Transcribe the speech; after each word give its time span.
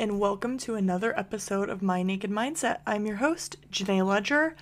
and 0.00 0.18
welcome 0.18 0.56
to 0.56 0.76
another 0.76 1.16
episode 1.18 1.68
of 1.68 1.82
My 1.82 2.02
Naked 2.02 2.30
Mindset. 2.30 2.78
I'm 2.86 3.04
your 3.04 3.16
host, 3.16 3.58
Jenay 3.70 4.02
Leger. 4.02 4.56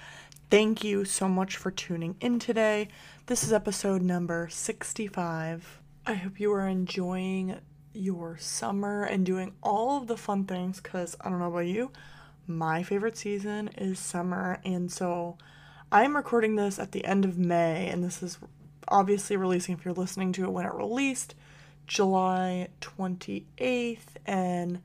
Thank 0.50 0.82
you 0.82 1.04
so 1.04 1.28
much 1.28 1.56
for 1.56 1.70
tuning 1.70 2.16
in 2.20 2.40
today. 2.40 2.88
This 3.26 3.44
is 3.44 3.52
episode 3.52 4.02
number 4.02 4.48
65. 4.50 5.80
I 6.04 6.14
hope 6.14 6.40
you 6.40 6.52
are 6.52 6.66
enjoying 6.66 7.60
your 7.92 8.36
summer 8.36 9.04
and 9.04 9.24
doing 9.24 9.52
all 9.62 9.98
of 9.98 10.08
the 10.08 10.16
fun 10.16 10.44
things 10.44 10.80
because 10.80 11.16
I 11.20 11.30
don't 11.30 11.38
know 11.38 11.46
about 11.46 11.66
you, 11.66 11.92
my 12.48 12.82
favorite 12.82 13.16
season 13.16 13.68
is 13.78 14.00
summer, 14.00 14.58
and 14.64 14.90
so 14.90 15.38
I'm 15.92 16.16
recording 16.16 16.56
this 16.56 16.80
at 16.80 16.90
the 16.90 17.04
end 17.04 17.24
of 17.24 17.38
May, 17.38 17.86
and 17.86 18.02
this 18.02 18.24
is 18.24 18.38
obviously 18.88 19.36
releasing 19.36 19.76
if 19.76 19.84
you're 19.84 19.94
listening 19.94 20.32
to 20.32 20.42
it 20.46 20.50
when 20.50 20.66
it 20.66 20.74
released. 20.74 21.36
July 21.86 22.70
28th, 22.80 23.98
and 24.26 24.80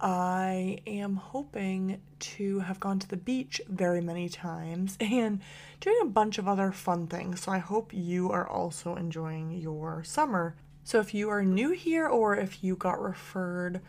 I 0.00 0.78
am 0.86 1.16
hoping 1.16 2.00
to 2.20 2.60
have 2.60 2.80
gone 2.80 2.98
to 3.00 3.08
the 3.08 3.16
beach 3.18 3.60
very 3.68 4.00
many 4.00 4.28
times 4.28 4.96
and 5.00 5.40
doing 5.80 5.98
a 6.02 6.06
bunch 6.06 6.38
of 6.38 6.48
other 6.48 6.72
fun 6.72 7.06
things. 7.06 7.42
So 7.42 7.52
I 7.52 7.58
hope 7.58 7.92
you 7.92 8.30
are 8.30 8.48
also 8.48 8.96
enjoying 8.96 9.52
your 9.52 10.02
summer. 10.04 10.56
So 10.84 11.00
if 11.00 11.12
you 11.12 11.28
are 11.28 11.44
new 11.44 11.70
here 11.70 12.06
or 12.06 12.34
if 12.34 12.64
you 12.64 12.76
got 12.76 13.00
referred, 13.00 13.80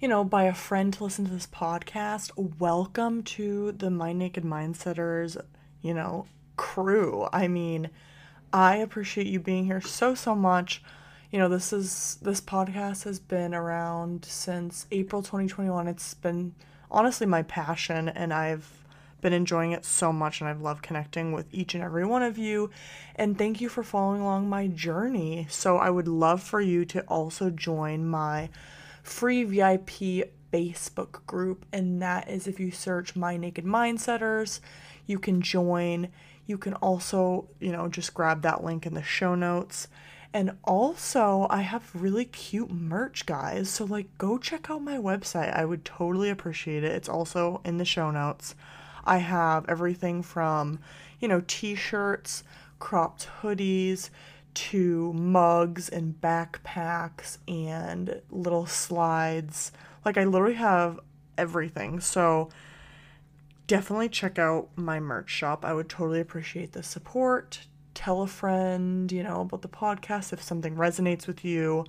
you 0.00 0.08
know, 0.08 0.24
by 0.24 0.44
a 0.44 0.54
friend 0.54 0.92
to 0.94 1.04
listen 1.04 1.24
to 1.26 1.32
this 1.32 1.46
podcast, 1.46 2.30
welcome 2.58 3.22
to 3.22 3.72
the 3.72 3.90
My 3.90 4.12
Naked 4.12 4.44
Mindsetters, 4.44 5.40
you 5.80 5.94
know, 5.94 6.26
crew. 6.56 7.28
I 7.32 7.46
mean, 7.46 7.90
I 8.52 8.76
appreciate 8.76 9.28
you 9.28 9.38
being 9.38 9.66
here 9.66 9.80
so, 9.80 10.14
so 10.14 10.34
much 10.34 10.82
you 11.30 11.38
know 11.38 11.48
this 11.48 11.72
is 11.72 12.18
this 12.22 12.40
podcast 12.40 13.04
has 13.04 13.18
been 13.18 13.54
around 13.54 14.24
since 14.24 14.86
April 14.90 15.22
2021 15.22 15.88
it's 15.88 16.14
been 16.14 16.54
honestly 16.90 17.26
my 17.26 17.42
passion 17.42 18.08
and 18.08 18.32
I've 18.32 18.84
been 19.20 19.32
enjoying 19.32 19.72
it 19.72 19.84
so 19.84 20.12
much 20.12 20.40
and 20.40 20.48
I've 20.48 20.60
loved 20.60 20.82
connecting 20.82 21.32
with 21.32 21.46
each 21.52 21.74
and 21.74 21.82
every 21.82 22.04
one 22.04 22.22
of 22.22 22.38
you. 22.38 22.70
And 23.16 23.36
thank 23.36 23.60
you 23.60 23.68
for 23.68 23.82
following 23.82 24.20
along 24.20 24.48
my 24.48 24.68
journey. 24.68 25.46
So 25.50 25.78
I 25.78 25.90
would 25.90 26.06
love 26.06 26.42
for 26.42 26.60
you 26.60 26.84
to 26.84 27.00
also 27.08 27.50
join 27.50 28.06
my 28.06 28.50
free 29.02 29.42
VIP 29.44 30.30
Facebook 30.52 31.26
group 31.26 31.66
and 31.72 32.00
that 32.02 32.28
is 32.28 32.46
if 32.46 32.60
you 32.60 32.70
search 32.70 33.16
my 33.16 33.36
naked 33.36 33.64
mindsetters 33.64 34.60
you 35.06 35.18
can 35.18 35.40
join. 35.40 36.08
You 36.46 36.58
can 36.58 36.74
also 36.74 37.48
you 37.58 37.72
know 37.72 37.88
just 37.88 38.14
grab 38.14 38.42
that 38.42 38.62
link 38.62 38.86
in 38.86 38.94
the 38.94 39.02
show 39.02 39.34
notes 39.34 39.88
and 40.36 40.58
also, 40.64 41.46
I 41.48 41.62
have 41.62 41.88
really 41.94 42.26
cute 42.26 42.70
merch, 42.70 43.24
guys. 43.24 43.70
So, 43.70 43.86
like, 43.86 44.18
go 44.18 44.36
check 44.36 44.68
out 44.68 44.82
my 44.82 44.98
website. 44.98 45.50
I 45.56 45.64
would 45.64 45.82
totally 45.82 46.28
appreciate 46.28 46.84
it. 46.84 46.92
It's 46.92 47.08
also 47.08 47.62
in 47.64 47.78
the 47.78 47.86
show 47.86 48.10
notes. 48.10 48.54
I 49.02 49.16
have 49.16 49.64
everything 49.66 50.22
from, 50.22 50.78
you 51.20 51.26
know, 51.26 51.42
t 51.46 51.74
shirts, 51.74 52.44
cropped 52.78 53.28
hoodies, 53.40 54.10
to 54.52 55.14
mugs 55.14 55.88
and 55.88 56.20
backpacks 56.20 57.38
and 57.48 58.20
little 58.30 58.66
slides. 58.66 59.72
Like, 60.04 60.18
I 60.18 60.24
literally 60.24 60.56
have 60.56 61.00
everything. 61.38 61.98
So, 61.98 62.50
definitely 63.66 64.10
check 64.10 64.38
out 64.38 64.68
my 64.76 65.00
merch 65.00 65.30
shop. 65.30 65.64
I 65.64 65.72
would 65.72 65.88
totally 65.88 66.20
appreciate 66.20 66.72
the 66.72 66.82
support 66.82 67.60
tell 67.96 68.22
a 68.22 68.26
friend, 68.26 69.10
you 69.10 69.22
know, 69.22 69.40
about 69.40 69.62
the 69.62 69.68
podcast 69.68 70.32
if 70.32 70.42
something 70.42 70.76
resonates 70.76 71.26
with 71.26 71.44
you. 71.44 71.84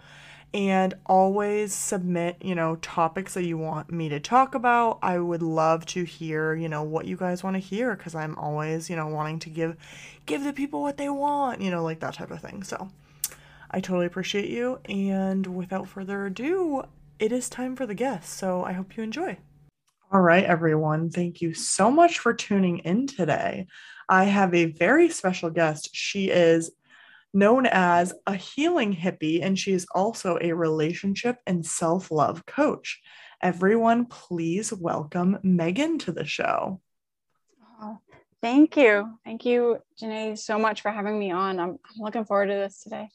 And 0.53 0.93
always 1.05 1.73
submit, 1.73 2.37
you 2.41 2.55
know, 2.55 2.77
topics 2.77 3.33
that 3.33 3.43
you 3.43 3.57
want 3.57 3.91
me 3.91 4.07
to 4.09 4.19
talk 4.19 4.55
about. 4.55 4.97
I 5.01 5.19
would 5.19 5.41
love 5.43 5.85
to 5.87 6.05
hear, 6.05 6.55
you 6.55 6.69
know, 6.69 6.83
what 6.83 7.05
you 7.05 7.17
guys 7.17 7.43
want 7.43 7.55
to 7.55 7.59
hear 7.59 7.95
because 7.95 8.15
I'm 8.15 8.35
always, 8.37 8.89
you 8.89 8.95
know, 8.95 9.07
wanting 9.07 9.39
to 9.39 9.49
give 9.49 9.75
give 10.25 10.45
the 10.45 10.53
people 10.53 10.81
what 10.81 10.95
they 10.95 11.09
want, 11.09 11.59
you 11.59 11.69
know, 11.69 11.83
like 11.83 11.99
that 11.99 12.13
type 12.13 12.31
of 12.31 12.39
thing. 12.39 12.63
So 12.63 12.89
I 13.69 13.81
totally 13.81 14.05
appreciate 14.05 14.49
you. 14.49 14.79
And 14.85 15.45
without 15.47 15.89
further 15.89 16.25
ado, 16.25 16.83
it 17.19 17.33
is 17.33 17.49
time 17.49 17.75
for 17.75 17.85
the 17.85 17.93
guest. 17.93 18.29
So 18.33 18.63
I 18.63 18.71
hope 18.71 18.95
you 18.95 19.03
enjoy. 19.03 19.37
All 20.09 20.21
right, 20.21 20.45
everyone. 20.45 21.09
Thank 21.09 21.41
you 21.41 21.53
so 21.53 21.91
much 21.91 22.19
for 22.19 22.33
tuning 22.33 22.79
in 22.79 23.07
today. 23.07 23.67
I 24.09 24.25
have 24.25 24.53
a 24.53 24.65
very 24.65 25.09
special 25.09 25.49
guest. 25.49 25.89
She 25.93 26.29
is 26.29 26.71
known 27.33 27.65
as 27.65 28.13
a 28.25 28.35
healing 28.35 28.95
hippie, 28.95 29.43
and 29.43 29.57
she 29.59 29.73
is 29.73 29.85
also 29.93 30.37
a 30.41 30.53
relationship 30.53 31.37
and 31.45 31.65
self 31.65 32.09
love 32.11 32.45
coach. 32.45 33.01
Everyone, 33.41 34.05
please 34.05 34.73
welcome 34.73 35.37
Megan 35.43 35.99
to 35.99 36.11
the 36.11 36.25
show. 36.25 36.81
Oh, 37.81 37.99
thank 38.41 38.77
you. 38.77 39.19
Thank 39.23 39.45
you, 39.45 39.79
Jenay, 40.01 40.37
so 40.37 40.57
much 40.57 40.81
for 40.81 40.89
having 40.89 41.19
me 41.19 41.31
on. 41.31 41.59
I'm, 41.59 41.69
I'm 41.69 41.99
looking 42.01 42.25
forward 42.25 42.47
to 42.47 42.53
this 42.55 42.81
today. 42.81 43.09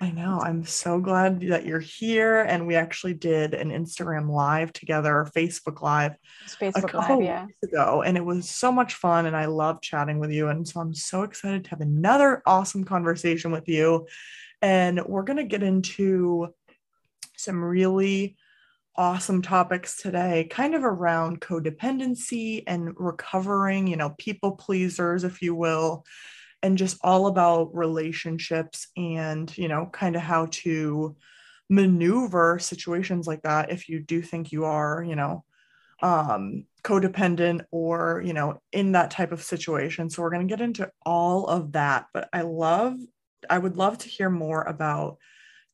I 0.00 0.10
know. 0.10 0.40
I'm 0.40 0.64
so 0.64 1.00
glad 1.00 1.40
that 1.40 1.66
you're 1.66 1.80
here. 1.80 2.40
And 2.42 2.66
we 2.66 2.76
actually 2.76 3.14
did 3.14 3.52
an 3.54 3.70
Instagram 3.70 4.30
live 4.30 4.72
together, 4.72 5.28
Facebook 5.34 5.82
live, 5.82 6.14
Facebook 6.46 6.84
a 6.84 6.88
couple 6.88 7.16
live, 7.16 7.24
yeah. 7.24 7.46
weeks 7.46 7.62
ago. 7.64 8.02
And 8.02 8.16
it 8.16 8.24
was 8.24 8.48
so 8.48 8.70
much 8.70 8.94
fun. 8.94 9.26
And 9.26 9.36
I 9.36 9.46
love 9.46 9.82
chatting 9.82 10.20
with 10.20 10.30
you. 10.30 10.48
And 10.48 10.66
so 10.66 10.80
I'm 10.80 10.94
so 10.94 11.22
excited 11.22 11.64
to 11.64 11.70
have 11.70 11.80
another 11.80 12.42
awesome 12.46 12.84
conversation 12.84 13.50
with 13.50 13.68
you. 13.68 14.06
And 14.62 15.04
we're 15.04 15.24
going 15.24 15.38
to 15.38 15.44
get 15.44 15.64
into 15.64 16.54
some 17.36 17.62
really 17.62 18.36
awesome 18.94 19.42
topics 19.42 19.96
today, 19.96 20.46
kind 20.50 20.74
of 20.74 20.84
around 20.84 21.40
codependency 21.40 22.62
and 22.66 22.92
recovering, 22.96 23.86
you 23.86 23.96
know, 23.96 24.10
people 24.18 24.52
pleasers, 24.52 25.24
if 25.24 25.42
you 25.42 25.54
will 25.54 26.04
and 26.62 26.78
just 26.78 26.98
all 27.02 27.26
about 27.26 27.74
relationships 27.74 28.88
and, 28.96 29.56
you 29.56 29.68
know, 29.68 29.88
kind 29.92 30.16
of 30.16 30.22
how 30.22 30.46
to 30.50 31.16
maneuver 31.70 32.58
situations 32.58 33.26
like 33.26 33.42
that 33.42 33.70
if 33.70 33.88
you 33.88 34.00
do 34.00 34.22
think 34.22 34.50
you 34.50 34.64
are, 34.64 35.04
you 35.06 35.14
know, 35.14 35.44
um, 36.02 36.64
codependent 36.82 37.64
or, 37.70 38.22
you 38.24 38.32
know, 38.32 38.60
in 38.72 38.92
that 38.92 39.10
type 39.10 39.32
of 39.32 39.42
situation. 39.42 40.10
So 40.10 40.22
we're 40.22 40.30
going 40.30 40.46
to 40.46 40.52
get 40.52 40.62
into 40.62 40.90
all 41.04 41.46
of 41.46 41.72
that. 41.72 42.06
But 42.12 42.28
I 42.32 42.42
love, 42.42 42.98
I 43.48 43.58
would 43.58 43.76
love 43.76 43.98
to 43.98 44.08
hear 44.08 44.30
more 44.30 44.62
about 44.62 45.18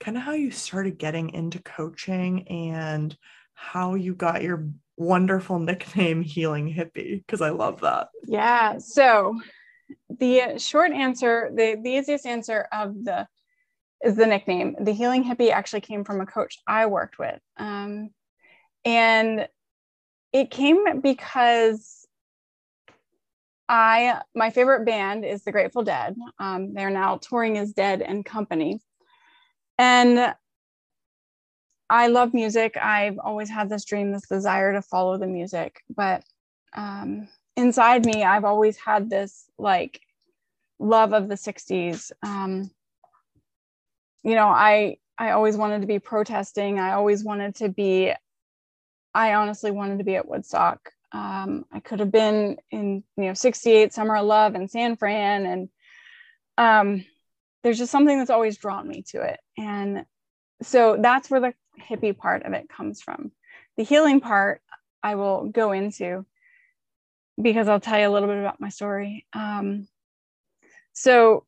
kind 0.01 0.17
of 0.17 0.23
how 0.23 0.33
you 0.33 0.51
started 0.51 0.99
getting 0.99 1.31
into 1.31 1.61
coaching 1.61 2.49
and 2.49 3.17
how 3.55 3.95
you 3.95 4.15
got 4.15 4.43
your 4.43 4.69
wonderful 4.97 5.59
nickname 5.61 6.23
healing 6.23 6.73
hippie 6.73 7.25
because 7.25 7.41
i 7.41 7.51
love 7.51 7.81
that 7.81 8.09
yeah 8.27 8.79
so 8.79 9.39
the 10.19 10.59
short 10.59 10.93
answer, 10.93 11.51
the, 11.55 11.79
the 11.83 11.91
easiest 11.91 12.27
answer 12.27 12.67
of 12.73 13.05
the 13.05 13.27
is 14.05 14.17
the 14.17 14.27
nickname. 14.27 14.77
The 14.81 14.93
healing 14.93 15.25
hippie 15.25 15.51
actually 15.51 15.81
came 15.81 16.05
from 16.05 16.21
a 16.21 16.27
coach 16.27 16.59
I 16.67 16.87
worked 16.87 17.19
with. 17.19 17.41
Um, 17.57 18.11
and 18.85 19.49
it 20.33 20.51
came 20.51 21.01
because 21.01 22.07
I 23.69 24.21
my 24.35 24.51
favorite 24.51 24.85
band 24.85 25.25
is 25.25 25.43
the 25.43 25.53
Grateful 25.53 25.85
Dead. 25.85 26.17
Um, 26.39 26.75
they're 26.75 26.91
now 26.91 27.17
touring 27.17 27.57
as 27.57 27.73
Dead 27.73 28.03
and 28.03 28.25
Company. 28.25 28.81
And 29.79 30.35
I 31.89 32.09
love 32.09 32.35
music. 32.35 32.77
I've 32.77 33.19
always 33.19 33.49
had 33.49 33.69
this 33.69 33.85
dream, 33.85 34.13
this 34.13 34.29
desire 34.29 34.73
to 34.73 34.83
follow 34.83 35.17
the 35.19 35.27
music, 35.27 35.83
but 35.95 36.25
um, 36.77 37.29
inside 37.57 38.05
me, 38.05 38.25
I've 38.25 38.45
always 38.45 38.77
had 38.77 39.09
this 39.09 39.45
like 39.59 40.01
love 40.85 41.13
of 41.13 41.29
the 41.29 41.35
60s. 41.35 42.13
Um, 42.23 42.71
you 44.23 44.35
know, 44.35 44.49
I 44.49 44.99
I 45.17 45.31
always 45.31 45.57
wanted 45.57 45.81
to 45.83 45.87
be 45.87 45.99
protesting. 45.99 46.79
I 46.79 46.93
always 46.93 47.23
wanted 47.23 47.57
to 47.57 47.69
be, 47.69 48.13
I 49.15 49.35
honestly 49.35 49.71
wanted 49.71 49.99
to 49.99 50.05
be 50.05 50.17
at 50.17 50.29
Woodstock. 50.29 50.91
Um, 51.13 51.65
I 51.73 51.79
could 51.79 52.01
have 52.01 52.11
been 52.11 52.57
in, 52.71 53.05
you 53.17 53.25
know, 53.27 53.35
68 53.35 53.93
Summer 53.93 54.17
of 54.17 54.27
Love 54.27 54.57
in 54.57 54.67
San 54.67 54.97
Fran. 54.97 55.47
And 55.47 55.69
um, 56.59 57.05
there's 57.63 57.79
just 57.79 57.93
something 57.93 58.19
that's 58.19 58.31
always 58.31 58.59
drawn 58.59 58.89
me 58.89 59.05
to 59.11 59.23
it. 59.23 59.39
And 59.57 60.05
so 60.63 60.97
that's 60.99 61.31
where 61.31 61.41
the 61.41 61.55
hippie 61.81 62.17
part 62.17 62.43
of 62.43 62.53
it 62.53 62.69
comes 62.69 63.01
from. 63.01 63.31
The 63.77 63.85
healing 63.85 64.21
part 64.21 64.63
I 65.03 65.15
will 65.15 65.45
go 65.45 65.71
into 65.71 66.27
because 67.41 67.69
I'll 67.69 67.81
tell 67.81 68.01
you 68.01 68.09
a 68.09 68.11
little 68.11 68.29
bit 68.29 68.39
about 68.39 68.61
my 68.61 68.69
story. 68.69 69.27
Um, 69.33 69.87
so 70.95 71.45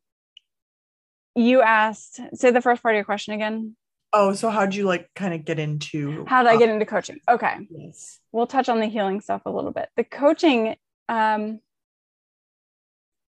you 1.34 1.62
asked, 1.62 2.20
say 2.34 2.50
the 2.50 2.60
first 2.60 2.82
part 2.82 2.94
of 2.94 2.96
your 2.96 3.04
question 3.04 3.34
again. 3.34 3.76
Oh, 4.12 4.32
so 4.32 4.50
how'd 4.50 4.74
you 4.74 4.84
like 4.84 5.10
kind 5.14 5.34
of 5.34 5.44
get 5.44 5.58
into? 5.58 6.24
How 6.26 6.42
did 6.42 6.48
uh, 6.48 6.52
I 6.52 6.56
get 6.58 6.68
into 6.68 6.86
coaching? 6.86 7.20
Okay. 7.28 7.56
Yes. 7.70 8.18
We'll 8.32 8.46
touch 8.46 8.68
on 8.68 8.80
the 8.80 8.86
healing 8.86 9.20
stuff 9.20 9.42
a 9.46 9.50
little 9.50 9.72
bit. 9.72 9.88
The 9.96 10.04
coaching, 10.04 10.76
um, 11.08 11.60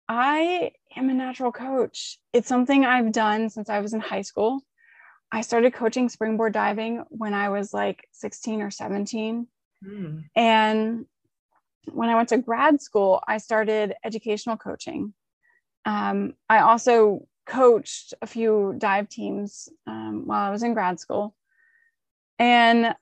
I 0.07 0.71
am 0.95 1.09
a 1.09 1.13
natural 1.13 1.51
coach. 1.51 2.19
It's 2.33 2.47
something 2.47 2.85
I've 2.85 3.11
done 3.11 3.49
since 3.49 3.69
I 3.69 3.79
was 3.79 3.93
in 3.93 3.99
high 3.99 4.21
school. 4.21 4.61
I 5.31 5.41
started 5.41 5.73
coaching 5.73 6.09
springboard 6.09 6.53
diving 6.53 7.03
when 7.09 7.33
I 7.33 7.49
was 7.49 7.73
like 7.73 8.07
16 8.13 8.61
or 8.61 8.71
17. 8.71 9.47
Mm. 9.85 10.23
And 10.35 11.05
when 11.91 12.09
I 12.09 12.15
went 12.15 12.29
to 12.29 12.37
grad 12.37 12.81
school, 12.81 13.21
I 13.27 13.39
started 13.39 13.95
educational 14.03 14.57
coaching. 14.57 15.13
Um, 15.87 16.33
I 16.49 16.59
also 16.59 17.25
coached 17.45 18.13
a 18.21 18.27
few 18.27 18.75
dive 18.77 19.07
teams 19.07 19.69
um, 19.87 20.23
while 20.25 20.45
I 20.45 20.51
was 20.51 20.61
in 20.61 20.73
grad 20.73 20.99
school. 20.99 21.33
And 22.37 22.93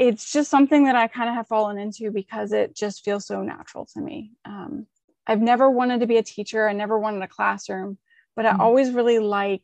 it's 0.00 0.32
just 0.32 0.50
something 0.50 0.84
that 0.84 0.96
I 0.96 1.06
kind 1.06 1.28
of 1.28 1.36
have 1.36 1.46
fallen 1.46 1.78
into 1.78 2.10
because 2.10 2.52
it 2.52 2.74
just 2.74 3.04
feels 3.04 3.26
so 3.26 3.42
natural 3.42 3.86
to 3.94 4.00
me. 4.00 4.32
Um, 4.44 4.86
I've 5.24 5.40
never 5.40 5.70
wanted 5.70 6.00
to 6.00 6.06
be 6.08 6.16
a 6.16 6.22
teacher, 6.22 6.68
I 6.68 6.72
never 6.72 6.98
wanted 6.98 7.22
a 7.22 7.28
classroom, 7.28 7.98
but 8.34 8.44
I 8.44 8.54
Mhm. 8.54 8.60
always 8.60 8.90
really 8.90 9.20
like 9.20 9.62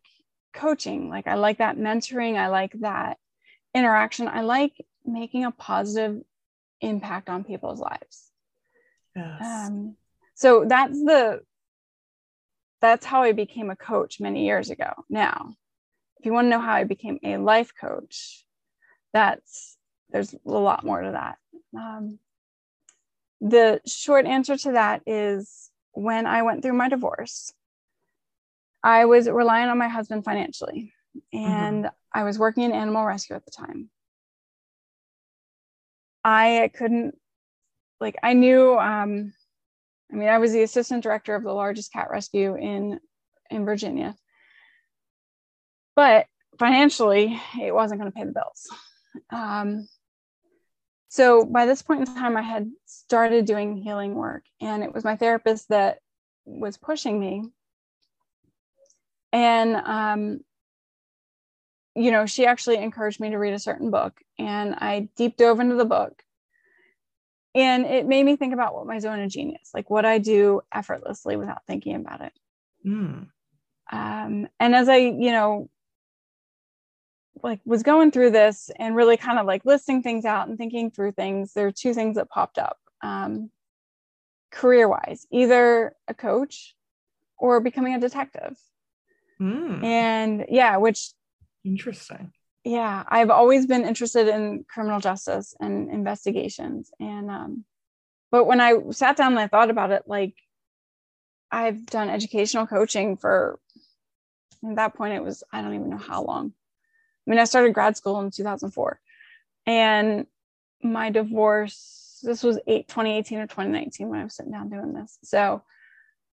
coaching. 0.52 1.08
Like, 1.08 1.26
I 1.26 1.34
like 1.34 1.58
that 1.58 1.78
mentoring, 1.78 2.36
I 2.36 2.46
like 2.46 2.74
that 2.80 3.18
interaction, 3.74 4.28
I 4.28 4.42
like 4.42 4.72
making 5.04 5.44
a 5.44 5.50
positive 5.50 6.22
impact 6.80 7.28
on 7.28 7.42
people's 7.42 7.80
lives. 7.80 8.30
Yes. 9.16 9.40
Um, 9.40 9.96
so 10.34 10.64
that's 10.64 10.98
the 11.02 11.42
that's 12.84 13.06
how 13.06 13.22
I 13.22 13.32
became 13.32 13.70
a 13.70 13.76
coach 13.76 14.20
many 14.20 14.44
years 14.44 14.68
ago. 14.68 14.92
Now, 15.08 15.54
if 16.18 16.26
you 16.26 16.34
want 16.34 16.44
to 16.44 16.50
know 16.50 16.60
how 16.60 16.74
I 16.74 16.84
became 16.84 17.18
a 17.22 17.38
life 17.38 17.72
coach, 17.74 18.44
that's 19.14 19.78
there's 20.10 20.34
a 20.34 20.50
lot 20.50 20.84
more 20.84 21.00
to 21.00 21.12
that. 21.12 21.38
Um, 21.74 22.18
the 23.40 23.80
short 23.86 24.26
answer 24.26 24.58
to 24.58 24.72
that 24.72 25.00
is 25.06 25.70
when 25.92 26.26
I 26.26 26.42
went 26.42 26.60
through 26.60 26.74
my 26.74 26.90
divorce, 26.90 27.54
I 28.82 29.06
was 29.06 29.30
relying 29.30 29.70
on 29.70 29.78
my 29.78 29.88
husband 29.88 30.22
financially, 30.22 30.92
and 31.32 31.88
I 32.12 32.24
was 32.24 32.38
working 32.38 32.64
in 32.64 32.72
animal 32.72 33.06
rescue 33.06 33.34
at 33.34 33.46
the 33.46 33.50
time. 33.50 33.88
I 36.22 36.70
couldn't, 36.74 37.16
like, 37.98 38.16
I 38.22 38.34
knew. 38.34 38.78
Um, 38.78 39.32
I 40.12 40.16
mean, 40.16 40.28
I 40.28 40.38
was 40.38 40.52
the 40.52 40.62
assistant 40.62 41.02
director 41.02 41.34
of 41.34 41.42
the 41.42 41.52
largest 41.52 41.92
cat 41.92 42.08
rescue 42.10 42.56
in 42.56 43.00
in 43.50 43.64
Virginia, 43.64 44.14
but 45.96 46.26
financially, 46.58 47.40
it 47.60 47.74
wasn't 47.74 48.00
going 48.00 48.10
to 48.10 48.16
pay 48.16 48.24
the 48.24 48.32
bills. 48.32 48.68
Um, 49.30 49.88
so 51.08 51.44
by 51.44 51.66
this 51.66 51.82
point 51.82 52.08
in 52.08 52.14
time, 52.14 52.36
I 52.36 52.42
had 52.42 52.70
started 52.86 53.44
doing 53.44 53.76
healing 53.76 54.14
work, 54.14 54.44
and 54.60 54.82
it 54.82 54.92
was 54.92 55.04
my 55.04 55.16
therapist 55.16 55.68
that 55.68 55.98
was 56.44 56.76
pushing 56.76 57.20
me. 57.20 57.44
And 59.32 59.76
um, 59.76 60.40
you 61.94 62.10
know, 62.10 62.26
she 62.26 62.46
actually 62.46 62.78
encouraged 62.78 63.20
me 63.20 63.30
to 63.30 63.38
read 63.38 63.54
a 63.54 63.58
certain 63.60 63.90
book, 63.90 64.20
and 64.38 64.74
I 64.74 65.08
deep 65.16 65.36
dove 65.36 65.60
into 65.60 65.76
the 65.76 65.84
book. 65.84 66.23
And 67.54 67.86
it 67.86 68.06
made 68.06 68.24
me 68.24 68.36
think 68.36 68.52
about 68.52 68.74
what 68.74 68.86
my 68.86 68.98
zone 68.98 69.20
of 69.20 69.30
genius, 69.30 69.70
like 69.72 69.88
what 69.88 70.04
I 70.04 70.18
do 70.18 70.62
effortlessly 70.72 71.36
without 71.36 71.64
thinking 71.66 71.94
about 71.94 72.20
it. 72.20 72.32
Mm. 72.84 73.28
Um, 73.92 74.48
and 74.58 74.74
as 74.74 74.88
I, 74.88 74.96
you 74.96 75.30
know, 75.30 75.70
like 77.42 77.60
was 77.64 77.82
going 77.82 78.10
through 78.10 78.30
this 78.30 78.70
and 78.78 78.96
really 78.96 79.16
kind 79.16 79.38
of 79.38 79.46
like 79.46 79.64
listing 79.64 80.02
things 80.02 80.24
out 80.24 80.48
and 80.48 80.58
thinking 80.58 80.90
through 80.90 81.12
things, 81.12 81.52
there 81.52 81.66
are 81.66 81.72
two 81.72 81.94
things 81.94 82.16
that 82.16 82.28
popped 82.28 82.58
up 82.58 82.78
um, 83.02 83.50
career 84.50 84.88
wise 84.88 85.26
either 85.30 85.94
a 86.08 86.14
coach 86.14 86.74
or 87.38 87.60
becoming 87.60 87.94
a 87.94 88.00
detective. 88.00 88.56
Mm. 89.40 89.84
And 89.84 90.46
yeah, 90.48 90.76
which 90.78 91.10
Interesting. 91.64 92.32
Yeah 92.64 93.04
i've 93.08 93.30
always 93.30 93.66
been 93.66 93.84
interested 93.84 94.28
in 94.28 94.64
criminal 94.68 95.00
justice 95.00 95.54
and 95.60 95.90
investigations 95.90 96.90
and 96.98 97.30
um 97.30 97.64
but 98.30 98.46
when 98.46 98.60
i 98.60 98.74
sat 98.90 99.16
down 99.16 99.32
and 99.32 99.38
i 99.40 99.46
thought 99.46 99.70
about 99.70 99.90
it 99.90 100.02
like 100.06 100.34
i've 101.50 101.84
done 101.86 102.08
educational 102.08 102.66
coaching 102.66 103.16
for 103.16 103.58
at 104.68 104.76
that 104.76 104.94
point 104.94 105.14
it 105.14 105.22
was 105.22 105.42
i 105.52 105.60
don't 105.60 105.74
even 105.74 105.90
know 105.90 105.98
how 105.98 106.22
long. 106.22 106.52
I 107.26 107.30
mean 107.30 107.38
i 107.38 107.44
started 107.44 107.74
grad 107.74 107.96
school 107.96 108.20
in 108.20 108.30
2004 108.30 109.00
and 109.66 110.26
my 110.82 111.10
divorce 111.10 112.20
this 112.22 112.42
was 112.42 112.58
8 112.66 112.88
2018 112.88 113.38
or 113.38 113.46
2019 113.46 114.08
when 114.08 114.20
i 114.20 114.24
was 114.24 114.34
sitting 114.34 114.52
down 114.52 114.70
doing 114.70 114.94
this. 114.94 115.18
So 115.22 115.62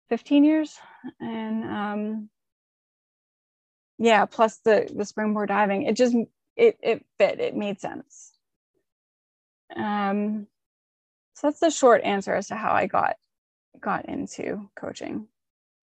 15 0.10 0.44
years 0.44 0.78
and 1.20 1.64
um 1.64 2.30
yeah 3.98 4.26
plus 4.26 4.58
the 4.60 4.90
the 4.96 5.06
springboard 5.06 5.50
diving 5.50 5.84
it 5.84 5.96
just 5.96 6.16
it 6.56 6.78
it 6.82 7.06
fit 7.18 7.40
it 7.40 7.56
made 7.56 7.80
sense 7.80 8.34
um 9.76 10.48
so 11.36 11.48
that's 11.48 11.60
the 11.60 11.72
short 11.72 12.04
answer 12.04 12.34
as 12.36 12.48
to 12.48 12.56
how 12.56 12.72
i 12.74 12.88
got 12.88 13.18
got 13.82 14.06
into 14.08 14.70
coaching 14.76 15.28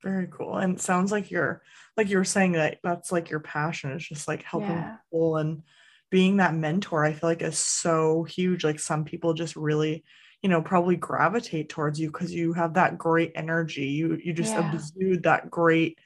Very 0.02 0.28
cool. 0.30 0.56
And 0.58 0.74
it 0.76 0.82
sounds 0.82 1.10
like 1.10 1.30
you're 1.30 1.62
like 1.96 2.10
you 2.10 2.18
were 2.18 2.24
saying 2.24 2.52
that 2.52 2.78
that's 2.82 3.10
like 3.10 3.30
your 3.30 3.40
passion 3.40 3.92
is 3.92 4.06
just 4.06 4.28
like 4.28 4.42
helping 4.42 4.84
Yeah. 4.84 4.98
people 5.10 5.36
and 5.38 5.62
being 6.10 6.36
that 6.36 6.54
mentor. 6.54 7.04
I 7.04 7.12
feel 7.14 7.30
like 7.30 7.40
is 7.42 7.58
so 7.58 8.24
huge. 8.24 8.64
Like 8.64 8.78
some 8.80 9.04
people 9.04 9.32
just 9.32 9.56
really, 9.56 10.04
you 10.42 10.50
know, 10.50 10.60
probably 10.60 10.96
gravitate 10.96 11.70
towards 11.70 11.98
you 11.98 12.08
because 12.08 12.34
you 12.34 12.52
have 12.52 12.74
that 12.74 12.98
great 12.98 13.32
energy. 13.34 13.86
You 13.86 14.18
you 14.22 14.34
just 14.34 14.56
Yeah. 14.56 14.62
exude 14.74 15.22
that 15.22 15.50
great, 15.50 15.98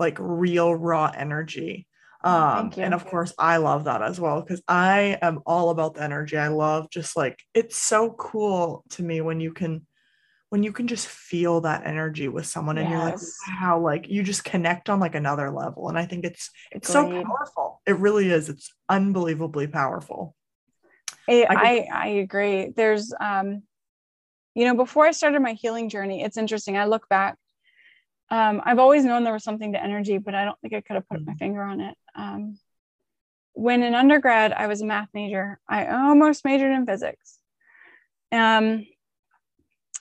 like 0.00 0.16
real 0.18 0.74
raw 0.74 1.12
energy. 1.14 1.86
Oh, 2.24 2.30
Um, 2.30 2.72
and 2.76 2.92
of 2.92 3.06
course 3.06 3.32
I 3.38 3.58
love 3.58 3.84
that 3.84 4.02
as 4.02 4.20
well 4.20 4.40
because 4.42 4.62
I 4.68 5.18
am 5.22 5.40
all 5.46 5.70
about 5.70 5.94
the 5.94 6.02
energy. 6.02 6.36
I 6.36 6.48
love 6.48 6.90
just 6.90 7.16
like 7.16 7.38
it's 7.54 7.76
so 7.76 8.10
cool 8.10 8.84
to 8.90 9.02
me 9.02 9.20
when 9.20 9.40
you 9.40 9.52
can 9.52 9.86
when 10.50 10.64
you 10.64 10.72
can 10.72 10.88
just 10.88 11.06
feel 11.06 11.60
that 11.62 11.86
energy 11.86 12.26
with 12.28 12.44
someone 12.44 12.76
and 12.76 12.90
you're 12.90 12.98
like 12.98 13.14
Yes. 13.14 13.38
wow 13.60 13.80
like 13.80 14.08
you 14.08 14.22
just 14.22 14.44
connect 14.44 14.90
on 14.90 14.98
like 14.98 15.14
another 15.14 15.48
level 15.50 15.88
and 15.88 15.96
i 15.96 16.04
think 16.04 16.24
it's 16.24 16.50
it's 16.72 16.88
so 16.88 17.08
powerful 17.08 17.80
it 17.86 17.96
really 17.98 18.28
is 18.30 18.48
it's 18.48 18.74
unbelievably 18.88 19.68
powerful 19.68 20.34
I, 21.28 21.46
I 21.48 21.54
I, 21.54 21.88
I 21.92 22.06
agree. 22.08 22.72
There's, 22.74 23.14
um, 23.20 23.62
you 24.54 24.64
know, 24.64 24.74
before 24.74 25.06
I 25.06 25.12
started 25.12 25.40
my 25.40 25.52
healing 25.52 25.88
journey, 25.88 26.22
it's 26.22 26.36
interesting. 26.36 26.76
I 26.76 26.86
look 26.86 27.08
back. 27.08 27.36
Um, 28.30 28.62
I've 28.64 28.78
always 28.78 29.04
known 29.04 29.24
there 29.24 29.32
was 29.32 29.44
something 29.44 29.72
to 29.72 29.82
energy, 29.82 30.18
but 30.18 30.34
I 30.34 30.44
don't 30.44 30.58
think 30.60 30.74
I 30.74 30.80
could 30.80 30.94
have 30.94 31.08
put 31.08 31.24
my 31.26 31.32
Mhm. 31.32 31.38
finger 31.38 31.62
on 31.62 31.80
it. 31.80 31.96
Um, 32.14 32.58
when 33.52 33.82
in 33.82 33.94
undergrad, 33.94 34.52
I 34.52 34.68
was 34.68 34.80
a 34.80 34.86
math 34.86 35.08
major. 35.12 35.58
I 35.68 35.86
almost 35.86 36.44
majored 36.44 36.72
in 36.72 36.86
physics. 36.86 37.38
Um, 38.30 38.86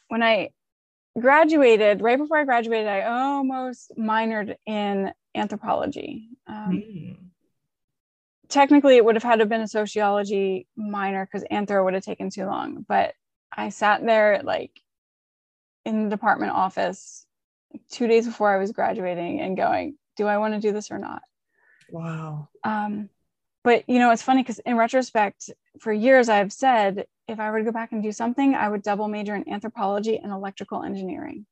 when 0.08 0.22
I 0.22 0.52
graduated, 1.20 2.02
right 2.02 2.18
before 2.18 2.38
I 2.38 2.46
graduated, 2.46 2.88
I 2.88 3.02
almost 3.02 3.92
minored 3.98 4.56
in 4.66 5.12
anthropology. 5.34 6.30
Um, 6.48 6.84
Mm. 6.84 7.32
technically 8.50 8.98
it 8.98 9.06
would 9.06 9.16
have 9.16 9.24
had 9.24 9.36
to 9.36 9.42
have 9.44 9.50
been 9.50 9.62
a 9.62 9.68
sociology 9.68 10.68
minor 10.76 11.26
because 11.26 11.44
anthro 11.52 11.84
would 11.84 11.94
have 11.94 12.04
taken 12.04 12.30
too 12.32 12.46
long 12.46 12.84
but 12.88 13.14
i 13.56 13.70
sat 13.70 14.04
there 14.04 14.42
like 14.44 14.82
in 15.86 16.04
the 16.04 16.10
department 16.10 16.52
office 16.52 17.28
two 17.92 18.08
days 18.08 18.26
before 18.26 18.54
i 18.54 18.58
was 18.58 18.72
graduating 18.72 19.40
and 19.42 19.58
going 19.58 19.96
do 20.18 20.28
i 20.28 20.38
want 20.38 20.54
to 20.54 20.60
do 20.60 20.74
this 20.74 20.92
or 20.92 20.98
not? 21.00 21.22
Wow. 21.92 22.50
Um, 22.64 23.10
but 23.64 23.84
you 23.88 24.00
know 24.00 24.12
it's 24.12 24.22
funny 24.22 24.44
because 24.44 24.60
in 24.60 24.78
retrospect 24.78 25.50
for 25.80 25.92
years 25.92 26.30
i've 26.30 26.52
said 26.52 27.06
if 27.28 27.40
i 27.40 27.50
were 27.50 27.60
to 27.60 27.66
go 27.66 27.72
back 27.72 27.92
and 27.92 28.04
do 28.04 28.12
something 28.12 28.54
i 28.54 28.68
would 28.68 28.84
double 28.84 29.08
major 29.08 29.34
in 29.34 29.50
anthropology 29.50 30.18
and 30.18 30.32
electrical 30.32 30.84
engineering. 30.84 31.46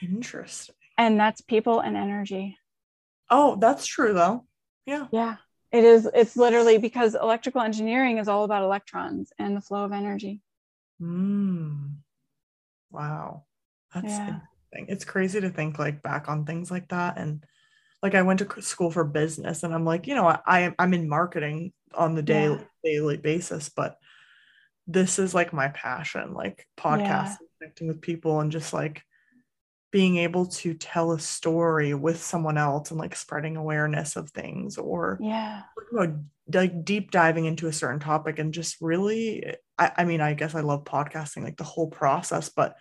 Interesting. 0.00 0.76
And 0.96 1.18
that's 1.18 1.40
people 1.40 1.80
and 1.80 1.96
energy. 1.96 2.56
Oh 3.30 3.56
that's 3.56 3.86
true 3.86 4.14
though. 4.14 4.44
Yeah. 4.86 5.06
Yeah. 5.10 5.36
It 5.72 5.82
is 5.84 6.08
it's 6.14 6.36
literally 6.36 6.78
because 6.78 7.16
electrical 7.16 7.62
engineering 7.62 8.18
is 8.18 8.28
all 8.28 8.44
about 8.44 8.62
electrons 8.62 9.32
and 9.38 9.56
the 9.56 9.60
flow 9.60 9.84
of 9.84 9.92
energy. 9.92 10.40
Mm. 11.02 11.96
wow. 12.90 13.44
That's 13.92 14.06
Yeah. 14.06 14.40
Interesting 14.74 14.94
it's 14.94 15.04
crazy 15.04 15.40
to 15.40 15.50
think 15.50 15.78
like 15.78 16.02
back 16.02 16.28
on 16.28 16.44
things 16.44 16.70
like 16.70 16.88
that. 16.88 17.18
And 17.18 17.44
like 18.04 18.14
i 18.14 18.22
went 18.22 18.38
to 18.40 18.62
school 18.62 18.90
for 18.90 19.02
business 19.02 19.62
and 19.62 19.74
i'm 19.74 19.86
like 19.86 20.06
you 20.06 20.14
know 20.14 20.28
i, 20.28 20.38
I 20.46 20.74
am 20.78 20.92
in 20.92 21.08
marketing 21.08 21.72
on 21.94 22.14
the 22.14 22.22
daily 22.22 22.60
daily 22.84 23.16
basis 23.16 23.70
but 23.70 23.96
this 24.86 25.18
is 25.18 25.34
like 25.34 25.54
my 25.54 25.68
passion 25.68 26.34
like 26.34 26.68
podcasting 26.76 27.38
connecting 27.58 27.88
with 27.88 28.02
people 28.02 28.40
and 28.40 28.52
just 28.52 28.74
like 28.74 29.02
being 29.90 30.18
able 30.18 30.46
to 30.46 30.74
tell 30.74 31.12
a 31.12 31.18
story 31.18 31.94
with 31.94 32.22
someone 32.22 32.58
else 32.58 32.90
and 32.90 33.00
like 33.00 33.16
spreading 33.16 33.56
awareness 33.56 34.16
of 34.16 34.28
things 34.32 34.76
or 34.76 35.16
yeah. 35.22 35.62
you 35.90 35.98
know, 35.98 36.18
like 36.52 36.84
deep 36.84 37.10
diving 37.10 37.46
into 37.46 37.68
a 37.68 37.72
certain 37.72 38.00
topic 38.00 38.38
and 38.38 38.52
just 38.52 38.76
really 38.82 39.54
I, 39.78 39.92
I 39.96 40.04
mean 40.04 40.20
i 40.20 40.34
guess 40.34 40.54
i 40.54 40.60
love 40.60 40.84
podcasting 40.84 41.42
like 41.42 41.56
the 41.56 41.64
whole 41.64 41.88
process 41.88 42.50
but 42.50 42.76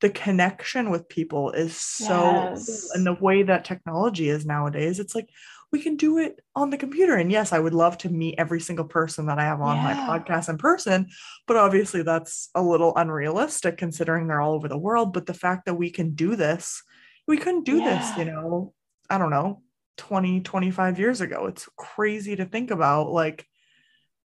the 0.00 0.10
connection 0.10 0.90
with 0.90 1.08
people 1.08 1.52
is 1.52 1.76
so 1.76 2.50
Yes. 2.52 2.90
and 2.94 3.06
the 3.06 3.14
way 3.14 3.42
that 3.44 3.64
technology 3.64 4.28
is 4.28 4.44
nowadays 4.44 5.00
it's 5.00 5.14
like 5.14 5.28
we 5.72 5.80
can 5.82 5.96
do 5.96 6.18
it 6.18 6.40
on 6.54 6.70
the 6.70 6.76
computer. 6.78 7.16
And 7.16 7.30
yes, 7.30 7.52
I 7.52 7.58
would 7.58 7.74
love 7.74 7.98
to 7.98 8.08
meet 8.08 8.36
every 8.38 8.60
single 8.60 8.84
person 8.84 9.26
that 9.26 9.38
I 9.40 9.44
have 9.44 9.60
on 9.60 9.78
Yeah. 9.78 9.82
my 9.82 9.94
podcast 9.94 10.48
in 10.48 10.58
person, 10.58 11.08
but 11.48 11.56
obviously 11.56 12.02
that's 12.02 12.50
a 12.54 12.62
little 12.62 12.94
unrealistic 12.94 13.76
considering 13.76 14.28
they're 14.28 14.40
all 14.40 14.54
over 14.54 14.68
the 14.68 14.78
world. 14.78 15.12
But 15.12 15.26
the 15.26 15.34
fact 15.34 15.66
that 15.66 15.74
we 15.74 15.90
can 15.90 16.14
do 16.14 16.36
this, 16.36 16.82
we 17.26 17.36
couldn't 17.36 17.64
do 17.64 17.80
this, 17.80 18.16
you 18.16 18.26
know, 18.26 18.74
I 19.10 19.18
don't 19.18 19.30
know, 19.30 19.62
20, 19.96 20.40
25 20.42 20.98
years 21.00 21.20
ago. 21.20 21.46
It's 21.46 21.68
crazy 21.76 22.36
to 22.36 22.44
think 22.44 22.70
about 22.70 23.10
like 23.10 23.44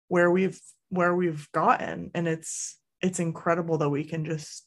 where 0.08 0.30
we've 0.30 0.60
where 0.88 1.14
we've 1.14 1.50
gotten. 1.52 2.10
And 2.14 2.26
it's 2.26 2.78
it's 3.00 3.20
incredible 3.20 3.78
that 3.78 3.90
we 3.90 4.02
can 4.04 4.24
just 4.24 4.64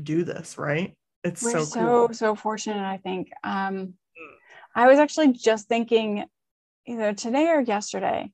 do 0.00 0.24
this, 0.24 0.58
right? 0.58 0.96
It's 1.24 1.42
We're 1.42 1.50
so, 1.50 1.58
so 1.64 1.78
cool. 2.06 2.14
so 2.14 2.34
fortunate, 2.34 2.84
I 2.84 2.98
think. 2.98 3.30
Um, 3.44 3.94
I 4.74 4.88
was 4.88 4.98
actually 4.98 5.32
just 5.32 5.68
thinking 5.68 6.24
either 6.86 7.12
today 7.12 7.48
or 7.48 7.60
yesterday, 7.60 8.32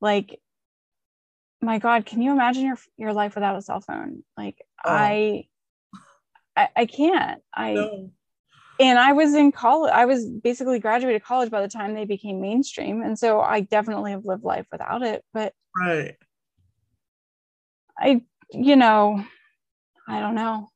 like, 0.00 0.38
my 1.62 1.78
God, 1.78 2.04
can 2.04 2.20
you 2.20 2.32
imagine 2.32 2.66
your 2.66 2.78
your 2.96 3.12
life 3.12 3.34
without 3.34 3.56
a 3.56 3.62
cell 3.62 3.80
phone? 3.80 4.22
Like, 4.36 4.60
Oh. 4.84 4.90
I, 4.92 5.44
I, 6.56 6.68
I 6.76 6.86
can't. 6.86 7.42
I 7.54 7.74
No. 7.74 8.10
and 8.78 8.98
I 8.98 9.12
was 9.12 9.34
in 9.34 9.52
college. 9.52 9.92
I 9.92 10.04
was 10.04 10.26
basically 10.28 10.80
graduated 10.80 11.24
college 11.24 11.50
by 11.50 11.62
the 11.62 11.68
time 11.68 11.94
they 11.94 12.04
became 12.04 12.40
mainstream, 12.40 13.02
and 13.02 13.18
so 13.18 13.40
I 13.40 13.60
definitely 13.60 14.10
have 14.10 14.26
lived 14.26 14.44
life 14.44 14.66
without 14.70 15.02
it. 15.02 15.24
But 15.32 15.54
Right. 15.74 16.16
I, 17.98 18.22
you 18.52 18.76
know, 18.76 19.24
I 20.06 20.20
don't 20.20 20.34
know. 20.34 20.68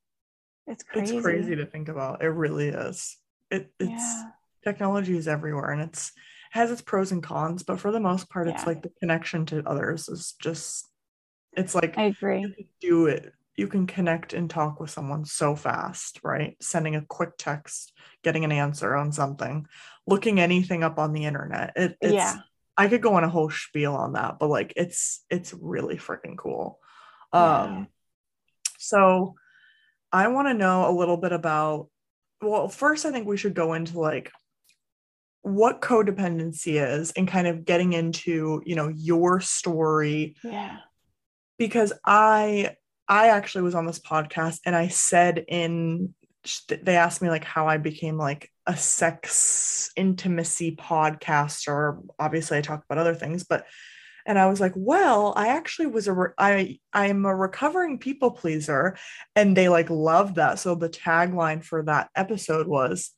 It's 0.70 0.82
crazy. 0.84 1.16
It's 1.16 1.24
crazy 1.24 1.56
to 1.56 1.66
think 1.66 1.88
about. 1.88 2.22
It 2.22 2.28
really 2.28 2.68
is. 2.68 3.16
It 3.50 3.72
it's 3.78 3.90
Yeah. 3.90 4.30
technology 4.64 5.16
is 5.16 5.28
everywhere 5.28 5.70
and 5.70 5.82
it's 5.82 6.12
has 6.52 6.70
its 6.70 6.82
pros 6.82 7.12
and 7.12 7.22
cons, 7.22 7.62
but 7.62 7.78
for 7.78 7.92
the 7.92 8.00
most 8.00 8.28
part, 8.28 8.48
it's 8.48 8.66
like 8.66 8.82
the 8.82 8.90
connection 9.00 9.46
to 9.46 9.62
others 9.66 10.08
is 10.08 10.34
just 10.40 10.88
it's 11.52 11.74
like 11.74 11.96
I 11.96 12.04
agree. 12.04 12.40
you 12.40 12.54
can 12.54 12.66
do 12.80 13.06
it. 13.06 13.32
You 13.56 13.66
can 13.68 13.86
connect 13.86 14.32
and 14.32 14.48
talk 14.48 14.80
with 14.80 14.90
someone 14.90 15.24
so 15.24 15.54
fast, 15.54 16.20
right? 16.22 16.56
Sending 16.60 16.96
a 16.96 17.02
quick 17.04 17.30
text, 17.36 17.92
getting 18.22 18.44
an 18.44 18.52
answer 18.52 18.94
on 18.96 19.12
something, 19.12 19.66
looking 20.06 20.40
anything 20.40 20.82
up 20.82 20.98
on 20.98 21.12
the 21.12 21.24
internet. 21.24 21.72
It, 21.76 21.96
it's 22.00 22.14
Yeah. 22.14 22.36
I 22.76 22.88
could 22.88 23.02
go 23.02 23.14
on 23.14 23.24
a 23.24 23.28
whole 23.28 23.50
spiel 23.50 23.94
on 23.94 24.14
that, 24.14 24.38
but 24.38 24.48
like 24.48 24.72
it's 24.76 25.24
it's 25.28 25.52
really 25.52 25.96
freaking 25.96 26.38
cool. 26.38 26.78
Yeah. 27.34 27.62
Um 27.64 27.88
so 28.78 29.34
I 30.12 30.28
want 30.28 30.48
to 30.48 30.54
know 30.54 30.88
a 30.90 30.96
little 30.96 31.16
bit 31.16 31.32
about 31.32 31.88
well, 32.42 32.68
first 32.68 33.04
I 33.04 33.12
think 33.12 33.26
we 33.26 33.36
should 33.36 33.54
go 33.54 33.74
into 33.74 34.00
like 34.00 34.30
what 35.42 35.80
codependency 35.80 36.82
is 36.82 37.12
and 37.12 37.28
kind 37.28 37.46
of 37.46 37.64
getting 37.64 37.92
into, 37.92 38.62
you 38.64 38.76
know, 38.76 38.88
your 38.88 39.40
story 39.40 40.36
Yeah. 40.42 40.78
because 41.58 41.92
I 42.04 42.76
I 43.08 43.28
actually 43.28 43.62
was 43.62 43.74
on 43.74 43.86
this 43.86 43.98
podcast 43.98 44.60
and 44.64 44.74
I 44.76 44.88
said 44.88 45.44
in 45.48 46.14
they 46.82 46.96
asked 46.96 47.20
me 47.20 47.28
like 47.28 47.44
how 47.44 47.66
I 47.68 47.76
became 47.76 48.16
like 48.16 48.50
a 48.66 48.74
sex 48.76 49.90
intimacy 49.96 50.76
podcaster. 50.76 52.00
Obviously, 52.18 52.56
I 52.56 52.62
talk 52.62 52.82
about 52.88 52.98
other 52.98 53.14
things, 53.14 53.44
but 53.44 53.66
and 54.26 54.38
I 54.38 54.46
was 54.46 54.60
like, 54.60 54.72
well, 54.74 55.32
I 55.36 55.48
actually 55.48 55.86
was 55.86 56.08
a 56.08 56.12
re- 56.12 56.34
I 56.38 56.78
I'm 56.92 57.24
a 57.24 57.34
recovering 57.34 57.98
people 57.98 58.30
pleaser, 58.30 58.96
and 59.36 59.56
they 59.56 59.68
like 59.68 59.90
loved 59.90 60.36
that. 60.36 60.58
So 60.58 60.74
the 60.74 60.88
tagline 60.88 61.64
for 61.64 61.82
that 61.84 62.10
episode 62.14 62.66
was 62.66 63.10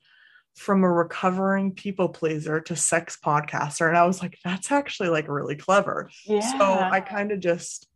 from 0.55 0.85
a 0.85 0.93
recovering 0.93 1.73
people 1.73 2.09
pleaser 2.09 2.61
to 2.61 2.77
sex 2.77 3.19
podcaster, 3.25 3.89
and 3.89 3.97
I 3.97 4.07
was 4.07 4.23
like, 4.23 4.39
that's 4.45 4.71
actually 4.71 5.09
like 5.09 5.29
really 5.29 5.57
clever. 5.57 6.11
Yeah. 6.25 6.59
So 6.59 6.65
I 6.65 7.01
kind 7.01 7.33
of 7.33 7.41
just 7.41 7.89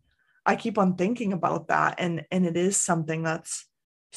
I 0.46 0.56
keep 0.56 0.78
on 0.78 0.94
thinking 0.94 1.32
about 1.32 1.68
that 1.68 1.96
and 1.98 2.24
and 2.30 2.46
it 2.46 2.56
is 2.56 2.80
something 2.80 3.22
that's 3.22 3.66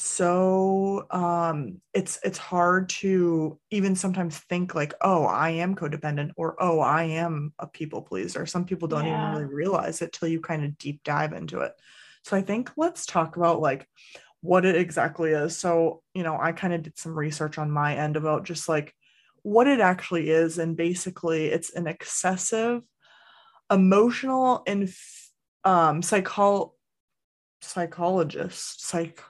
so 0.02 1.06
um 1.10 1.78
it's 1.92 2.18
it's 2.24 2.38
hard 2.38 2.88
to 2.88 3.58
even 3.70 3.94
sometimes 3.94 4.38
think 4.38 4.74
like 4.74 4.94
oh 5.02 5.24
I 5.26 5.50
am 5.50 5.76
codependent 5.76 6.30
or 6.36 6.56
oh 6.58 6.80
I 6.80 7.04
am 7.04 7.52
a 7.58 7.66
people 7.66 8.00
pleaser. 8.00 8.46
Some 8.46 8.64
people 8.64 8.88
don't 8.88 9.04
Yeah. 9.04 9.08
even 9.08 9.30
really 9.30 9.44
realize 9.44 10.00
it 10.00 10.12
till 10.14 10.28
you 10.28 10.40
kind 10.40 10.64
of 10.64 10.78
deep 10.78 11.02
dive 11.04 11.34
into 11.34 11.60
it. 11.60 11.72
So 12.24 12.34
I 12.34 12.40
think 12.40 12.70
let's 12.78 13.04
talk 13.04 13.36
about 13.36 13.60
like 13.60 13.86
what 14.40 14.64
it 14.64 14.74
exactly 14.74 15.32
is. 15.32 15.56
So, 15.58 16.02
you 16.14 16.22
know, 16.22 16.38
I 16.40 16.52
kind 16.52 16.72
of 16.72 16.82
did 16.82 16.98
some 16.98 17.18
research 17.18 17.58
on 17.58 17.70
my 17.70 17.94
end 17.96 18.16
about 18.16 18.44
just 18.44 18.70
like 18.70 18.94
what 19.42 19.66
it 19.66 19.80
actually 19.80 20.30
is 20.30 20.58
and 20.58 20.76
basically 20.78 21.46
it's 21.48 21.70
an 21.74 21.86
excessive 21.86 22.82
emotional 23.70 24.62
and 24.66 24.84
um 25.64 26.00
psychol 26.00 26.72
psychologist 27.62 28.86
psych 28.86 29.22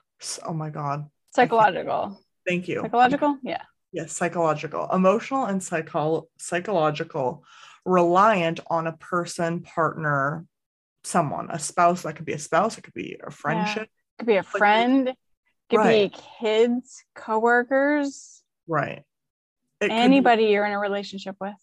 oh 0.47 0.53
my 0.53 0.71
god 0.71 1.07
psychological. 1.35 2.21
thank 2.47 2.69
you 2.69 2.81
Psychological? 2.83 3.39
Yeah. 3.43 3.63
yes 3.93 4.13
psychological 4.13 4.89
emotional 4.93 5.45
and 5.47 5.63
psycho- 5.63 6.29
psychological 6.39 7.45
reliant 7.85 8.61
on 8.69 8.87
a 8.87 8.93
person 8.97 9.61
partner 9.63 10.45
someone 11.05 11.49
a 11.51 11.59
spouse 11.59 12.03
that 12.03 12.15
could 12.17 12.27
be 12.27 12.33
a 12.35 12.39
spouse 12.39 12.77
it 12.79 12.83
could 12.83 12.95
be 12.95 13.17
a 13.27 13.31
friendship 13.31 13.89
Could 14.19 14.27
be 14.27 14.37
a 14.37 14.43
friend, 14.43 15.15
could 15.71 15.79
Right. 15.79 16.13
be 16.13 16.19
kids, 16.41 17.05
coworkers, 17.15 18.43
right 18.67 18.99
It 19.81 19.89
could 19.89 19.89
be- 19.89 19.95
anybody 19.95 20.45
you're 20.47 20.67
in 20.67 20.73
a 20.73 20.79
relationship 20.79 21.37
with. 21.41 21.55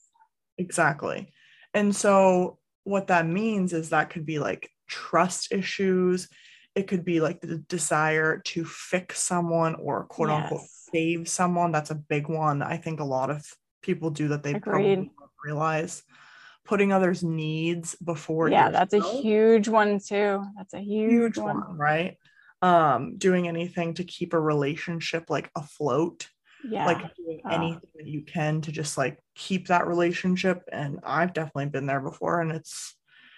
Exactly. 0.57 1.31
And 1.75 1.95
so 1.95 2.57
what 2.83 3.07
that 3.07 3.27
means 3.27 3.73
is 3.73 3.89
that 3.89 4.09
could 4.09 4.25
be 4.25 4.39
like 4.39 4.71
trust 4.87 5.51
issues. 5.51 6.29
It 6.77 6.87
could 6.87 7.03
be 7.03 7.19
like 7.21 7.41
the 7.41 7.57
desire 7.57 8.37
to 8.45 8.63
fix 8.65 9.19
someone 9.21 9.75
or 9.75 10.05
quote 10.05 10.29
unquote 10.29 10.61
save 10.93 11.27
someone. 11.27 11.71
That's 11.71 11.89
a 11.91 11.95
big 11.95 12.29
one. 12.29 12.61
I 12.61 12.77
think 12.77 12.99
a 12.99 13.03
lot 13.03 13.29
of 13.29 13.45
people 13.81 14.09
do 14.11 14.29
that 14.29 14.43
they 14.43 14.51
Agreed. 14.51 14.63
probably 14.63 14.95
don't 14.95 15.11
realize. 15.43 16.03
Putting 16.65 16.91
others' 16.91 17.23
needs 17.23 17.95
before 17.95 18.49
yeah, 18.49 18.69
that's 18.69 18.93
a 18.93 18.99
huge 18.99 19.67
one 19.69 19.99
too. 19.99 20.43
That's 20.57 20.73
a 20.73 20.79
huge, 20.79 21.11
huge 21.11 21.37
one. 21.37 21.61
one, 21.61 21.77
right? 21.77 22.17
Um, 22.61 23.17
doing 23.17 23.47
anything 23.47 23.93
to 23.95 24.03
keep 24.03 24.33
a 24.33 24.39
relationship 24.39 25.29
like 25.29 25.49
afloat 25.55 26.27
Yeah. 26.63 26.85
like 26.85 27.15
doing 27.15 27.41
Ah. 27.45 27.55
anything 27.55 27.89
that 27.95 28.07
you 28.07 28.21
can 28.23 28.61
to 28.61 28.71
just 28.71 28.97
like 28.97 29.17
keep 29.35 29.67
that 29.67 29.87
relationship 29.87 30.63
and 30.71 30.99
i've 31.03 31.31
definitely 31.33 31.67
been 31.67 31.85
there 31.85 32.01
before 32.01 32.41
and 32.41 32.51
it's 32.51 32.95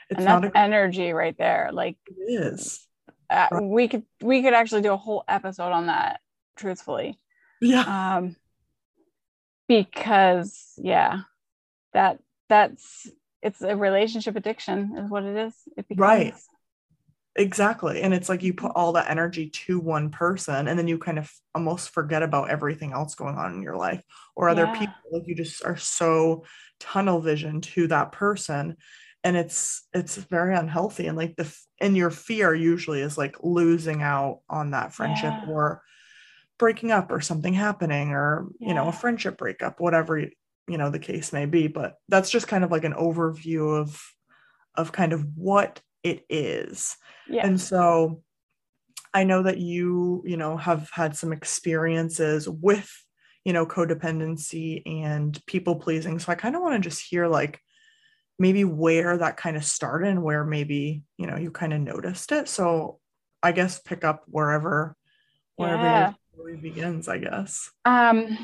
it's 0.09 0.17
and 0.19 0.25
not 0.25 0.45
a 0.45 0.57
energy 0.57 1.11
right 1.13 1.37
there. 1.37 1.69
Like 1.71 1.97
it 2.07 2.31
is 2.31 2.87
uh, 3.29 3.49
we 3.61 3.87
could 3.87 4.03
we 4.21 4.41
could 4.41 4.53
actually 4.53 4.81
do 4.81 4.93
a 4.93 4.97
whole 4.97 5.23
episode 5.27 5.71
on 5.71 5.87
that, 5.87 6.19
truthfully. 6.55 7.19
yeah 7.61 7.83
Um 8.15 8.35
because 9.67 10.73
yeah, 10.77 11.21
that 11.93 12.19
that's 12.47 13.07
it's 13.41 13.61
a 13.61 13.75
relationship 13.75 14.35
addiction 14.35 14.97
is 14.97 15.09
what 15.09 15.23
it 15.23 15.37
is. 15.37 15.53
It 15.77 15.87
becomes 15.87 16.01
Right. 16.01 16.33
exactly 17.35 18.01
and 18.01 18.13
it's 18.13 18.27
like 18.27 18.43
you 18.43 18.53
put 18.53 18.71
all 18.75 18.91
that 18.93 19.09
energy 19.09 19.49
to 19.49 19.79
one 19.79 20.09
person 20.09 20.67
and 20.67 20.77
then 20.77 20.87
you 20.87 20.97
kind 20.97 21.17
of 21.17 21.31
almost 21.55 21.91
forget 21.91 22.21
about 22.23 22.49
everything 22.49 22.91
else 22.91 23.15
going 23.15 23.35
on 23.35 23.53
in 23.53 23.61
your 23.61 23.77
life 23.77 24.03
or 24.35 24.49
other 24.49 24.65
Yeah. 24.65 24.73
people 24.73 24.95
like 25.11 25.23
you 25.27 25.35
just 25.35 25.63
are 25.63 25.77
so 25.77 26.43
tunnel 26.79 27.21
vision 27.21 27.61
to 27.61 27.87
that 27.87 28.11
person 28.11 28.75
and 29.23 29.35
it's 29.37 29.87
it's 29.93 30.15
very 30.15 30.55
unhealthy 30.55 31.07
and 31.07 31.17
like 31.17 31.35
the 31.35 31.53
and 31.81 31.95
your 31.97 32.09
fear 32.09 32.53
usually 32.55 33.01
is 33.01 33.17
like 33.17 33.35
losing 33.43 34.01
out 34.01 34.39
on 34.49 34.71
that 34.71 34.93
friendship 34.93 35.33
Yeah. 35.43 35.49
or 35.49 35.81
breaking 36.57 36.91
up 36.91 37.11
or 37.11 37.21
something 37.21 37.53
happening 37.53 38.11
or 38.11 38.47
you 38.59 38.73
know 38.73 38.87
a 38.87 38.91
friendship 38.93 39.37
breakup 39.37 39.79
whatever 39.79 40.19
you 40.19 40.77
know 40.77 40.89
the 40.89 40.99
case 40.99 41.33
may 41.33 41.45
be 41.45 41.67
but 41.67 41.95
that's 42.09 42.29
just 42.29 42.47
kind 42.47 42.63
of 42.63 42.71
like 42.71 42.83
an 42.83 42.93
overview 42.93 43.79
of 43.79 44.01
of 44.75 44.91
kind 44.91 45.13
of 45.13 45.25
what 45.35 45.81
it 46.03 46.25
is 46.29 46.95
Yeah. 47.27 47.45
and 47.45 47.59
so 47.59 48.23
I 49.13 49.23
know 49.23 49.41
that 49.43 49.57
you, 49.57 50.21
you 50.25 50.37
know, 50.37 50.55
have 50.55 50.89
had 50.91 51.15
some 51.15 51.33
experiences 51.33 52.47
with, 52.47 52.91
you 53.43 53.53
know, 53.53 53.65
codependency 53.65 54.83
and 54.85 55.39
people 55.47 55.77
pleasing. 55.77 56.19
So 56.19 56.31
I 56.31 56.35
kind 56.35 56.55
of 56.55 56.61
want 56.61 56.75
to 56.75 56.89
just 56.89 57.01
hear 57.09 57.27
like 57.27 57.59
maybe 58.39 58.63
where 58.63 59.17
that 59.17 59.37
kind 59.37 59.57
of 59.57 59.65
started 59.65 60.07
and 60.07 60.23
where 60.23 60.45
maybe, 60.45 61.03
you 61.17 61.27
know, 61.27 61.35
you 61.35 61.51
kind 61.51 61.73
of 61.73 61.81
noticed 61.81 62.31
it. 62.31 62.47
So 62.47 62.99
I 63.43 63.51
guess 63.51 63.79
pick 63.79 64.03
up 64.03 64.23
wherever 64.27 64.95
wherever 65.57 65.85
Yeah. 65.85 66.13
story 66.33 66.55
begins, 66.55 67.09
I 67.09 67.17
guess. 67.17 67.69
Um, 67.83 68.37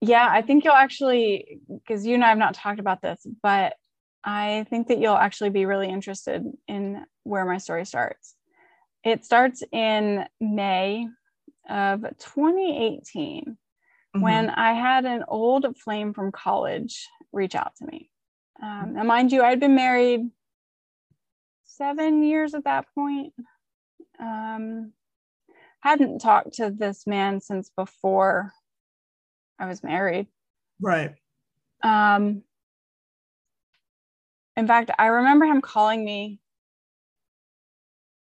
yeah, 0.00 0.28
I 0.30 0.42
think 0.42 0.64
you'll 0.64 0.74
actually, 0.74 1.58
because 1.68 2.06
you 2.06 2.14
and 2.14 2.24
I 2.24 2.28
have 2.28 2.38
not 2.38 2.54
talked 2.54 2.78
about 2.78 3.02
this, 3.02 3.26
but 3.42 3.74
I 4.22 4.66
think 4.70 4.86
that 4.88 4.98
you'll 4.98 5.16
actually 5.16 5.50
be 5.50 5.66
really 5.66 5.88
interested 5.88 6.44
in 6.68 7.04
where 7.24 7.44
my 7.44 7.58
story 7.58 7.84
starts. 7.86 8.36
It 9.02 9.24
starts 9.24 9.64
in 9.72 10.26
May 10.40 11.08
of 11.68 12.02
2018. 12.18 13.56
Mhm. 14.14 14.22
when 14.22 14.48
I 14.48 14.72
had 14.72 15.04
an 15.04 15.24
old 15.28 15.76
flame 15.78 16.14
from 16.14 16.32
college 16.32 17.06
reach 17.36 17.54
out 17.54 17.76
to 17.76 17.86
me. 17.86 18.10
Um, 18.62 18.94
now, 18.94 19.02
mind 19.04 19.32
you, 19.32 19.42
I'd 19.42 19.60
been 19.60 19.74
married 19.74 20.30
seven 21.64 22.22
years 22.22 22.54
at 22.54 22.64
that 22.64 22.86
point. 22.94 23.34
Um, 24.18 24.92
hadn't 25.80 26.20
talked 26.20 26.54
to 26.54 26.70
this 26.70 27.06
man 27.06 27.40
since 27.40 27.70
before 27.76 28.52
I 29.58 29.66
was 29.66 29.84
married. 29.84 30.26
Right. 30.80 31.14
Um, 31.82 32.42
in 34.56 34.66
fact, 34.66 34.90
I 34.98 35.06
remember 35.06 35.44
him 35.44 35.60
calling 35.60 36.04
me. 36.04 36.40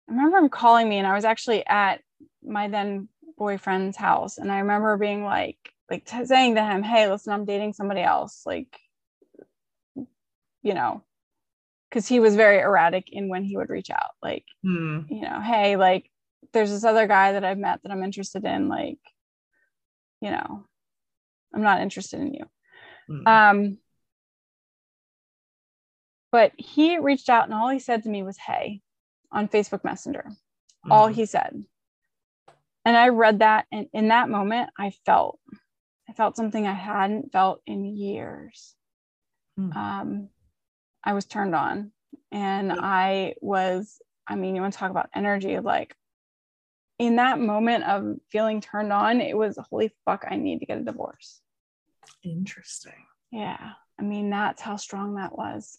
I 0.09 0.13
remember 0.13 0.39
him 0.39 0.49
calling 0.49 0.89
me, 0.89 0.99
and 0.99 1.07
I 1.07 1.15
was 1.15 1.25
actually 1.25 1.65
at 1.67 2.01
my 2.43 2.69
then 2.69 3.09
boyfriend's 3.37 3.97
house, 3.97 4.39
and 4.39 4.51
I 4.51 4.59
remember 4.59 4.97
being 4.97 5.23
like, 5.23 5.59
like 5.91 6.05
t- 6.05 6.25
saying 6.25 6.57
to 6.57 6.65
him, 6.65 6.83
"Hey, 6.83 7.09
listen, 7.09 7.33
I'm 7.33 7.45
dating 7.45 7.75
somebody 7.75 8.01
else." 8.01 8.43
Like, 8.45 8.79
you 10.63 10.75
know, 10.75 11.03
because 11.89 12.07
he 12.07 12.21
was 12.21 12.37
very 12.37 12.59
erratic 12.61 13.09
in 13.11 13.29
when 13.29 13.45
he 13.45 13.57
would 13.57 13.71
reach 13.71 13.91
out. 13.91 14.11
Like, 14.23 14.45
Hmm. 14.63 15.01
you 15.09 15.21
know, 15.23 15.41
hey, 15.41 15.77
like, 15.77 16.11
there's 16.53 16.71
this 16.71 16.85
other 16.85 17.07
guy 17.07 17.33
that 17.33 17.45
I've 17.45 17.59
met 17.59 17.83
that 17.83 17.93
I'm 17.93 18.03
interested 18.03 18.45
in. 18.45 18.69
Like, 18.69 18.99
you 20.21 20.31
know, 20.31 20.65
I'm 21.55 21.63
not 21.63 21.81
interested 21.81 22.21
in 22.21 22.35
you. 22.35 22.45
Hmm. 23.09 23.29
Um, 23.29 23.79
but 26.31 26.53
he 26.59 26.99
reached 26.99 27.29
out 27.29 27.45
and 27.45 27.55
all 27.55 27.69
he 27.71 27.79
said 27.79 28.03
to 28.03 28.09
me 28.11 28.23
was, 28.23 28.37
Hey, 28.37 28.83
on 29.33 29.49
Facebook 29.49 29.85
Messenger. 29.85 30.31
All 30.91 31.09
Mhm. 31.09 31.15
he 31.15 31.27
said. 31.27 31.65
And 32.85 32.97
I 32.97 33.09
read 33.09 33.41
that. 33.41 33.67
And 33.73 33.89
in 33.93 34.09
that 34.09 34.29
moment, 34.29 34.71
I 34.79 34.91
felt, 34.91 35.39
I 36.09 36.13
felt 36.13 36.37
something 36.37 36.67
I 36.67 36.73
hadn't 36.73 37.33
felt 37.33 37.63
in 37.67 37.85
years. 37.85 38.75
Hmm. 39.57 39.73
Um, 39.73 40.31
I 41.05 41.13
was 41.13 41.27
turned 41.27 41.55
on 41.55 41.93
and 42.33 42.73
I 42.73 43.35
was, 43.41 44.01
I 44.27 44.35
mean, 44.35 44.55
you 44.55 44.61
want 44.61 44.75
to 44.75 44.79
talk 44.79 44.91
about 44.91 45.11
energy, 45.15 45.59
like 45.59 45.95
in 46.99 47.17
that 47.17 47.39
moment 47.39 47.85
of 47.85 48.17
feeling 48.31 48.61
turned 48.61 48.93
on, 48.93 49.21
it 49.21 49.37
was 49.37 49.59
holy 49.71 49.93
fuck, 50.05 50.25
I 50.29 50.37
need 50.37 50.61
to 50.61 50.67
get 50.67 50.79
a 50.79 50.85
divorce. 50.85 51.41
Interesting. 52.25 53.07
Yeah. 53.31 53.73
I 53.99 54.03
mean, 54.03 54.31
that's 54.31 54.63
how 54.63 54.77
strong 54.77 55.15
that 55.15 55.37
was. 55.37 55.79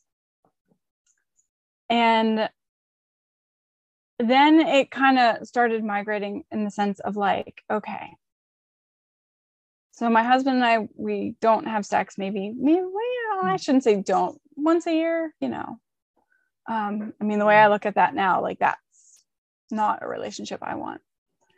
And 1.89 2.49
then 4.19 4.59
it 4.59 4.91
kind 4.91 5.17
of 5.17 5.47
started 5.47 5.83
migrating 5.83 6.43
in 6.51 6.65
the 6.65 6.71
sense 6.71 6.99
of 6.99 7.15
like, 7.15 7.63
okay. 7.71 8.11
So 9.91 10.09
my 10.09 10.23
husband 10.23 10.57
and 10.57 10.65
I, 10.65 10.87
we 10.95 11.35
don't 11.41 11.67
have 11.67 11.85
sex 11.85 12.17
maybe, 12.17 12.53
maybe 12.55 12.81
well, 12.81 13.45
I 13.45 13.57
shouldn't 13.57 13.83
say 13.83 14.01
don't 14.01 14.39
once 14.63 14.87
a 14.87 14.93
year, 14.93 15.33
you 15.39 15.49
know. 15.49 15.79
Um, 16.67 17.13
I 17.19 17.23
mean, 17.23 17.39
the 17.39 17.45
way 17.45 17.55
I 17.55 17.67
look 17.67 17.85
at 17.85 17.95
that 17.95 18.13
now, 18.13 18.41
like 18.41 18.59
that's 18.59 19.23
not 19.71 20.03
a 20.03 20.07
relationship 20.07 20.59
I 20.61 20.75
want. 20.75 21.01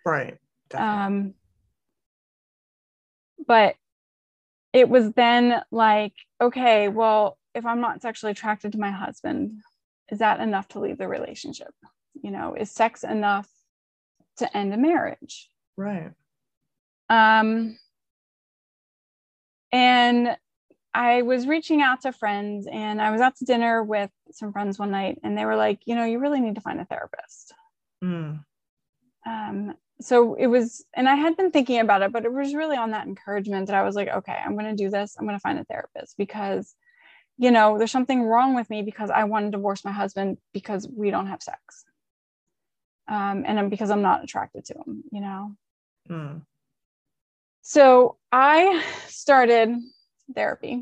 Right. 0.06 0.38
Definitely. 0.70 1.04
Um, 1.04 1.34
but 3.46 3.76
it 4.74 4.88
was 4.88 5.12
then 5.14 5.62
like, 5.72 6.14
okay, 6.40 6.88
well, 6.88 7.38
if 7.54 7.66
I'm 7.66 7.82
not 7.82 8.02
sexually 8.02 8.32
attracted 8.32 8.72
to 8.72 8.80
my 8.80 8.92
husband, 8.92 9.62
is 10.10 10.20
that 10.20 10.40
enough 10.40 10.70
to 10.70 10.80
leave 10.80 10.98
the 10.98 11.08
relationship? 11.08 11.74
You 12.22 12.32
know, 12.32 12.56
is 12.56 12.72
sex 12.72 13.04
enough 13.04 13.50
to 14.38 14.58
end 14.58 14.74
a 14.74 14.78
marriage? 14.78 15.50
right. 15.78 16.12
Um, 17.10 17.78
and 19.74 20.38
I 20.94 21.22
was 21.22 21.48
reaching 21.48 21.82
out 21.82 22.02
to 22.02 22.12
friends, 22.12 22.68
and 22.72 23.02
I 23.02 23.12
was 23.12 23.22
out 23.22 23.36
to 23.38 23.46
dinner 23.46 23.84
with 23.84 24.12
some 24.32 24.52
friends 24.52 24.78
one 24.78 24.92
night, 24.92 25.20
and 25.24 25.38
they 25.38 25.46
were 25.46 25.56
like, 25.56 25.80
you 25.86 25.96
know, 25.96 26.06
you 26.06 26.20
really 26.20 26.42
need 26.42 26.56
to 26.56 26.62
find 26.62 26.80
a 26.80 26.86
therapist. 26.86 27.54
Hmm. 28.02 28.34
um 29.28 29.76
so 30.02 30.34
it 30.34 30.48
was 30.48 30.84
and 30.96 31.08
i 31.08 31.14
had 31.14 31.38
been 31.38 31.52
thinking 31.52 31.80
about 31.80 32.02
it 32.02 32.12
but 32.12 32.26
it 32.26 32.34
was 32.34 32.56
really 32.56 32.76
on 32.76 32.90
that 32.92 33.06
encouragement 33.06 33.68
that 33.68 33.76
i 33.76 33.84
was 33.84 33.96
like 33.96 34.08
okay 34.08 34.36
i'm 34.44 34.58
going 34.58 34.76
to 34.76 34.84
do 34.84 34.90
this 34.90 35.16
i'm 35.18 35.26
going 35.28 35.36
to 35.38 35.42
find 35.42 35.60
a 35.60 35.64
therapist 35.66 36.18
because 36.18 36.74
you 37.38 37.52
know 37.52 37.78
there's 37.78 37.92
something 37.92 38.24
wrong 38.24 38.56
with 38.56 38.68
me 38.72 38.82
because 38.82 39.12
i 39.12 39.24
want 39.26 39.46
to 39.46 39.52
divorce 39.52 39.86
my 39.86 39.92
husband 39.92 40.40
because 40.54 40.90
we 40.92 41.12
don't 41.12 41.28
have 41.28 41.44
sex 41.44 41.86
um 43.08 43.44
and 43.46 43.60
I'm, 43.60 43.70
because 43.70 43.92
i'm 43.92 44.02
not 44.02 44.24
attracted 44.24 44.66
to 44.66 44.74
him 44.74 45.04
you 45.12 45.22
know 45.22 45.56
Hmm. 46.08 46.38
so 47.62 48.18
i 48.32 48.84
started 49.08 49.70
therapy 50.34 50.74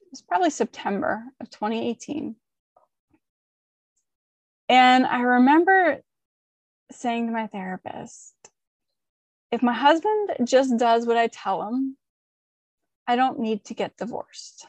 it 0.00 0.08
was 0.10 0.22
probably 0.22 0.50
september 0.50 1.22
of 1.40 1.50
2018 1.50 2.34
and 4.68 5.06
i 5.06 5.20
remember 5.20 6.00
saying 6.92 7.26
to 7.26 7.32
my 7.32 7.46
therapist, 7.46 8.34
if 9.50 9.62
my 9.62 9.72
husband 9.72 10.30
just 10.44 10.76
does 10.76 11.06
what 11.06 11.16
I 11.16 11.26
tell 11.28 11.62
him, 11.66 11.96
I 13.06 13.16
don't 13.16 13.40
need 13.40 13.64
to 13.64 13.74
get 13.74 13.96
divorced. 13.96 14.66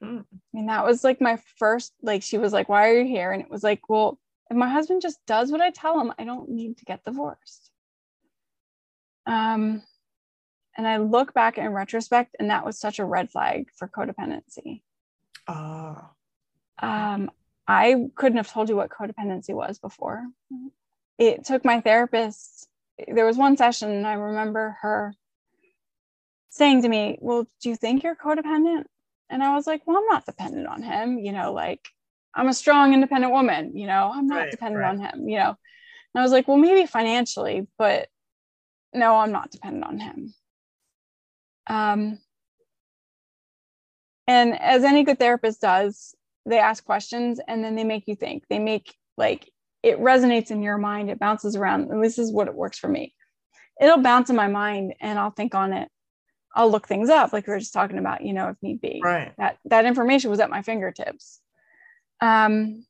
Hmm. 0.00 0.18
I 0.18 0.38
mean, 0.52 0.66
that 0.66 0.84
was 0.84 1.04
like 1.04 1.20
my 1.20 1.38
first, 1.58 1.92
like, 2.02 2.22
she 2.22 2.38
was 2.38 2.52
like, 2.52 2.68
Why 2.68 2.88
are 2.88 2.98
you 2.98 3.06
here? 3.06 3.32
And 3.32 3.42
it 3.42 3.50
was 3.50 3.62
like, 3.62 3.88
Well, 3.88 4.18
if 4.50 4.56
my 4.56 4.68
husband 4.68 5.02
just 5.02 5.18
does 5.26 5.50
what 5.50 5.60
I 5.60 5.70
tell 5.70 6.00
him, 6.00 6.12
I 6.18 6.24
don't 6.24 6.50
need 6.50 6.78
to 6.78 6.84
get 6.84 7.04
divorced. 7.04 7.70
Um, 9.26 9.82
and 10.76 10.86
I 10.86 10.96
look 10.98 11.34
back 11.34 11.58
in 11.58 11.68
retrospect, 11.68 12.36
and 12.38 12.50
that 12.50 12.64
was 12.64 12.78
such 12.78 12.98
a 12.98 13.04
red 13.04 13.30
flag 13.30 13.68
for 13.76 13.88
codependency. 13.88 14.82
Ah. 15.46 16.10
Um, 16.80 17.30
I 17.66 18.08
couldn't 18.14 18.38
have 18.38 18.50
told 18.50 18.68
you 18.68 18.76
what 18.76 18.90
codependency 18.90 19.54
was 19.54 19.78
before. 19.78 20.24
It 21.18 21.44
took 21.44 21.64
my 21.64 21.80
therapist, 21.80 22.68
there 23.08 23.26
was 23.26 23.36
one 23.36 23.56
session, 23.56 23.90
and 23.90 24.06
I 24.06 24.14
remember 24.14 24.76
her 24.82 25.14
saying 26.50 26.82
to 26.82 26.88
me, 26.88 27.18
Well, 27.20 27.46
do 27.62 27.68
you 27.68 27.76
think 27.76 28.02
you're 28.02 28.16
codependent? 28.16 28.84
And 29.30 29.42
I 29.42 29.54
was 29.54 29.66
like, 29.66 29.82
Well, 29.86 29.98
I'm 29.98 30.06
not 30.06 30.26
dependent 30.26 30.66
on 30.66 30.82
him. 30.82 31.18
You 31.18 31.32
know, 31.32 31.52
like 31.52 31.88
I'm 32.34 32.48
a 32.48 32.54
strong, 32.54 32.94
independent 32.94 33.32
woman. 33.32 33.76
You 33.76 33.86
know, 33.86 34.10
I'm 34.14 34.26
not 34.26 34.36
Right, 34.36 34.50
dependent 34.50 34.82
right. 34.82 34.90
on 34.90 35.00
him. 35.00 35.28
You 35.28 35.38
know, 35.38 35.48
and 35.48 36.20
I 36.20 36.22
was 36.22 36.32
like, 36.32 36.46
Well, 36.48 36.56
maybe 36.56 36.86
financially, 36.86 37.66
but 37.78 38.08
no, 38.92 39.16
I'm 39.16 39.32
not 39.32 39.50
dependent 39.50 39.84
on 39.84 39.98
him. 39.98 40.34
Um, 41.66 42.18
and 44.26 44.58
as 44.58 44.84
any 44.84 45.04
good 45.04 45.18
therapist 45.18 45.60
does, 45.60 46.14
they 46.46 46.58
ask 46.58 46.84
questions 46.84 47.40
and 47.46 47.64
then 47.64 47.74
they 47.76 47.84
make 47.84 48.06
you 48.06 48.16
think. 48.16 48.44
They 48.48 48.58
make 48.58 48.94
like 49.16 49.50
it 49.82 50.00
resonates 50.00 50.50
in 50.50 50.62
your 50.62 50.78
mind, 50.78 51.10
it 51.10 51.18
bounces 51.18 51.56
around. 51.56 51.90
And 51.90 52.02
this 52.02 52.18
is 52.18 52.32
what 52.32 52.48
it 52.48 52.54
works 52.54 52.78
for 52.78 52.88
me. 52.88 53.14
It'll 53.80 54.02
bounce 54.02 54.30
in 54.30 54.36
my 54.36 54.48
mind 54.48 54.94
and 55.00 55.18
I'll 55.18 55.30
think 55.30 55.54
on 55.54 55.72
it. 55.72 55.88
I'll 56.54 56.70
look 56.70 56.86
things 56.86 57.10
up, 57.10 57.32
like 57.32 57.46
we 57.46 57.52
were 57.52 57.58
just 57.58 57.72
talking 57.72 57.98
about, 57.98 58.24
you 58.24 58.32
know, 58.32 58.48
if 58.48 58.56
need 58.62 58.80
be. 58.80 59.00
Right. 59.02 59.32
That 59.38 59.58
that 59.66 59.86
information 59.86 60.30
was 60.30 60.40
at 60.40 60.50
my 60.50 60.62
fingertips. 60.62 61.40
Um, 62.20 62.86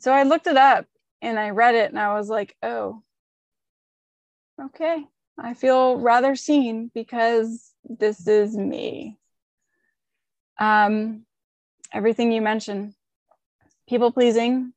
so 0.00 0.12
I 0.12 0.24
looked 0.24 0.48
it 0.48 0.56
up 0.56 0.86
and 1.22 1.38
I 1.38 1.50
read 1.50 1.74
it 1.74 1.90
and 1.90 1.98
I 1.98 2.14
was 2.14 2.28
like, 2.28 2.56
oh, 2.62 3.02
okay. 4.60 5.04
I 5.38 5.54
feel 5.54 5.98
rather 5.98 6.34
seen 6.34 6.90
because 6.94 7.72
this 7.84 8.26
is 8.26 8.56
me. 8.56 9.18
Um, 10.58 11.24
everything 11.92 12.32
you 12.32 12.42
mentioned, 12.42 12.94
people 13.88 14.10
pleasing, 14.10 14.72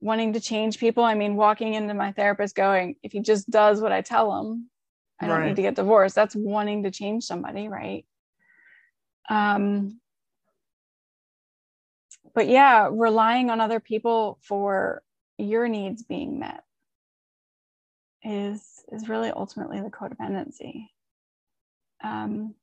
wanting 0.00 0.34
to 0.34 0.40
change 0.40 0.78
people. 0.78 1.02
I 1.04 1.14
mean, 1.14 1.36
walking 1.36 1.74
into 1.74 1.94
my 1.94 2.12
therapist 2.12 2.54
going, 2.54 2.96
if 3.02 3.12
he 3.12 3.20
just 3.20 3.48
does 3.48 3.80
what 3.80 3.92
I 3.92 4.02
tell 4.02 4.38
him, 4.40 4.70
I 5.18 5.26
don't 5.26 5.38
Right. 5.38 5.48
need 5.48 5.56
to 5.56 5.62
get 5.62 5.74
divorced. 5.74 6.14
That's 6.14 6.36
wanting 6.36 6.82
to 6.82 6.90
change 6.90 7.24
somebody, 7.24 7.68
right? 7.68 8.04
Um, 9.30 10.00
but 12.34 12.46
yeah, 12.48 12.88
relying 12.92 13.48
on 13.48 13.60
other 13.62 13.80
people 13.80 14.38
for 14.42 15.02
your 15.38 15.68
needs 15.68 16.02
being 16.02 16.38
met 16.38 16.62
is 18.22 18.75
is 18.92 19.08
really 19.08 19.30
ultimately 19.30 19.80
the 19.80 19.90
codependency. 19.90 20.88
Um, 22.02 22.54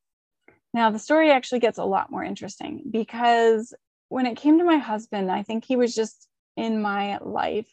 now 0.72 0.90
the 0.90 0.98
story 0.98 1.30
actually 1.30 1.60
gets 1.60 1.78
a 1.78 1.84
lot 1.84 2.10
more 2.10 2.24
interesting 2.24 2.82
because 2.90 3.74
when 4.08 4.26
it 4.26 4.36
came 4.36 4.58
to 4.58 4.64
my 4.64 4.78
husband, 4.78 5.30
I 5.30 5.42
think 5.42 5.64
he 5.64 5.76
was 5.76 5.94
just 5.94 6.28
in 6.56 6.80
my 6.80 7.18
life. 7.18 7.70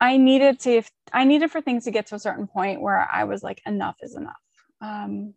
I 0.00 0.16
needed 0.18 0.60
to, 0.60 0.70
if 0.70 0.90
I 1.12 1.24
needed 1.24 1.50
for 1.50 1.60
things 1.60 1.84
to 1.84 1.90
get 1.90 2.06
to 2.06 2.16
a 2.16 2.18
certain 2.18 2.46
point 2.46 2.80
where 2.80 3.08
I 3.10 3.24
was 3.24 3.42
like, 3.42 3.62
enough 3.64 3.96
is 4.02 4.16
enough. 4.16 4.34
Um, 4.80 5.34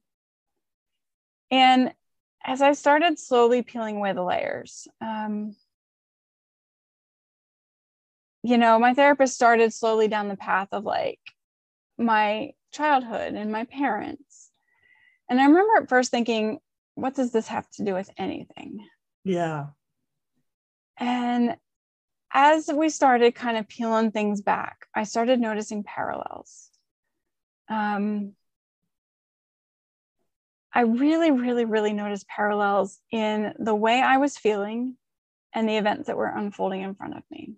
and 1.51 1.93
as 2.43 2.61
I 2.61 2.73
started 2.73 3.19
slowly 3.19 3.61
peeling 3.61 3.97
away 3.97 4.13
the 4.13 4.23
layers, 4.23 4.87
um, 5.01 5.55
you 8.47 8.57
know, 8.57 8.79
my 8.79 8.93
therapist 8.93 9.35
started 9.35 9.73
slowly 9.73 10.07
down 10.07 10.29
the 10.29 10.37
path 10.37 10.69
of 10.71 10.85
like, 10.85 11.19
my 11.97 12.51
childhood 12.71 13.33
and 13.33 13.51
my 13.51 13.65
parents. 13.65 14.51
And 15.29 15.39
I 15.39 15.45
remember 15.45 15.81
at 15.81 15.89
first 15.89 16.11
thinking, 16.11 16.59
what 16.95 17.15
does 17.15 17.31
this 17.31 17.47
have 17.47 17.69
to 17.71 17.83
do 17.83 17.93
with 17.93 18.09
anything? 18.17 18.79
Yeah. 19.25 19.67
And 20.97 21.57
as 22.31 22.69
we 22.73 22.89
started 22.89 23.35
kind 23.35 23.57
of 23.57 23.67
peeling 23.67 24.11
things 24.11 24.41
back, 24.41 24.85
I 24.95 25.03
started 25.03 25.39
noticing 25.39 25.83
parallels. 25.83 26.69
Um, 27.69 28.33
I 30.73 30.81
really, 30.81 31.31
really, 31.31 31.65
really 31.65 31.93
noticed 31.93 32.27
parallels 32.27 32.99
in 33.11 33.53
the 33.59 33.75
way 33.75 34.01
I 34.01 34.17
was 34.17 34.37
feeling 34.37 34.95
and 35.53 35.67
the 35.67 35.77
events 35.77 36.07
that 36.07 36.17
were 36.17 36.27
unfolding 36.27 36.81
in 36.81 36.95
front 36.95 37.17
of 37.17 37.23
me. 37.31 37.55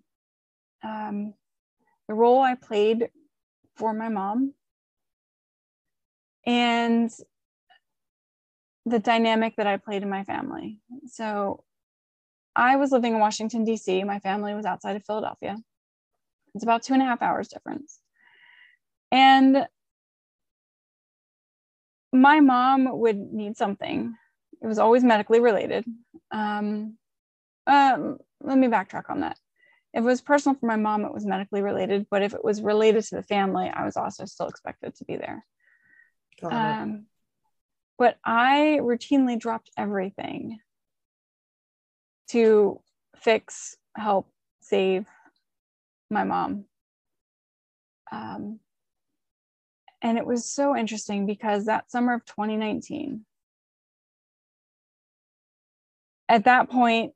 Um, 0.82 1.34
the 2.08 2.14
role 2.14 2.40
I 2.40 2.54
played 2.54 3.10
for 3.76 3.92
my 3.92 4.08
mom 4.08 4.54
and 6.46 7.10
the 8.86 8.98
dynamic 8.98 9.56
that 9.56 9.66
I 9.66 9.76
played 9.76 10.02
in 10.02 10.10
my 10.10 10.24
family. 10.24 10.78
So 11.06 11.62
I 12.56 12.76
was 12.76 12.90
living 12.92 13.14
in 13.14 13.20
Washington, 13.20 13.64
D.C., 13.64 14.04
my 14.04 14.18
family 14.18 14.54
was 14.54 14.64
outside 14.64 14.96
of 14.96 15.04
Philadelphia. 15.04 15.56
It's 16.54 16.64
about 16.64 16.82
two 16.82 16.94
and 16.94 17.02
a 17.02 17.06
half 17.06 17.22
hours 17.22 17.48
difference. 17.48 18.00
And 19.12 19.66
my 22.12 22.40
mom 22.40 22.88
would 22.98 23.16
need 23.16 23.56
something. 23.56 24.14
It 24.62 24.66
was 24.66 24.78
always 24.78 25.04
medically 25.04 25.40
related. 25.40 25.84
Um, 26.30 26.96
um, 27.66 28.18
let 28.42 28.58
me 28.58 28.66
backtrack 28.66 29.08
on 29.10 29.20
that. 29.20 29.38
If 29.92 30.02
it 30.02 30.06
was 30.06 30.20
personal 30.20 30.56
for 30.56 30.66
my 30.66 30.76
mom, 30.76 31.04
it 31.04 31.12
was 31.12 31.26
medically 31.26 31.62
related. 31.62 32.06
But 32.10 32.22
if 32.22 32.34
it 32.34 32.44
was 32.44 32.62
related 32.62 33.04
to 33.04 33.16
the 33.16 33.22
family, 33.22 33.68
I 33.72 33.84
was 33.84 33.96
also 33.96 34.24
still 34.24 34.46
expected 34.46 34.94
to 34.96 35.04
be 35.04 35.16
there. 35.16 35.44
Um, 36.42 37.06
but 37.98 38.16
I 38.24 38.78
routinely 38.80 39.38
dropped 39.38 39.70
everything 39.76 40.58
to 42.30 42.80
fix, 43.16 43.76
help, 43.96 44.30
save 44.60 45.06
my 46.10 46.24
mom. 46.24 46.64
Um, 48.12 48.60
and 50.02 50.16
it 50.16 50.26
was 50.26 50.50
so 50.50 50.76
interesting 50.76 51.26
because 51.26 51.66
that 51.66 51.90
summer 51.90 52.14
of 52.14 52.24
2019, 52.24 53.24
at 56.28 56.44
that 56.44 56.70
point, 56.70 57.12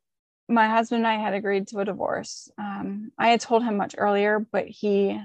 my 0.48 0.68
husband 0.68 1.00
and 1.00 1.06
I 1.06 1.16
had 1.16 1.34
agreed 1.34 1.68
to 1.68 1.78
a 1.78 1.84
divorce. 1.84 2.50
Um, 2.58 3.12
I 3.18 3.28
had 3.28 3.40
told 3.40 3.62
him 3.62 3.76
much 3.76 3.94
earlier, 3.96 4.38
but 4.38 4.66
he, 4.66 5.18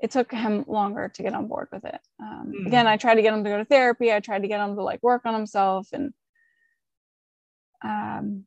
it 0.00 0.10
took 0.10 0.30
him 0.30 0.64
longer 0.68 1.10
to 1.14 1.22
get 1.22 1.34
on 1.34 1.48
board 1.48 1.68
with 1.72 1.84
it. 1.84 1.98
Um, 2.20 2.52
mm. 2.56 2.66
Again, 2.66 2.86
I 2.86 2.96
tried 2.96 3.16
to 3.16 3.22
get 3.22 3.34
him 3.34 3.42
to 3.44 3.50
go 3.50 3.58
to 3.58 3.64
therapy. 3.64 4.12
I 4.12 4.20
tried 4.20 4.42
to 4.42 4.48
get 4.48 4.60
him 4.60 4.76
to 4.76 4.82
like 4.82 5.02
work 5.02 5.22
on 5.24 5.34
himself. 5.34 5.88
And 5.92 6.12
um, 7.82 8.44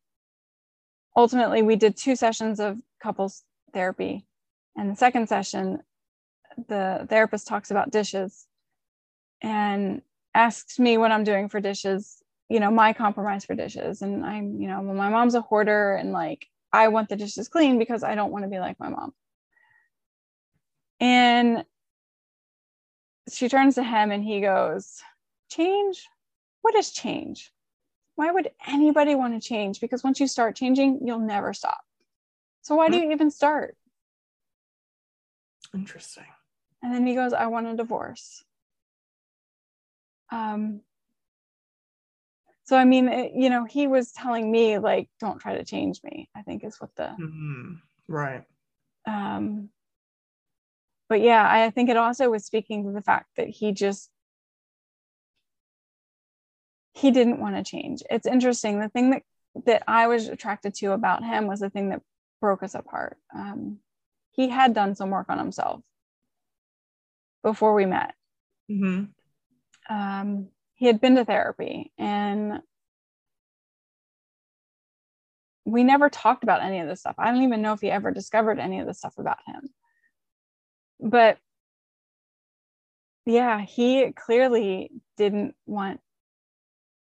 ultimately, 1.16 1.64
we 1.64 1.76
did 1.76 1.98
two 1.98 2.16
sessions 2.16 2.60
of 2.60 2.78
couples 3.02 3.44
therapy. 3.74 4.26
And 4.78 4.92
the 4.92 4.96
second 4.96 5.28
session, 5.28 5.80
the 6.68 7.06
therapist 7.10 7.48
talks 7.48 7.72
about 7.72 7.92
dishes 7.92 8.46
and 9.42 10.02
asks 10.34 10.80
me 10.80 10.98
what 10.98 11.12
I'm 11.12 11.24
doing 11.24 11.50
for 11.50 11.60
dishes, 11.60 12.19
you 12.50 12.60
know, 12.60 12.72
my 12.72 12.94
compromise 12.94 13.46
for 13.46 13.56
dishes. 13.56 14.02
And 14.02 14.26
I'm, 14.26 14.60
you 14.60 14.68
know, 14.68 14.82
well, 14.82 14.96
my 14.96 15.10
mom's 15.10 15.36
a 15.36 15.42
hoarder 15.42 15.96
and 15.96 16.12
like 16.12 16.48
I 16.74 16.88
want 16.90 17.10
the 17.10 17.16
dishes 17.16 17.48
clean 17.48 17.80
because 17.80 18.04
I 18.04 18.16
don't 18.16 18.32
want 18.32 18.44
to 18.44 18.50
be 18.50 18.60
like 18.60 18.80
my 18.80 18.90
mom. 18.90 19.14
And 21.00 21.64
she 23.32 23.48
turns 23.48 23.76
to 23.76 23.84
him 23.84 24.12
and 24.12 24.24
he 24.24 24.42
goes, 24.42 25.02
Change? 25.50 26.06
What 26.62 26.76
is 26.76 26.92
change? 26.92 27.52
Why 28.16 28.32
would 28.32 28.52
anybody 28.68 29.16
want 29.16 29.42
to 29.42 29.48
change? 29.48 29.80
Because 29.80 30.04
once 30.04 30.20
you 30.20 30.28
start 30.28 30.56
changing, 30.56 31.00
you'll 31.06 31.20
never 31.20 31.54
stop. 31.54 31.80
So 32.62 32.76
why 32.76 32.90
do 32.90 32.98
you 32.98 33.12
even 33.12 33.32
start? 33.32 33.78
Interesting. 35.74 36.26
And 36.84 36.94
then 36.94 37.06
he 37.06 37.16
goes, 37.16 37.34
I 37.34 37.48
want 37.48 37.68
a 37.68 37.76
divorce. 37.76 38.44
Um, 40.32 40.82
so, 42.70 42.78
I 42.78 42.86
mean, 42.86 43.08
it, 43.08 43.32
you 43.34 43.50
know, 43.50 43.66
he 43.66 43.88
was 43.88 44.12
telling 44.12 44.52
me, 44.52 44.78
like, 44.78 45.10
don't 45.20 45.40
try 45.40 45.58
to 45.58 45.66
change 45.66 46.02
me, 46.04 46.30
I 46.36 46.44
think 46.44 46.64
is 46.64 46.80
what 46.80 46.92
the. 46.96 47.16
Mm-hmm. 47.20 47.74
Right. 48.08 48.44
Um, 49.08 49.70
but 51.08 51.20
yeah, 51.22 51.44
I 51.52 51.72
think 51.72 51.90
it 51.90 51.98
also 51.98 52.30
was 52.30 52.46
speaking 52.46 52.86
to 52.86 52.92
the 52.92 53.02
fact 53.02 53.26
that 53.38 53.48
he 53.48 53.72
just 53.72 54.12
he 56.94 57.10
didn't 57.10 57.40
want 57.40 57.56
to 57.56 57.64
change. 57.64 58.04
It's 58.08 58.28
interesting. 58.28 58.80
The 58.80 58.90
thing 58.90 59.10
that 59.10 59.24
that 59.66 59.82
I 59.88 60.06
was 60.06 60.28
attracted 60.28 60.76
to 60.76 60.92
about 60.92 61.24
him 61.24 61.48
was 61.48 61.62
the 61.62 61.72
thing 61.72 61.90
that 61.90 62.04
broke 62.40 62.62
us 62.62 62.76
apart. 62.76 63.18
Um, 63.36 63.80
he 64.34 64.48
had 64.48 64.76
done 64.76 64.94
some 64.94 65.10
work 65.10 65.26
on 65.28 65.40
himself 65.40 65.82
before 67.42 67.74
we 67.74 67.88
met. 67.88 68.14
Mm-hmm. 68.70 69.06
Um, 69.92 70.50
he 70.80 70.86
had 70.86 71.02
been 71.02 71.16
to 71.16 71.26
therapy 71.26 71.92
and 71.98 72.62
we 75.66 75.84
never 75.84 76.10
talked 76.10 76.44
about 76.44 76.64
any 76.64 76.80
of 76.80 76.88
this 76.88 77.02
stuff. 77.02 77.16
I 77.18 77.32
don't 77.32 77.44
even 77.44 77.62
know 77.62 77.74
if 77.74 77.82
he 77.82 77.92
ever 77.92 78.12
discovered 78.12 78.60
any 78.60 78.80
of 78.80 78.88
the 78.88 78.94
stuff 78.94 79.16
about 79.18 79.40
him. 79.46 79.70
But 81.02 81.38
yeah, 83.26 83.60
he 83.60 84.14
clearly 84.14 84.90
didn't 85.18 85.54
want 85.66 86.00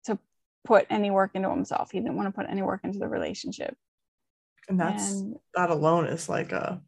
to 0.06 0.20
put 0.66 0.86
any 0.90 1.10
work 1.10 1.32
into 1.34 1.50
himself. 1.50 1.90
He 1.90 2.02
didn't 2.02 2.18
want 2.18 2.28
to 2.28 2.38
put 2.38 2.50
any 2.50 2.62
work 2.62 2.82
into 2.84 3.00
the 3.00 3.08
relationship. 3.08 3.76
And 4.68 4.78
that's 4.78 5.14
and, 5.14 5.38
that 5.56 5.70
alone 5.70 6.08
is 6.08 6.28
like 6.28 6.52
a 6.52 6.82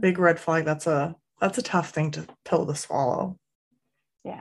big 0.00 0.18
red 0.18 0.40
flag. 0.40 0.64
That's 0.64 0.86
a 0.86 1.16
that's 1.38 1.58
a 1.58 1.62
tough 1.62 1.90
thing 1.90 2.10
to 2.12 2.26
pill 2.46 2.66
to 2.66 2.74
swallow. 2.74 3.38
Yeah. 4.24 4.40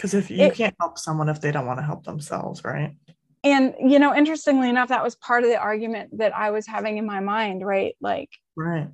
Because 0.00 0.14
if 0.14 0.30
you 0.30 0.46
it, 0.46 0.54
can't 0.54 0.74
help 0.80 0.98
someone 0.98 1.28
if 1.28 1.42
they 1.42 1.52
don't 1.52 1.66
want 1.66 1.78
to 1.78 1.84
help 1.84 2.04
themselves, 2.04 2.64
right? 2.64 2.96
And 3.44 3.74
you 3.78 3.98
know, 3.98 4.16
interestingly 4.16 4.70
enough, 4.70 4.88
that 4.88 5.04
was 5.04 5.14
part 5.14 5.44
of 5.44 5.50
the 5.50 5.58
argument 5.58 6.16
that 6.16 6.34
I 6.34 6.52
was 6.52 6.66
having 6.66 6.96
in 6.96 7.04
my 7.04 7.20
mind, 7.20 7.62
right? 7.62 7.94
Like, 8.00 8.30
right. 8.56 8.88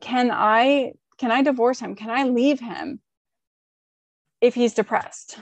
Can 0.00 0.30
I 0.30 0.92
can 1.18 1.32
I 1.32 1.42
divorce 1.42 1.80
him? 1.80 1.96
Can 1.96 2.10
I 2.10 2.24
leave 2.24 2.60
him 2.60 3.00
if 4.40 4.54
he's 4.54 4.74
depressed? 4.74 5.36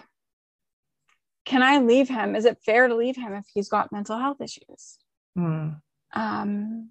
Can 1.44 1.62
I 1.62 1.80
leave 1.80 2.08
him? 2.08 2.34
Is 2.34 2.46
it 2.46 2.56
fair 2.64 2.88
to 2.88 2.96
leave 2.96 3.16
him 3.16 3.34
if 3.34 3.44
he's 3.52 3.68
got 3.68 3.92
mental 3.92 4.18
health 4.18 4.40
issues? 4.40 4.96
Mm. 5.36 5.82
Um, 6.14 6.90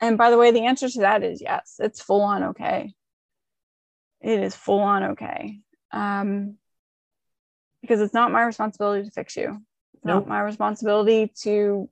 and 0.00 0.18
by 0.18 0.30
the 0.30 0.38
way, 0.38 0.50
the 0.50 0.66
answer 0.66 0.88
to 0.88 1.00
that 1.00 1.22
is 1.22 1.40
yes, 1.40 1.76
it's 1.78 2.02
full 2.02 2.22
on 2.22 2.42
okay. 2.42 2.92
It 4.20 4.40
is 4.40 4.56
full 4.56 4.80
on 4.80 5.04
okay. 5.12 5.60
Um, 5.92 6.56
because 7.82 8.00
it's 8.00 8.14
not 8.14 8.32
my 8.32 8.42
responsibility 8.42 9.04
to 9.04 9.10
fix 9.10 9.36
you. 9.36 9.60
It's 9.94 10.04
nope. 10.04 10.26
not 10.26 10.28
my 10.28 10.40
responsibility 10.40 11.32
to 11.42 11.88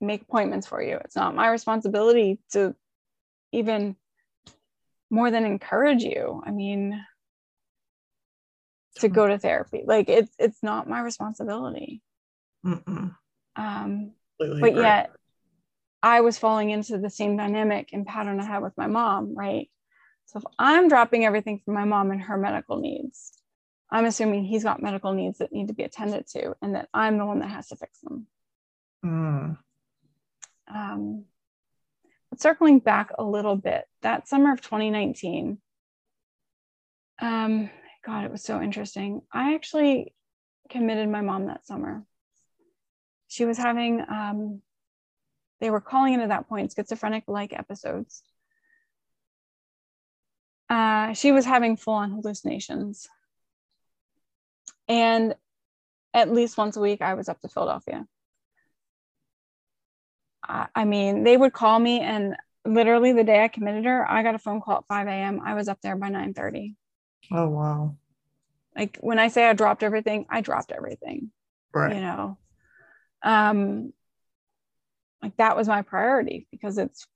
make 0.00 0.22
appointments 0.22 0.66
for 0.66 0.82
you. 0.82 0.96
It's 1.04 1.16
not 1.16 1.34
my 1.34 1.48
responsibility 1.48 2.40
to 2.52 2.74
even 3.52 3.96
more 5.10 5.30
than 5.30 5.44
encourage 5.44 6.02
you. 6.02 6.42
I 6.44 6.50
mean, 6.50 7.02
to 8.96 9.08
go 9.08 9.26
to 9.26 9.38
therapy. 9.38 9.82
Like 9.86 10.08
it's 10.08 10.32
it's 10.38 10.62
not 10.62 10.88
my 10.88 11.00
responsibility. 11.00 12.02
Mm-mm. 12.64 13.14
Um, 13.56 14.12
but 14.38 14.76
yet 14.76 15.10
I 16.02 16.20
was 16.20 16.38
falling 16.38 16.70
into 16.70 16.98
the 16.98 17.10
same 17.10 17.36
dynamic 17.36 17.90
and 17.92 18.06
pattern 18.06 18.40
I 18.40 18.44
had 18.44 18.62
with 18.62 18.76
my 18.76 18.86
mom, 18.86 19.34
right? 19.36 19.68
So 20.26 20.38
if 20.38 20.44
I'm 20.58 20.88
dropping 20.88 21.24
everything 21.24 21.60
for 21.64 21.72
my 21.72 21.84
mom 21.84 22.10
and 22.10 22.20
her 22.22 22.36
medical 22.36 22.78
needs, 22.78 23.32
I'm 23.90 24.04
assuming 24.04 24.44
he's 24.44 24.64
got 24.64 24.82
medical 24.82 25.12
needs 25.12 25.38
that 25.38 25.52
need 25.52 25.68
to 25.68 25.74
be 25.74 25.82
attended 25.82 26.26
to 26.28 26.54
and 26.60 26.74
that 26.74 26.88
I'm 26.92 27.18
the 27.18 27.26
one 27.26 27.38
that 27.40 27.50
has 27.50 27.68
to 27.68 27.76
fix 27.76 27.98
them. 28.00 28.26
Mm. 29.04 29.58
Um, 30.72 31.24
but 32.30 32.40
circling 32.40 32.80
back 32.80 33.12
a 33.18 33.24
little 33.24 33.56
bit, 33.56 33.86
that 34.02 34.28
summer 34.28 34.52
of 34.52 34.60
2019, 34.60 35.58
um, 37.20 37.70
God, 38.04 38.24
it 38.24 38.30
was 38.30 38.42
so 38.42 38.60
interesting. 38.60 39.22
I 39.32 39.54
actually 39.54 40.14
committed 40.68 41.08
my 41.08 41.22
mom 41.22 41.46
that 41.46 41.66
summer. 41.66 42.04
She 43.28 43.44
was 43.44 43.58
having 43.58 44.00
um, 44.00 44.62
they 45.60 45.70
were 45.70 45.80
calling 45.80 46.14
it 46.14 46.20
at 46.20 46.28
that 46.28 46.48
point 46.48 46.72
schizophrenic 46.72 47.24
like 47.26 47.52
episodes. 47.52 48.22
Uh, 50.70 51.14
she 51.14 51.32
was 51.32 51.44
having 51.44 51.76
full 51.76 51.94
on 51.94 52.10
hallucinations. 52.10 53.08
And 54.88 55.34
at 56.14 56.32
least 56.32 56.56
once 56.58 56.76
a 56.76 56.80
week, 56.80 57.02
I 57.02 57.14
was 57.14 57.28
up 57.28 57.40
to 57.40 57.48
Philadelphia. 57.48 58.06
I, 60.42 60.66
I 60.74 60.84
mean, 60.84 61.24
they 61.24 61.36
would 61.36 61.52
call 61.52 61.78
me 61.78 62.00
and 62.00 62.36
literally 62.64 63.12
the 63.12 63.24
day 63.24 63.42
I 63.42 63.48
committed 63.48 63.84
her, 63.84 64.10
I 64.10 64.22
got 64.22 64.34
a 64.34 64.38
phone 64.38 64.60
call 64.60 64.78
at 64.78 64.86
5 64.86 65.06
a.m. 65.06 65.40
I 65.44 65.54
was 65.54 65.68
up 65.68 65.80
there 65.82 65.96
by 65.96 66.08
9 66.08 66.34
30. 66.34 66.76
Oh, 67.32 67.48
wow. 67.48 67.96
Like 68.76 68.98
when 69.00 69.18
I 69.18 69.28
say 69.28 69.48
I 69.48 69.54
dropped 69.54 69.82
everything, 69.82 70.26
I 70.30 70.40
dropped 70.40 70.72
everything. 70.72 71.30
Right. 71.72 71.96
You 71.96 72.00
know, 72.00 72.38
um, 73.22 73.92
like 75.22 75.36
that 75.36 75.56
was 75.56 75.68
my 75.68 75.82
priority 75.82 76.46
because 76.50 76.78
it's 76.78 77.06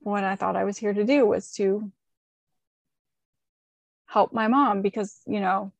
what 0.00 0.24
I 0.24 0.36
thought 0.36 0.56
I 0.56 0.64
was 0.64 0.78
here 0.78 0.92
to 0.92 1.04
do 1.04 1.26
was 1.26 1.52
to 1.52 1.92
help 4.06 4.32
my 4.32 4.48
mom 4.48 4.80
because, 4.80 5.20
you 5.26 5.40
know, 5.40 5.72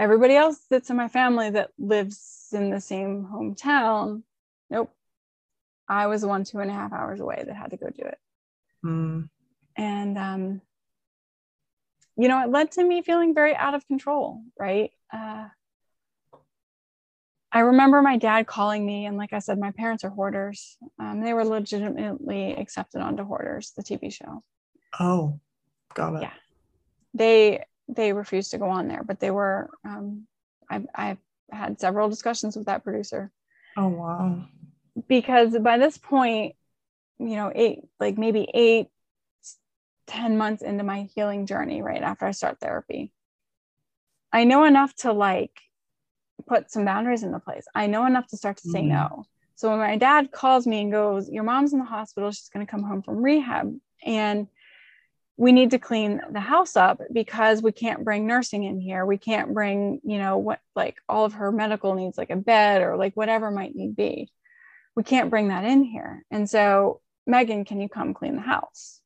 everybody 0.00 0.34
else 0.34 0.58
that's 0.70 0.88
in 0.88 0.96
my 0.96 1.08
family 1.08 1.50
that 1.50 1.70
lives 1.78 2.48
in 2.52 2.70
the 2.70 2.80
same 2.80 3.28
hometown, 3.30 4.22
nope. 4.70 4.90
I 5.86 6.06
was 6.06 6.22
the 6.22 6.28
one 6.28 6.44
two 6.44 6.60
and 6.60 6.70
a 6.70 6.74
half 6.74 6.92
hours 6.92 7.20
away 7.20 7.44
that 7.46 7.54
had 7.54 7.72
to 7.72 7.76
go 7.76 7.88
do 7.90 8.04
it. 8.04 8.18
Mm. 8.84 9.28
And, 9.76 10.18
um, 10.18 10.62
you 12.16 12.28
know, 12.28 12.42
it 12.42 12.50
led 12.50 12.72
to 12.72 12.84
me 12.84 13.02
feeling 13.02 13.34
very 13.34 13.54
out 13.54 13.74
of 13.74 13.86
control, 13.86 14.40
right? 14.58 14.90
Uh, 15.12 15.48
I 17.52 17.60
remember 17.60 18.00
my 18.00 18.16
dad 18.16 18.46
calling 18.46 18.86
me, 18.86 19.06
and 19.06 19.16
like 19.16 19.32
I 19.32 19.40
said, 19.40 19.58
my 19.58 19.72
parents 19.72 20.04
are 20.04 20.10
hoarders. 20.10 20.76
Um, 20.98 21.20
they 21.20 21.34
were 21.34 21.44
legitimately 21.44 22.54
accepted 22.54 23.02
onto 23.02 23.24
Hoarders, 23.24 23.72
the 23.76 23.82
TV 23.82 24.12
show. 24.12 24.44
Oh, 24.98 25.40
got 25.94 26.14
it. 26.14 26.22
Yeah. 26.22 26.32
They 27.12 27.64
they 27.94 28.12
refused 28.12 28.50
to 28.52 28.58
go 28.58 28.68
on 28.68 28.88
there, 28.88 29.02
but 29.02 29.20
they 29.20 29.30
were. 29.30 29.70
Um, 29.84 30.26
I've 30.68 30.86
I've 30.94 31.18
had 31.50 31.80
several 31.80 32.08
discussions 32.08 32.56
with 32.56 32.66
that 32.66 32.84
producer 32.84 33.30
Oh, 33.76 33.88
wow. 33.88 34.44
because 35.08 35.56
by 35.58 35.78
this 35.78 35.98
point, 35.98 36.54
you 37.18 37.36
know, 37.36 37.50
eight 37.54 37.80
like 37.98 38.18
maybe 38.18 38.48
eight, 38.54 38.88
ten 40.06 40.36
months 40.38 40.62
into 40.62 40.84
my 40.84 41.08
healing 41.14 41.46
journey, 41.46 41.82
right 41.82 42.02
after 42.02 42.26
I 42.26 42.30
start 42.32 42.60
therapy, 42.60 43.12
I 44.32 44.44
know 44.44 44.64
enough 44.64 44.94
to 44.96 45.12
like 45.12 45.58
put 46.46 46.70
some 46.70 46.84
boundaries 46.84 47.22
into 47.22 47.38
place. 47.40 47.66
I 47.74 47.86
know 47.86 48.06
enough 48.06 48.26
to 48.28 48.36
start 48.36 48.58
to 48.58 48.68
say 48.68 48.82
Mhm. 48.82 48.88
no. 48.88 49.24
So 49.56 49.68
when 49.70 49.78
my 49.78 49.96
dad 49.96 50.32
calls 50.32 50.66
me 50.66 50.80
and 50.82 50.92
goes, 50.92 51.28
Your 51.28 51.42
mom's 51.42 51.72
in 51.72 51.78
the 51.80 51.84
hospital, 51.84 52.30
she's 52.30 52.48
going 52.48 52.64
to 52.64 52.70
come 52.70 52.82
home 52.82 53.02
from 53.02 53.22
rehab. 53.22 53.76
And 54.04 54.48
we 55.40 55.52
need 55.52 55.70
to 55.70 55.78
clean 55.78 56.20
the 56.30 56.38
house 56.38 56.76
up 56.76 57.00
because 57.10 57.62
we 57.62 57.72
can't 57.72 58.04
bring 58.04 58.26
nursing 58.26 58.64
in 58.64 58.78
here. 58.78 59.06
We 59.06 59.16
can't 59.16 59.54
bring, 59.54 59.98
you 60.04 60.18
know, 60.18 60.36
what 60.36 60.60
like 60.76 60.98
all 61.08 61.24
of 61.24 61.32
her 61.32 61.50
medical 61.50 61.94
needs, 61.94 62.18
like 62.18 62.28
a 62.28 62.36
bed 62.36 62.82
or 62.82 62.98
like 62.98 63.14
whatever 63.14 63.50
might 63.50 63.74
need 63.74 63.96
be. 63.96 64.30
We 64.94 65.02
can't 65.02 65.30
bring 65.30 65.48
that 65.48 65.64
in 65.64 65.82
here. 65.82 66.26
And 66.30 66.48
so, 66.48 67.00
Megan, 67.26 67.64
can 67.64 67.80
you 67.80 67.88
come 67.88 68.12
clean 68.12 68.36
the 68.36 68.42
house? 68.42 69.00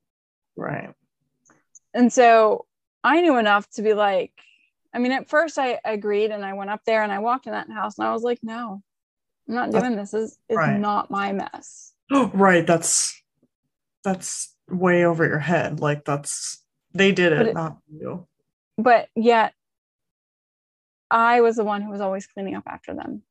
Right. 0.56 0.90
And 1.94 2.12
so 2.12 2.66
I 3.04 3.20
knew 3.20 3.36
enough 3.38 3.70
to 3.74 3.82
be 3.82 3.94
like, 3.94 4.32
I 4.92 4.98
mean, 4.98 5.12
at 5.12 5.28
first 5.28 5.56
I 5.56 5.78
agreed 5.84 6.32
and 6.32 6.44
I 6.44 6.54
went 6.54 6.70
up 6.70 6.80
there 6.84 7.04
and 7.04 7.12
I 7.12 7.20
walked 7.20 7.46
in 7.46 7.52
that 7.52 7.70
house 7.70 7.96
and 7.96 8.08
I 8.08 8.12
was 8.12 8.24
like, 8.24 8.40
no, 8.42 8.82
I'm 9.48 9.54
not 9.54 9.70
doing 9.70 9.94
this. 9.94 10.10
This 10.10 10.36
is 10.48 10.56
Right. 10.56 10.80
not 10.80 11.12
my 11.12 11.30
mess. 11.30 11.92
Oh, 12.10 12.28
right. 12.34 12.66
That's 12.66 13.22
that's 14.02 14.53
way 14.70 15.04
over 15.04 15.26
your 15.26 15.38
head. 15.38 15.80
Like 15.80 16.04
that's 16.04 16.62
they 16.92 17.12
did 17.12 17.32
it, 17.32 17.48
it- 17.48 17.54
not 17.54 17.78
you. 17.92 18.26
But 18.78 19.08
yet 19.14 19.54
I 21.10 21.40
was 21.40 21.56
the 21.56 21.64
one 21.64 21.82
who 21.82 21.90
was 21.90 22.00
always 22.00 22.26
cleaning 22.26 22.54
up 22.56 22.64
after 22.66 22.94
them. 22.94 23.22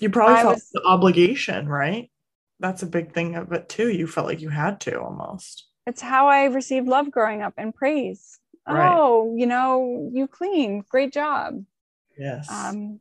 You 0.00 0.10
probably 0.10 0.36
I 0.36 0.42
felt 0.42 0.54
was- 0.56 0.70
the 0.72 0.82
obligation, 0.84 1.68
right? 1.68 2.10
That's 2.60 2.82
a 2.82 2.86
big 2.86 3.12
thing 3.12 3.34
of 3.34 3.50
it 3.52 3.68
too. 3.68 3.88
You 3.90 4.06
felt 4.06 4.26
like 4.28 4.40
you 4.40 4.48
had 4.50 4.80
to 4.82 5.00
almost. 5.00 5.66
It's 5.86 6.00
how 6.00 6.28
I 6.28 6.44
received 6.44 6.86
love 6.86 7.10
growing 7.10 7.42
up 7.42 7.54
and 7.56 7.74
praise. 7.74 8.38
Right. 8.68 8.94
Oh, 8.96 9.34
you 9.36 9.46
know, 9.46 10.08
you 10.12 10.28
clean. 10.28 10.84
Great 10.88 11.12
job. 11.12 11.64
Yes. 12.16 12.48
um 12.50 13.00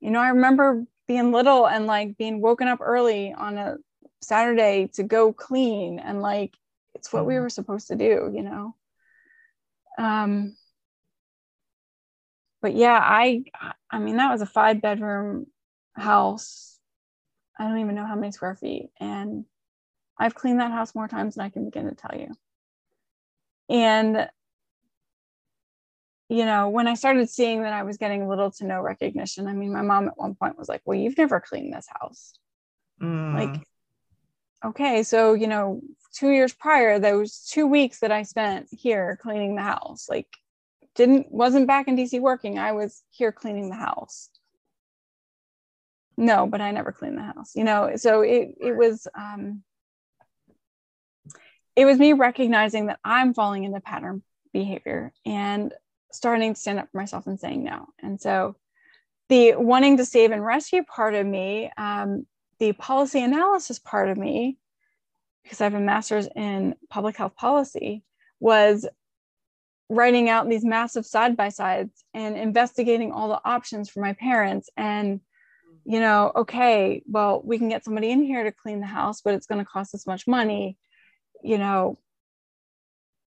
you 0.00 0.10
know 0.10 0.18
i 0.18 0.30
remember 0.30 0.84
being 1.06 1.30
little 1.30 1.66
and 1.68 1.86
like 1.86 2.18
being 2.18 2.40
woken 2.40 2.66
up 2.66 2.80
early 2.82 3.32
on 3.32 3.56
a 3.56 3.76
saturday 4.22 4.88
to 4.94 5.02
go 5.02 5.32
clean 5.32 5.98
and 5.98 6.20
like 6.22 6.54
it's 6.94 7.12
what 7.12 7.26
we 7.26 7.34
Mhm. 7.34 7.40
were 7.40 7.48
supposed 7.50 7.88
to 7.88 7.96
do 7.96 8.30
you 8.34 8.42
know? 8.42 8.74
Um 9.98 10.56
but 12.62 12.74
yeah 12.74 12.98
i 13.02 13.42
i 13.90 13.98
mean 13.98 14.16
that 14.16 14.30
was 14.30 14.42
a 14.42 14.46
five 14.46 14.80
bedroom 14.80 15.46
house. 15.94 16.78
I 17.58 17.68
don't 17.68 17.78
even 17.80 17.94
know 17.94 18.06
how 18.06 18.16
many 18.16 18.32
square 18.32 18.56
feet. 18.56 18.90
And 19.00 19.44
i've 20.18 20.34
cleaned 20.34 20.60
that 20.60 20.72
house 20.72 20.94
more 20.94 21.08
times 21.08 21.34
than 21.36 21.44
i 21.44 21.50
can 21.50 21.64
begin 21.66 21.88
to 21.88 21.94
tell 21.94 22.18
you. 22.18 22.32
And 23.68 24.28
you 26.28 26.44
know, 26.44 26.68
when 26.68 26.86
I 26.86 26.94
started 26.94 27.28
seeing 27.28 27.62
that 27.62 27.72
I 27.72 27.82
was 27.82 27.96
getting 27.96 28.28
little 28.28 28.52
to 28.52 28.64
no 28.64 28.80
recognition, 28.80 29.48
I 29.48 29.52
mean, 29.52 29.72
my 29.72 29.82
mom 29.82 30.06
at 30.06 30.16
one 30.16 30.34
point 30.36 30.56
was 30.58 30.68
like, 30.68 30.80
Well, 30.84 30.98
you've 30.98 31.18
never 31.18 31.40
cleaned 31.40 31.74
this 31.74 31.88
house. 32.00 32.34
Mm, 33.00 33.34
Like, 33.34 33.66
okay, 34.64 35.02
so, 35.02 35.34
you 35.34 35.46
know, 35.46 35.80
two 36.14 36.30
years 36.30 36.52
prior, 36.52 36.98
those 36.98 37.46
two 37.50 37.66
weeks 37.66 38.00
that 38.00 38.12
I 38.12 38.22
spent 38.22 38.68
here 38.70 39.18
cleaning 39.22 39.56
the 39.56 39.62
house, 39.62 40.06
like, 40.08 40.28
didn't, 40.94 41.30
wasn't 41.30 41.66
back 41.66 41.88
in 41.88 41.96
DC 41.96 42.20
working. 42.20 42.58
I 42.58 42.72
was 42.72 43.02
here 43.10 43.32
cleaning 43.32 43.70
the 43.70 43.76
house. 43.76 44.28
No, 46.16 46.46
but 46.46 46.60
I 46.60 46.70
never 46.72 46.92
cleaned 46.92 47.16
the 47.16 47.22
house, 47.22 47.52
you 47.54 47.64
know, 47.64 47.92
so 47.96 48.20
it, 48.20 48.54
it 48.60 48.76
was, 48.76 49.06
um, 49.14 49.62
it 51.76 51.84
was 51.86 51.98
me 51.98 52.12
recognizing 52.12 52.86
that 52.86 52.98
I'm 53.04 53.32
falling 53.32 53.64
into 53.64 53.80
pattern 53.80 54.22
behavior 54.52 55.12
and 55.24 55.72
starting 56.12 56.54
to 56.54 56.60
stand 56.60 56.78
up 56.78 56.88
for 56.90 56.98
myself 56.98 57.26
and 57.26 57.38
saying 57.38 57.64
no. 57.64 57.86
And 58.02 58.20
so 58.20 58.56
the 59.28 59.54
wanting 59.56 59.96
to 59.98 60.04
save 60.04 60.32
and 60.32 60.44
rescue 60.44 60.82
part 60.84 61.14
of 61.14 61.24
me, 61.26 61.70
um, 61.78 62.26
the 62.60 62.72
policy 62.72 63.20
analysis 63.20 63.78
part 63.78 64.08
of 64.08 64.18
me, 64.18 64.58
because 65.42 65.60
I 65.60 65.64
have 65.64 65.74
a 65.74 65.80
master's 65.80 66.28
in 66.36 66.76
public 66.90 67.16
health 67.16 67.34
policy, 67.34 68.04
was 68.38 68.86
writing 69.88 70.28
out 70.28 70.48
these 70.48 70.64
massive 70.64 71.04
side 71.04 71.36
by 71.36 71.48
sides 71.48 72.04
and 72.14 72.36
investigating 72.36 73.10
all 73.10 73.28
the 73.28 73.40
options 73.44 73.90
for 73.90 74.00
my 74.00 74.12
parents. 74.12 74.70
And, 74.76 75.20
you 75.84 75.98
know, 75.98 76.30
okay, 76.36 77.02
well, 77.06 77.42
we 77.44 77.58
can 77.58 77.68
get 77.68 77.84
somebody 77.84 78.10
in 78.10 78.22
here 78.22 78.44
to 78.44 78.52
clean 78.52 78.80
the 78.80 78.86
house, 78.86 79.22
but 79.22 79.34
it's 79.34 79.46
going 79.46 79.58
to 79.58 79.70
cost 79.70 79.94
us 79.94 80.06
much 80.06 80.28
money. 80.28 80.78
You 81.42 81.58
know, 81.58 81.98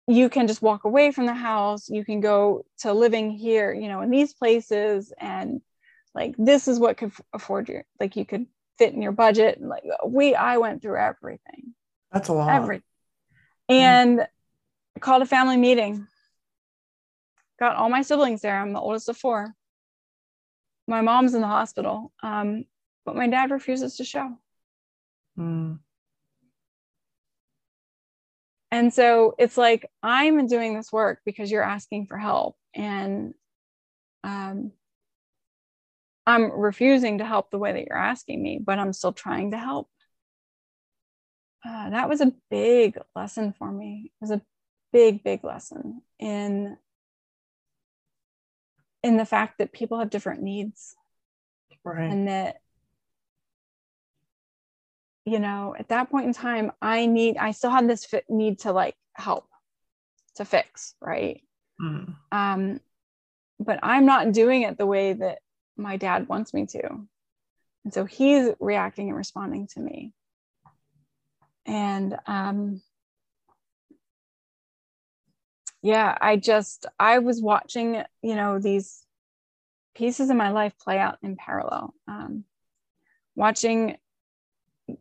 you 0.07 0.29
can 0.29 0.47
just 0.47 0.61
walk 0.61 0.83
away 0.83 1.11
from 1.11 1.25
the 1.25 1.33
house 1.33 1.89
you 1.89 2.03
can 2.03 2.19
go 2.19 2.65
to 2.77 2.91
living 2.91 3.31
here 3.31 3.73
you 3.73 3.87
know 3.87 4.01
in 4.01 4.09
these 4.09 4.33
places 4.33 5.13
and 5.17 5.61
like 6.13 6.35
this 6.37 6.67
is 6.67 6.79
what 6.79 6.97
could 6.97 7.11
afford 7.31 7.69
you 7.69 7.81
like 7.99 8.15
you 8.15 8.25
could 8.25 8.45
fit 8.77 8.93
in 8.93 9.01
your 9.01 9.11
budget. 9.11 9.57
And 9.59 9.69
like 9.69 9.83
we 10.05 10.35
i 10.35 10.57
went 10.57 10.81
through 10.81 10.97
everything. 10.97 11.73
That's 12.11 12.29
a 12.29 12.33
lot. 12.33 12.49
everything 12.49 12.83
and 13.69 14.27
called 14.99 15.21
a 15.21 15.25
family 15.25 15.57
meeting. 15.57 16.07
Got 17.59 17.75
all 17.75 17.89
my 17.89 18.01
siblings 18.01 18.41
there. 18.41 18.59
I'm 18.59 18.73
the 18.73 18.79
oldest 18.79 19.09
of 19.09 19.17
four. 19.17 19.53
My 20.87 21.01
mom's 21.01 21.33
in 21.33 21.41
the 21.41 21.47
hospital 21.47 22.11
um, 22.21 22.65
but 23.05 23.15
my 23.15 23.27
dad 23.27 23.51
refuses 23.51 23.97
to 23.97 24.03
show. 24.03 24.37
Mm, 25.37 25.79
And 28.73 28.91
so 28.91 29.35
it's 29.37 29.55
like, 29.55 29.87
I'm 30.01 30.47
doing 30.47 30.73
this 30.73 30.91
work 30.91 31.19
because 31.25 31.51
you're 31.51 31.61
asking 31.61 32.07
for 32.07 32.17
help. 32.17 32.55
And 32.73 33.35
um, 34.23 34.71
I'm 36.25 36.51
refusing 36.51 37.17
to 37.17 37.25
help 37.25 37.51
the 37.51 37.59
way 37.59 37.73
that 37.73 37.85
you're 37.87 37.97
asking 37.97 38.41
me, 38.41 38.59
but 38.63 38.79
I'm 38.79 38.93
still 38.93 39.13
trying 39.13 39.51
to 39.51 39.57
help. 39.57 39.89
Uh, 41.65 41.89
that 41.89 42.09
was 42.09 42.21
a 42.21 42.33
big 42.49 42.97
lesson 43.15 43.53
for 43.57 43.71
me. 43.71 44.11
It 44.21 44.23
was 44.23 44.31
a 44.31 44.41
big, 44.91 45.23
big 45.23 45.43
lesson 45.43 46.01
in 46.19 46.77
in 49.01 49.17
the 49.17 49.25
fact 49.25 49.57
that 49.57 49.73
people 49.73 49.99
have 49.99 50.09
different 50.09 50.41
needs 50.41 50.95
right. 51.83 52.09
and 52.09 52.27
that 52.27 52.61
you 55.25 55.39
know 55.39 55.75
at 55.77 55.89
that 55.89 56.09
point 56.09 56.25
in 56.25 56.33
time 56.33 56.71
i 56.81 57.05
need 57.05 57.37
i 57.37 57.51
still 57.51 57.69
had 57.69 57.89
this 57.89 58.05
fit 58.05 58.25
need 58.29 58.59
to 58.59 58.71
like 58.71 58.95
help 59.13 59.45
to 60.35 60.45
fix 60.45 60.95
right 61.01 61.41
Mm, 61.81 62.13
um 62.31 62.79
but 63.59 63.79
i'm 63.81 64.05
not 64.05 64.31
doing 64.31 64.61
it 64.61 64.77
the 64.77 64.85
way 64.85 65.13
that 65.13 65.39
my 65.77 65.97
dad 65.97 66.27
wants 66.27 66.53
me 66.53 66.65
to. 66.67 67.07
And 67.83 67.93
so 67.93 68.05
he's 68.05 68.49
reacting 68.59 69.09
and 69.09 69.17
responding 69.17 69.67
to 69.73 69.79
me. 69.79 70.13
And 71.65 72.17
um 72.27 72.81
yeah 75.81 76.17
i 76.21 76.37
just 76.37 76.85
i 76.97 77.19
was 77.19 77.41
watching 77.41 78.01
you 78.21 78.35
know 78.35 78.57
these 78.57 79.03
pieces 79.95 80.29
of 80.29 80.37
my 80.37 80.49
life 80.51 80.73
play 80.79 80.97
out 80.97 81.17
in 81.23 81.35
parallel. 81.35 81.93
Um 82.07 82.43
watching 83.35 83.97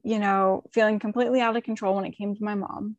you 0.03 0.19
know, 0.19 0.63
feeling 0.73 0.99
completely 0.99 1.41
out 1.41 1.57
of 1.57 1.63
control 1.63 1.97
when 1.97 2.05
it 2.05 2.17
came 2.17 2.35
to 2.35 2.45
my 2.45 2.55
mom, 2.55 2.97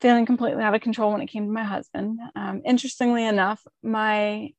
feeling 0.00 0.26
completely 0.26 0.62
out 0.62 0.74
of 0.74 0.80
control 0.80 1.12
when 1.12 1.20
it 1.20 1.26
came 1.26 1.46
to 1.46 1.52
my 1.52 1.64
husband. 1.64 2.20
Um, 2.36 2.62
interestingly 2.64 3.24
enough, 3.24 3.64
my 3.82 4.52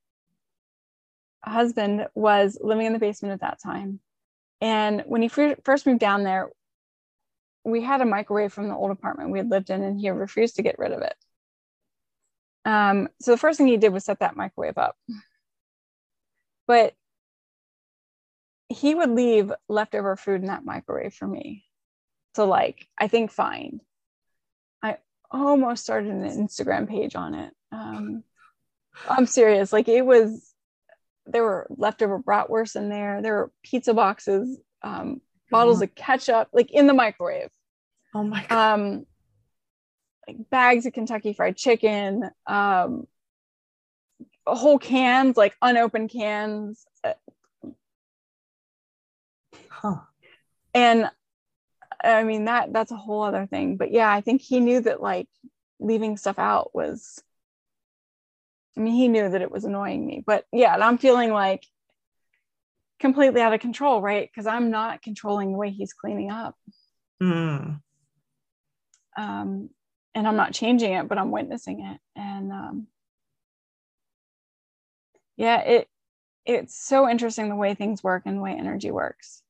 husband 1.44 2.08
was 2.16 2.58
living 2.62 2.86
in 2.86 2.94
the 2.94 3.00
basement 3.00 3.34
at 3.34 3.42
that 3.42 3.62
time. 3.62 4.00
And 4.62 5.04
when 5.06 5.22
he 5.22 5.30
first 5.30 5.86
moved 5.86 6.00
down 6.00 6.24
there, 6.24 6.50
we 7.64 7.82
had 7.82 8.02
a 8.02 8.06
microwave 8.06 8.54
from 8.54 8.68
the 8.68 8.76
old 8.76 8.92
apartment 8.92 9.32
we 9.32 9.40
had 9.40 9.50
lived 9.50 9.70
in, 9.70 9.84
and 9.84 10.00
he 10.00 10.10
refused 10.10 10.56
to 10.56 10.64
get 10.64 10.80
rid 10.80 10.92
of 10.92 11.02
it. 11.02 11.16
Um, 12.66 13.10
so 13.22 13.32
the 13.32 13.38
first 13.38 13.58
thing 13.58 13.68
he 13.68 13.78
did 13.78 13.94
was 13.94 14.06
set 14.06 14.20
that 14.20 14.36
microwave 14.36 14.78
up. 14.78 14.96
But 16.68 16.94
he 18.68 18.94
would 18.94 19.10
leave 19.10 19.52
leftover 19.68 20.16
food 20.16 20.42
in 20.42 20.48
that 20.48 20.66
microwave 20.66 21.14
for 21.14 21.28
me 21.28 21.66
to 22.36 22.44
like, 22.44 22.88
I 22.98 23.08
think, 23.08 23.32
find. 23.32 23.82
I 24.84 24.98
almost 25.32 25.84
started 25.84 26.12
an 26.12 26.24
Instagram 26.24 26.88
page 26.88 27.16
on 27.16 27.34
it. 27.34 27.54
Um, 27.72 28.24
I'm 29.10 29.26
serious. 29.26 29.74
Like 29.74 29.88
it 29.88 30.06
was, 30.06 30.49
there 31.32 31.44
were 31.44 31.68
leftover 31.70 32.20
bratwurst 32.20 32.76
in 32.76 32.90
there. 32.90 33.22
There 33.22 33.36
were 33.36 33.52
pizza 33.64 33.94
boxes, 33.94 34.60
um, 34.82 35.22
bottles 35.52 35.82
of 35.82 35.94
ketchup, 35.96 36.50
like 36.54 36.72
in 36.72 36.88
the 36.88 36.94
microwave. 36.94 37.50
Oh 38.14 38.24
my 38.24 38.46
god. 38.48 38.74
Um, 38.74 39.06
like 40.28 40.50
bags 40.50 40.86
of 40.86 40.94
Kentucky 40.94 41.34
Fried 41.34 41.58
Chicken, 41.58 42.30
um, 42.48 43.08
whole 44.46 44.80
cans, 44.80 45.38
like 45.38 45.56
unopened 45.62 46.10
cans. 46.10 46.86
Huh. 49.70 49.98
And 50.74 51.10
I 52.04 52.24
mean 52.24 52.46
that 52.46 52.74
that's 52.74 52.92
a 52.92 52.98
whole 52.98 53.24
other 53.24 53.46
thing. 53.46 53.78
But 53.78 53.92
yeah, 53.92 54.12
I 54.12 54.22
think 54.22 54.42
he 54.42 54.60
knew 54.60 54.82
that 54.82 55.02
like 55.02 55.28
leaving 55.80 56.18
stuff 56.18 56.40
out 56.40 56.76
was 56.76 57.24
I 58.78 58.82
mean, 58.82 58.94
he 58.94 59.08
knew 59.08 59.30
that 59.30 59.42
it 59.42 59.52
was 59.52 59.66
annoying 59.66 60.06
me. 60.06 60.24
But 60.26 60.46
yeah, 60.52 60.74
and 60.74 60.84
I'm 60.84 60.98
feeling 60.98 61.32
like 61.32 61.66
completely 63.00 63.42
out 63.42 63.54
of 63.54 63.60
control, 63.60 64.02
right? 64.02 64.30
Because 64.30 64.48
I'm 64.48 64.70
not 64.70 65.02
controlling 65.02 65.52
the 65.52 65.58
way 65.58 65.70
he's 65.70 65.94
cleaning 65.94 66.32
up. 66.32 66.56
Mm. 67.22 67.82
Um, 69.18 69.70
and 70.16 70.28
I'm 70.28 70.36
not 70.36 70.54
changing 70.54 70.94
it, 70.94 71.08
but 71.08 71.18
I'm 71.18 71.32
witnessing 71.32 71.82
it. 71.82 72.00
And 72.16 72.52
um, 72.52 72.88
yeah, 75.38 75.62
it 75.62 75.88
it's 76.46 76.78
so 76.78 77.08
interesting 77.08 77.50
the 77.50 77.56
way 77.56 77.74
things 77.74 78.04
work 78.04 78.24
and 78.26 78.38
the 78.38 78.42
way 78.42 78.52
energy 78.52 78.92
works. 78.92 79.42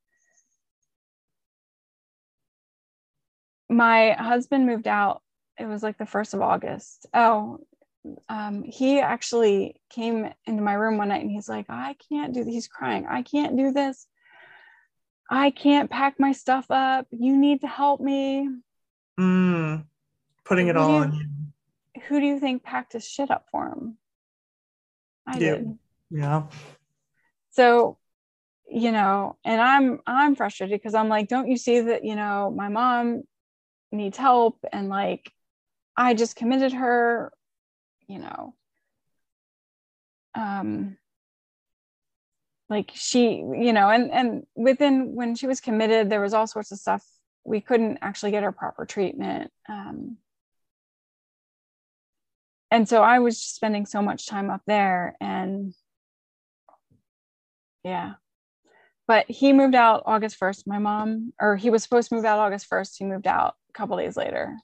My 3.69 4.11
husband 4.11 4.65
moved 4.65 4.87
out. 4.87 5.21
It 5.57 5.65
was 5.65 5.83
like 5.83 5.97
the 5.97 6.05
first 6.05 6.33
of 6.33 6.41
August. 6.41 7.05
Oh, 7.13 7.59
um, 8.27 8.63
he 8.63 8.99
actually 8.99 9.75
came 9.89 10.29
into 10.45 10.61
my 10.61 10.73
room 10.73 10.97
one 10.97 11.09
night 11.09 11.21
and 11.21 11.31
he's 11.31 11.49
like, 11.49 11.65
I 11.69 11.95
can't 12.09 12.33
do 12.33 12.43
this. 12.43 12.53
He's 12.53 12.67
crying. 12.67 13.05
I 13.09 13.21
can't 13.21 13.57
do 13.57 13.71
this. 13.71 14.07
I 15.29 15.51
can't 15.51 15.89
pack 15.89 16.19
my 16.19 16.31
stuff 16.31 16.65
up. 16.69 17.07
You 17.11 17.37
need 17.37 17.61
to 17.61 17.67
help 17.67 18.01
me. 18.01 18.49
Mm 19.19 19.85
putting 20.49 20.67
it 20.67 20.75
all 20.75 20.95
on 20.95 21.13
you. 21.13 22.01
Who 22.07 22.19
do 22.19 22.25
you 22.25 22.39
think 22.39 22.63
packed 22.63 22.93
his 22.93 23.07
shit 23.07 23.29
up 23.29 23.45
for 23.51 23.67
him? 23.67 23.97
I 25.27 25.37
yeah. 25.37 25.55
did. 25.55 25.77
Yeah. 26.09 26.43
So, 27.51 27.99
you 28.67 28.91
know, 28.91 29.37
and 29.45 29.61
I'm 29.61 29.99
I'm 30.07 30.35
frustrated 30.35 30.79
because 30.79 30.95
I'm 30.95 31.07
like, 31.07 31.27
don't 31.27 31.47
you 31.47 31.57
see 31.57 31.81
that, 31.81 32.03
you 32.03 32.15
know, 32.15 32.51
my 32.55 32.67
mom 32.67 33.23
needs 33.91 34.17
help 34.17 34.57
and 34.73 34.89
like 34.89 35.31
I 35.95 36.15
just 36.15 36.35
committed 36.35 36.73
her, 36.73 37.31
you 38.09 38.19
know. 38.19 38.53
Um 40.35 40.97
like 42.69 42.91
she, 42.93 43.35
you 43.37 43.73
know, 43.73 43.89
and 43.89 44.11
and 44.11 44.45
within 44.55 45.15
when 45.15 45.35
she 45.35 45.47
was 45.47 45.61
committed, 45.61 46.09
there 46.09 46.21
was 46.21 46.33
all 46.33 46.45
sorts 46.45 46.71
of 46.71 46.77
stuff 46.77 47.03
we 47.43 47.61
couldn't 47.61 47.97
actually 48.01 48.31
get 48.31 48.43
her 48.43 48.51
proper 48.51 48.85
treatment. 48.85 49.51
Um, 49.67 50.17
and 52.71 52.87
so 52.87 53.01
I 53.01 53.19
was 53.19 53.39
just 53.39 53.55
spending 53.55 53.87
so 53.87 54.01
much 54.01 54.27
time 54.27 54.51
up 54.51 54.61
there 54.67 55.15
and 55.19 55.73
yeah. 57.83 58.13
But 59.07 59.25
he 59.27 59.53
moved 59.53 59.73
out 59.73 60.03
August 60.05 60.39
1st. 60.39 60.67
My 60.67 60.77
mom, 60.77 61.33
or 61.41 61.55
he 61.55 61.71
was 61.71 61.81
supposed 61.81 62.09
to 62.09 62.15
move 62.15 62.25
out 62.25 62.37
August 62.37 62.69
1st. 62.69 62.97
He 62.99 63.05
moved 63.05 63.25
out 63.25 63.55
a 63.69 63.73
couple 63.73 63.97
days 63.97 64.15
later. 64.15 64.55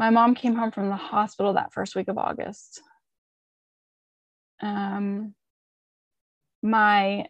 My 0.00 0.08
mom 0.08 0.34
came 0.34 0.54
home 0.54 0.70
from 0.70 0.88
the 0.88 0.96
hospital 0.96 1.52
that 1.52 1.74
first 1.74 1.94
week 1.94 2.08
of 2.08 2.16
August. 2.16 2.80
Um, 4.62 5.34
my 6.62 7.26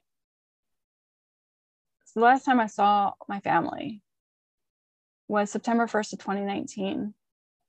so 2.05 2.21
the 2.21 2.27
last 2.27 2.45
time 2.45 2.61
I 2.61 2.67
saw 2.67 3.15
my 3.27 3.41
family 3.41 4.03
was 5.27 5.51
September 5.51 5.89
1st 5.89 6.13
of 6.13 6.19
2019 6.21 7.13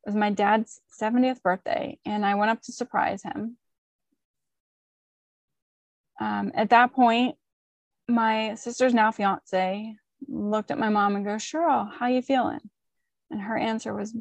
it 0.03 0.09
was 0.09 0.15
my 0.15 0.29
dad's 0.29 0.79
70th 1.01 1.41
birthday, 1.41 1.97
and 2.05 2.23
I 2.23 2.35
went 2.35 2.51
up 2.51 2.61
to 2.61 2.71
surprise 2.71 3.23
him. 3.23 3.57
Um, 6.19 6.51
at 6.53 6.69
that 6.69 6.93
point, 6.93 7.37
my 8.07 8.53
sister's 8.53 8.93
now 8.93 9.09
fiance 9.09 9.95
looked 10.27 10.69
at 10.69 10.77
my 10.77 10.89
mom 10.89 11.15
and 11.15 11.25
goes, 11.25 11.41
Cheryl, 11.41 11.91
how 11.91 12.05
you 12.05 12.21
feeling? 12.21 12.69
And 13.31 13.41
her 13.41 13.57
answer 13.57 13.95
was, 13.95 14.15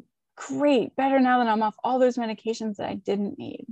great, 0.47 0.95
better 0.95 1.19
now 1.19 1.43
that 1.43 1.49
I'm 1.49 1.63
off 1.63 1.75
all 1.83 1.99
those 1.99 2.17
medications 2.17 2.77
that 2.77 2.89
I 2.89 2.95
didn't 2.95 3.37
need. 3.37 3.65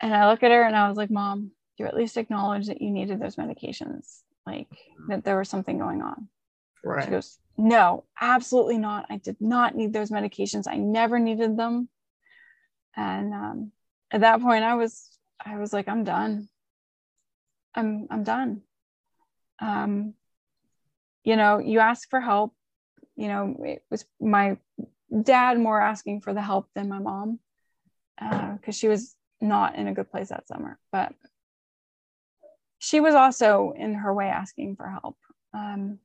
And 0.00 0.14
I 0.14 0.30
look 0.30 0.42
at 0.42 0.50
her 0.50 0.62
and 0.62 0.76
I 0.76 0.88
was 0.88 0.96
like, 0.96 1.10
Mom, 1.10 1.52
you 1.78 1.86
at 1.86 1.96
least 1.96 2.16
acknowledge 2.16 2.66
that 2.66 2.82
you 2.82 2.90
needed 2.90 3.20
those 3.20 3.36
medications, 3.36 4.20
like 4.46 4.68
that 5.08 5.24
there 5.24 5.38
was 5.38 5.48
something 5.48 5.78
going 5.78 6.02
on. 6.02 6.28
Right. 6.84 7.04
She 7.04 7.10
goes, 7.10 7.38
no, 7.56 8.04
absolutely 8.20 8.78
not. 8.78 9.06
I 9.08 9.18
did 9.18 9.36
not 9.40 9.76
need 9.76 9.92
those 9.92 10.10
medications. 10.10 10.64
I 10.66 10.76
never 10.76 11.18
needed 11.18 11.56
them. 11.56 11.88
And 12.96 13.32
um, 13.32 13.72
at 14.10 14.22
that 14.22 14.40
point, 14.40 14.64
I 14.64 14.74
was, 14.74 15.08
I 15.44 15.56
was 15.56 15.72
like, 15.72 15.88
I'm 15.88 16.04
done. 16.04 16.48
I'm, 17.74 18.06
I'm 18.10 18.24
done. 18.24 18.62
Um, 19.60 20.14
you 21.24 21.36
know, 21.36 21.58
you 21.58 21.78
ask 21.78 22.10
for 22.10 22.20
help. 22.20 22.54
You 23.16 23.28
know, 23.28 23.56
it 23.64 23.84
was 23.90 24.04
my 24.20 24.56
dad 25.22 25.58
more 25.58 25.80
asking 25.80 26.22
for 26.22 26.32
the 26.32 26.42
help 26.42 26.68
than 26.74 26.88
my 26.88 26.98
mom 26.98 27.38
because 28.18 28.58
uh, 28.68 28.78
she 28.78 28.88
was 28.88 29.14
not 29.40 29.76
in 29.76 29.88
a 29.88 29.94
good 29.94 30.10
place 30.10 30.30
that 30.30 30.48
summer. 30.48 30.78
But 30.90 31.12
she 32.78 33.00
was 33.00 33.14
also 33.14 33.74
in 33.76 33.94
her 33.94 34.12
way 34.12 34.28
asking 34.28 34.76
for 34.76 34.88
help. 34.88 35.16
Um, 35.52 35.98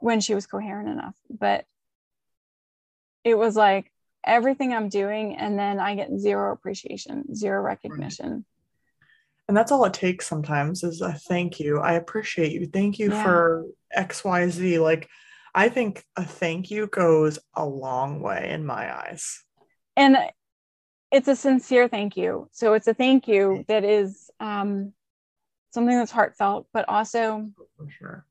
when 0.00 0.20
she 0.20 0.34
was 0.34 0.46
coherent 0.46 0.88
enough. 0.88 1.14
But 1.28 1.64
it 3.24 3.36
was 3.36 3.56
like 3.56 3.90
everything 4.24 4.72
I'm 4.72 4.88
doing, 4.88 5.36
and 5.36 5.58
then 5.58 5.78
I 5.80 5.94
get 5.94 6.16
zero 6.18 6.52
appreciation, 6.52 7.34
zero 7.34 7.60
recognition. 7.60 8.44
And 9.48 9.56
that's 9.56 9.70
all 9.70 9.84
it 9.84 9.94
takes 9.94 10.26
sometimes 10.26 10.82
is 10.82 11.00
a 11.00 11.12
thank 11.12 11.60
you. 11.60 11.78
I 11.78 11.92
appreciate 11.92 12.52
you. 12.52 12.66
Thank 12.66 12.98
you 12.98 13.10
yeah. 13.10 13.22
for 13.22 13.66
XYZ. 13.96 14.80
Like, 14.82 15.08
I 15.56 15.68
think 15.68 16.04
a 16.16 16.24
thank 16.24 16.70
you 16.70 16.86
goes 16.86 17.38
a 17.54 17.66
long 17.66 18.20
way 18.20 18.50
in 18.50 18.64
my 18.64 18.94
eyes. 18.94 19.42
And 19.96 20.16
it's 21.10 21.28
a 21.28 21.34
sincere 21.34 21.88
thank 21.88 22.16
you. 22.16 22.48
So 22.52 22.74
it's 22.74 22.86
a 22.86 22.94
thank 22.94 23.26
you 23.26 23.64
that 23.66 23.82
is 23.82 24.30
um, 24.38 24.92
something 25.70 25.96
that's 25.96 26.12
heartfelt, 26.12 26.68
but 26.72 26.88
also 26.88 27.50
for 27.76 27.90
sure 27.90 28.26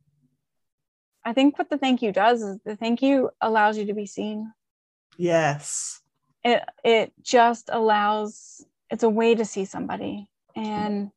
I 1.25 1.33
think 1.33 1.57
what 1.57 1.69
the 1.71 1.77
thank 1.79 2.03
you 2.03 2.11
does 2.11 2.43
is 2.43 2.59
the 2.63 2.75
thank 2.75 3.01
you 3.01 3.31
allows 3.41 3.77
you 3.79 3.87
to 3.87 3.95
be 3.95 4.05
seen. 4.05 4.53
Yes. 5.17 6.01
It 6.43 6.61
it 6.83 7.13
just 7.23 7.69
allows 7.73 8.63
it's 8.91 9.01
a 9.01 9.09
way 9.09 9.33
to 9.33 9.43
see 9.43 9.65
somebody. 9.65 10.29
And 10.55 11.09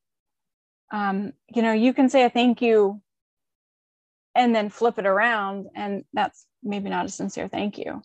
um, 0.90 1.34
you 1.54 1.60
know, 1.60 1.72
you 1.72 1.92
can 1.92 2.08
say 2.08 2.24
a 2.24 2.30
thank 2.30 2.62
you 2.62 3.02
and 4.38 4.54
then 4.54 4.70
flip 4.70 4.98
it 5.00 5.06
around 5.06 5.66
and 5.74 6.04
that's 6.14 6.46
maybe 6.62 6.88
not 6.88 7.04
a 7.04 7.08
sincere 7.08 7.48
thank 7.48 7.76
you. 7.76 8.00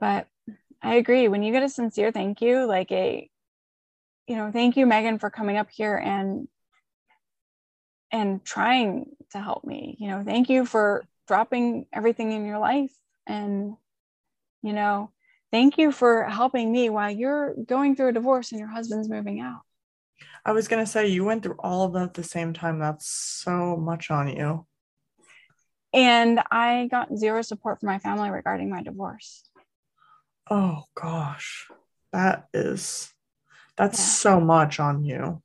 But 0.00 0.26
I 0.82 0.94
agree 0.94 1.28
when 1.28 1.42
you 1.42 1.52
get 1.52 1.62
a 1.62 1.68
sincere 1.68 2.10
thank 2.10 2.40
you 2.40 2.66
like 2.66 2.90
a 2.90 3.28
you 4.26 4.36
know, 4.36 4.50
thank 4.50 4.76
you 4.76 4.86
Megan 4.86 5.18
for 5.18 5.30
coming 5.30 5.58
up 5.58 5.68
here 5.70 5.96
and 5.96 6.48
and 8.10 8.42
trying 8.44 9.06
to 9.32 9.38
help 9.38 9.64
me 9.64 9.96
you 9.98 10.08
know 10.08 10.22
thank 10.24 10.48
you 10.48 10.64
for 10.64 11.04
dropping 11.28 11.86
everything 11.92 12.32
in 12.32 12.44
your 12.44 12.58
life 12.58 12.92
and 13.26 13.74
you 14.62 14.72
know 14.72 15.10
thank 15.50 15.78
you 15.78 15.92
for 15.92 16.24
helping 16.24 16.70
me 16.70 16.90
while 16.90 17.10
you're 17.10 17.54
going 17.66 17.96
through 17.96 18.08
a 18.08 18.12
divorce 18.12 18.50
and 18.50 18.58
your 18.58 18.68
husband's 18.68 19.08
moving 19.08 19.40
out 19.40 19.60
I 20.44 20.52
was 20.52 20.68
gonna 20.68 20.86
say 20.86 21.06
you 21.06 21.24
went 21.24 21.42
through 21.42 21.56
all 21.58 21.84
of 21.84 21.92
that 21.92 22.02
at 22.02 22.14
the 22.14 22.24
same 22.24 22.52
time. 22.52 22.80
That's 22.80 23.08
so 23.08 23.76
much 23.76 24.10
on 24.10 24.28
you. 24.28 24.66
And 25.94 26.40
I 26.50 26.88
got 26.90 27.16
zero 27.16 27.42
support 27.42 27.80
from 27.80 27.88
my 27.88 27.98
family 27.98 28.30
regarding 28.30 28.70
my 28.70 28.82
divorce. 28.82 29.42
Oh 30.50 30.84
gosh. 30.94 31.68
That 32.12 32.48
is 32.52 33.12
that's 33.76 33.98
Yeah. 33.98 34.04
so 34.04 34.40
much 34.40 34.80
on 34.80 35.04
you 35.04 35.42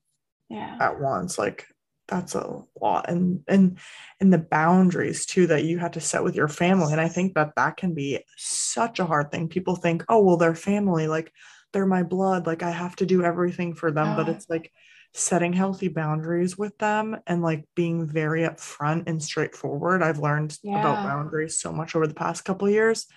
Yeah. 0.49 0.77
at 0.79 0.99
once. 0.99 1.37
Like 1.37 1.67
that's 2.09 2.35
a 2.35 2.63
lot 2.81 3.09
and 3.09 3.43
and 3.49 3.77
and 4.21 4.31
the 4.31 4.37
boundaries 4.37 5.25
too 5.25 5.45
that 5.47 5.65
you 5.65 5.77
had 5.77 5.91
to 5.91 5.99
set 5.99 6.23
with 6.23 6.35
your 6.35 6.47
family 6.47 6.93
and 6.93 7.01
i 7.01 7.07
think 7.09 7.33
that 7.33 7.51
that 7.57 7.75
can 7.75 7.93
be 7.93 8.17
such 8.37 8.99
a 9.01 9.05
hard 9.05 9.29
thing 9.29 9.49
people 9.49 9.75
think 9.75 10.05
oh 10.07 10.23
well 10.23 10.37
they're 10.37 10.55
family 10.55 11.09
like 11.09 11.33
they're 11.73 11.85
my 11.85 12.03
blood 12.03 12.47
like 12.47 12.63
i 12.63 12.71
have 12.71 12.95
to 12.95 13.05
do 13.05 13.25
everything 13.25 13.75
for 13.75 13.91
them 13.91 14.15
but 14.15 14.29
Oh. 14.29 14.31
it's 14.31 14.49
like 14.49 14.71
setting 15.18 15.51
healthy 15.53 15.88
boundaries 15.88 16.57
with 16.57 16.78
them 16.78 17.18
and 17.26 17.41
like 17.41 17.65
being 17.76 18.07
very 18.07 18.41
upfront 18.41 19.03
and 19.07 19.22
straightforward 19.22 20.03
i've 20.03 20.20
learned 20.20 20.55
about 20.76 21.03
boundaries 21.03 21.59
so 21.59 21.72
much 21.72 21.95
over 21.95 22.05
the 22.07 22.13
past 22.13 22.45
couple 22.45 22.68
of 22.68 22.74
years 22.74 23.07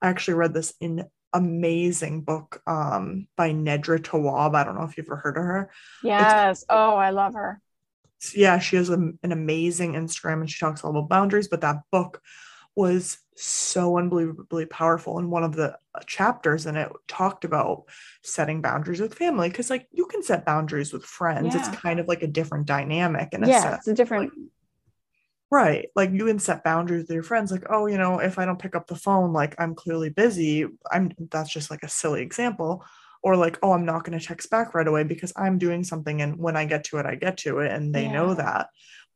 i 0.00 0.08
actually 0.08 0.34
read 0.34 0.54
this 0.54 0.72
in 0.80 1.04
amazing 1.34 2.22
book 2.22 2.60
um 2.66 3.26
by 3.36 3.50
Nedra 3.52 3.98
Tawwab 3.98 4.54
i 4.54 4.64
don't 4.64 4.76
know 4.76 4.84
if 4.84 4.96
you've 4.96 5.06
ever 5.06 5.16
heard 5.16 5.36
of 5.36 5.44
her 5.44 5.70
Yes. 6.02 6.64
Oh, 6.68 6.94
I 6.96 7.10
love 7.10 7.34
her. 7.34 7.60
yeah, 8.34 8.58
she 8.58 8.76
has 8.76 8.90
a, 8.90 8.94
an 8.94 9.32
amazing 9.32 9.94
Instagram 9.94 10.40
and 10.40 10.50
she 10.50 10.58
talks 10.58 10.84
all 10.84 10.90
about 10.90 11.08
boundaries. 11.08 11.48
But 11.48 11.62
that 11.62 11.78
book 11.90 12.20
was 12.76 13.18
so 13.36 13.98
unbelievably 13.98 14.66
powerful. 14.66 15.18
And 15.18 15.30
one 15.30 15.44
of 15.44 15.54
the 15.54 15.76
uh, 15.94 16.00
chapters 16.06 16.66
in 16.66 16.76
it 16.76 16.90
talked 17.08 17.44
about 17.44 17.84
setting 18.22 18.60
boundaries 18.60 19.00
with 19.00 19.14
family 19.14 19.48
because, 19.48 19.70
like, 19.70 19.88
you 19.92 20.06
can 20.06 20.22
set 20.22 20.44
boundaries 20.44 20.92
with 20.92 21.04
friends. 21.04 21.54
Yeah. 21.54 21.60
It's 21.60 21.76
kind 21.76 22.00
of 22.00 22.08
like 22.08 22.22
a 22.22 22.26
different 22.26 22.66
dynamic 22.66 23.30
in 23.32 23.44
a 23.44 23.48
Yeah, 23.48 23.76
it's 23.76 23.88
a 23.88 23.94
different. 23.94 24.32
Right. 25.50 25.88
Like 25.94 26.12
you 26.12 26.24
can 26.24 26.38
set 26.38 26.64
boundaries 26.64 27.02
with 27.02 27.10
your 27.10 27.22
friends, 27.22 27.52
like, 27.52 27.66
oh, 27.68 27.86
you 27.86 27.98
know, 27.98 28.20
if 28.20 28.38
I 28.38 28.46
don't 28.46 28.58
pick 28.58 28.74
up 28.74 28.86
the 28.86 28.96
phone, 28.96 29.34
like 29.34 29.54
I'm 29.58 29.74
clearly 29.74 30.08
busy. 30.08 30.66
I'm 30.90 31.12
that's 31.30 31.52
just 31.52 31.70
like 31.70 31.82
a 31.82 31.88
silly 31.88 32.22
example. 32.22 32.84
Or 33.22 33.36
like, 33.36 33.58
oh, 33.62 33.72
I'm 33.72 33.84
not 33.84 34.02
going 34.02 34.18
to 34.18 34.24
text 34.24 34.50
back 34.50 34.74
right 34.74 34.88
away 34.88 35.04
because 35.04 35.32
I'm 35.36 35.58
doing 35.58 35.84
something 35.84 36.22
and 36.22 36.38
when 36.38 36.56
I 36.56 36.64
get 36.64 36.84
to 36.84 36.96
it, 36.96 37.06
I 37.06 37.14
get 37.14 37.36
to 37.38 37.58
it 37.58 37.70
and 37.70 37.94
they 37.94 38.08
know 38.08 38.34
that. 38.34 38.68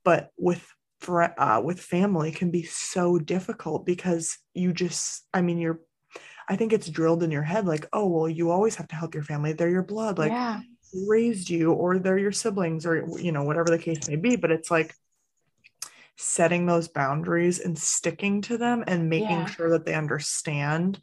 But 0.04 0.30
with 0.38 0.64
fri 1.00 1.26
uh, 1.38 1.60
with 1.62 1.80
family 1.80 2.32
can 2.32 2.50
be 2.50 2.62
so 2.64 3.18
difficult 3.18 3.84
because 3.86 4.38
you 4.54 4.72
just, 4.72 5.26
I 5.34 5.42
mean, 5.42 5.58
you're 5.58 5.80
I 6.48 6.56
think 6.56 6.72
it's 6.72 6.88
drilled 6.88 7.22
in 7.24 7.30
your 7.32 7.42
head 7.42 7.66
like, 7.66 7.86
oh, 7.92 8.06
well, 8.06 8.28
you 8.28 8.50
always 8.50 8.76
have 8.76 8.88
to 8.88 8.96
help 8.96 9.14
your 9.14 9.24
family. 9.24 9.52
They're 9.52 9.68
your 9.68 9.82
blood. 9.82 10.18
Like 10.18 10.32
yeah. 10.32 10.60
raised 10.94 11.50
you 11.50 11.72
or 11.72 11.98
they're 11.98 12.18
your 12.18 12.32
siblings 12.32 12.86
or 12.86 13.06
you 13.18 13.32
know 13.32 13.42
whatever 13.42 13.70
the 13.70 13.78
case 13.78 14.08
may 14.08 14.16
be 14.16 14.36
but 14.36 14.50
it's 14.50 14.70
like 14.70 14.94
setting 16.16 16.64
those 16.64 16.88
boundaries 16.88 17.58
and 17.58 17.78
sticking 17.78 18.40
to 18.42 18.56
them 18.56 18.82
and 18.86 19.10
making 19.10 19.28
Yeah. 19.28 19.46
sure 19.46 19.70
that 19.70 19.84
they 19.84 19.94
understand 19.94 21.00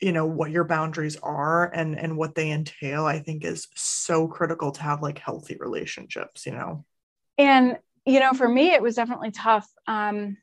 you 0.00 0.12
know 0.12 0.26
what 0.26 0.50
your 0.50 0.64
boundaries 0.64 1.16
are 1.22 1.70
and 1.72 1.98
and 1.98 2.16
what 2.16 2.34
they 2.34 2.50
entail 2.50 3.06
i 3.06 3.18
think 3.18 3.44
is 3.44 3.68
so 3.74 4.26
critical 4.26 4.72
to 4.72 4.82
have 4.82 5.02
like 5.02 5.18
healthy 5.18 5.56
relationships 5.58 6.44
you 6.46 6.52
know 6.52 6.84
And, 7.38 7.78
you 8.10 8.20
know, 8.20 8.32
for 8.32 8.48
me, 8.48 8.72
it 8.72 8.82
was 8.82 8.96
definitely 8.96 9.30
tough. 9.30 9.68
Um, 9.86 10.36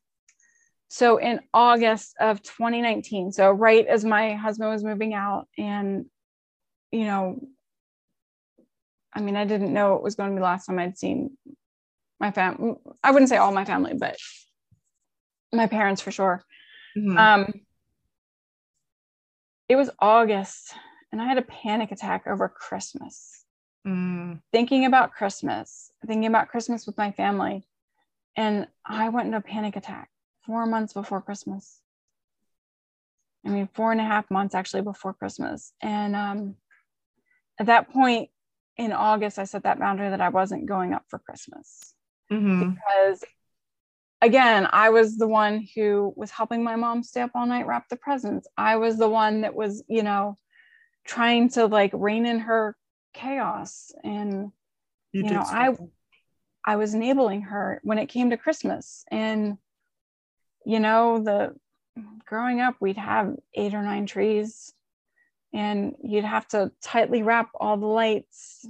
so 0.87 1.17
in 1.17 1.41
August 1.53 2.15
of 2.19 2.41
2019, 2.41 3.31
so 3.31 3.51
right 3.51 3.85
as 3.85 4.05
my 4.05 4.35
husband 4.35 4.69
was 4.69 4.83
moving 4.83 5.13
out, 5.13 5.47
and, 5.57 6.05
you 6.91 7.05
know, 7.05 7.39
I 9.13 9.21
mean, 9.21 9.35
I 9.35 9.45
didn't 9.45 9.73
know 9.73 9.95
it 9.95 10.03
was 10.03 10.15
going 10.15 10.29
to 10.29 10.35
be 10.35 10.39
the 10.39 10.45
last 10.45 10.65
time 10.65 10.79
I'd 10.79 10.97
seen 10.97 11.37
my 12.19 12.31
fam. 12.31 12.75
I 13.03 13.11
wouldn't 13.11 13.29
say 13.29 13.37
all 13.37 13.51
my 13.51 13.65
family, 13.65 13.93
but 13.97 14.17
my 15.51 15.67
parents 15.67 16.01
for 16.01 16.11
sure. 16.11 16.43
Mhm. 16.97 17.17
Um, 17.17 17.53
it 19.69 19.75
was 19.75 19.89
August, 19.99 20.73
and 21.11 21.21
I 21.21 21.25
had 21.25 21.37
a 21.37 21.41
panic 21.41 21.91
attack 21.91 22.27
over 22.27 22.47
Christmas. 22.47 23.43
Mm, 23.87 24.41
thinking 24.51 24.85
about 24.85 25.13
Christmas, 25.13 25.91
thinking 26.05 26.25
about 26.25 26.49
Christmas 26.49 26.85
with 26.85 26.97
my 26.97 27.11
family. 27.11 27.65
And 28.35 28.67
I 28.85 29.09
went 29.09 29.27
into 29.27 29.37
a 29.37 29.41
panic 29.41 29.77
attack 29.77 30.09
four 30.45 30.65
months 30.65 30.93
before 30.93 31.21
Christmas. 31.21 31.79
I 33.45 33.49
mean, 33.49 33.69
four 33.73 33.93
and 33.93 34.01
a 34.01 34.03
half 34.03 34.29
months 34.29 34.55
actually 34.55 34.81
before 34.81 35.13
Christmas. 35.13 35.71
And 35.81 36.15
um, 36.15 36.55
at 37.59 37.67
that 37.67 37.89
point 37.89 38.29
in 38.75 38.91
August, 38.91 39.39
I 39.39 39.45
set 39.45 39.63
that 39.63 39.79
boundary 39.79 40.09
that 40.09 40.21
I 40.21 40.29
wasn't 40.29 40.65
going 40.65 40.93
up 40.93 41.03
for 41.07 41.19
Christmas 41.19 41.93
mhm. 42.29 42.75
because, 42.75 43.23
again, 44.21 44.67
I 44.69 44.89
was 44.89 45.17
the 45.17 45.27
one 45.27 45.65
who 45.75 46.13
was 46.17 46.29
helping 46.29 46.61
my 46.61 46.75
mom 46.75 47.03
stay 47.03 47.21
up 47.21 47.31
all 47.33 47.45
night, 47.45 47.67
wrap 47.67 47.87
the 47.89 47.95
presents. 47.95 48.49
I 48.57 48.75
was 48.75 48.97
the 48.97 49.09
one 49.09 49.41
that 49.41 49.55
was, 49.55 49.81
you 49.87 50.03
know, 50.03 50.37
trying 51.05 51.49
to 51.51 51.67
like 51.67 51.91
rein 51.93 52.25
in 52.25 52.39
her 52.39 52.75
chaos 53.17 53.91
and 54.03 54.51
you, 55.11 55.23
you 55.25 55.31
know, 55.31 55.43
so 55.43 55.55
I- 55.55 55.77
I 56.73 56.75
was 56.75 56.93
enabling 56.93 57.41
her 57.43 57.79
when 57.83 57.97
it 57.97 58.07
came 58.07 58.29
to 58.29 58.37
Christmas. 58.37 59.05
And, 59.09 59.57
you 60.65 60.79
know, 60.79 61.19
the 61.19 61.55
growing 62.25 62.61
up, 62.61 62.75
we'd 62.79 62.97
have 62.97 63.35
eight 63.53 63.73
or 63.73 63.81
nine 63.81 64.05
trees 64.05 64.73
and 65.53 65.95
you'd 66.03 66.25
have 66.25 66.47
to 66.49 66.71
tightly 66.81 67.23
wrap 67.23 67.49
all 67.55 67.77
the 67.77 67.87
lights 67.87 68.67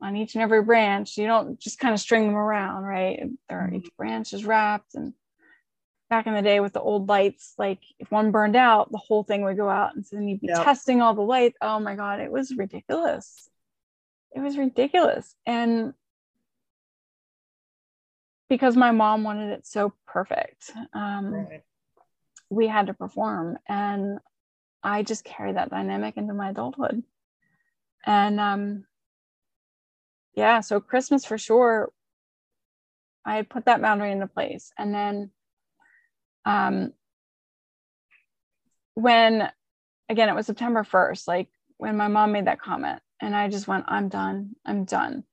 on 0.00 0.16
each 0.16 0.34
and 0.34 0.42
every 0.42 0.62
branch. 0.62 1.16
You 1.16 1.26
don't 1.26 1.58
just 1.58 1.78
kind 1.78 1.94
of 1.94 2.00
string 2.00 2.26
them 2.26 2.36
around, 2.36 2.82
right? 2.82 3.22
There, 3.48 3.68
Mhm. 3.70 3.76
each 3.76 3.96
branch 3.96 4.32
is 4.34 4.44
wrapped. 4.44 4.96
And 4.96 5.14
back 6.10 6.26
in 6.26 6.34
the 6.34 6.42
day 6.42 6.60
with 6.60 6.72
the 6.72 6.80
old 6.80 7.08
lights, 7.08 7.54
like 7.58 7.80
if 7.98 8.10
one 8.10 8.30
burned 8.30 8.56
out, 8.56 8.90
the 8.92 8.98
whole 8.98 9.24
thing 9.24 9.42
would 9.42 9.56
go 9.56 9.68
out. 9.68 9.94
And 9.94 10.06
so 10.06 10.16
then 10.16 10.28
you'd 10.28 10.40
be 10.40 10.48
Yep. 10.48 10.64
testing 10.64 11.00
all 11.02 11.14
the 11.14 11.22
lights. 11.22 11.56
Oh 11.60 11.80
my 11.80 11.94
God, 11.94 12.20
it 12.20 12.30
was 12.30 12.54
ridiculous. 12.56 13.48
It 14.32 14.40
was 14.40 14.56
ridiculous. 14.58 15.34
And 15.46 15.94
because 18.48 18.76
my 18.76 18.90
mom 18.90 19.24
wanted 19.24 19.52
it 19.52 19.66
so 19.66 19.92
perfect. 20.06 20.70
Um, 20.92 21.32
Right. 21.32 21.62
we 22.50 22.66
had 22.68 22.86
to 22.88 22.94
perform 22.94 23.58
and 23.66 24.18
i 24.82 25.02
just 25.02 25.24
carried 25.24 25.56
that 25.56 25.70
dynamic 25.70 26.16
into 26.18 26.34
my 26.34 26.50
adulthood 26.50 27.02
and 28.04 28.38
um 28.38 28.84
yeah 30.34 30.60
so 30.60 30.78
christmas 30.78 31.24
for 31.24 31.38
sure 31.38 31.90
i 33.24 33.34
had 33.36 33.48
put 33.48 33.64
that 33.64 33.80
boundary 33.80 34.12
into 34.12 34.26
place 34.26 34.70
and 34.78 34.94
then 34.94 35.30
um 36.44 36.92
when 38.94 39.50
again 40.08 40.28
it 40.28 40.34
was 40.34 40.46
september 40.46 40.82
1st 40.84 41.26
like 41.26 41.48
when 41.78 41.96
my 41.96 42.08
mom 42.08 42.32
made 42.32 42.46
that 42.46 42.60
comment 42.60 43.00
and 43.20 43.34
i 43.34 43.48
just 43.48 43.66
went 43.68 43.84
i'm 43.88 44.08
done. 44.08 44.50
I'm 44.64 44.84
done. 44.84 45.24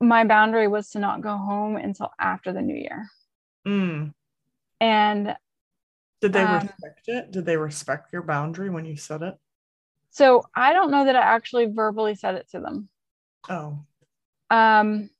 My 0.00 0.24
boundary 0.24 0.68
was 0.68 0.90
to 0.90 1.00
not 1.00 1.22
go 1.22 1.36
home 1.36 1.76
until 1.76 2.12
after 2.20 2.52
the 2.52 2.62
new 2.62 2.76
year. 2.76 3.08
Mm. 3.66 4.12
and 4.80 5.36
did 6.20 6.32
they 6.32 6.44
Um, 6.44 6.54
respect 6.54 7.08
it? 7.08 7.30
Did 7.30 7.44
they 7.46 7.56
respect 7.56 8.12
your 8.12 8.22
boundary 8.22 8.70
when 8.70 8.84
you 8.84 8.96
said 8.96 9.22
it? 9.22 9.36
So 10.10 10.44
I 10.54 10.72
don't 10.72 10.90
know 10.90 11.04
that 11.04 11.16
I 11.16 11.20
actually 11.20 11.66
verbally 11.66 12.14
said 12.14 12.34
it 12.34 12.48
to 12.50 12.60
them. 12.60 12.88
oh. 13.48 13.78
Um, 14.50 15.10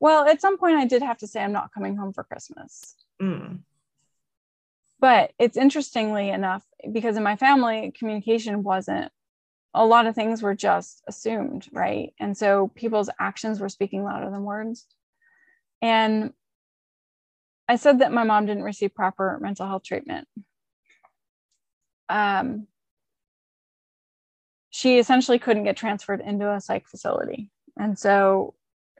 well, 0.00 0.26
at 0.26 0.40
some 0.40 0.56
point 0.58 0.76
I 0.76 0.86
did 0.86 1.02
have 1.02 1.18
to 1.18 1.26
say 1.26 1.42
I'm 1.42 1.52
not 1.52 1.72
coming 1.72 1.96
home 1.96 2.12
for 2.12 2.24
Christmas. 2.24 2.96
mm. 3.22 3.60
But 4.98 5.32
it's 5.38 5.56
interestingly 5.56 6.30
enough 6.30 6.62
because 6.90 7.16
in 7.16 7.22
my 7.22 7.36
family, 7.36 7.92
communication 7.96 8.62
wasn't. 8.62 9.12
A 9.72 9.86
lot 9.86 10.06
of 10.06 10.14
things 10.14 10.42
were 10.42 10.54
just 10.54 11.02
assumed, 11.06 11.68
right? 11.72 12.12
And 12.18 12.36
so 12.36 12.72
people's 12.74 13.08
actions 13.18 13.60
were 13.60 13.68
speaking 13.68 14.02
louder 14.02 14.30
than 14.30 14.42
words. 14.42 14.86
And 15.80 16.32
I 17.68 17.76
said 17.76 18.00
that 18.00 18.12
my 18.12 18.24
mom 18.24 18.46
didn't 18.46 18.64
receive 18.64 18.94
proper 18.94 19.38
mental 19.40 19.66
health 19.66 19.84
treatment. 19.84 20.26
Um, 22.08 22.66
she 24.70 24.98
essentially 24.98 25.38
couldn't 25.38 25.64
get 25.64 25.76
transferred 25.76 26.20
into 26.20 26.52
a 26.52 26.60
psych 26.60 26.88
facility. 26.88 27.50
And 27.78 27.98
so 27.98 28.54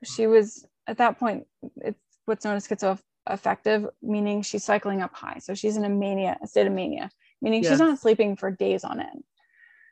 she 0.05 0.27
was 0.27 0.67
at 0.91 0.99
that 0.99 1.19
point, 1.19 1.47
it's 1.77 2.01
what's 2.25 2.45
known 2.45 2.57
as 2.57 2.67
schizoaffective, 2.67 3.89
meaning 4.03 4.43
she's 4.43 4.65
cycling 4.65 5.03
up 5.03 5.15
high. 5.15 5.39
So 5.39 5.55
she's 5.55 5.77
in 5.77 5.85
a 5.85 5.89
mania, 5.89 6.37
a 6.43 6.47
state 6.47 6.67
of 6.67 6.73
mania, 6.73 7.11
meaning 7.41 7.63
Yes. 7.63 7.73
she's 7.73 7.79
not 7.81 7.99
sleeping 7.99 8.37
for 8.37 8.51
days 8.51 8.85
on 8.85 9.01
end. 9.01 9.25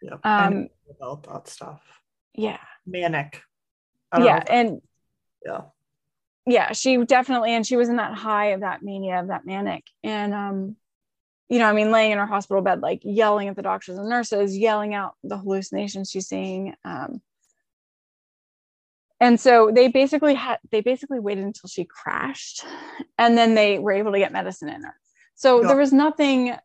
yeah 0.03 0.17
Um, 0.25 0.69
about 0.91 1.23
that 1.25 1.49
stuff 1.49 1.83
yeah. 2.35 2.61
manic 2.87 3.43
I 4.13 4.19
don't 4.19 4.27
know 4.27 4.33
Yeah. 4.33 4.45
And 4.49 4.83
yeah 5.45 5.61
yeah, 6.49 6.73
she 6.73 6.97
definitely, 7.05 7.53
and 7.53 7.67
she 7.67 7.77
was 7.77 7.91
in 7.91 7.97
that 7.97 8.15
high 8.15 8.53
of 8.53 8.61
that 8.61 8.83
mania, 8.83 9.21
of 9.21 9.29
that 9.29 9.45
manic. 9.45 9.85
And, 10.03 10.33
um, 10.33 10.77
you 11.51 11.59
know, 11.59 11.67
I 11.67 11.75
mean, 11.75 11.93
laying 11.93 12.13
in 12.13 12.19
her 12.19 12.25
hospital 12.27 12.63
bed, 12.63 12.81
like 12.81 13.01
yelling 13.05 13.49
at 13.49 13.57
the 13.57 13.61
doctors 13.61 13.99
and 13.99 14.09
nurses, 14.09 14.57
yelling 14.57 14.95
out 14.95 15.13
the 15.23 15.37
hallucinations 15.37 16.11
she's 16.11 16.27
seeing. 16.27 16.75
Um, 16.87 17.21
and 19.21 19.39
so 19.41 19.71
they 19.73 19.89
basically 19.89 20.35
had 20.35 20.59
they 20.71 20.81
basically 20.81 21.19
waited 21.21 21.45
until 21.45 21.69
she 21.69 21.85
crashed 21.85 22.65
and 23.19 23.37
then 23.37 23.55
they 23.55 23.79
were 23.79 23.93
able 23.93 24.13
to 24.13 24.19
get 24.19 24.33
medicine 24.33 24.69
in 24.69 24.83
her. 24.83 24.95
So 25.35 25.63
there 25.63 25.77
was 25.77 25.93
nothing 25.93 26.57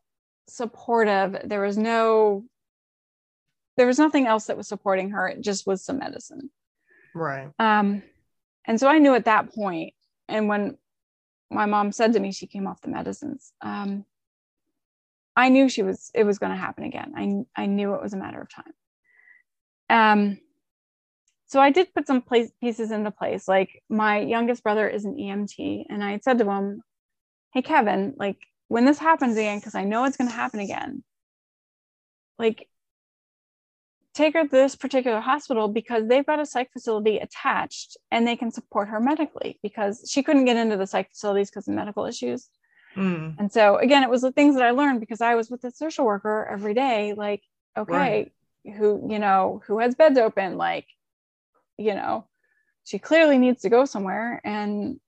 supportive. 0.48 1.36
There 1.44 1.60
was 1.60 1.78
no 1.78 2.44
there 3.76 3.86
was 3.86 3.98
nothing 3.98 4.26
else 4.26 4.46
that 4.46 4.56
was 4.56 4.68
supporting 4.68 5.10
her. 5.10 5.28
It 5.28 5.40
just 5.40 5.66
was 5.66 5.84
some 5.84 5.98
medicine. 5.98 6.50
Right. 7.14 7.50
Um 7.58 8.02
and 8.66 8.78
so 8.80 8.88
i 8.88 8.98
knew 8.98 9.14
at 9.14 9.26
that 9.26 9.52
point 9.54 9.94
and 10.28 10.48
when 10.48 10.76
my 11.50 11.66
mom 11.66 11.92
said 11.92 12.12
to 12.12 12.20
me 12.20 12.32
she 12.32 12.46
came 12.46 12.66
off 12.66 12.80
the 12.80 12.88
medicines 12.88 13.52
um 13.60 14.04
i 15.36 15.48
knew 15.48 15.68
she 15.68 15.82
was 15.82 16.10
it 16.14 16.24
was 16.24 16.38
going 16.38 16.52
to 16.52 16.58
happen 16.58 16.84
again. 16.84 17.12
I 17.56 17.62
i 17.62 17.66
knew 17.66 17.94
it 17.94 18.02
was 18.02 18.14
a 18.14 18.18
matter 18.18 18.40
of 18.40 18.48
time. 18.48 18.72
Um 19.90 20.38
so 21.46 21.60
I 21.60 21.70
did 21.70 21.92
put 21.94 22.06
some 22.06 22.22
place, 22.22 22.50
pieces 22.60 22.90
into 22.90 23.10
place. 23.10 23.46
Like 23.46 23.82
my 23.88 24.20
youngest 24.20 24.62
brother 24.62 24.88
is 24.88 25.04
an 25.04 25.16
EMT, 25.16 25.86
and 25.90 26.02
I 26.02 26.18
said 26.18 26.38
to 26.38 26.50
him, 26.50 26.82
"Hey, 27.52 27.62
Kevin, 27.62 28.14
like 28.16 28.38
when 28.68 28.84
this 28.84 28.98
happens 28.98 29.36
again, 29.36 29.58
because 29.58 29.74
I 29.74 29.84
know 29.84 30.04
it's 30.04 30.16
going 30.16 30.30
to 30.30 30.36
happen 30.36 30.60
again, 30.60 31.04
like 32.38 32.68
take 34.14 34.34
her 34.34 34.44
to 34.44 34.48
this 34.48 34.76
particular 34.76 35.20
hospital 35.20 35.68
because 35.68 36.06
they've 36.06 36.26
got 36.26 36.38
a 36.38 36.46
psych 36.46 36.72
facility 36.72 37.18
attached 37.18 37.96
and 38.12 38.26
they 38.26 38.36
can 38.36 38.50
support 38.50 38.88
her 38.88 39.00
medically 39.00 39.58
because 39.60 40.08
she 40.08 40.22
couldn't 40.22 40.44
get 40.44 40.56
into 40.56 40.76
the 40.76 40.86
psych 40.86 41.10
facilities 41.10 41.50
because 41.50 41.68
of 41.68 41.74
medical 41.74 42.06
issues." 42.06 42.48
Mm. 42.96 43.36
And 43.38 43.52
so 43.52 43.76
again, 43.76 44.02
it 44.02 44.10
was 44.10 44.22
the 44.22 44.32
things 44.32 44.54
that 44.54 44.64
I 44.64 44.70
learned 44.70 45.00
because 45.00 45.20
I 45.20 45.34
was 45.34 45.50
with 45.50 45.60
the 45.60 45.70
social 45.70 46.06
worker 46.06 46.48
every 46.50 46.74
day. 46.74 47.12
Like, 47.14 47.42
okay, 47.76 47.92
right. 47.92 48.32
who 48.76 49.06
you 49.10 49.18
know 49.18 49.62
who 49.66 49.78
has 49.80 49.94
beds 49.94 50.18
open, 50.18 50.56
like 50.56 50.86
you 51.78 51.94
know, 51.94 52.26
she 52.84 52.98
clearly 52.98 53.38
needs 53.38 53.62
to 53.62 53.70
go 53.70 53.84
somewhere 53.84 54.40
and 54.44 55.00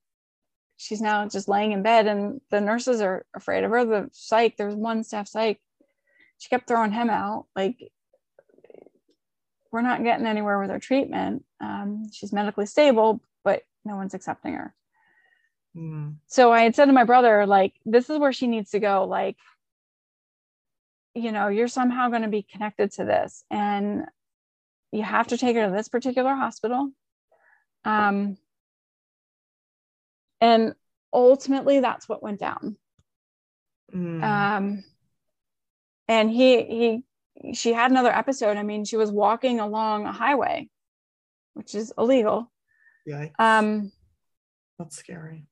she's 0.77 1.01
now 1.01 1.27
just 1.27 1.47
laying 1.47 1.71
in 1.71 1.83
bed 1.83 2.07
and 2.07 2.41
the 2.49 2.61
nurses 2.61 3.01
are 3.01 3.25
afraid 3.35 3.63
of 3.63 3.71
her. 3.71 3.85
The 3.85 4.09
psych, 4.13 4.57
there's 4.57 4.75
one 4.75 5.03
staff 5.03 5.27
psych. 5.27 5.59
She 6.37 6.49
kept 6.49 6.67
throwing 6.67 6.91
him 6.91 7.09
out. 7.09 7.45
Like, 7.55 7.91
we're 9.71 9.81
not 9.81 10.03
getting 10.03 10.27
anywhere 10.27 10.59
with 10.59 10.69
her 10.69 10.79
treatment. 10.79 11.43
Um, 11.59 12.09
she's 12.13 12.31
medically 12.31 12.67
stable, 12.67 13.21
but 13.43 13.63
no 13.85 13.95
one's 13.95 14.13
accepting 14.13 14.53
her. 14.53 14.73
Mm. 15.75 16.15
So 16.27 16.51
I 16.51 16.61
had 16.61 16.75
said 16.75 16.85
to 16.85 16.93
my 16.93 17.03
brother, 17.03 17.45
like, 17.45 17.73
this 17.85 18.09
is 18.09 18.19
where 18.19 18.33
she 18.33 18.47
needs 18.47 18.71
to 18.71 18.79
go. 18.79 19.05
Like, 19.05 19.37
you 21.15 21.31
know, 21.31 21.47
you're 21.47 21.67
somehow 21.67 22.09
going 22.09 22.21
to 22.21 22.27
be 22.27 22.43
connected 22.43 22.91
to 22.93 23.05
this. 23.05 23.43
And 23.49 24.05
you 24.91 25.03
have 25.03 25.27
to 25.27 25.37
take 25.37 25.55
her 25.55 25.65
to 25.65 25.71
this 25.71 25.89
particular 25.89 26.33
hospital. 26.33 26.91
Um, 27.83 28.37
and 30.39 30.75
ultimately, 31.11 31.79
that's 31.79 32.07
what 32.07 32.23
went 32.23 32.39
down. 32.39 32.77
Mm. 33.93 34.23
Um, 34.23 34.83
and 36.07 36.29
he, 36.29 36.63
he, 36.63 37.53
she 37.53 37.73
had 37.73 37.91
another 37.91 38.11
episode. 38.11 38.57
I 38.57 38.63
mean, 38.63 38.85
she 38.85 38.97
was 38.97 39.11
walking 39.11 39.59
along 39.59 40.05
a 40.05 40.11
highway, 40.11 40.69
which 41.53 41.75
is 41.75 41.93
illegal. 41.97 42.51
Yeah. 43.05 43.27
Um, 43.39 43.91
that's 44.77 44.97
scary. 44.97 45.45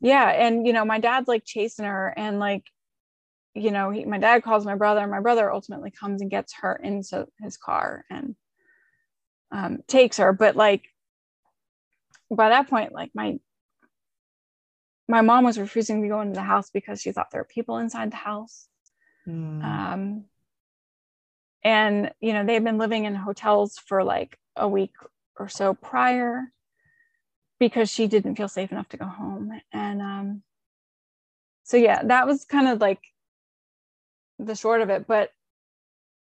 Yeah. 0.00 0.28
And, 0.28 0.66
you 0.66 0.72
know, 0.72 0.84
my 0.84 0.98
dad's 0.98 1.28
like 1.28 1.44
chasing 1.44 1.86
her 1.86 2.12
and 2.16 2.38
like, 2.38 2.64
you 3.54 3.70
know, 3.70 3.90
he, 3.90 4.04
my 4.04 4.18
dad 4.18 4.42
calls 4.42 4.66
my 4.66 4.74
brother. 4.74 5.06
My 5.06 5.20
brother 5.20 5.52
ultimately 5.52 5.90
comes 5.90 6.20
and 6.20 6.30
gets 6.30 6.54
her 6.60 6.74
into 6.74 7.26
his 7.40 7.56
car 7.56 8.04
and 8.10 8.34
um, 9.50 9.78
takes 9.86 10.18
her 10.18 10.32
but 10.32 10.56
like 10.56 10.84
by 12.30 12.48
that 12.48 12.68
point 12.68 12.92
like 12.92 13.10
my 13.14 13.38
my 15.08 15.20
mom 15.20 15.44
was 15.44 15.58
refusing 15.58 16.02
to 16.02 16.08
go 16.08 16.20
into 16.20 16.34
the 16.34 16.42
house 16.42 16.70
because 16.70 17.00
she 17.00 17.12
thought 17.12 17.30
there 17.30 17.40
were 17.40 17.46
people 17.46 17.78
inside 17.78 18.10
the 18.10 18.16
house 18.16 18.68
mm. 19.28 19.62
um, 19.62 20.24
and 21.62 22.12
you 22.20 22.32
know 22.32 22.44
they've 22.44 22.64
been 22.64 22.78
living 22.78 23.04
in 23.04 23.14
hotels 23.14 23.78
for 23.86 24.02
like 24.02 24.38
a 24.56 24.68
week 24.68 24.94
or 25.36 25.48
so 25.48 25.74
prior 25.74 26.44
because 27.58 27.90
she 27.90 28.06
didn't 28.06 28.36
feel 28.36 28.48
safe 28.48 28.72
enough 28.72 28.88
to 28.88 28.96
go 28.96 29.06
home 29.06 29.52
and 29.72 30.00
um, 30.00 30.42
so 31.64 31.76
yeah 31.76 32.02
that 32.02 32.26
was 32.26 32.44
kind 32.44 32.68
of 32.68 32.80
like 32.80 33.00
the 34.38 34.54
short 34.54 34.80
of 34.80 34.90
it 34.90 35.06
but 35.06 35.30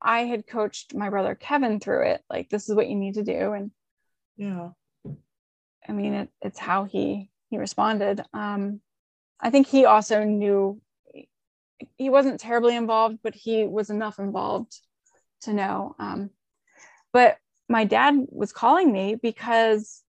I 0.02 0.22
had 0.22 0.48
coached 0.48 0.94
my 0.94 1.10
brother 1.10 1.36
Kevin 1.36 1.80
through 1.80 2.08
it. 2.08 2.24
Like, 2.30 2.50
this 2.50 2.70
is 2.70 2.76
what 2.76 2.88
you 2.88 2.96
need 2.96 3.16
to 3.16 3.24
do. 3.24 3.54
And 3.54 3.72
yeah, 4.38 4.70
I 5.88 5.92
mean, 5.92 6.14
it, 6.14 6.30
it's 6.42 6.60
how 6.60 6.84
he 6.84 7.30
he 7.50 7.58
responded. 7.58 8.24
Um, 8.34 8.82
I 9.40 9.50
think 9.50 9.68
he 9.68 9.86
also 9.86 10.24
knew 10.24 10.82
he 11.98 12.10
wasn't 12.10 12.40
terribly 12.40 12.76
involved, 12.76 13.20
but 13.24 13.36
he 13.36 13.66
was 13.66 13.90
enough 13.90 14.20
involved 14.20 14.76
to 15.42 15.54
know. 15.54 15.96
Um, 16.00 16.32
but 17.14 17.38
my 17.70 17.86
dad 17.86 18.16
was 18.30 18.52
calling 18.52 18.92
me 18.92 19.16
because 19.16 20.04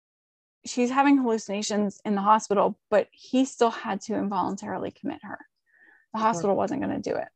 she's 0.66 0.90
having 0.90 1.18
hallucinations 1.18 2.02
in 2.06 2.16
the 2.16 2.22
hospital, 2.22 2.78
but 2.90 3.08
he 3.12 3.46
still 3.46 3.72
had 3.72 4.02
to 4.02 4.16
involuntarily 4.16 4.92
commit 4.92 5.20
her. 5.24 5.40
The 6.14 6.20
hospital 6.20 6.56
wasn't 6.56 6.82
going 6.82 7.02
to 7.02 7.10
do 7.10 7.16
it. 7.16 7.28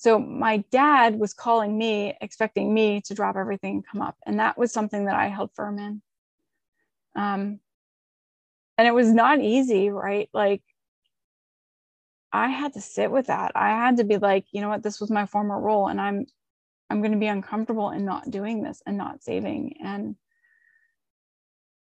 So 0.00 0.18
my 0.18 0.64
dad 0.70 1.18
was 1.18 1.34
calling 1.34 1.76
me, 1.76 2.16
expecting 2.22 2.72
me 2.72 3.02
to 3.02 3.12
drop 3.12 3.36
everything 3.36 3.74
and 3.74 3.86
come 3.86 4.00
up. 4.00 4.16
And 4.24 4.40
that 4.40 4.56
was 4.56 4.72
something 4.72 5.04
that 5.04 5.14
I 5.14 5.28
held 5.28 5.50
firm 5.54 5.78
in. 5.78 6.00
Um, 7.14 7.60
and 8.78 8.88
it 8.88 8.94
was 8.94 9.12
not 9.12 9.42
easy, 9.42 9.90
right? 9.90 10.30
Like 10.32 10.62
I 12.32 12.48
had 12.48 12.72
to 12.74 12.80
sit 12.80 13.10
with 13.10 13.26
that. 13.26 13.52
I 13.54 13.68
had 13.68 13.98
to 13.98 14.04
be 14.04 14.16
like, 14.16 14.46
you 14.52 14.62
know 14.62 14.70
what, 14.70 14.82
this 14.82 15.02
was 15.02 15.10
my 15.10 15.26
former 15.26 15.60
role, 15.60 15.88
and 15.88 16.00
I'm 16.00 16.24
I'm 16.88 17.02
going 17.02 17.12
to 17.12 17.18
be 17.18 17.26
uncomfortable 17.26 17.90
in 17.90 18.06
not 18.06 18.30
doing 18.30 18.62
this 18.62 18.82
and 18.86 18.96
not 18.96 19.22
saving. 19.22 19.76
And 19.84 20.16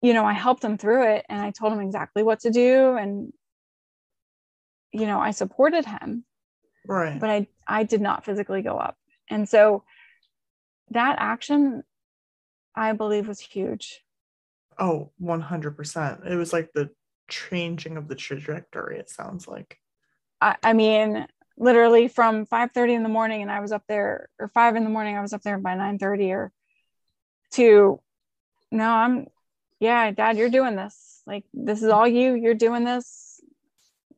you 0.02 0.14
know, 0.14 0.26
I 0.26 0.34
helped 0.34 0.62
him 0.62 0.78
through 0.78 1.08
it, 1.16 1.26
and 1.30 1.42
I 1.42 1.52
told 1.52 1.72
him 1.72 1.80
exactly 1.80 2.22
what 2.22 2.42
to 2.42 2.50
do, 2.52 2.98
and 2.98 3.32
you 4.92 5.06
know, 5.06 5.22
I 5.22 5.32
supported 5.32 5.86
him 5.86 6.26
right. 6.88 7.20
but 7.20 7.30
i 7.30 7.48
i 7.68 7.84
did 7.84 8.02
not 8.02 8.26
physically 8.26 8.62
go 8.62 8.78
up. 8.78 8.98
And 9.30 9.48
so 9.48 9.84
that 10.92 11.18
action 11.20 11.84
i 12.76 12.94
believe 12.94 13.28
was 13.28 13.40
huge. 13.40 14.04
Oh 14.80 15.12
100% 15.22 16.26
it 16.30 16.36
was 16.36 16.54
like 16.54 16.72
the 16.74 16.90
changing 17.30 17.98
of 17.98 18.08
the 18.08 18.16
trajectory 18.16 18.98
it 18.98 19.10
sounds 19.10 19.48
like. 19.48 19.80
I, 20.42 20.56
I 20.64 20.74
mean 20.74 21.28
literally 21.58 22.08
from 22.08 22.46
5 22.46 22.72
30 22.72 22.94
in 22.96 23.04
the 23.04 23.10
morning 23.10 23.44
and 23.44 23.52
i 23.52 23.60
was 23.60 23.72
up 23.72 23.84
there 23.88 24.30
or 24.40 24.48
5 24.48 24.76
in 24.76 24.84
the 24.84 24.90
morning 24.90 25.16
i 25.16 25.22
was 25.22 25.34
up 25.34 25.44
there 25.44 25.60
by 25.60 25.76
9 25.76 26.00
30 26.00 26.32
or 26.32 26.52
to 27.52 28.02
no 28.72 28.90
i'm 28.90 29.28
yeah 29.84 30.12
dad 30.12 30.38
you're 30.38 30.50
doing 30.50 30.76
this. 30.76 31.22
Like 31.28 31.44
this 31.54 31.84
is 31.84 31.90
all 31.90 32.08
you. 32.08 32.34
You're 32.36 32.54
doing 32.54 32.84
this. 32.84 33.42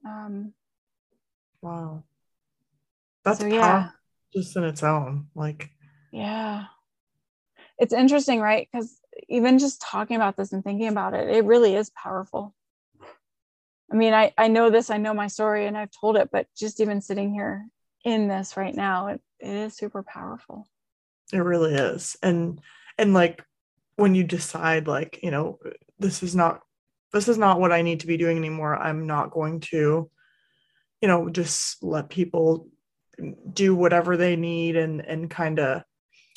Um 0.05 0.53
wow 1.61 2.03
that's 3.26 3.39
so, 3.39 3.47
yeah. 3.47 3.89
just 4.34 4.55
in 4.55 4.63
its 4.63 4.84
own 4.84 5.28
like 5.36 5.69
yeah. 6.11 6.65
It's 7.78 7.93
interesting 7.93 8.39
right? 8.39 8.69
Because 8.71 8.97
even 9.28 9.59
just 9.59 9.82
talking 9.82 10.15
about 10.15 10.38
this 10.38 10.53
and 10.53 10.63
thinking 10.63 10.88
about 10.88 11.13
it 11.13 11.30
it 11.30 11.43
really 11.43 11.76
is 11.76 11.89
powerful. 11.89 12.53
I 13.91 13.95
mean 13.95 14.13
i 14.13 14.34
i 14.38 14.47
know 14.47 14.69
this 14.69 14.89
i 14.89 14.97
know 14.97 15.13
my 15.13 15.28
story 15.28 15.67
and 15.67 15.78
i've 15.78 15.91
told 15.91 16.17
it 16.17 16.30
but 16.32 16.47
just 16.57 16.80
even 16.80 17.01
sitting 17.01 17.34
here 17.34 17.67
in 18.03 18.28
this 18.28 18.57
right 18.57 18.76
now 18.76 19.07
it, 19.07 19.21
it 19.39 19.49
is 19.49 19.76
super 19.76 20.03
powerful. 20.03 20.67
It 21.34 21.39
really 21.39 21.73
is. 21.73 22.15
And 22.23 22.61
and 22.97 23.13
like 23.13 23.43
when 23.95 24.15
you 24.15 24.23
decide 24.23 24.88
like 24.88 25.19
you 25.23 25.32
know 25.32 25.59
this 25.99 26.23
is 26.23 26.36
not 26.36 26.61
this 27.13 27.28
is 27.28 27.38
not 27.38 27.59
what 27.59 27.71
i 27.71 27.82
need 27.82 28.01
to 28.01 28.07
be 28.07 28.17
doing 28.17 28.38
anymore 28.38 28.76
i'm 28.76 29.07
not 29.07 29.32
going 29.32 29.61
to 29.61 30.09
you 31.01 31.07
know 31.07 31.30
just 31.30 31.84
let 31.84 32.09
people 32.09 32.67
do 33.51 33.76
whatever 33.76 34.18
they 34.18 34.36
need 34.36 34.76
and 34.76 35.01
and 35.01 35.30
kind 35.30 35.59
of 35.59 35.84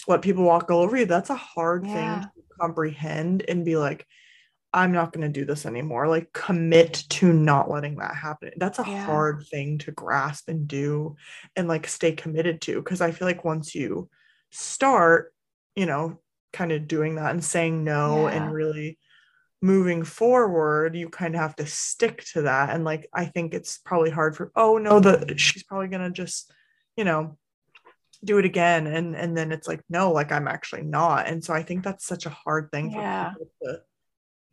let 0.07 0.23
people 0.23 0.45
walk 0.45 0.71
all 0.71 0.83
over 0.83 0.97
you 0.97 1.07
that's 1.07 1.31
a 1.31 1.37
hard 1.37 1.87
yeah. 1.87 2.21
thing 2.21 2.31
to 2.35 2.43
comprehend 2.61 3.45
and 3.49 3.65
be 3.65 3.77
like 3.77 4.07
i'm 4.73 4.93
not 4.93 5.13
going 5.13 5.27
to 5.27 5.41
do 5.41 5.45
this 5.45 5.67
anymore 5.67 6.09
like 6.09 6.33
commit 6.33 7.05
to 7.09 7.33
not 7.33 7.71
letting 7.71 7.97
that 7.97 8.15
happen 8.15 8.51
that's 8.57 8.79
a 8.79 8.85
yeah. 8.87 9.05
hard 9.05 9.45
thing 9.51 9.79
to 9.79 9.93
grasp 9.93 10.49
and 10.49 10.69
do 10.69 11.17
and 11.57 11.69
like 11.69 11.87
stay 11.87 12.13
committed 12.13 12.61
to 12.61 12.77
because 12.77 13.01
i 13.01 13.11
feel 13.11 13.27
like 13.27 13.45
once 13.45 13.75
you 13.75 14.09
start 14.51 15.33
you 15.75 15.87
know 15.87 16.19
kind 16.53 16.73
of 16.73 16.89
doing 16.89 17.17
that 17.17 17.31
and 17.31 17.45
saying 17.45 17.85
no 17.85 18.29
yeah. 18.29 18.35
and 18.35 18.53
really 18.53 18.99
moving 19.61 20.05
forward 20.05 20.95
you 20.95 21.09
kind 21.09 21.35
of 21.35 21.41
have 21.41 21.57
to 21.57 21.67
stick 21.67 22.25
to 22.25 22.43
that 22.43 22.71
and 22.71 22.85
like 22.85 23.09
i 23.13 23.25
think 23.25 23.53
it's 23.53 23.79
probably 23.79 24.11
hard 24.11 24.37
for 24.37 24.53
oh 24.55 24.79
no 24.79 25.01
the 25.01 25.35
she's 25.37 25.65
probably 25.65 25.89
going 25.89 26.03
to 26.03 26.11
just 26.11 26.53
you 26.99 27.05
know, 27.05 27.39
do 28.25 28.39
it 28.39 28.45
again 28.45 28.89
and 28.89 29.15
and 29.15 29.37
then 29.37 29.53
it's 29.53 29.69
like 29.69 29.81
no 29.89 30.11
like 30.11 30.33
i'm 30.33 30.49
actually 30.49 30.83
not 30.83 31.29
and 31.29 31.45
so 31.45 31.55
i 31.55 31.63
think 31.63 31.85
that's 31.85 32.05
such 32.05 32.27
a 32.27 32.31
hard 32.31 32.69
thing 32.73 32.91
Yeah. 32.91 33.33
for 33.33 33.39
people 33.39 33.55
to 33.63 33.81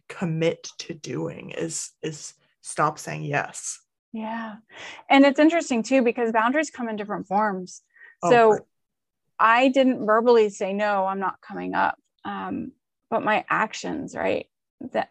commit 0.08 0.70
to 0.78 0.94
doing 0.94 1.50
is 1.50 1.90
is 2.04 2.36
stop 2.62 3.00
saying 3.00 3.24
yes 3.24 3.80
Yeah. 4.14 4.58
And 5.10 5.26
it's 5.26 5.40
interesting 5.40 5.82
too 5.82 6.04
because 6.04 6.32
boundaries 6.32 6.70
come 6.70 6.88
in 6.90 6.96
different 6.96 7.26
forms. 7.28 7.82
Oh, 8.22 8.30
so 8.30 8.38
for- 8.52 8.66
I 9.40 9.70
didn't 9.70 10.06
verbally 10.06 10.50
say 10.50 10.72
no, 10.72 11.08
I'm 11.08 11.20
not 11.20 11.42
coming 11.42 11.74
up. 11.74 11.98
Um, 12.24 12.72
but 13.10 13.24
my 13.24 13.44
actions, 13.50 14.16
right? 14.16 14.46
That 14.94 15.10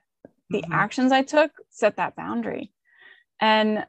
the 0.49 0.63
Mhm. 0.63 0.73
actions 0.73 1.11
I 1.11 1.23
took 1.23 1.51
set 1.71 1.97
that 1.97 2.15
boundary. 2.15 2.73
And 3.41 3.85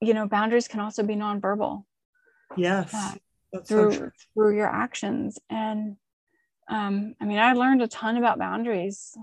you 0.00 0.14
know, 0.14 0.26
boundaries 0.26 0.66
can 0.66 0.80
also 0.80 1.02
be 1.02 1.14
nonverbal 1.14 1.84
yes 2.56 3.16
so 3.54 3.60
through 3.60 3.96
true 3.96 4.12
through 4.34 4.56
your 4.56 4.68
actions. 4.68 5.38
And 5.50 5.96
um, 6.68 7.14
I 7.20 7.24
mean, 7.24 7.38
I 7.38 7.52
learned 7.52 7.82
a 7.82 7.88
ton 7.88 8.16
about 8.16 8.38
boundaries. 8.38 9.16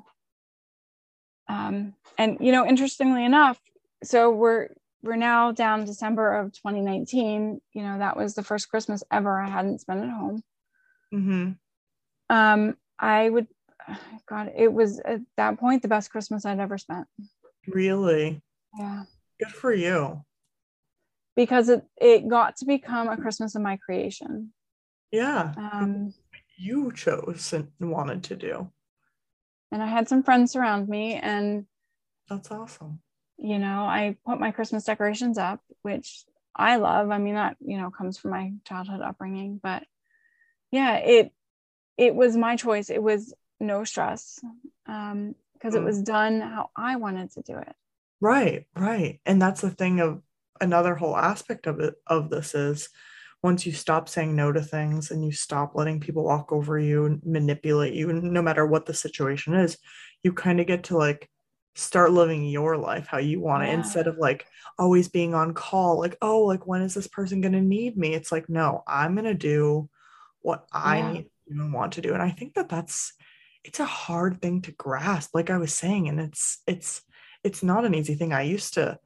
Um, 1.47 1.93
and 2.17 2.37
you 2.39 2.51
know, 2.51 2.65
interestingly 2.65 3.25
enough, 3.25 3.59
so 4.03 4.31
we're 4.31 4.69
we're 5.01 5.15
now 5.15 5.51
down 5.51 5.85
December 5.85 6.35
of 6.35 6.53
2019. 6.53 7.61
You 7.73 7.83
know, 7.83 7.99
that 7.99 8.17
was 8.17 8.35
the 8.35 8.43
first 8.43 8.69
Christmas 8.69 9.03
ever 9.11 9.39
I 9.39 9.49
hadn't 9.49 9.81
spent 9.81 10.03
at 10.03 10.09
home. 10.09 10.43
Mm-hmm. 11.13 11.51
Um, 12.29 12.77
I 12.99 13.27
would, 13.27 13.47
God, 14.27 14.51
it 14.55 14.71
was 14.71 14.99
at 14.99 15.21
that 15.37 15.57
point 15.57 15.81
the 15.81 15.87
best 15.87 16.11
Christmas 16.11 16.45
I'd 16.45 16.59
ever 16.59 16.77
spent. 16.77 17.07
really 17.67 18.41
Yeah, 18.77 19.05
good 19.39 19.49
for 19.49 19.73
you 19.73 20.23
because 21.35 21.69
it 21.69 21.83
it 21.97 22.27
got 22.27 22.57
to 22.57 22.65
become 22.65 23.09
a 23.09 23.17
Christmas 23.17 23.55
of 23.55 23.61
my 23.61 23.77
creation. 23.77 24.53
yeah 25.11 25.55
Um, 25.57 26.13
you 26.57 26.91
chose 26.91 27.53
and 27.53 27.71
wanted 27.79 28.23
to 28.23 28.35
do 28.35 28.71
and 29.71 29.81
I 29.83 29.87
had 29.87 30.07
some 30.07 30.23
friends 30.23 30.51
surround 30.51 30.87
me, 30.87 31.15
and 31.15 31.65
that's 32.29 32.51
awesome 32.51 33.01
you 33.37 33.57
know, 33.57 33.83
I 33.85 34.17
put 34.25 34.39
my 34.39 34.51
Christmas 34.51 34.83
decorations 34.83 35.37
up, 35.37 35.61
which 35.81 36.25
I 36.55 36.75
love. 36.75 37.09
I 37.09 37.17
mean, 37.17 37.35
that 37.35 37.57
you 37.61 37.77
know 37.77 37.89
comes 37.89 38.17
from 38.17 38.31
my 38.31 38.53
childhood 38.65 39.01
upbringing, 39.01 39.59
but 39.61 39.83
yeah, 40.71 40.97
it 40.97 41.31
it 41.97 42.15
was 42.15 42.37
my 42.37 42.55
choice. 42.55 42.89
It 42.89 43.01
was 43.03 43.33
no 43.59 43.83
stress 43.83 44.39
um, 44.87 45.35
because 45.53 45.75
it 45.75 45.81
Mm. 45.81 45.85
was 45.85 46.01
done 46.01 46.41
how 46.41 46.69
I 46.75 46.97
wanted 46.97 47.31
to 47.31 47.41
do 47.41 47.57
it. 47.57 47.75
Right, 48.21 48.65
right. 48.75 49.19
And 49.25 49.41
that's 49.41 49.61
the 49.61 49.69
thing 49.69 49.99
of 49.99 50.21
another 50.61 50.95
whole 50.95 51.15
aspect 51.17 51.67
of 51.67 51.79
it 51.79 51.95
of 52.07 52.29
this 52.29 52.55
is 52.55 52.89
once 53.41 53.65
you 53.65 53.71
stop 53.71 54.09
saying 54.09 54.35
no 54.35 54.51
to 54.51 54.61
things 54.61 55.11
and 55.11 55.23
you 55.23 55.31
stop 55.31 55.71
letting 55.75 55.99
people 55.99 56.23
walk 56.23 56.51
over 56.51 56.77
you 56.77 57.05
and 57.05 57.21
manipulate 57.25 57.93
you, 57.93 58.11
no 58.11 58.41
matter 58.41 58.65
what 58.65 58.85
the 58.85 58.93
situation 58.93 59.53
is, 59.53 59.77
you 60.23 60.33
kind 60.33 60.59
of 60.59 60.67
get 60.67 60.83
to 60.85 60.97
like 60.97 61.29
start 61.75 62.11
living 62.11 62.43
your 62.45 62.75
life 62.77 63.07
how 63.07 63.17
you 63.19 63.39
want 63.39 63.63
it 63.63 63.71
instead 63.71 64.07
of 64.07 64.17
like 64.17 64.45
always 64.77 65.07
being 65.07 65.33
on 65.33 65.53
call, 65.53 65.99
like, 65.99 66.17
oh, 66.21 66.43
like 66.43 66.67
when 66.67 66.81
is 66.81 66.93
this 66.93 67.07
person 67.07 67.41
gonna 67.41 67.61
need 67.61 67.97
me? 67.97 68.13
It's 68.13 68.31
like, 68.31 68.49
no, 68.49 68.83
I'm 68.87 69.15
gonna 69.15 69.33
do 69.33 69.89
what 70.41 70.65
I 70.73 71.01
Yeah. 71.01 71.07
need 71.07 71.23
to 71.23 71.53
do 71.53 71.61
and 71.61 71.73
want 71.73 71.93
to 71.93 72.01
do. 72.01 72.13
And 72.13 72.21
I 72.21 72.31
think 72.31 72.55
that 72.55 72.69
that's 72.69 73.13
it's 73.63 73.79
a 73.79 73.85
hard 73.85 74.41
thing 74.41 74.61
to 74.63 74.71
grasp, 74.71 75.31
like 75.35 75.49
I 75.49 75.57
was 75.57 75.73
saying, 75.73 76.07
and 76.09 76.19
it's 76.19 76.61
it's 76.67 77.01
it's 77.43 77.63
not 77.63 77.85
an 77.85 77.95
easy 77.95 78.15
thing. 78.15 78.33
I 78.33 78.41
used 78.43 78.73
to 78.75 78.99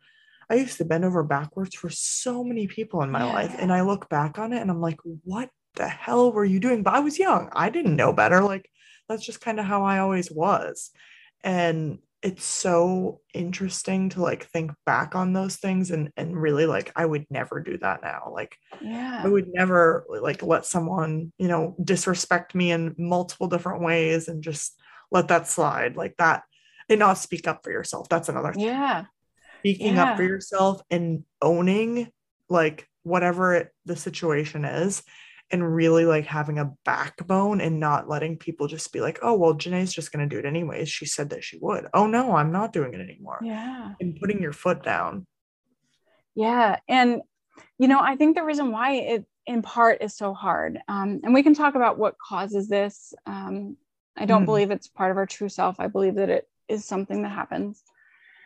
I 0.53 0.57
used 0.57 0.77
to 0.77 0.85
bend 0.85 1.03
over 1.03 1.23
backwards 1.23 1.73
for 1.73 1.89
so 1.89 2.43
many 2.43 2.67
people 2.67 3.01
in 3.01 3.09
my 3.09 3.25
Yeah. 3.25 3.33
life. 3.33 3.55
And 3.57 3.73
I 3.73 3.81
look 3.81 4.07
back 4.07 4.37
on 4.37 4.53
it 4.53 4.61
and 4.61 4.69
I'm 4.69 4.81
like, 4.81 4.99
what 5.23 5.49
the 5.75 5.87
hell 5.87 6.31
were 6.31 6.45
you 6.45 6.59
doing? 6.59 6.83
But 6.83 6.93
I 6.93 6.99
was 6.99 7.17
young. 7.17 7.49
I 7.53 7.71
didn't 7.71 7.95
know 7.95 8.13
better. 8.13 8.41
Like 8.41 8.69
that's 9.09 9.25
just 9.25 9.41
kind 9.41 9.59
of 9.59 9.65
how 9.65 9.83
I 9.83 9.97
always 9.97 10.31
was. 10.31 10.91
And 11.43 11.97
it's 12.21 12.45
so 12.45 13.19
interesting 13.33 14.09
to 14.09 14.21
like 14.21 14.45
think 14.45 14.71
back 14.85 15.15
on 15.15 15.33
those 15.33 15.55
things 15.57 15.89
and 15.89 16.11
and 16.15 16.39
really 16.39 16.67
like 16.67 16.91
I 16.95 17.05
would 17.05 17.25
never 17.31 17.59
do 17.59 17.79
that 17.79 18.03
now. 18.03 18.31
Like 18.31 18.55
Yeah. 18.79 19.23
I 19.25 19.27
would 19.27 19.47
never 19.51 20.05
like 20.07 20.43
let 20.43 20.67
someone, 20.67 21.33
you 21.39 21.47
know, 21.47 21.75
disrespect 21.83 22.53
me 22.53 22.71
in 22.71 22.93
multiple 22.99 23.47
different 23.47 23.81
ways 23.81 24.27
and 24.27 24.43
just 24.43 24.79
let 25.11 25.29
that 25.29 25.47
slide 25.47 25.95
like 25.97 26.15
that 26.17 26.43
and 26.89 26.99
not 26.99 27.17
speak 27.17 27.47
up 27.47 27.61
for 27.63 27.71
yourself. 27.71 28.07
That's 28.07 28.29
another 28.29 28.53
thing. 28.53 28.65
Yeah. 28.67 29.05
Speaking 29.63 29.97
up 29.97 30.17
for 30.17 30.23
yourself 30.23 30.81
and 30.91 31.23
owning 31.41 32.11
like 32.49 32.85
whatever 33.03 33.55
it, 33.55 33.71
the 33.85 33.95
situation 33.95 34.65
is 34.65 35.03
and 35.51 35.73
really 35.75 36.03
like 36.03 36.25
having 36.25 36.59
a 36.59 36.73
backbone 36.83 37.61
and 37.61 37.79
not 37.79 38.09
letting 38.09 38.37
people 38.37 38.67
just 38.67 38.91
be 38.91 38.99
like, 38.99 39.19
oh, 39.21 39.35
well, 39.35 39.53
Jenay's 39.53 39.93
just 39.93 40.11
going 40.11 40.27
to 40.27 40.35
do 40.35 40.39
it 40.39 40.45
anyways. 40.45 40.89
She 40.89 41.05
said 41.05 41.29
that 41.29 41.45
she 41.45 41.57
would. 41.61 41.87
Oh, 41.93 42.07
no, 42.07 42.35
I'm 42.35 42.51
not 42.51 42.73
doing 42.73 42.93
it 42.93 42.99
anymore. 42.99 43.39
Yeah. 43.41 43.93
And 44.01 44.19
putting 44.19 44.41
your 44.41 44.51
foot 44.51 44.83
down. 44.83 45.25
Yeah. 46.35 46.77
And, 46.89 47.21
you 47.77 47.87
know, 47.87 48.01
I 48.01 48.17
think 48.17 48.35
the 48.35 48.43
reason 48.43 48.71
why 48.71 48.95
it 48.95 49.25
in 49.45 49.61
part 49.61 50.01
is 50.01 50.15
so 50.15 50.33
hard, 50.33 50.79
um, 50.87 51.21
and 51.23 51.33
we 51.33 51.43
can 51.43 51.53
talk 51.53 51.75
about 51.75 51.97
what 51.97 52.17
causes 52.17 52.67
this. 52.67 53.13
Um, 53.25 53.77
I 54.17 54.25
don't 54.25 54.43
Mhm. 54.43 54.45
believe 54.45 54.71
it's 54.71 54.87
part 54.87 55.11
of 55.11 55.17
our 55.17 55.25
true 55.25 55.49
self. 55.49 55.79
I 55.79 55.87
believe 55.87 56.15
that 56.15 56.29
it 56.29 56.49
is 56.67 56.85
something 56.85 57.21
that 57.23 57.29
happens. 57.29 57.83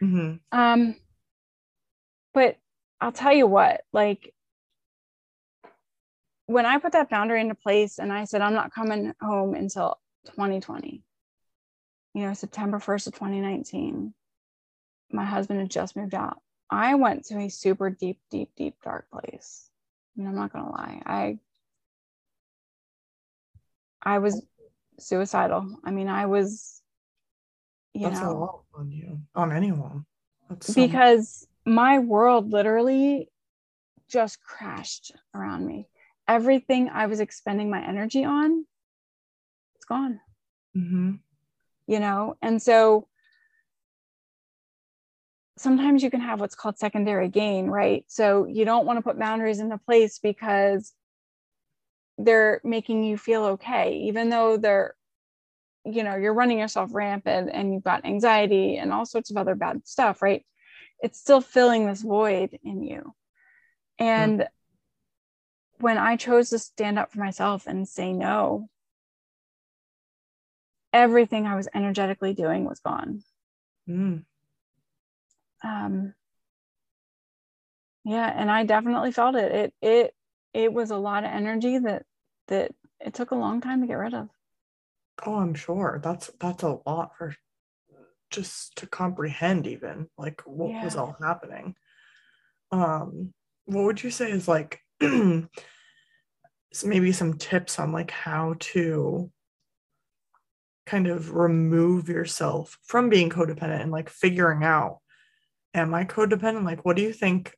Mhm. 0.02 0.40
Um, 0.52 0.96
but 2.34 2.58
I'll 3.00 3.12
tell 3.12 3.34
you 3.34 3.48
what, 3.48 3.82
like, 3.94 4.34
when 6.48 6.66
I 6.66 6.78
put 6.78 6.94
that 6.94 7.10
boundary 7.10 7.42
into 7.42 7.56
place 7.56 8.00
and 8.00 8.12
I 8.12 8.24
said, 8.24 8.42
I'm 8.42 8.54
not 8.54 8.74
coming 8.74 9.14
home 9.22 9.54
until 9.54 10.00
2020, 10.28 11.04
you 12.14 12.22
know, 12.22 12.34
September 12.34 12.80
1st 12.80 13.08
of 13.08 13.14
2019, 13.14 14.14
my 15.12 15.26
husband 15.26 15.60
had 15.60 15.70
just 15.70 15.96
moved 15.96 16.16
out. 16.16 16.42
I 16.70 16.96
went 16.96 17.26
to 17.26 17.38
a 17.38 17.50
super 17.50 17.90
deep, 17.90 18.20
deep, 18.30 18.50
deep, 18.56 18.76
dark 18.84 19.10
place. 19.12 19.70
I 20.16 20.20
mean, 20.20 20.28
I'm 20.30 20.36
not 20.36 20.52
gonna 20.52 20.72
lie. 20.72 21.02
I 21.06 21.40
I 24.02 24.20
was 24.20 24.42
suicidal. 25.00 25.80
I 25.84 25.92
mean, 25.92 26.08
I 26.08 26.26
was, 26.26 26.82
you 27.94 28.10
That's 28.10 28.22
a 28.22 28.30
lot 28.30 28.64
on 28.74 28.92
you, 28.92 29.22
on 29.36 29.52
anyone. 29.52 30.06
That's 30.50 30.74
so 30.74 30.88
because 30.88 31.48
my 31.68 32.00
world 32.00 32.52
literally 32.52 33.30
just 34.10 34.42
crashed 34.42 35.12
around 35.36 35.68
me. 35.68 35.90
Everything 36.28 36.90
I 36.90 37.08
was 37.08 37.20
expending 37.20 37.70
my 37.70 37.86
energy 37.86 38.24
on, 38.24 38.66
it's 39.76 39.86
gone. 39.86 40.20
Mhm. 40.76 41.20
you 41.88 42.00
know 42.00 42.36
and 42.42 42.62
so 42.62 43.08
sometimes 45.58 46.04
you 46.04 46.12
can 46.12 46.20
have 46.22 46.40
what's 46.40 46.54
called 46.56 46.78
secondary 46.78 47.30
gain 47.30 47.68
right 47.68 48.04
so 48.08 48.46
you 48.46 48.64
don't 48.66 48.86
want 48.86 48.98
to 48.98 49.02
put 49.02 49.18
boundaries 49.18 49.60
into 49.60 49.78
place 49.78 50.20
because 50.20 50.94
they're 52.18 52.62
making 52.64 53.04
you 53.04 53.18
feel 53.18 53.44
okay 53.46 53.94
even 54.08 54.30
though 54.30 54.58
they're 54.58 54.94
you 55.86 56.04
know 56.04 56.16
you're 56.16 56.34
running 56.34 56.60
yourself 56.60 56.90
rampant 56.94 57.50
and 57.52 57.74
you've 57.74 57.84
got 57.84 58.06
anxiety 58.06 58.78
and 58.78 58.92
all 58.92 59.06
sorts 59.06 59.32
of 59.32 59.38
other 59.38 59.56
bad 59.56 59.82
stuff 59.88 60.22
right 60.22 60.46
it's 61.02 61.20
still 61.20 61.42
filling 61.42 61.86
this 61.86 62.02
void 62.02 62.58
in 62.64 62.84
you 62.84 63.14
and 64.00 64.48
when 65.80 65.98
i 65.98 66.16
chose 66.16 66.50
to 66.50 66.60
stand 66.60 66.98
up 66.98 67.12
for 67.12 67.20
myself 67.20 67.68
and 67.68 67.88
say 67.88 68.12
no 68.14 68.70
everything 70.98 71.46
I 71.46 71.56
was 71.56 71.68
energetically 71.74 72.34
doing 72.34 72.66
was 72.66 72.80
gone. 72.80 73.24
Mm. 73.88 74.24
Um, 75.64 76.14
yeah, 78.04 78.32
and 78.36 78.50
I 78.50 78.64
definitely 78.64 79.12
felt 79.12 79.36
it. 79.36 79.52
It 79.52 79.74
it 79.82 80.14
it 80.54 80.74
was 80.74 80.92
a 80.92 80.98
lot 80.98 81.24
of 81.24 81.32
energy 81.32 81.78
that 81.80 82.04
that 82.48 82.72
it 83.00 83.14
took 83.14 83.32
a 83.32 83.36
long 83.36 83.62
time 83.62 83.82
to 83.82 83.88
get 83.88 83.94
rid 83.94 84.14
of. 84.14 84.30
Oh, 85.26 85.36
I'm 85.36 85.54
sure. 85.54 86.00
That's 86.04 86.32
that's 86.40 86.64
a 86.64 86.80
lot 86.86 87.12
for 87.18 87.36
just 88.30 88.76
to 88.78 88.88
comprehend 88.88 89.68
even 89.68 90.08
like 90.18 90.42
what 90.46 90.84
was 90.84 90.96
all 90.96 91.16
happening. 91.22 91.76
Um, 92.72 93.34
what 93.66 93.86
would 93.86 94.04
you 94.04 94.12
say 94.12 94.32
is 94.32 94.48
like 94.48 94.80
maybe 95.02 95.48
some 97.12 97.38
tips 97.38 97.80
on 97.80 97.92
like 97.92 98.12
how 98.12 98.56
to 98.60 99.32
kind 100.86 101.08
of 101.08 101.34
remove 101.34 102.08
yourself 102.08 102.78
from 102.84 103.10
being 103.10 103.30
codependent 103.30 103.82
and 103.82 103.92
like 103.92 104.10
figuring 104.10 104.64
out 104.64 105.00
am 105.74 105.94
I 105.94 106.06
codependent? 106.06 106.66
Like 106.66 106.86
what 106.86 106.96
do 106.96 107.02
you 107.02 107.14
think 107.14 107.54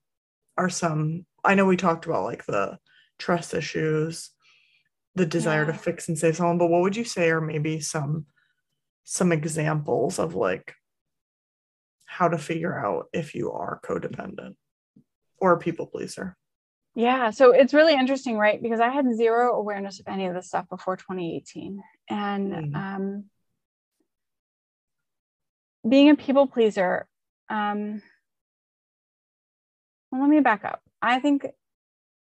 are 0.57 0.69
some 0.69 1.25
I 1.43 1.55
know 1.55 1.65
we 1.65 1.77
talked 1.77 2.05
about 2.05 2.25
like 2.25 2.45
the 2.45 2.77
trust 3.17 3.53
issues, 3.53 4.31
the 5.15 5.25
desire 5.25 5.65
to 5.65 5.73
fix 5.73 6.07
and 6.07 6.17
save 6.17 6.35
someone, 6.35 6.57
but 6.57 6.69
what 6.69 6.81
would 6.81 6.95
you 6.95 7.05
say 7.05 7.29
are 7.29 7.41
maybe 7.41 7.79
some 7.79 8.25
some 9.11 9.31
examples 9.31 10.19
of 10.19 10.35
like 10.35 10.75
how 12.05 12.27
to 12.27 12.37
figure 12.37 12.77
out 12.77 13.07
if 13.11 13.33
you 13.33 13.51
are 13.51 13.79
codependent 13.83 14.53
or 15.37 15.53
a 15.53 15.57
people 15.57 15.87
pleaser? 15.87 16.37
Yeah, 16.93 17.31
so 17.31 17.51
it's 17.51 17.73
really 17.73 17.95
interesting, 17.95 18.37
right? 18.37 18.61
Because 18.61 18.79
I 18.79 18.89
had 18.89 19.11
zero 19.15 19.55
awareness 19.55 19.99
of 19.99 20.07
any 20.07 20.27
of 20.27 20.35
this 20.35 20.47
stuff 20.47 20.69
before 20.69 20.95
2018. 20.95 21.81
And 22.07 22.53
Mm. 22.53 22.75
um, 22.75 23.23
being 25.87 26.11
a 26.11 26.15
people 26.15 26.45
pleaser, 26.45 27.07
um, 27.49 28.03
well, 30.11 30.21
let 30.21 30.29
me 30.29 30.39
back 30.39 30.63
up. 30.65 30.83
I 31.01 31.19
think 31.19 31.47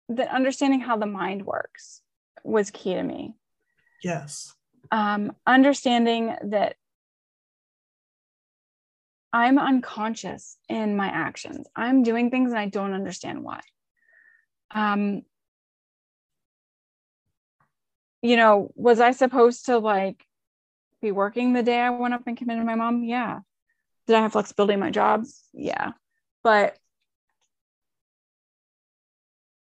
that 0.07 0.29
understanding 0.29 0.79
how 0.79 0.95
the 0.95 1.05
mind 1.05 1.45
works 1.45 2.01
was 2.45 2.71
key 2.71 2.93
to 2.93 3.03
me. 3.03 3.35
Yes. 4.01 4.53
Um, 4.91 5.33
understanding 5.45 6.35
that 6.45 6.75
I'm 9.33 9.59
unconscious 9.59 10.57
in 10.69 10.95
my 10.95 11.07
actions. 11.07 11.67
I'm 11.75 12.03
doing 12.03 12.31
things 12.31 12.51
and 12.51 12.59
I 12.59 12.67
don't 12.67 12.93
understand 12.93 13.43
why. 13.43 13.61
Um, 14.71 15.23
you 18.21 18.35
know, 18.35 18.71
was 18.75 18.99
I 18.99 19.11
supposed 19.11 19.65
to 19.65 19.77
like 19.77 20.25
be 21.01 21.11
working 21.11 21.53
the 21.53 21.63
day 21.63 21.79
I 21.79 21.89
went 21.91 22.13
up 22.13 22.23
and 22.25 22.37
committed 22.37 22.65
my 22.65 22.75
mom? 22.75 23.03
Yeah. 23.03 23.39
Did 24.07 24.15
I 24.15 24.21
have 24.21 24.31
flexibility 24.31 24.73
in 24.73 24.79
my 24.79 24.91
job? 24.91 25.25
Yeah. 25.53 25.91
But 26.43 26.77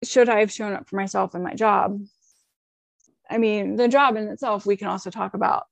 should 0.03 0.29
I 0.29 0.41
have 0.41 0.51
shown 0.51 0.73
up 0.73 0.87
for 0.87 0.97
myself 0.97 1.33
in 1.33 1.43
my 1.43 1.53
job? 1.53 1.99
I 3.29 3.37
mean, 3.37 3.75
the 3.75 3.87
job 3.87 4.15
in 4.15 4.27
itself, 4.27 4.65
we 4.65 4.77
can 4.77 4.87
also 4.87 5.09
talk 5.09 5.33
about, 5.33 5.65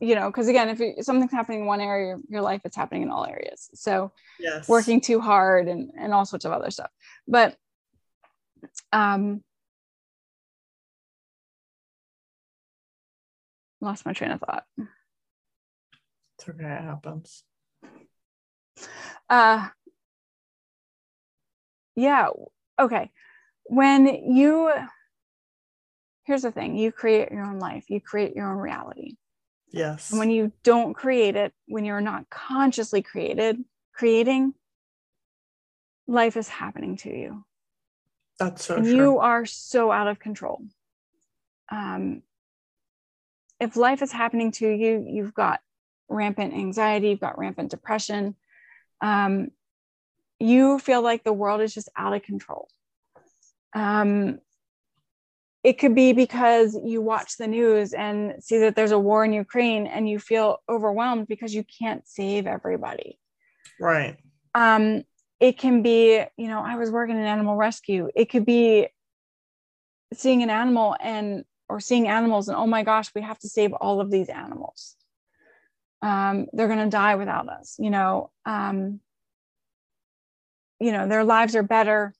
you 0.00 0.14
know, 0.14 0.30
because 0.30 0.48
again, 0.48 0.68
if 0.68 1.04
something's 1.04 1.32
happening 1.32 1.60
in 1.60 1.66
one 1.66 1.80
area 1.80 2.14
of 2.14 2.22
your 2.28 2.40
life, 2.40 2.62
it's 2.64 2.76
happening 2.76 3.02
in 3.02 3.10
all 3.10 3.26
areas. 3.26 3.70
So 3.74 4.12
Yes. 4.38 4.68
working 4.68 5.00
too 5.00 5.20
hard 5.20 5.68
and, 5.68 5.92
and 5.96 6.14
all 6.14 6.24
sorts 6.24 6.44
of 6.44 6.52
other 6.52 6.70
stuff. 6.70 6.90
But 7.28 7.56
um 8.92 9.42
lost 13.80 14.04
my 14.06 14.12
train 14.12 14.30
of 14.30 14.40
thought. 14.40 14.64
It's 16.38 16.48
okay. 16.48 16.64
It 16.64 16.82
happens. 16.82 17.44
Uh 19.28 19.68
yeah, 21.96 22.28
okay. 22.78 23.10
When 23.64 24.06
you 24.06 24.72
here's 26.30 26.42
the 26.42 26.52
thing, 26.52 26.76
you 26.76 26.92
create 26.92 27.32
your 27.32 27.42
own 27.42 27.58
life, 27.58 27.90
you 27.90 28.00
create 28.00 28.36
your 28.36 28.48
own 28.48 28.58
reality. 28.58 29.16
Yes. 29.72 30.10
And 30.10 30.20
when 30.20 30.30
you 30.30 30.52
don't 30.62 30.94
create 30.94 31.34
it, 31.34 31.52
when 31.66 31.84
you're 31.84 32.00
not 32.00 32.30
consciously 32.30 33.02
created, 33.02 33.56
creating, 33.92 34.54
life 36.06 36.36
is 36.36 36.46
happening 36.46 36.96
to 36.98 37.08
you. 37.10 37.44
That's 38.38 38.64
so 38.64 38.76
and 38.76 38.84
true. 38.84 38.94
you 38.94 39.18
are 39.18 39.44
so 39.44 39.90
out 39.90 40.06
of 40.06 40.20
control. 40.20 40.62
Um, 41.68 42.22
if 43.58 43.76
life 43.76 44.00
is 44.00 44.12
happening 44.12 44.52
to 44.52 44.68
you, 44.68 45.04
you've 45.08 45.34
got 45.34 45.58
rampant 46.08 46.54
anxiety, 46.54 47.08
you've 47.08 47.18
got 47.18 47.40
rampant 47.40 47.72
depression. 47.72 48.36
Um, 49.00 49.48
you 50.38 50.78
feel 50.78 51.02
like 51.02 51.24
the 51.24 51.32
world 51.32 51.60
is 51.60 51.74
just 51.74 51.88
out 51.96 52.14
of 52.14 52.22
control. 52.22 52.68
Um, 53.74 54.38
it 55.62 55.74
could 55.74 55.94
be 55.94 56.12
because 56.12 56.78
you 56.84 57.02
watch 57.02 57.36
the 57.36 57.46
news 57.46 57.92
and 57.92 58.42
see 58.42 58.58
that 58.58 58.76
there's 58.76 58.92
a 58.92 58.98
war 58.98 59.24
in 59.24 59.32
Ukraine 59.32 59.86
and 59.86 60.08
you 60.08 60.18
feel 60.18 60.58
overwhelmed 60.68 61.26
because 61.28 61.54
you 61.54 61.64
can't 61.78 62.06
save 62.08 62.46
everybody. 62.46 63.18
Right. 63.78 64.16
um 64.54 65.04
it 65.38 65.56
can 65.56 65.80
be 65.80 66.22
you 66.36 66.48
know 66.48 66.60
i 66.60 66.76
was 66.76 66.90
working 66.90 67.16
in 67.16 67.22
animal 67.22 67.56
rescue. 67.56 68.10
It 68.14 68.26
could 68.30 68.44
be 68.44 68.88
seeing 70.12 70.42
an 70.42 70.50
animal 70.50 70.96
and 71.00 71.44
or 71.68 71.80
seeing 71.80 72.08
animals 72.08 72.48
and 72.48 72.56
oh 72.58 72.66
my 72.66 72.82
gosh 72.82 73.10
we 73.14 73.22
have 73.22 73.38
to 73.38 73.48
save 73.48 73.72
all 73.72 74.00
of 74.00 74.10
these 74.10 74.28
animals. 74.28 74.96
Um 76.02 76.46
they're 76.52 76.68
going 76.68 76.84
to 76.84 76.90
die 76.90 77.14
without 77.16 77.48
us 77.48 77.76
you 77.78 77.90
know? 77.90 78.30
Um 78.44 79.00
you 80.78 80.92
know 80.92 81.06
their 81.06 81.24
lives 81.24 81.54
are 81.54 81.62
better 81.62 82.14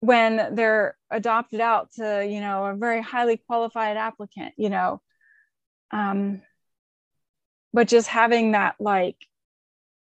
when 0.00 0.54
they're 0.54 0.96
adopted 1.12 1.60
out 1.60 1.92
to 1.92 2.26
you 2.26 2.40
know 2.40 2.64
a 2.66 2.74
very 2.74 3.00
highly 3.02 3.36
qualified 3.36 3.96
applicant 3.96 4.54
you 4.56 4.70
know 4.70 5.00
um 5.92 6.40
but 7.72 7.86
just 7.86 8.08
having 8.08 8.52
that 8.52 8.74
like 8.80 9.16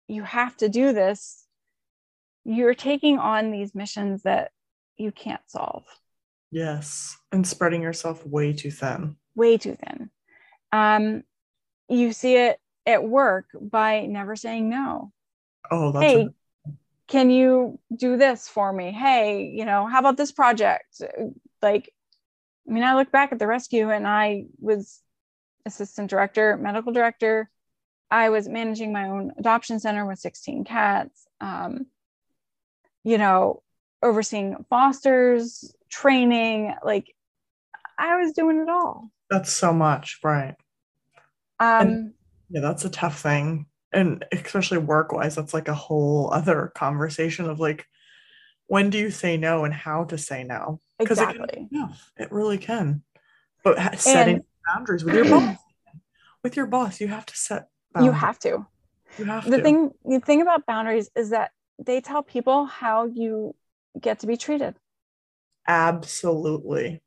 you 0.07 0.21
have 0.23 0.55
to 0.57 0.69
do 0.69 0.93
this 0.93 1.45
you're 2.43 2.73
taking 2.75 3.17
on 3.17 3.51
these 3.51 3.73
missions 3.73 4.23
that 4.23 4.51
you 4.97 5.11
can't 5.11 5.41
solve 5.47 5.83
Yes. 6.49 7.17
And 7.33 7.45
spreading 7.45 7.81
yourself 7.81 8.25
way 8.25 8.53
too 8.53 8.71
thin. 8.71 9.17
way 9.35 9.57
too 9.57 9.75
thin 9.75 10.09
um 10.71 11.23
you 11.89 12.11
see 12.13 12.35
it 12.35 12.59
at 12.85 13.03
work 13.03 13.45
by 13.59 14.05
never 14.05 14.35
saying 14.35 14.69
no 14.69 15.11
Oh, 15.71 15.91
that's 15.91 16.05
hey 16.05 16.21
a- 16.21 16.33
can 17.07 17.29
you 17.29 17.79
do 17.95 18.17
this 18.17 18.47
for 18.47 18.71
me 18.71 18.91
hey 18.91 19.51
you 19.53 19.65
know 19.65 19.87
how 19.87 19.99
about 19.99 20.17
this 20.17 20.31
project 20.31 21.01
like 21.61 21.93
i 22.67 22.71
mean 22.71 22.83
i 22.83 22.95
look 22.95 23.11
back 23.11 23.31
at 23.31 23.39
the 23.39 23.47
rescue 23.47 23.89
and 23.89 24.07
i 24.07 24.45
was 24.59 25.01
assistant 25.65 26.09
director 26.09 26.57
medical 26.57 26.91
director 26.91 27.49
i 28.11 28.29
was 28.29 28.47
managing 28.47 28.93
my 28.93 29.07
own 29.07 29.31
adoption 29.37 29.79
center 29.79 30.05
with 30.05 30.19
16 30.19 30.63
cats 30.63 31.27
um, 31.41 31.87
you 33.03 33.17
know 33.17 33.61
overseeing 34.03 34.65
fosters 34.69 35.73
training 35.89 36.73
like 36.83 37.13
i 37.97 38.17
was 38.17 38.33
doing 38.33 38.59
it 38.59 38.69
all 38.69 39.11
that's 39.29 39.51
so 39.51 39.73
much. 39.73 40.19
Right. 40.23 40.55
um 41.59 42.13
Yeah, 42.49 42.61
that's 42.61 42.85
a 42.85 42.89
tough 42.89 43.21
thing. 43.21 43.65
And 43.93 44.25
especially 44.31 44.79
work 44.79 45.11
wise, 45.11 45.35
that's 45.35 45.53
like 45.53 45.67
a 45.67 45.73
whole 45.73 46.31
other 46.33 46.71
conversation 46.75 47.49
of 47.49 47.59
like, 47.59 47.87
when 48.67 48.89
do 48.89 48.97
you 48.97 49.11
say 49.11 49.37
no 49.37 49.63
and 49.63 49.73
how 49.73 50.03
to 50.05 50.17
say 50.17 50.43
no? 50.43 50.81
Because 50.99 51.19
it, 51.19 51.23
exactly 51.23 51.47
can- 51.53 51.69
yeah, 51.71 51.87
it 52.17 52.31
really 52.31 52.57
can. 52.57 53.03
But 53.63 53.99
setting 53.99 54.43
boundaries 54.65 55.03
with 55.05 55.13
your 55.15 55.25
boss, 55.25 55.57
with 56.43 56.55
your 56.57 56.67
boss, 56.67 56.99
you 56.99 57.07
have 57.07 57.25
to 57.25 57.35
set. 57.35 57.69
you 58.01 58.11
have 58.11 58.37
to 58.39 58.65
You 59.17 59.25
have 59.25 59.45
the 59.45 59.57
to. 59.57 59.63
thing 59.63 59.91
the 60.05 60.19
thing 60.19 60.41
about 60.41 60.65
boundaries 60.65 61.09
is 61.15 61.29
that 61.29 61.51
they 61.79 62.01
tell 62.01 62.23
people 62.23 62.65
how 62.65 63.05
you 63.05 63.55
get 63.99 64.19
to 64.19 64.27
be 64.27 64.35
treated 64.37 64.75
Absolutely. 65.67 67.01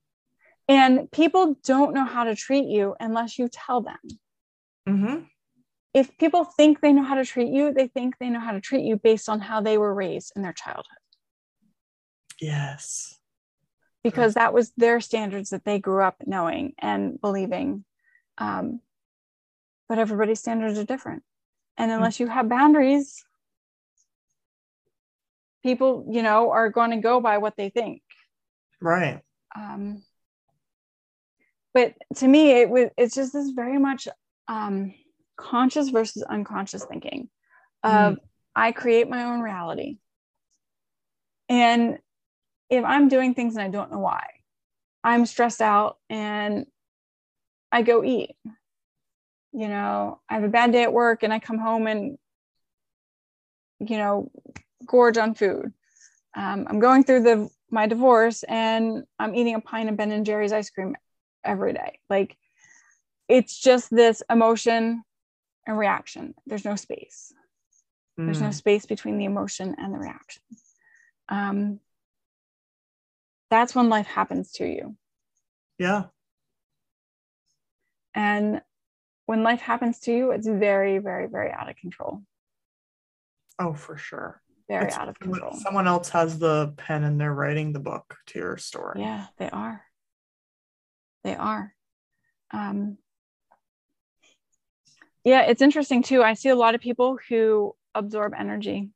and 0.68 1.10
people 1.10 1.56
don't 1.64 1.94
know 1.94 2.04
how 2.04 2.24
to 2.24 2.34
treat 2.34 2.66
you 2.66 2.94
unless 3.00 3.38
you 3.38 3.48
tell 3.48 3.80
them 3.82 3.98
Mm-hmm. 4.88 5.24
If 5.92 6.16
people 6.18 6.44
think 6.44 6.80
they 6.80 6.92
know 6.92 7.02
how 7.02 7.14
to 7.16 7.24
treat 7.24 7.48
you 7.52 7.72
they 7.72 7.88
think 7.88 8.16
they 8.18 8.30
know 8.30 8.40
how 8.40 8.52
to 8.52 8.60
treat 8.60 8.84
you 8.84 8.96
based 8.96 9.28
on 9.28 9.40
how 9.40 9.60
they 9.60 9.76
were 9.78 9.92
raised 9.94 10.32
in 10.36 10.42
their 10.42 10.52
childhood. 10.52 10.84
Yes. 12.40 13.18
because 14.02 14.34
that 14.34 14.54
was 14.54 14.72
their 14.76 15.00
standards 15.00 15.50
that 15.50 15.64
they 15.64 15.78
grew 15.78 16.02
up 16.02 16.16
knowing 16.24 16.72
and 16.78 17.20
believing. 17.20 17.84
Um, 18.38 18.80
but 19.88 19.98
everybody's 19.98 20.38
standards 20.38 20.78
are 20.78 20.84
different. 20.84 21.22
And 21.76 21.90
unless 21.90 22.18
you 22.20 22.26
have 22.28 22.48
boundaries 22.48 23.22
people 25.62 26.06
you 26.10 26.22
know 26.22 26.50
are 26.50 26.70
going 26.70 26.90
to 26.90 26.96
go 26.96 27.20
by 27.20 27.38
what 27.38 27.56
they 27.56 27.68
think. 27.68 28.02
Right. 28.80 29.20
um, 29.54 30.02
but 31.74 31.94
to 32.16 32.26
me 32.26 32.52
it 32.52 32.70
was 32.70 32.88
it's 32.96 33.14
just 33.14 33.32
this 33.32 33.50
very 33.50 33.78
much 33.78 34.08
um, 34.48 34.94
conscious 35.40 35.88
versus 35.88 36.22
unconscious 36.22 36.84
thinking 36.84 37.28
of 37.82 38.18
i 38.54 38.72
create 38.72 39.08
my 39.08 39.24
own 39.24 39.40
reality. 39.40 39.96
And 41.48 41.98
if 42.68 42.84
i'm 42.84 43.08
doing 43.08 43.34
things 43.34 43.56
and 43.56 43.64
i 43.64 43.68
don't 43.68 43.90
know 43.90 43.98
why 43.98 44.24
i'm 45.02 45.26
stressed 45.26 45.62
out 45.62 45.96
and 46.08 46.66
i 47.72 47.82
go 47.82 48.04
eat. 48.04 48.36
You 49.52 49.68
know 49.68 50.20
i 50.28 50.34
have 50.34 50.44
a 50.44 50.48
bad 50.48 50.72
day 50.72 50.82
at 50.82 50.92
work 50.92 51.22
and 51.22 51.32
i 51.32 51.38
come 51.38 51.58
home 51.58 51.86
and 51.86 52.18
you 53.80 53.96
know 53.96 54.30
gorge 54.86 55.16
on 55.16 55.34
food. 55.34 55.72
Um, 56.36 56.66
i'm 56.68 56.80
going 56.80 57.02
through 57.04 57.22
the 57.22 57.48
my 57.70 57.86
divorce 57.86 58.42
and 58.42 59.04
i'm 59.18 59.34
eating 59.34 59.54
a 59.54 59.60
pint 59.60 59.88
of 59.88 59.96
ben 59.96 60.12
and 60.12 60.26
jerry's 60.26 60.52
ice 60.52 60.70
cream 60.70 60.96
every 61.44 61.72
day. 61.72 61.98
Like 62.10 62.36
it's 63.28 63.58
just 63.58 63.90
this 63.90 64.22
emotion 64.28 65.02
and 65.70 65.78
reaction 65.78 66.34
there's 66.46 66.64
no 66.64 66.76
space 66.76 67.32
there's 68.18 68.42
no 68.42 68.48
Mm. 68.48 68.54
space 68.54 68.84
between 68.84 69.16
the 69.16 69.24
emotion 69.24 69.74
and 69.78 69.94
the 69.94 69.98
reaction 69.98 70.42
um, 71.30 71.80
that's 73.50 73.74
when 73.74 73.88
life 73.88 74.06
happens 74.06 74.52
to 74.52 74.66
you 74.66 74.96
Yeah. 75.78 76.04
and 78.14 78.60
when 79.26 79.42
life 79.44 79.60
happens 79.60 80.00
to 80.00 80.12
you 80.12 80.32
it's 80.32 80.46
very 80.48 80.98
very 80.98 81.28
very 81.28 81.50
out 81.52 81.70
of 81.70 81.76
control 81.76 82.22
Oh, 83.62 83.74
for 83.74 83.98
sure. 83.98 84.40
very 84.70 84.86
It's 84.86 84.96
out 84.96 85.10
of 85.10 85.20
control. 85.20 85.52
Someone 85.52 85.86
else 85.86 86.08
has 86.08 86.38
the 86.38 86.72
pen 86.78 87.04
and 87.04 87.20
they're 87.20 87.34
writing 87.34 87.74
the 87.74 87.78
book 87.78 88.16
to 88.28 88.38
your 88.38 88.56
story. 88.56 89.02
Yeah, 89.02 89.26
they 89.36 89.50
are. 89.50 89.84
They 91.24 91.36
are. 91.36 91.74
Um, 92.52 92.96
yeah, 95.30 95.42
it's 95.42 95.62
interesting 95.62 96.02
too. 96.02 96.24
I 96.24 96.34
see 96.34 96.48
a 96.48 96.56
lot 96.56 96.74
of 96.74 96.80
people 96.80 97.16
who 97.28 97.76
absorb 97.94 98.34
energy. 98.36 98.90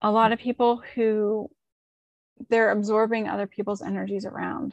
A 0.00 0.08
lot 0.08 0.30
of 0.30 0.38
people 0.38 0.80
who 0.94 1.50
they're 2.48 2.70
absorbing 2.70 3.28
other 3.28 3.48
people's 3.48 3.82
energies 3.82 4.24
around, 4.24 4.72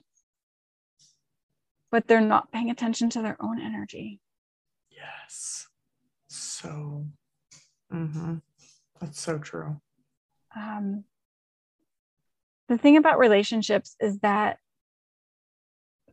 but 1.90 2.08
they're 2.08 2.22
not 2.22 2.52
paying 2.52 2.70
attention 2.70 3.10
to 3.10 3.24
their 3.24 3.36
own 3.40 3.60
energy. 3.60 4.20
Yes. 4.92 5.68
So, 6.28 7.08
hmm 7.90 8.36
that's 9.02 9.20
so 9.20 9.40
true. 9.40 9.82
Um, 10.56 11.04
the 12.70 12.78
thing 12.78 12.98
about 12.98 13.18
relationships 13.18 13.96
is 14.00 14.20
that 14.20 14.60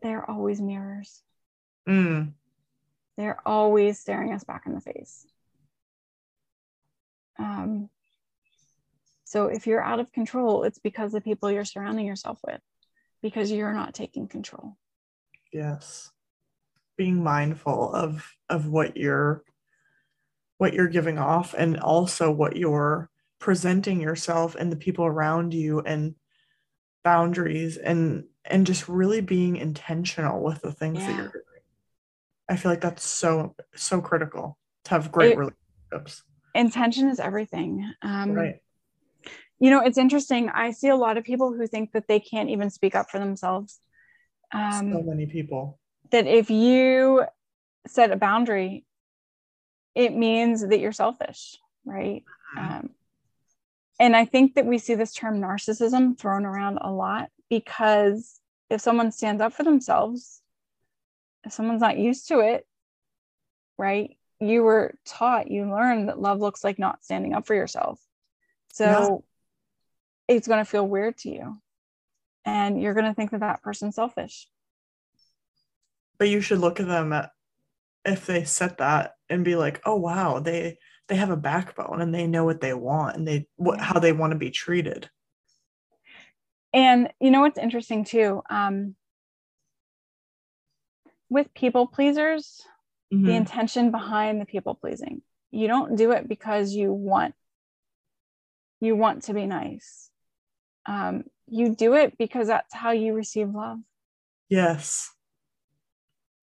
they're 0.00 0.28
always 0.28 0.62
mirrors. 0.62 1.22
Mm, 1.86 2.32
they're 3.16 3.40
always 3.46 3.98
staring 3.98 4.32
us 4.32 4.44
back 4.44 4.62
in 4.66 4.74
the 4.74 4.80
face. 4.80 5.26
Um, 7.38 7.88
so 9.24 9.46
if 9.46 9.66
you're 9.66 9.82
out 9.82 10.00
of 10.00 10.12
control, 10.12 10.64
it's 10.64 10.78
because 10.78 11.12
the 11.12 11.20
people 11.20 11.50
you're 11.50 11.64
surrounding 11.64 12.06
yourself 12.06 12.38
with, 12.44 12.60
because 13.22 13.50
you're 13.50 13.72
not 13.72 13.94
taking 13.94 14.28
control. 14.28 14.76
yes. 15.52 16.10
Being 16.96 17.22
mindful 17.22 17.94
of 17.94 18.28
of 18.50 18.66
what 18.66 18.96
you're 18.98 19.42
what 20.58 20.74
you're 20.74 20.88
giving 20.88 21.18
off 21.18 21.54
and 21.56 21.80
also 21.80 22.30
what 22.30 22.56
you're 22.56 23.08
presenting 23.38 24.02
yourself 24.02 24.54
and 24.54 24.70
the 24.70 24.76
people 24.76 25.06
around 25.06 25.54
you 25.54 25.80
and 25.80 26.14
boundaries 27.02 27.78
and 27.78 28.24
and 28.44 28.66
just 28.66 28.86
really 28.88 29.22
being 29.22 29.56
intentional 29.56 30.42
with 30.42 30.60
the 30.60 30.72
things 30.72 30.98
that 30.98 31.16
you're 31.16 31.28
doing. 31.28 31.44
I 32.50 32.56
feel 32.56 32.72
like 32.72 32.80
that's 32.80 33.04
so 33.04 33.54
so 33.76 34.00
critical 34.00 34.58
to 34.84 34.90
have 34.90 35.12
great 35.12 35.32
It- 35.32 35.38
relationships. 35.38 36.24
Intention 36.54 37.08
is 37.08 37.20
everything. 37.20 37.88
Um, 38.02 38.32
right. 38.32 38.60
You 39.60 39.70
know, 39.70 39.80
it's 39.80 39.98
interesting. 39.98 40.48
I 40.48 40.72
see 40.72 40.88
a 40.88 40.96
lot 40.96 41.16
of 41.16 41.22
people 41.22 41.52
who 41.54 41.66
think 41.68 41.92
that 41.92 42.08
they 42.08 42.18
can't 42.18 42.50
even 42.50 42.70
speak 42.70 42.96
up 42.96 43.08
for 43.08 43.20
themselves. 43.20 43.78
Um, 44.52 44.92
so 44.92 45.02
many 45.02 45.26
people. 45.26 45.78
that 46.10 46.26
if 46.26 46.50
you 46.50 47.24
set 47.86 48.10
a 48.10 48.16
boundary, 48.16 48.84
it 49.94 50.12
means 50.12 50.66
that 50.66 50.80
you're 50.80 50.90
selfish, 50.90 51.56
right? 51.84 52.24
Um, 52.56 52.90
and 54.00 54.16
I 54.16 54.24
think 54.24 54.54
that 54.54 54.66
we 54.66 54.78
see 54.78 54.96
this 54.96 55.14
term 55.14 55.40
narcissism 55.40 56.18
thrown 56.18 56.44
around 56.44 56.78
a 56.78 56.90
lot 56.90 57.28
because 57.48 58.40
if 58.70 58.80
someone 58.80 59.12
stands 59.12 59.40
up 59.40 59.52
for 59.52 59.62
themselves, 59.62 60.42
if 61.44 61.52
someone's 61.52 61.80
not 61.80 61.98
used 61.98 62.28
to 62.28 62.40
it, 62.40 62.66
right? 63.78 64.16
You 64.40 64.62
were 64.62 64.94
taught, 65.06 65.50
you 65.50 65.70
learned 65.70 66.08
that 66.08 66.20
love 66.20 66.40
looks 66.40 66.64
like 66.64 66.78
not 66.78 67.04
standing 67.04 67.34
up 67.34 67.46
for 67.46 67.54
yourself. 67.54 68.00
So 68.72 69.24
it's 70.28 70.48
going 70.48 70.60
to 70.64 70.70
feel 70.70 70.86
weird 70.86 71.18
to 71.18 71.30
you. 71.30 71.60
And 72.44 72.80
you're 72.80 72.94
going 72.94 73.06
to 73.06 73.14
think 73.14 73.32
that 73.32 73.40
that 73.40 73.62
person's 73.62 73.96
selfish. 73.96 74.48
but 76.18 76.28
you 76.28 76.40
should 76.40 76.58
look 76.58 76.80
at 76.80 76.86
them 76.86 77.12
at, 77.12 77.30
if 78.04 78.26
they 78.26 78.44
set 78.44 78.78
that 78.78 79.14
and 79.28 79.44
be 79.44 79.56
like 79.56 79.80
oh 79.84 79.96
wow 79.96 80.38
they 80.40 80.78
they 81.08 81.16
have 81.16 81.30
a 81.30 81.36
backbone 81.36 82.00
and 82.00 82.14
they 82.14 82.26
know 82.26 82.44
what 82.44 82.60
they 82.60 82.72
want 82.72 83.16
and 83.16 83.28
they 83.28 83.46
what 83.56 83.80
how 83.80 83.98
they 84.00 84.12
want 84.12 84.32
to 84.32 84.38
be 84.38 84.50
treated 84.50 85.10
And 86.72 87.12
you 87.20 87.30
know 87.30 87.40
what's 87.40 87.58
interesting 87.58 88.04
too? 88.04 88.42
Um, 88.48 88.94
with 91.30 91.54
people 91.54 91.86
pleasers, 91.86 92.60
the 93.10 93.32
Mhm. 93.32 93.36
intention 93.36 93.90
behind 93.90 94.40
the 94.40 94.44
people 94.46 94.74
pleasing, 94.74 95.22
you 95.50 95.66
don't 95.68 95.96
do 95.96 96.10
it 96.12 96.28
because 96.28 96.74
you 96.74 96.92
want 96.92 97.34
you 98.80 98.96
want 98.96 99.24
to 99.24 99.34
be 99.34 99.46
nice. 99.46 100.10
Um, 100.86 101.24
you 101.46 101.74
do 101.74 101.94
it 101.94 102.16
because 102.16 102.46
that's 102.46 102.72
how 102.74 102.92
you 102.92 103.14
receive 103.14 103.50
love. 103.54 103.80
yes 104.48 105.10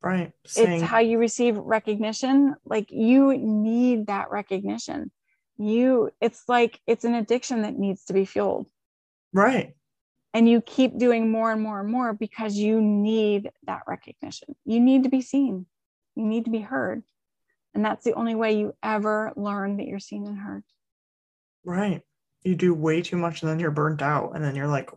right 0.01 0.31
saying 0.45 0.81
It's 0.81 0.89
how 0.89 0.99
you 0.99 1.17
receive 1.17 1.57
recognition. 1.57 2.55
Like 2.63 2.91
you 2.91 3.37
need 3.37 4.07
that 4.07 4.29
recognition. 4.31 5.11
You, 5.57 6.11
it's 6.21 6.43
like 6.47 6.79
it's 6.85 7.03
an 7.05 7.15
addiction 7.15 7.63
that 7.63 7.77
needs 7.77 8.05
to 8.05 8.13
be 8.13 8.25
fueled. 8.25 8.67
right 9.33 9.75
and 10.37 10.47
you 10.47 10.61
keep 10.61 10.99
doing 10.99 11.31
more 11.31 11.51
and 11.51 11.59
more 11.61 11.79
and 11.79 11.89
more 11.89 12.13
because 12.13 12.55
you 12.55 12.79
need 12.79 13.49
that 13.65 13.81
recognition. 13.87 14.55
You 14.65 14.79
need 14.79 15.01
to 15.03 15.09
be 15.09 15.21
seen. 15.23 15.65
You 16.15 16.25
need 16.25 16.45
to 16.45 16.51
be 16.51 16.59
heard. 16.59 17.01
And 17.73 17.83
that's 17.83 18.03
the 18.05 18.13
only 18.13 18.35
way 18.35 18.53
you 18.59 18.75
ever 18.83 19.33
learn 19.35 19.77
that 19.77 19.87
you're 19.87 19.99
seen 19.99 20.27
and 20.27 20.37
heard. 20.37 20.63
right 21.65 22.01
you 22.43 22.55
do 22.55 22.71
way 22.73 23.01
too 23.01 23.17
much 23.17 23.41
and 23.41 23.49
then 23.49 23.59
you're 23.59 23.71
burnt 23.71 24.01
out 24.01 24.33
and 24.35 24.43
then 24.43 24.55
you're 24.55 24.67
like 24.67 24.89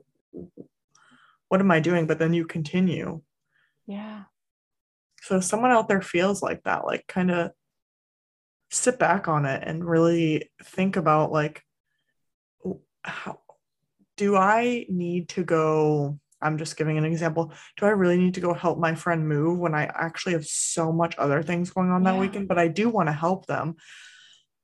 what 1.49 1.61
am 1.61 1.71
i 1.71 1.81
doing 1.81 2.07
but 2.07 2.19
then 2.19 2.33
you 2.33 2.45
continue 2.47 3.21
Yeah. 3.87 4.25
so 5.23 5.39
if 5.39 5.45
someone 5.45 5.73
out 5.73 5.89
there 5.89 6.03
feels 6.03 6.43
like 6.43 6.63
that 6.65 6.85
like 6.85 7.07
kind 7.09 7.31
of 7.31 7.51
sit 8.71 8.99
back 9.01 9.27
on 9.27 9.47
it 9.47 9.63
and 9.67 9.85
really 9.85 10.51
think 10.63 10.97
about 10.97 11.33
like 11.33 11.63
how 13.03 13.40
do 14.21 14.37
i 14.37 14.85
need 14.89 15.29
to 15.29 15.43
go 15.43 16.19
i'm 16.43 16.59
just 16.59 16.77
giving 16.77 16.99
an 16.99 17.05
example 17.05 17.53
do 17.77 17.87
i 17.87 17.91
really 18.03 18.19
need 18.19 18.35
to 18.35 18.47
go 18.49 18.53
help 18.55 18.79
my 18.79 18.95
friend 18.95 19.29
move 19.29 19.59
when 19.59 19.75
i 19.75 19.85
actually 20.07 20.35
have 20.35 20.47
so 20.47 20.93
much 20.93 21.15
other 21.17 21.43
things 21.43 21.71
going 21.71 21.91
on 21.91 22.05
that 22.05 22.15
Yeah. 22.15 22.21
weekend 22.21 22.49
but 22.49 22.59
i 22.59 22.69
do 22.69 22.89
want 22.89 23.09
to 23.09 23.13
help 23.13 23.47
them 23.47 23.77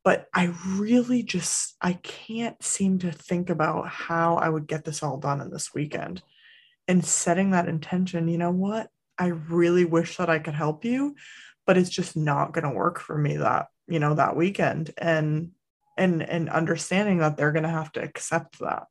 but 0.04 0.26
i 0.34 0.52
really 0.84 1.22
just 1.22 1.76
i 1.80 1.94
can't 1.94 2.62
seem 2.62 2.98
to 3.00 3.10
think 3.10 3.50
about 3.50 3.88
how 3.88 4.36
i 4.36 4.48
would 4.48 4.66
get 4.66 4.84
this 4.84 5.02
all 5.02 5.18
done 5.18 5.40
in 5.40 5.50
this 5.50 5.72
weekend 5.74 6.22
and 6.88 7.04
setting 7.04 7.50
that 7.50 7.68
intention 7.68 8.28
you 8.28 8.38
know 8.38 8.52
what 8.66 8.90
I 9.18 9.28
really 9.28 9.84
wish 9.84 10.18
that 10.18 10.30
I 10.30 10.38
could 10.38 10.54
help 10.54 10.84
you, 10.84 11.14
but 11.66 11.78
it's 11.78 11.90
just 11.90 12.16
not 12.16 12.52
going 12.52 12.64
to 12.64 12.70
work 12.70 13.00
for 13.00 13.16
me 13.16 13.38
that, 13.38 13.68
you 13.88 13.98
know, 13.98 14.14
that 14.14 14.36
weekend 14.36 14.92
and 14.98 15.52
and 15.96 16.22
and 16.22 16.50
understanding 16.50 17.18
that 17.18 17.36
they're 17.36 17.52
going 17.52 17.62
to 17.62 17.68
have 17.70 17.92
to 17.92 18.02
accept 18.02 18.58
that. 18.60 18.84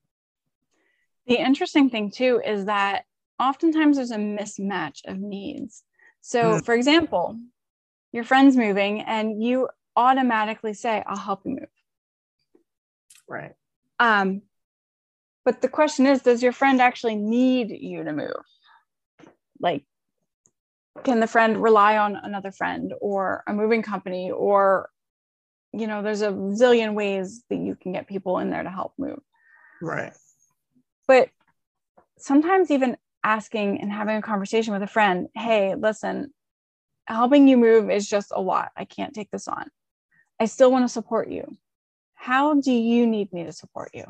The 1.27 1.35
interesting 1.37 1.89
thing 1.89 2.11
too 2.11 2.41
is 2.45 2.65
that 2.65 3.05
oftentimes 3.39 3.97
there's 3.97 4.11
a 4.11 4.17
mismatch 4.17 5.01
of 5.05 5.19
needs. 5.19 5.83
So, 6.21 6.59
Mm. 6.59 6.65
for 6.65 6.73
example, 6.73 7.39
your 8.11 8.23
friend's 8.23 8.55
moving 8.55 9.01
and 9.01 9.43
you 9.43 9.69
automatically 9.95 10.73
say, 10.73 11.03
I'll 11.05 11.17
help 11.17 11.41
you 11.45 11.51
move. 11.51 11.69
Right. 13.27 13.53
Um, 13.99 14.43
but 15.43 15.61
the 15.61 15.69
question 15.69 16.05
is, 16.05 16.21
does 16.21 16.41
your 16.43 16.51
friend 16.51 16.81
actually 16.81 17.15
need 17.15 17.69
you 17.69 18.03
to 18.03 18.13
move? 18.13 18.45
Like, 19.59 19.85
can 21.03 21.19
the 21.19 21.27
friend 21.27 21.61
rely 21.61 21.97
on 21.97 22.15
another 22.15 22.51
friend 22.51 22.93
or 23.01 23.43
a 23.47 23.53
moving 23.53 23.81
company? 23.81 24.31
Or, 24.31 24.89
you 25.71 25.87
know, 25.87 26.01
there's 26.01 26.21
a 26.21 26.31
zillion 26.31 26.93
ways 26.93 27.43
that 27.49 27.57
you 27.57 27.75
can 27.75 27.93
get 27.93 28.07
people 28.07 28.39
in 28.39 28.49
there 28.49 28.63
to 28.63 28.69
help 28.69 28.93
move. 28.97 29.19
Right. 29.81 30.13
But 31.07 31.29
sometimes, 32.17 32.71
even 32.71 32.97
asking 33.23 33.81
and 33.81 33.91
having 33.91 34.17
a 34.17 34.21
conversation 34.21 34.73
with 34.73 34.83
a 34.83 34.87
friend, 34.87 35.27
hey, 35.35 35.75
listen, 35.75 36.33
helping 37.07 37.47
you 37.47 37.57
move 37.57 37.89
is 37.89 38.07
just 38.07 38.31
a 38.35 38.41
lot. 38.41 38.71
I 38.75 38.85
can't 38.85 39.13
take 39.13 39.31
this 39.31 39.47
on. 39.47 39.69
I 40.39 40.45
still 40.45 40.71
want 40.71 40.85
to 40.85 40.89
support 40.89 41.29
you. 41.29 41.57
How 42.13 42.55
do 42.55 42.71
you 42.71 43.05
need 43.07 43.31
me 43.33 43.43
to 43.43 43.51
support 43.51 43.91
you? 43.93 44.05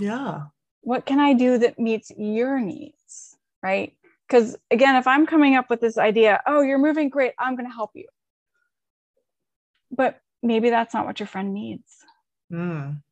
Yeah. 0.00 0.44
what 0.82 1.04
can 1.04 1.20
I 1.20 1.34
do 1.34 1.58
that 1.58 1.78
meets 1.78 2.10
your 2.16 2.58
needs? 2.58 3.36
Right. 3.62 3.94
Because 4.26 4.56
again, 4.70 4.96
if 4.96 5.06
I'm 5.06 5.26
coming 5.26 5.56
up 5.56 5.68
with 5.68 5.80
this 5.80 5.98
idea, 5.98 6.40
oh, 6.46 6.62
you're 6.62 6.78
moving 6.78 7.08
great, 7.08 7.32
I'm 7.38 7.56
going 7.56 7.68
to 7.68 7.74
help 7.74 7.90
you. 7.94 8.06
But 9.90 10.20
maybe 10.42 10.70
that's 10.70 10.94
not 10.94 11.04
what 11.04 11.20
your 11.20 11.26
friend 11.26 11.52
needs. 11.52 12.04
Mm. 12.50 13.02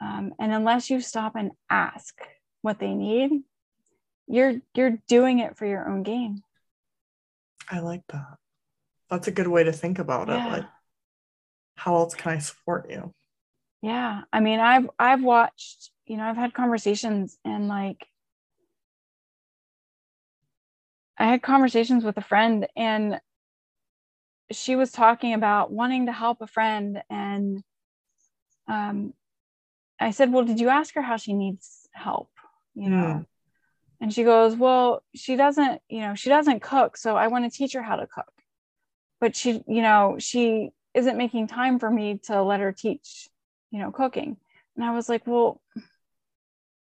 Um, 0.00 0.34
and 0.38 0.52
unless 0.52 0.90
you 0.90 1.00
stop 1.00 1.36
and 1.36 1.52
ask 1.70 2.14
what 2.62 2.78
they 2.78 2.92
need, 2.94 3.42
you're 4.26 4.60
you're 4.74 4.98
doing 5.08 5.38
it 5.38 5.56
for 5.56 5.66
your 5.66 5.88
own 5.88 6.02
gain. 6.02 6.42
I 7.70 7.80
like 7.80 8.02
that. 8.08 8.36
That's 9.10 9.28
a 9.28 9.32
good 9.32 9.48
way 9.48 9.64
to 9.64 9.72
think 9.72 9.98
about 9.98 10.28
it. 10.28 10.50
Like, 10.50 10.64
how 11.76 11.94
else 11.96 12.14
can 12.14 12.32
I 12.32 12.38
support 12.38 12.90
you? 12.90 13.12
Yeah. 13.82 14.22
I 14.32 14.40
mean, 14.40 14.60
I've 14.60 14.90
I've 14.98 15.22
watched, 15.22 15.90
you 16.06 16.16
know, 16.16 16.24
I've 16.24 16.36
had 16.36 16.54
conversations 16.54 17.38
and 17.44 17.68
like 17.68 18.06
I 21.18 21.26
had 21.26 21.42
conversations 21.42 22.04
with 22.04 22.16
a 22.16 22.22
friend 22.22 22.66
and 22.76 23.20
she 24.50 24.76
was 24.76 24.92
talking 24.92 25.34
about 25.34 25.72
wanting 25.72 26.06
to 26.06 26.12
help 26.12 26.40
a 26.40 26.46
friend 26.46 27.02
and 27.10 27.62
um 28.68 29.12
I 29.98 30.10
said, 30.10 30.32
Well, 30.32 30.44
did 30.44 30.60
you 30.60 30.68
ask 30.68 30.94
her 30.94 31.02
how 31.02 31.16
she 31.16 31.32
needs 31.32 31.88
help? 31.92 32.30
You 32.74 32.90
know? 32.90 32.96
Mm. 32.96 33.26
And 34.00 34.12
she 34.12 34.24
goes, 34.24 34.54
Well, 34.54 35.02
she 35.14 35.36
doesn't, 35.36 35.80
you 35.88 36.00
know, 36.00 36.14
she 36.14 36.28
doesn't 36.28 36.60
cook. 36.62 36.96
So 36.96 37.16
I 37.16 37.28
want 37.28 37.50
to 37.50 37.56
teach 37.56 37.72
her 37.72 37.82
how 37.82 37.96
to 37.96 38.06
cook. 38.06 38.32
But 39.20 39.34
she, 39.34 39.62
you 39.66 39.82
know, 39.82 40.16
she 40.18 40.70
isn't 40.94 41.16
making 41.16 41.46
time 41.46 41.78
for 41.78 41.90
me 41.90 42.18
to 42.24 42.42
let 42.42 42.60
her 42.60 42.72
teach, 42.72 43.28
you 43.70 43.78
know, 43.78 43.90
cooking. 43.90 44.36
And 44.76 44.84
I 44.84 44.94
was 44.94 45.08
like, 45.08 45.26
Well, 45.26 45.60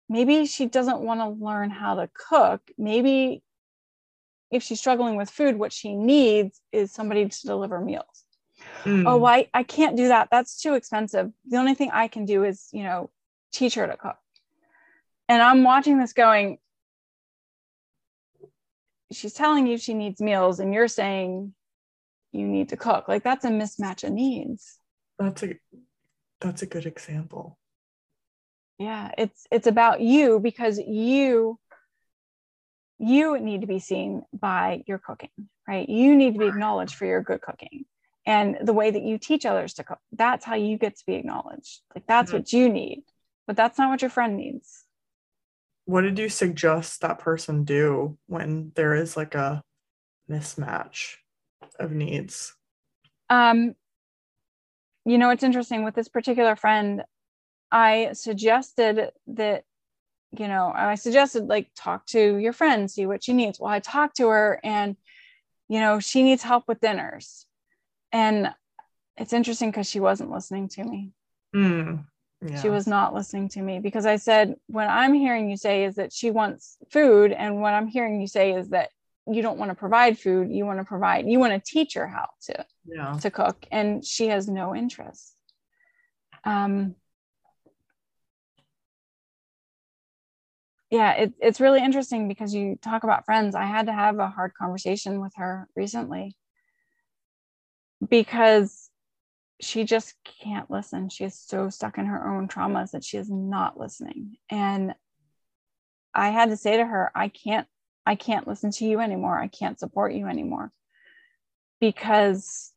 maybe 0.09 0.46
she 0.46 0.66
doesn't 0.66 1.01
want 1.01 1.20
to 1.20 1.44
learn 1.44 1.70
how 1.70 1.94
to 1.94 2.11
cook. 2.12 2.61
Maybe 2.76 3.42
if 4.51 4.62
she's 4.62 4.80
struggling 4.80 5.16
with 5.16 5.30
food, 5.30 5.57
what 5.57 5.72
she 5.72 5.94
needs 5.94 6.61
is 6.72 6.92
somebody 6.92 7.28
to 7.28 7.46
deliver 7.46 7.80
meals. 7.80 8.24
Mm. 8.84 9.04
Oh, 9.06 9.24
I, 9.24 9.48
I 9.52 9.62
can't 9.62 9.96
do 9.96 10.08
that. 10.08 10.28
That's 10.30 10.60
too 10.60 10.74
expensive. 10.74 11.32
The 11.48 11.58
only 11.58 11.74
thing 11.74 11.90
I 11.92 12.08
can 12.08 12.24
do 12.24 12.44
is, 12.44 12.68
you 12.72 12.82
know, 12.82 13.10
teach 13.52 13.74
her 13.74 13.86
to 13.86 13.96
cook. 13.96 14.16
And 15.28 15.42
I'm 15.42 15.62
watching 15.62 15.98
this 15.98 16.12
going, 16.12 16.58
she's 19.12 19.34
telling 19.34 19.66
you 19.66 19.78
she 19.78 19.94
needs 19.94 20.20
meals, 20.20 20.60
and 20.60 20.74
you're 20.74 20.88
saying 20.88 21.54
you 22.32 22.46
need 22.46 22.70
to 22.70 22.76
cook. 22.76 23.08
Like 23.08 23.22
that's 23.22 23.44
a 23.44 23.48
mismatch 23.48 24.04
of 24.04 24.12
needs. 24.12 24.78
That's 25.18 25.42
a 25.42 25.54
that's 26.40 26.62
a 26.62 26.66
good 26.66 26.86
example. 26.86 27.58
Yeah, 28.78 29.10
it's 29.18 29.46
it's 29.50 29.66
about 29.66 30.00
you 30.00 30.40
because 30.40 30.78
you 30.78 31.58
you 32.98 33.38
need 33.38 33.60
to 33.60 33.66
be 33.66 33.78
seen 33.78 34.22
by 34.32 34.82
your 34.86 34.98
cooking, 34.98 35.30
right? 35.68 35.88
You 35.88 36.16
need 36.16 36.34
to 36.34 36.38
be 36.38 36.46
acknowledged 36.46 36.94
for 36.94 37.06
your 37.06 37.22
good 37.22 37.40
cooking 37.40 37.84
and 38.30 38.58
the 38.62 38.72
way 38.72 38.92
that 38.92 39.02
you 39.02 39.18
teach 39.18 39.44
others 39.44 39.74
to 39.74 39.82
cook. 39.82 39.98
That's 40.12 40.44
how 40.44 40.54
you 40.54 40.78
get 40.78 40.96
to 40.96 41.04
be 41.04 41.14
acknowledged. 41.14 41.80
Like 41.92 42.06
that's 42.06 42.30
Mhm. 42.30 42.34
what 42.34 42.52
you 42.52 42.68
need, 42.68 43.02
but 43.48 43.56
that's 43.56 43.76
not 43.76 43.90
what 43.90 44.02
your 44.02 44.10
friend 44.10 44.36
needs. 44.36 44.86
What 45.86 46.02
did 46.02 46.16
you 46.16 46.28
suggest 46.28 47.00
that 47.00 47.18
person 47.18 47.64
do 47.64 48.18
when 48.26 48.70
there 48.76 48.94
is 48.94 49.16
like 49.16 49.34
a 49.34 49.64
mismatch 50.28 51.16
of 51.80 51.90
needs? 51.90 52.54
Um, 53.28 53.74
you 55.04 55.18
know, 55.18 55.30
it's 55.30 55.42
interesting 55.42 55.82
with 55.82 55.96
this 55.96 56.08
particular 56.08 56.54
friend. 56.54 57.02
I 57.72 58.12
suggested 58.12 59.10
that, 59.26 59.64
you 60.38 60.46
know, 60.46 60.70
I 60.72 60.94
suggested 60.94 61.48
like 61.48 61.72
talk 61.74 62.06
to 62.06 62.36
your 62.36 62.52
friend, 62.52 62.88
see 62.88 63.06
what 63.06 63.24
she 63.24 63.32
needs. 63.32 63.58
Well, 63.58 63.72
I 63.72 63.80
talked 63.80 64.18
to 64.18 64.28
her 64.28 64.60
and, 64.62 64.96
you 65.68 65.80
know, 65.80 65.98
she 65.98 66.22
needs 66.22 66.44
help 66.44 66.68
with 66.68 66.80
dinners. 66.80 67.46
And 68.12 68.50
it's 69.16 69.32
interesting 69.32 69.70
because 69.70 69.88
she 69.88 70.00
wasn't 70.00 70.30
listening 70.30 70.68
to 70.70 70.84
me. 70.84 71.12
Mm. 71.54 72.04
Yeah. 72.42 72.61
She 72.61 72.70
was 72.70 72.86
not 72.86 73.12
listening 73.12 73.50
to 73.50 73.61
me 73.61 73.80
because 73.80 74.06
I 74.06 74.16
said, 74.16 74.54
what 74.66 74.88
I'm 74.88 75.12
hearing 75.12 75.50
you 75.50 75.56
say 75.56 75.84
is 75.84 75.96
that 75.96 76.12
she 76.12 76.30
wants 76.30 76.78
food. 76.90 77.32
And 77.32 77.61
what 77.61 77.74
I'm 77.74 77.86
hearing 77.86 78.20
you 78.20 78.26
say 78.26 78.54
is 78.54 78.70
that 78.70 78.90
you 79.26 79.42
don't 79.42 79.58
want 79.58 79.70
to 79.70 79.74
provide 79.74 80.18
food. 80.18 80.50
You 80.50 80.64
want 80.64 80.78
to 80.78 80.84
provide, 80.84 81.28
you 81.28 81.38
want 81.38 81.52
to 81.52 81.70
teach 81.70 81.94
her 81.94 82.06
how 82.06 82.28
to 82.46 82.64
yeah. 82.86 83.18
to 83.20 83.30
cook 83.30 83.66
and 83.70 84.04
she 84.04 84.28
has 84.28 84.48
no 84.48 84.74
interest 84.74 85.34
um 86.44 86.94
yeah 90.90 91.12
it, 91.12 91.32
it's 91.40 91.61
really 91.61 91.82
interesting 91.82 92.28
because 92.28 92.54
you 92.54 92.78
talk 92.82 93.04
about 93.04 93.24
friends 93.24 93.54
i 93.54 93.64
had 93.64 93.86
to 93.86 93.92
have 93.92 94.18
a 94.18 94.28
hard 94.28 94.54
conversation 94.54 95.20
with 95.20 95.32
her 95.36 95.68
recently 95.76 96.36
because 98.09 98.90
she 99.61 99.84
just 99.84 100.14
can't 100.42 100.70
listen 100.70 101.09
she 101.09 101.24
is 101.24 101.38
so 101.38 101.68
stuck 101.68 101.98
in 101.98 102.07
her 102.07 102.26
own 102.34 102.48
traumas 102.48 102.92
that 102.92 103.05
she 103.05 103.18
is 103.18 103.28
not 103.30 103.78
listening 103.78 104.36
and 104.51 104.94
i 106.14 106.30
had 106.30 106.48
to 106.48 106.57
say 106.57 106.76
to 106.78 106.84
her 106.86 107.11
i 107.14 107.28
can't 107.28 107.66
i 108.07 108.14
can't 108.14 108.48
listen 108.48 108.70
to 108.70 108.86
you 108.86 109.01
anymore 109.01 109.38
i 109.38 109.48
can't 109.48 109.78
support 109.78 110.14
you 110.14 110.26
anymore 110.26 110.72
because 111.80 112.72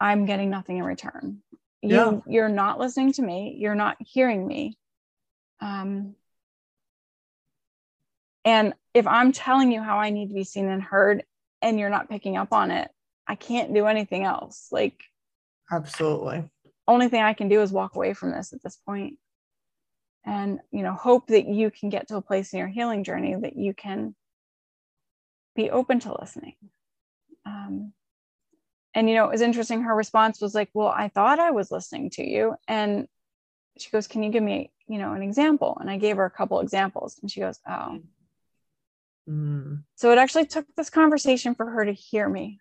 I'm 0.00 0.26
getting 0.26 0.50
nothing 0.50 0.78
in 0.78 0.84
return. 0.84 1.42
You 1.82 1.90
Yeah. 1.90 2.18
you're 2.26 2.48
not 2.48 2.78
listening 2.78 3.12
to 3.14 3.22
me. 3.22 3.56
You're 3.58 3.74
not 3.74 3.96
hearing 4.00 4.46
me. 4.46 4.78
Um, 5.60 6.14
and 8.44 8.74
if 8.92 9.06
I'm 9.06 9.32
telling 9.32 9.72
you 9.72 9.82
how 9.82 9.98
I 9.98 10.10
need 10.10 10.28
to 10.28 10.34
be 10.34 10.44
seen 10.44 10.68
and 10.68 10.82
heard, 10.82 11.24
and 11.62 11.78
you're 11.78 11.90
not 11.90 12.10
picking 12.10 12.36
up 12.36 12.52
on 12.52 12.70
it, 12.70 12.90
I 13.26 13.34
can't 13.34 13.74
do 13.74 13.86
anything 13.86 14.24
else. 14.24 14.68
Like 14.70 15.02
Absolutely. 15.70 16.50
only 16.86 17.08
thing 17.08 17.22
I 17.22 17.34
can 17.34 17.48
do 17.48 17.62
is 17.62 17.72
walk 17.72 17.96
away 17.96 18.14
from 18.14 18.30
this 18.30 18.52
at 18.52 18.62
this 18.62 18.76
point, 18.76 19.18
and 20.24 20.60
you 20.70 20.82
know 20.82 20.92
hope 20.92 21.28
that 21.28 21.46
you 21.46 21.70
can 21.70 21.88
get 21.88 22.08
to 22.08 22.16
a 22.16 22.22
place 22.22 22.52
in 22.52 22.58
your 22.58 22.68
healing 22.68 23.04
journey 23.04 23.34
that 23.34 23.56
you 23.56 23.74
can 23.74 24.14
be 25.56 25.70
open 25.70 26.00
to 26.00 26.16
listening. 26.20 26.56
Um, 27.46 27.92
and 28.94 29.08
you 29.08 29.14
know 29.14 29.24
it 29.24 29.30
was 29.32 29.42
interesting 29.42 29.82
her 29.82 29.94
response 29.94 30.40
was 30.40 30.54
like 30.54 30.70
well 30.72 30.88
i 30.88 31.08
thought 31.08 31.38
i 31.38 31.50
was 31.50 31.70
listening 31.70 32.10
to 32.10 32.28
you 32.28 32.54
and 32.68 33.06
she 33.76 33.90
goes 33.90 34.06
can 34.06 34.22
you 34.22 34.30
give 34.30 34.42
me 34.42 34.70
you 34.86 34.98
know 34.98 35.12
an 35.12 35.22
example 35.22 35.76
and 35.80 35.90
i 35.90 35.98
gave 35.98 36.16
her 36.16 36.24
a 36.24 36.30
couple 36.30 36.60
examples 36.60 37.18
and 37.20 37.30
she 37.30 37.40
goes 37.40 37.58
oh 37.68 37.98
Mm. 39.26 39.84
so 39.94 40.12
it 40.12 40.18
actually 40.18 40.44
took 40.44 40.66
this 40.76 40.90
conversation 40.90 41.54
for 41.54 41.64
her 41.64 41.86
to 41.86 41.92
hear 41.92 42.28
me 42.28 42.60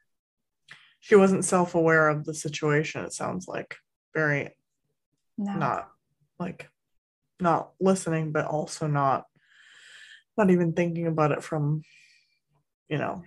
She 1.03 1.15
wasn't 1.15 1.43
self 1.43 1.75
aware 1.75 2.07
of 2.07 2.23
the 2.23 2.33
situation, 2.33 3.03
it 3.03 3.13
sounds 3.13 3.47
like. 3.47 3.75
Very 4.13 4.55
no 5.37 5.55
not 5.55 5.89
like 6.39 6.69
not 7.39 7.71
listening, 7.79 8.31
but 8.31 8.45
also 8.45 8.87
not 8.87 9.25
not 10.37 10.49
even 10.49 10.73
thinking 10.73 11.05
about 11.07 11.31
it 11.31 11.43
from, 11.43 11.83
you 12.89 12.97
know, 12.97 13.23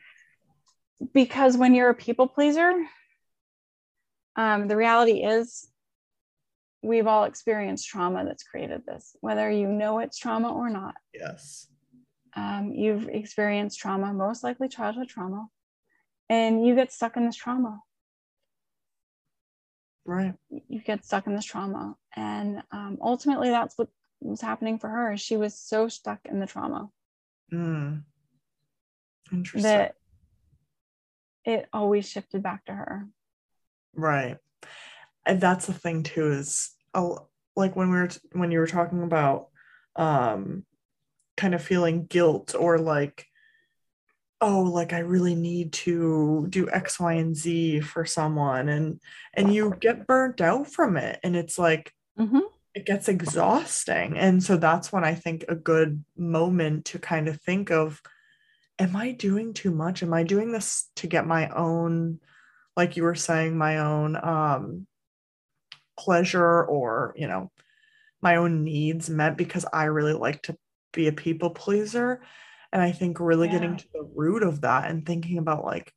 because 1.12 1.56
when 1.56 1.74
you're 1.74 1.90
a 1.90 1.94
people 1.94 2.26
pleaser 2.26 2.72
um, 4.36 4.68
the 4.68 4.76
reality 4.76 5.24
is 5.24 5.68
we've 6.82 7.06
all 7.06 7.24
experienced 7.24 7.88
trauma 7.88 8.24
that's 8.24 8.42
created 8.42 8.82
this 8.86 9.16
whether 9.20 9.50
you 9.50 9.66
know 9.66 9.98
it's 9.98 10.18
trauma 10.18 10.52
or 10.52 10.70
not 10.70 10.94
yes. 11.12 11.68
um, 12.34 12.72
you've 12.74 13.08
experienced 13.08 13.78
trauma 13.78 14.12
most 14.12 14.44
likely 14.44 14.68
childhood 14.68 15.08
trauma 15.08 15.46
and 16.28 16.64
you 16.66 16.74
get 16.74 16.92
stuck 16.92 17.16
in 17.16 17.26
this 17.26 17.36
trauma 17.36 17.80
Right. 20.04 20.34
you 20.68 20.80
get 20.80 21.04
stuck 21.04 21.26
in 21.26 21.34
this 21.34 21.44
trauma 21.44 21.96
and 22.14 22.62
um, 22.70 22.98
ultimately 23.00 23.50
that's 23.50 23.76
what 23.76 23.88
was 24.20 24.40
happening 24.40 24.78
for 24.78 24.88
her 24.88 25.16
she 25.16 25.36
was 25.36 25.58
so 25.58 25.88
stuck 25.88 26.20
in 26.24 26.40
the 26.40 26.46
trauma 26.46 26.88
Mm. 27.52 28.02
Interesting. 29.32 29.62
that 29.70 29.94
it 31.44 31.68
always 31.72 32.08
shifted 32.08 32.42
back 32.42 32.64
to 32.66 32.72
her 32.72 33.06
Right. 33.94 34.36
And 35.24 35.40
that's 35.40 35.66
the 35.66 35.72
thing 35.72 36.02
too 36.02 36.30
is 36.30 36.74
uh, 36.92 37.14
like 37.56 37.74
when 37.74 37.90
we 37.90 37.96
were 37.96 38.10
when 38.32 38.50
you 38.50 38.58
were 38.58 38.66
talking 38.66 39.02
about 39.02 39.48
um 39.96 40.64
kind 41.36 41.54
of 41.54 41.62
feeling 41.62 42.06
guilt 42.06 42.54
or 42.58 42.78
like 42.78 43.26
oh 44.40 44.62
like 44.62 44.92
I 44.92 44.98
really 44.98 45.34
need 45.34 45.72
to 45.72 46.46
do 46.50 46.68
X 46.70 47.00
Y 47.00 47.14
and 47.14 47.34
Z 47.36 47.80
for 47.80 48.04
someone 48.04 48.68
and 48.68 49.00
and 49.34 49.54
you 49.54 49.74
get 49.80 50.06
burnt 50.06 50.40
out 50.40 50.68
from 50.68 50.96
it 50.96 51.18
and 51.22 51.34
it's 51.36 51.58
like 51.58 51.92
Mhm. 52.18 52.42
it 52.74 52.86
gets 52.86 53.08
exhausting 53.08 54.18
and 54.18 54.42
so 54.42 54.56
that's 54.56 54.92
when 54.92 55.04
I 55.04 55.14
think 55.14 55.44
a 55.48 55.54
good 55.54 56.04
moment 56.16 56.86
to 56.86 56.98
kind 56.98 57.28
of 57.28 57.40
think 57.40 57.70
of 57.70 58.00
am 58.78 58.94
I 58.96 59.12
doing 59.12 59.54
too 59.54 59.70
much 59.70 60.02
am 60.02 60.12
I 60.12 60.22
doing 60.22 60.52
this 60.52 60.90
to 60.96 61.06
get 61.06 61.26
my 61.26 61.48
own 61.48 62.20
like 62.76 62.96
you 62.96 63.04
were 63.04 63.14
saying 63.14 63.56
my 63.56 63.78
own 63.78 64.16
um 64.22 64.86
pleasure 65.98 66.62
or 66.64 67.14
you 67.16 67.26
know 67.26 67.50
my 68.20 68.36
own 68.36 68.64
needs 68.64 69.08
met 69.08 69.36
because 69.36 69.64
i 69.72 69.84
really 69.84 70.12
like 70.12 70.42
to 70.42 70.56
be 70.92 71.06
a 71.06 71.12
people 71.12 71.50
pleaser 71.50 72.20
and 72.72 72.82
i 72.82 72.92
think 72.92 73.20
really 73.20 73.48
getting 73.48 73.76
to 73.76 73.86
the 73.92 74.08
root 74.14 74.42
of 74.42 74.62
that 74.62 74.90
and 74.90 75.06
thinking 75.06 75.38
about 75.38 75.64
like 75.64 75.92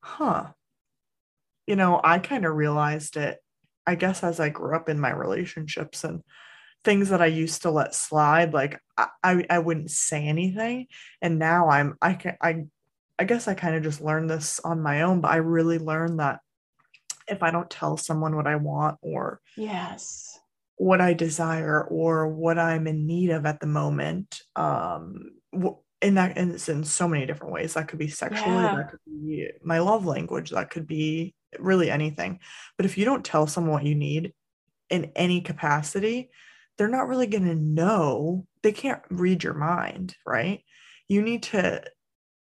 huh 0.00 0.46
you 1.66 1.76
know 1.76 2.00
i 2.02 2.18
kind 2.18 2.44
of 2.44 2.54
realized 2.54 3.16
it 3.16 3.38
i 3.86 3.94
guess 3.94 4.22
as 4.22 4.40
i 4.40 4.48
grew 4.48 4.74
up 4.74 4.88
in 4.88 5.00
my 5.00 5.10
relationships 5.10 6.04
and 6.04 6.22
things 6.84 7.10
that 7.10 7.22
i 7.22 7.26
used 7.26 7.62
to 7.62 7.70
let 7.70 7.94
slide 7.94 8.52
like 8.52 8.80
i 8.96 9.06
i, 9.22 9.46
I 9.48 9.58
wouldn't 9.60 9.90
say 9.90 10.26
anything. 10.26 10.86
And 11.20 11.38
now 11.38 11.68
i'm 11.68 11.96
i 12.02 12.14
can 12.14 12.36
i 12.40 12.64
I 13.22 13.24
guess 13.24 13.46
I 13.46 13.54
kind 13.54 13.76
of 13.76 13.84
just 13.84 14.00
learned 14.00 14.30
this 14.30 14.58
on 14.64 14.82
my 14.82 15.02
own, 15.02 15.20
but 15.20 15.30
I 15.30 15.36
really 15.36 15.78
learned 15.78 16.18
that 16.18 16.40
if 17.28 17.40
I 17.40 17.52
don't 17.52 17.70
tell 17.70 17.96
someone 17.96 18.34
what 18.34 18.48
I 18.48 18.56
want 18.56 18.98
or 19.00 19.40
yes. 19.56 20.40
what 20.76 21.00
I 21.00 21.14
desire 21.14 21.84
or 21.84 22.26
what 22.26 22.58
I'm 22.58 22.88
in 22.88 23.06
need 23.06 23.30
of 23.30 23.46
at 23.46 23.60
the 23.60 23.68
moment, 23.68 24.40
um, 24.56 25.32
in 26.02 26.14
that 26.14 26.36
and 26.36 26.52
it's 26.52 26.68
in 26.68 26.84
so 26.84 27.08
many 27.08 27.24
different 27.26 27.52
ways. 27.52 27.74
That 27.74 27.88
could 27.88 27.98
be 27.98 28.08
sexually, 28.08 28.50
Yeah. 28.50 28.76
that 28.76 28.90
could 28.90 29.00
be 29.06 29.50
my 29.62 29.78
love 29.78 30.04
language, 30.04 30.50
that 30.50 30.70
could 30.70 30.86
be 30.86 31.34
really 31.58 31.90
anything. 31.90 32.40
But 32.76 32.86
if 32.86 32.98
you 32.98 33.04
don't 33.04 33.24
tell 33.24 33.46
someone 33.46 33.72
what 33.72 33.84
you 33.84 33.94
need, 33.94 34.32
in 34.90 35.10
any 35.16 35.40
capacity, 35.40 36.30
they're 36.76 36.86
not 36.86 37.08
really 37.08 37.26
going 37.26 37.46
to 37.46 37.54
know. 37.54 38.46
They 38.62 38.72
can't 38.72 39.00
read 39.08 39.42
your 39.42 39.54
mind, 39.54 40.14
right? 40.26 40.62
You 41.08 41.22
need 41.22 41.44
to 41.44 41.82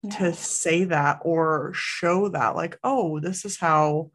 yeah. 0.03 0.19
to 0.19 0.33
say 0.33 0.85
that 0.85 1.19
or 1.23 1.73
show 1.75 2.29
that 2.31 2.57
like, 2.57 2.79
"Oh, 2.83 3.21
this 3.21 3.45
is 3.45 3.59
how 3.59 4.11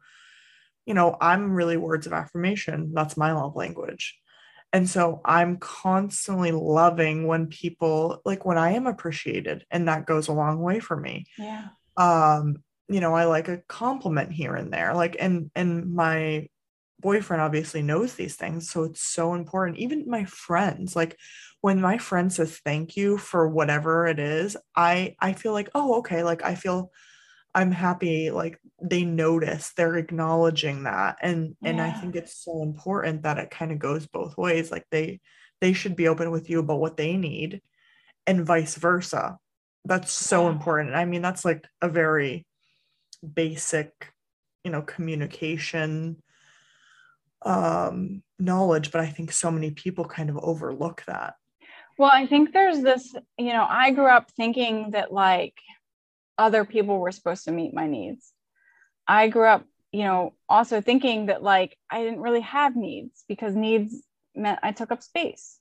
you 0.86 0.94
know, 0.94 1.16
I'm 1.20 1.52
really 1.52 1.76
words 1.78 2.06
of 2.06 2.12
affirmation. 2.12 2.92
That's 2.92 3.16
my 3.16 3.32
love 3.32 3.56
language. 3.56 4.18
And 4.74 4.90
so 4.90 5.22
I'm 5.24 5.58
constantly 5.58 6.50
loving 6.52 7.28
when 7.28 7.46
people 7.46 8.20
like 8.24 8.44
when 8.44 8.58
I 8.58 8.72
am 8.72 8.88
appreciated 8.88 9.64
and 9.70 9.88
that 9.88 10.04
goes 10.06 10.28
a 10.28 10.32
long 10.34 10.60
way 10.60 10.80
for 10.80 10.96
me. 10.96 11.26
Yeah. 11.38 11.68
Um, 11.96 12.64
you 12.88 13.00
know, 13.00 13.14
I 13.14 13.24
like 13.24 13.48
a 13.48 13.62
compliment 13.68 14.32
here 14.32 14.56
and 14.56 14.72
there. 14.72 14.94
Like 14.94 15.16
and 15.20 15.50
and 15.54 15.94
my 15.94 16.48
boyfriend 17.00 17.42
obviously 17.42 17.82
knows 17.82 18.14
these 18.14 18.36
things, 18.36 18.70
so 18.70 18.84
it's 18.84 19.02
so 19.02 19.34
important. 19.34 19.78
Even 19.78 20.10
my 20.10 20.24
friends, 20.24 20.96
like 20.96 21.18
when 21.60 21.80
my 21.80 21.98
friend 21.98 22.32
says 22.32 22.58
thank 22.64 22.96
you 22.96 23.16
for 23.18 23.48
whatever 23.48 24.06
it 24.08 24.18
is, 24.18 24.56
I 24.76 25.16
I 25.20 25.34
feel 25.34 25.52
like, 25.52 25.70
"Oh, 25.74 25.98
okay, 25.98 26.24
like 26.24 26.42
I 26.44 26.56
feel 26.56 26.90
I'm 27.54 27.70
happy 27.70 28.30
like 28.30 28.58
they 28.82 29.04
notice 29.04 29.72
they're 29.76 29.96
acknowledging 29.96 30.84
that 30.84 31.16
and 31.22 31.56
yeah. 31.60 31.70
and 31.70 31.80
I 31.80 31.92
think 31.92 32.16
it's 32.16 32.44
so 32.44 32.62
important 32.62 33.22
that 33.22 33.38
it 33.38 33.50
kind 33.50 33.70
of 33.70 33.78
goes 33.78 34.06
both 34.06 34.36
ways 34.36 34.70
like 34.70 34.86
they 34.90 35.20
they 35.60 35.72
should 35.72 35.96
be 35.96 36.08
open 36.08 36.30
with 36.30 36.50
you 36.50 36.58
about 36.58 36.80
what 36.80 36.96
they 36.96 37.16
need 37.16 37.62
and 38.26 38.44
vice 38.44 38.74
versa 38.74 39.38
that's 39.84 40.12
so 40.12 40.44
yeah. 40.44 40.50
important 40.50 40.94
I 40.94 41.04
mean 41.04 41.22
that's 41.22 41.44
like 41.44 41.66
a 41.80 41.88
very 41.88 42.46
basic 43.32 44.12
you 44.64 44.70
know 44.70 44.82
communication 44.82 46.16
um 47.42 48.22
knowledge 48.38 48.90
but 48.90 49.00
I 49.00 49.06
think 49.06 49.30
so 49.30 49.50
many 49.50 49.70
people 49.70 50.04
kind 50.06 50.28
of 50.28 50.38
overlook 50.38 51.04
that 51.06 51.34
well 51.98 52.10
I 52.12 52.26
think 52.26 52.52
there's 52.52 52.80
this 52.80 53.14
you 53.38 53.52
know 53.52 53.66
I 53.68 53.92
grew 53.92 54.08
up 54.08 54.30
thinking 54.32 54.90
that 54.90 55.12
like 55.12 55.54
other 56.38 56.64
people 56.64 56.98
were 56.98 57.12
supposed 57.12 57.44
to 57.44 57.52
meet 57.52 57.74
my 57.74 57.86
needs. 57.86 58.32
I 59.06 59.28
grew 59.28 59.46
up, 59.46 59.64
you 59.92 60.04
know, 60.04 60.34
also 60.48 60.80
thinking 60.80 61.26
that 61.26 61.42
like 61.42 61.76
I 61.90 62.02
didn't 62.02 62.20
really 62.20 62.40
have 62.40 62.76
needs 62.76 63.24
because 63.28 63.54
needs 63.54 64.02
meant 64.34 64.58
I 64.62 64.72
took 64.72 64.90
up 64.90 65.02
space. 65.02 65.58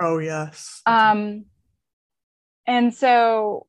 Oh 0.00 0.18
yes. 0.18 0.82
Um 0.86 1.46
and 2.66 2.94
so 2.94 3.66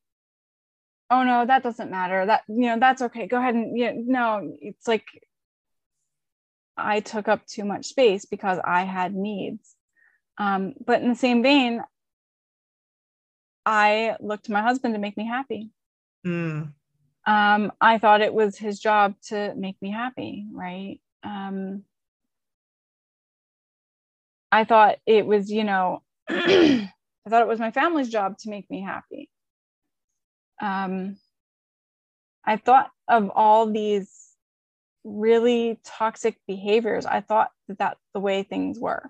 oh 1.12 1.24
no, 1.24 1.46
that 1.46 1.64
doesn't 1.64 1.92
matter. 1.92 2.26
That 2.26 2.44
you 2.48 2.68
know, 2.68 2.80
that's 2.80 3.02
okay. 3.02 3.28
Go 3.28 3.38
ahead 3.38 3.56
and 3.56 3.78
you 3.78 3.94
know, 3.94 4.40
no, 4.40 4.58
it's 4.62 4.88
like 4.88 5.06
I 6.78 7.02
took 7.02 7.28
up 7.28 7.46
too 7.46 7.66
much 7.66 7.88
space 7.88 8.26
because 8.26 8.60
I 8.64 8.84
had 8.84 9.14
needs. 9.14 9.76
Um, 10.38 10.74
but 10.86 11.02
in 11.02 11.10
the 11.10 11.16
same 11.16 11.44
vein, 11.44 11.84
I 13.66 14.16
looked 14.22 14.46
to 14.46 14.54
my 14.54 14.62
husband 14.62 14.94
to 14.94 15.00
make 15.00 15.18
me 15.18 15.28
happy. 15.28 15.72
Mm. 16.26 16.74
Um, 17.26 17.72
I 17.80 17.98
thought 17.98 18.22
it 18.22 18.34
was 18.34 18.58
his 18.58 18.80
job 18.80 19.16
to 19.28 19.54
make 19.56 19.82
me 19.82 19.92
happy, 19.92 20.46
right? 20.52 21.00
Um, 21.24 21.84
I 24.52 24.64
thought 24.64 24.98
it 25.06 25.26
was, 25.26 25.52
you 25.52 25.64
know, 25.64 26.02
I 26.30 26.90
thought 27.30 27.42
it 27.42 27.48
was 27.48 27.60
my 27.60 27.72
family's 27.72 28.10
job 28.10 28.38
to 28.40 28.50
make 28.50 28.70
me 28.70 28.82
happy. 28.82 29.30
Um, 30.62 31.18
I 32.46 32.58
thought 32.58 32.90
of 33.08 33.30
all 33.30 33.72
these 33.72 34.30
really 35.04 35.80
toxic 35.84 36.38
behaviors. 36.48 37.06
I 37.06 37.22
thought 37.22 37.52
that 37.68 37.78
that's 37.78 38.00
the 38.14 38.20
way 38.20 38.44
things 38.44 38.80
were. 38.80 39.08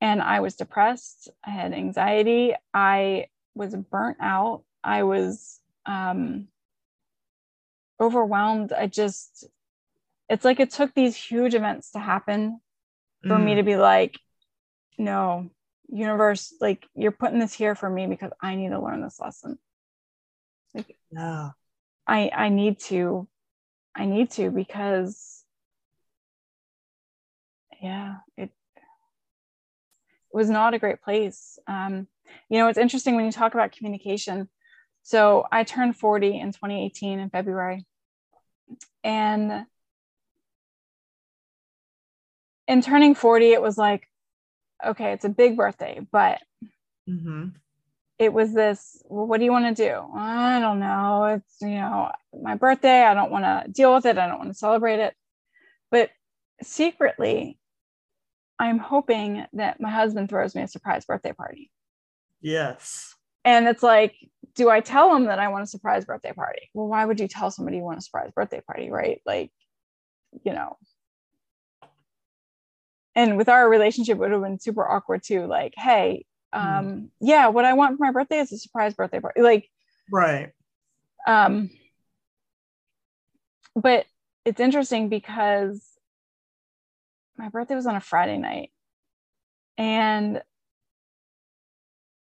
And 0.00 0.20
I 0.20 0.40
was 0.40 0.54
depressed. 0.54 1.30
I 1.44 1.50
had 1.50 1.72
anxiety. 1.72 2.54
I 2.74 3.28
was 3.54 3.74
burnt 3.74 4.18
out. 4.20 4.64
I 4.84 5.02
was 5.04 5.60
um, 5.86 6.48
overwhelmed. 7.98 8.72
I 8.72 8.86
just, 8.86 9.44
it's 10.28 10.44
like 10.44 10.60
it 10.60 10.70
took 10.70 10.94
these 10.94 11.16
huge 11.16 11.54
events 11.54 11.92
to 11.92 11.98
happen 11.98 12.60
for 13.22 13.36
mm. 13.36 13.44
me 13.44 13.54
to 13.56 13.62
be 13.62 13.76
like, 13.76 14.18
no, 14.98 15.50
universe, 15.88 16.52
like 16.60 16.86
you're 16.94 17.12
putting 17.12 17.38
this 17.38 17.54
here 17.54 17.74
for 17.74 17.88
me 17.88 18.06
because 18.06 18.30
I 18.40 18.54
need 18.56 18.70
to 18.70 18.80
learn 18.80 19.02
this 19.02 19.18
lesson. 19.18 19.58
Like, 20.74 20.96
yeah, 21.10 21.50
I 22.06 22.30
I 22.34 22.48
need 22.48 22.80
to, 22.80 23.28
I 23.94 24.06
need 24.06 24.30
to 24.32 24.50
because, 24.50 25.44
yeah, 27.80 28.16
it, 28.36 28.50
it 28.76 28.82
was 30.32 30.50
not 30.50 30.74
a 30.74 30.78
great 30.78 31.00
place. 31.00 31.58
Um, 31.66 32.08
you 32.48 32.58
know, 32.58 32.68
it's 32.68 32.78
interesting 32.78 33.14
when 33.14 33.24
you 33.24 33.32
talk 33.32 33.54
about 33.54 33.72
communication 33.72 34.48
so 35.04 35.46
I 35.52 35.64
turned 35.64 35.96
40 35.96 36.40
in 36.40 36.52
2018 36.52 37.20
in 37.20 37.28
February. 37.28 37.84
And 39.04 39.66
in 42.66 42.80
turning 42.80 43.14
40, 43.14 43.52
it 43.52 43.60
was 43.60 43.76
like, 43.76 44.08
okay, 44.84 45.12
it's 45.12 45.26
a 45.26 45.28
big 45.28 45.58
birthday, 45.58 46.00
but 46.10 46.40
mm-hmm. 47.08 47.48
it 48.18 48.32
was 48.32 48.54
this, 48.54 49.02
well, 49.04 49.26
what 49.26 49.38
do 49.38 49.44
you 49.44 49.52
want 49.52 49.76
to 49.76 49.82
do? 49.88 50.00
I 50.14 50.58
don't 50.58 50.80
know. 50.80 51.24
It's, 51.24 51.60
you 51.60 51.74
know, 51.74 52.10
my 52.42 52.54
birthday. 52.54 53.02
I 53.02 53.12
don't 53.12 53.30
want 53.30 53.44
to 53.44 53.70
deal 53.70 53.94
with 53.94 54.06
it. 54.06 54.16
I 54.16 54.26
don't 54.26 54.38
want 54.38 54.50
to 54.50 54.58
celebrate 54.58 55.00
it. 55.00 55.14
But 55.90 56.08
secretly, 56.62 57.58
I'm 58.58 58.78
hoping 58.78 59.44
that 59.52 59.82
my 59.82 59.90
husband 59.90 60.30
throws 60.30 60.54
me 60.54 60.62
a 60.62 60.68
surprise 60.68 61.04
birthday 61.04 61.34
party. 61.34 61.70
Yes. 62.40 63.13
And 63.44 63.68
it's 63.68 63.82
like, 63.82 64.14
do 64.54 64.70
I 64.70 64.80
tell 64.80 65.12
them 65.12 65.24
that 65.24 65.38
I 65.38 65.48
want 65.48 65.64
a 65.64 65.66
surprise 65.66 66.04
birthday 66.04 66.32
party? 66.32 66.70
Well, 66.72 66.86
why 66.86 67.04
would 67.04 67.20
you 67.20 67.28
tell 67.28 67.50
somebody 67.50 67.78
you 67.78 67.82
want 67.82 67.98
a 67.98 68.02
surprise 68.02 68.30
birthday 68.34 68.60
party, 68.60 68.90
right? 68.90 69.20
Like, 69.26 69.50
you 70.44 70.52
know. 70.52 70.76
And 73.14 73.36
with 73.36 73.48
our 73.48 73.68
relationship, 73.68 74.16
it 74.16 74.20
would 74.20 74.32
have 74.32 74.42
been 74.42 74.58
super 74.58 74.88
awkward 74.88 75.22
too. 75.24 75.46
Like, 75.46 75.74
hey, 75.76 76.24
um, 76.52 76.64
mm. 76.64 77.08
yeah, 77.20 77.48
what 77.48 77.64
I 77.64 77.74
want 77.74 77.96
for 77.96 78.04
my 78.04 78.12
birthday 78.12 78.38
is 78.38 78.52
a 78.52 78.58
surprise 78.58 78.94
birthday 78.94 79.20
party. 79.20 79.42
Like, 79.42 79.68
right. 80.10 80.50
Um, 81.26 81.70
but 83.76 84.06
it's 84.44 84.60
interesting 84.60 85.08
because 85.08 85.82
my 87.36 87.48
birthday 87.48 87.74
was 87.74 87.86
on 87.86 87.96
a 87.96 88.00
Friday 88.00 88.38
night. 88.38 88.70
And 89.76 90.42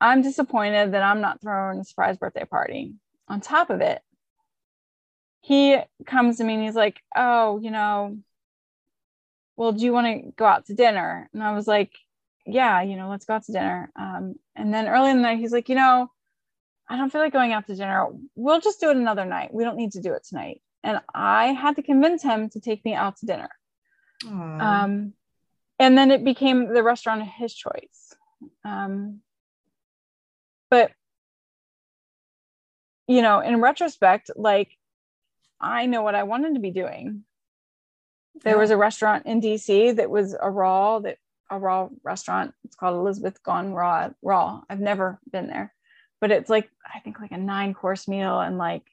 I'm 0.00 0.22
disappointed 0.22 0.92
that 0.92 1.02
I'm 1.02 1.20
not 1.20 1.40
throwing 1.40 1.80
a 1.80 1.84
surprise 1.84 2.16
birthday 2.16 2.44
party. 2.44 2.94
On 3.28 3.40
top 3.40 3.70
of 3.70 3.80
it, 3.80 4.00
he 5.42 5.78
comes 6.06 6.38
to 6.38 6.44
me 6.44 6.54
and 6.54 6.62
he's 6.62 6.74
like, 6.74 7.00
Oh, 7.16 7.58
you 7.60 7.70
know, 7.70 8.18
well, 9.56 9.72
do 9.72 9.84
you 9.84 9.92
want 9.92 10.06
to 10.06 10.32
go 10.36 10.46
out 10.46 10.66
to 10.66 10.74
dinner? 10.74 11.28
And 11.32 11.42
I 11.42 11.52
was 11.52 11.66
like, 11.66 11.92
Yeah, 12.46 12.82
you 12.82 12.96
know, 12.96 13.08
let's 13.08 13.24
go 13.24 13.34
out 13.34 13.44
to 13.44 13.52
dinner. 13.52 13.90
Um, 13.96 14.34
and 14.56 14.72
then 14.72 14.88
early 14.88 15.10
in 15.10 15.18
the 15.18 15.22
night, 15.22 15.38
he's 15.38 15.52
like, 15.52 15.68
You 15.68 15.76
know, 15.76 16.10
I 16.88 16.96
don't 16.96 17.10
feel 17.10 17.20
like 17.20 17.32
going 17.32 17.52
out 17.52 17.66
to 17.66 17.76
dinner. 17.76 18.08
We'll 18.34 18.60
just 18.60 18.80
do 18.80 18.90
it 18.90 18.96
another 18.96 19.24
night. 19.24 19.54
We 19.54 19.64
don't 19.64 19.76
need 19.76 19.92
to 19.92 20.00
do 20.00 20.12
it 20.14 20.24
tonight. 20.24 20.60
And 20.82 21.00
I 21.14 21.48
had 21.48 21.76
to 21.76 21.82
convince 21.82 22.22
him 22.22 22.48
to 22.50 22.60
take 22.60 22.84
me 22.84 22.94
out 22.94 23.18
to 23.18 23.26
dinner. 23.26 23.50
Um, 24.60 25.12
and 25.78 25.96
then 25.96 26.10
it 26.10 26.24
became 26.24 26.72
the 26.72 26.82
restaurant 26.82 27.22
of 27.22 27.28
his 27.28 27.54
choice. 27.54 28.14
Um, 28.64 29.20
but 30.70 30.92
you 33.06 33.22
know 33.22 33.40
in 33.40 33.60
retrospect 33.60 34.30
like 34.36 34.70
i 35.60 35.86
know 35.86 36.02
what 36.02 36.14
i 36.14 36.22
wanted 36.22 36.54
to 36.54 36.60
be 36.60 36.70
doing. 36.70 37.24
There 38.42 38.54
yeah. 38.54 38.60
was 38.60 38.70
a 38.70 38.76
restaurant 38.76 39.26
in 39.26 39.40
dc 39.40 39.96
that 39.96 40.08
was 40.08 40.34
a 40.40 40.50
raw 40.50 41.00
that 41.00 41.18
a 41.50 41.58
raw 41.58 41.88
restaurant. 42.04 42.54
It's 42.64 42.76
called 42.76 42.96
elizabeth 42.96 43.42
gone 43.42 43.74
raw 43.74 44.10
raw. 44.22 44.62
I've 44.70 44.80
never 44.80 45.18
been 45.30 45.48
there. 45.48 45.74
But 46.20 46.30
it's 46.30 46.48
like 46.48 46.70
i 46.86 47.00
think 47.00 47.20
like 47.20 47.32
a 47.32 47.38
nine 47.38 47.74
course 47.74 48.06
meal 48.06 48.40
and 48.40 48.56
like 48.56 48.84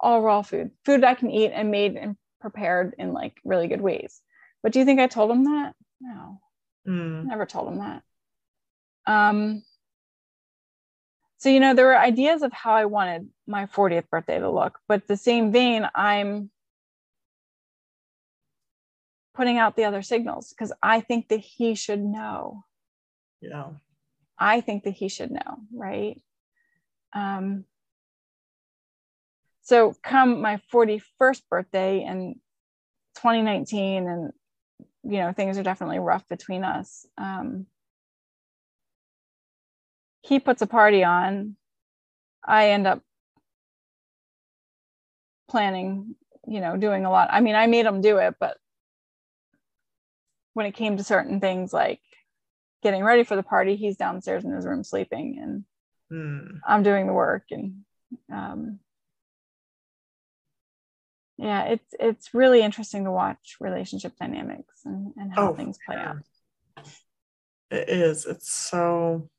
all 0.00 0.22
raw 0.22 0.42
food 0.42 0.70
food 0.84 1.04
i 1.04 1.14
can 1.14 1.30
eat 1.30 1.52
and 1.54 1.70
made 1.70 1.96
and 1.96 2.16
prepared 2.40 2.94
in 2.98 3.12
like 3.12 3.38
really 3.44 3.68
good 3.68 3.82
ways. 3.82 4.20
But 4.62 4.72
do 4.72 4.78
you 4.78 4.84
think 4.84 4.98
i 4.98 5.06
told 5.06 5.30
him 5.30 5.44
that? 5.44 5.74
No. 6.00 6.40
Mm. 6.88 7.26
never 7.26 7.46
told 7.46 7.68
him 7.68 7.78
that. 7.78 8.02
Um 9.06 9.62
so 11.42 11.48
you 11.48 11.58
know 11.58 11.74
there 11.74 11.86
were 11.86 11.98
ideas 11.98 12.42
of 12.42 12.52
how 12.52 12.72
i 12.72 12.84
wanted 12.84 13.28
my 13.48 13.66
40th 13.66 14.08
birthday 14.08 14.38
to 14.38 14.48
look 14.48 14.78
but 14.86 15.08
the 15.08 15.16
same 15.16 15.50
vein 15.50 15.88
i'm 15.92 16.50
putting 19.34 19.58
out 19.58 19.74
the 19.74 19.84
other 19.84 20.02
signals 20.02 20.50
because 20.50 20.72
i 20.82 21.00
think 21.00 21.28
that 21.28 21.40
he 21.40 21.74
should 21.74 22.00
know. 22.00 22.64
Yeah. 23.40 23.70
I 24.38 24.60
think 24.60 24.84
that 24.84 24.94
he 24.94 25.08
should 25.08 25.32
know 25.32 25.58
right? 25.74 26.22
Um 27.12 27.64
so 29.62 29.94
come 30.02 30.40
my 30.40 30.60
41st 30.72 31.42
birthday 31.50 32.04
in 32.04 32.34
2019 33.16 34.08
and 34.08 34.32
you 35.02 35.18
know 35.18 35.32
things 35.32 35.58
are 35.58 35.62
definitely 35.64 35.98
rough 35.98 36.28
between 36.28 36.62
us 36.62 37.04
um, 37.18 37.66
he 40.22 40.38
puts 40.40 40.62
a 40.62 40.66
party 40.66 41.04
on 41.04 41.56
i 42.44 42.70
end 42.70 42.86
up 42.86 43.02
planning 45.48 46.14
you 46.46 46.60
know 46.60 46.76
doing 46.76 47.04
a 47.04 47.10
lot 47.10 47.28
i 47.30 47.40
mean 47.40 47.54
i 47.54 47.66
made 47.66 47.84
him 47.86 48.00
do 48.00 48.16
it 48.18 48.34
but 48.40 48.56
when 50.54 50.66
it 50.66 50.74
came 50.74 50.96
to 50.96 51.04
certain 51.04 51.40
things 51.40 51.72
like 51.72 52.00
getting 52.82 53.04
ready 53.04 53.22
for 53.24 53.36
the 53.36 53.42
party 53.42 53.76
he's 53.76 53.96
downstairs 53.96 54.44
in 54.44 54.52
his 54.52 54.66
room 54.66 54.82
sleeping 54.84 55.38
and 55.40 55.64
Mm. 56.10 56.60
i'm 56.68 56.82
doing 56.82 57.06
the 57.06 57.12
work 57.14 57.44
and 57.50 57.84
um, 58.30 58.80
yeah 61.38 61.64
it's 61.64 61.94
it's 61.98 62.34
really 62.34 62.60
interesting 62.60 63.04
to 63.04 63.10
watch 63.10 63.56
relationship 63.60 64.12
dynamics 64.20 64.82
and, 64.84 65.14
and 65.16 65.32
how 65.32 65.48
Oh, 65.48 65.54
things 65.54 65.78
play 65.86 65.96
out 65.96 66.16
It 67.70 67.88
is. 67.88 68.26
It's 68.26 68.52
so 68.52 69.30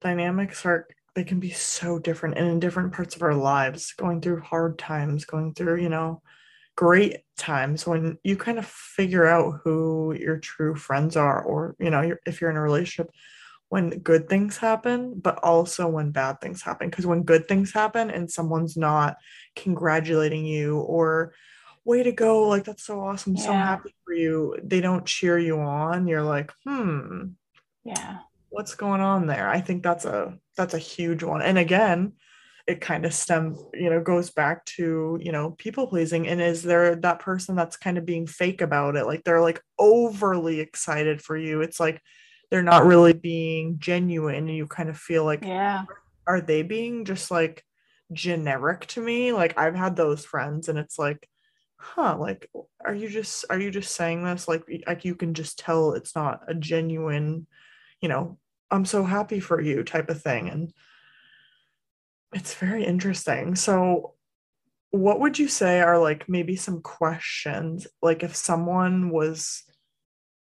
dynamics 0.00 0.64
are 0.64 0.86
they 1.14 1.24
can 1.24 1.40
be 1.40 1.50
so 1.50 1.98
different 1.98 2.38
and 2.38 2.48
in 2.48 2.60
different 2.60 2.92
parts 2.92 3.16
of 3.16 3.22
our 3.22 3.34
lives, 3.34 3.92
going 3.96 4.20
through 4.20 4.40
hard 4.40 4.78
times, 4.78 5.24
going 5.24 5.54
through, 5.54 5.82
you 5.82 5.88
know, 5.88 6.22
great 6.76 7.18
times 7.36 7.86
when 7.86 8.16
you 8.22 8.36
kind 8.36 8.58
of 8.58 8.66
figure 8.66 9.26
out 9.26 9.60
who 9.64 10.14
your 10.18 10.38
true 10.38 10.74
friends 10.74 11.16
are 11.16 11.42
or, 11.42 11.74
you 11.78 11.90
know, 11.90 12.00
you're, 12.00 12.20
if 12.26 12.40
you're 12.40 12.50
in 12.50 12.56
a 12.56 12.60
relationship 12.60 13.10
when 13.68 13.90
good 13.90 14.28
things 14.28 14.56
happen, 14.56 15.18
but 15.20 15.38
also 15.44 15.86
when 15.88 16.10
bad 16.10 16.40
things 16.40 16.62
happen. 16.62 16.90
Because 16.90 17.06
when 17.06 17.22
good 17.22 17.46
things 17.46 17.72
happen 17.72 18.10
and 18.10 18.30
someone's 18.30 18.76
not 18.76 19.16
congratulating 19.54 20.44
you 20.44 20.78
or 20.78 21.34
way 21.84 22.02
to 22.02 22.12
go, 22.12 22.48
like 22.48 22.64
that's 22.64 22.84
so 22.84 23.00
awesome, 23.00 23.36
so 23.36 23.52
happy 23.52 23.94
for 24.04 24.12
you, 24.12 24.56
they 24.62 24.80
don't 24.80 25.06
cheer 25.06 25.38
you 25.38 25.58
on, 25.60 26.06
you're 26.08 26.22
like, 26.22 26.52
hmm, 26.64 27.26
yeah 27.84 28.18
what's 28.50 28.74
going 28.74 29.00
on 29.00 29.26
there? 29.26 29.48
I 29.48 29.60
think 29.60 29.82
that's 29.82 30.04
a 30.04 30.38
that's 30.56 30.74
a 30.74 30.78
huge 30.78 31.22
one. 31.22 31.42
And 31.42 31.58
again 31.58 32.12
it 32.66 32.80
kind 32.80 33.04
of 33.04 33.12
stems 33.12 33.58
you 33.74 33.90
know 33.90 34.00
goes 34.00 34.30
back 34.30 34.64
to 34.64 35.18
you 35.20 35.32
know 35.32 35.52
people 35.52 35.86
pleasing. 35.86 36.28
And 36.28 36.40
is 36.40 36.62
there 36.62 36.94
that 36.96 37.18
person 37.18 37.56
that's 37.56 37.76
kind 37.76 37.98
of 37.98 38.06
being 38.06 38.26
fake 38.26 38.60
about 38.60 38.96
it? 38.96 39.06
Like 39.06 39.24
they're 39.24 39.40
like 39.40 39.60
overly 39.78 40.60
excited 40.60 41.22
for 41.22 41.36
you. 41.36 41.62
It's 41.62 41.80
like 41.80 42.00
they're 42.50 42.62
not 42.62 42.86
really 42.86 43.12
being 43.12 43.78
genuine. 43.78 44.36
And 44.36 44.50
you 44.50 44.66
kind 44.66 44.88
of 44.88 44.96
feel 44.96 45.24
like 45.24 45.44
yeah. 45.44 45.84
are 46.26 46.40
they 46.40 46.62
being 46.62 47.04
just 47.04 47.30
like 47.30 47.64
generic 48.12 48.86
to 48.88 49.00
me? 49.00 49.32
Like 49.32 49.58
i've 49.58 49.76
had 49.76 49.96
those 49.96 50.24
friends 50.24 50.68
and 50.68 50.78
it's 50.78 50.98
like 50.98 51.28
huh 51.76 52.14
like 52.18 52.50
are 52.84 52.94
you 52.94 53.08
just 53.08 53.46
are 53.50 53.58
you 53.58 53.70
just 53.70 53.94
saying 53.94 54.22
this? 54.22 54.46
Like 54.46 54.64
like 54.86 55.04
you 55.04 55.14
can 55.14 55.34
just 55.34 55.58
tell 55.58 55.94
it's 55.94 56.14
not 56.14 56.42
a 56.46 56.54
genuine 56.54 57.46
you 58.00 58.08
know 58.08 58.38
i'm 58.70 58.84
so 58.84 59.04
happy 59.04 59.40
for 59.40 59.60
you 59.60 59.82
type 59.82 60.10
of 60.10 60.22
thing. 60.22 60.48
And 60.48 60.72
it's 62.32 62.54
very 62.54 62.84
interesting. 62.84 63.56
So 63.56 64.14
what 64.90 65.20
would 65.20 65.38
you 65.38 65.48
say 65.48 65.80
are 65.80 65.98
like 65.98 66.28
maybe 66.28 66.56
some 66.56 66.80
questions 66.80 67.86
like 68.02 68.24
if 68.24 68.34
someone 68.34 69.10
was 69.10 69.62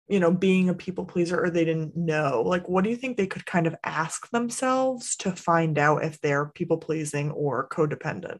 you 0.07 0.19
know 0.19 0.31
being 0.31 0.67
a 0.67 0.73
people 0.73 1.05
pleaser 1.05 1.39
or 1.43 1.51
they 1.51 1.63
didn't 1.63 1.95
know 1.95 2.41
like 2.43 2.67
what 2.67 2.83
do 2.83 2.89
you 2.89 2.95
think 2.95 3.17
they 3.17 3.27
could 3.27 3.45
kind 3.45 3.67
of 3.67 3.75
ask 3.83 4.29
themselves 4.31 5.15
to 5.15 5.31
find 5.31 5.77
out 5.77 6.03
if 6.03 6.19
they're 6.21 6.47
people 6.47 6.77
pleasing 6.77 7.29
or 7.31 7.69
codependent? 7.69 8.39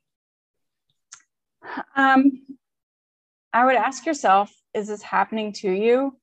Um 1.95 2.45
i 3.53 3.65
would 3.65 3.75
ask 3.75 4.05
yourself 4.05 4.51
is 4.73 4.87
this 4.87 5.03
happening 5.03 5.53
to 5.53 5.69
you 5.69 6.17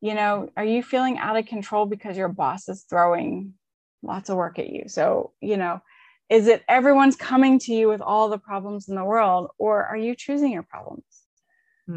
you 0.00 0.14
know 0.14 0.50
are 0.56 0.64
you 0.64 0.82
feeling 0.82 1.18
out 1.18 1.36
of 1.36 1.46
control 1.46 1.86
because 1.86 2.16
your 2.16 2.28
boss 2.28 2.68
is 2.68 2.84
throwing 2.88 3.54
lots 4.02 4.30
of 4.30 4.36
work 4.36 4.58
at 4.58 4.70
you? 4.70 4.84
So 4.88 5.32
you 5.40 5.56
know 5.56 5.80
is 6.28 6.46
it 6.46 6.62
everyone's 6.68 7.16
coming 7.16 7.58
to 7.58 7.72
you 7.72 7.88
with 7.88 8.00
all 8.00 8.28
the 8.28 8.38
problems 8.38 8.88
in 8.88 8.94
the 8.94 9.04
world 9.04 9.50
or 9.58 9.84
are 9.84 9.96
you 9.96 10.14
choosing 10.14 10.52
your 10.52 10.62
problems? 10.62 11.04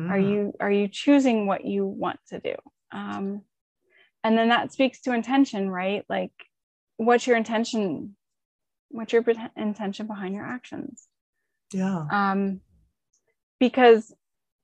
Are 0.09 0.17
Mm, 0.17 0.19
you 0.19 0.53
are 0.59 0.71
you 0.71 0.87
choosing 0.87 1.45
what 1.47 1.65
you 1.65 1.85
want 1.85 2.19
to 2.29 2.39
do? 2.39 2.55
Um, 2.91 3.41
and 4.23 4.37
then 4.37 4.49
that 4.49 4.71
speaks 4.71 5.01
to 5.01 5.13
intention 5.13 5.69
right? 5.69 6.03
Like 6.09 6.31
what's 6.97 7.27
your 7.27 7.37
intention 7.37 8.15
what's 8.89 9.13
your 9.13 9.23
intention 9.57 10.07
behind 10.07 10.35
your 10.35 10.45
actions? 10.45 11.07
Yeah. 11.73 12.05
Um, 12.11 12.61
because 13.59 14.13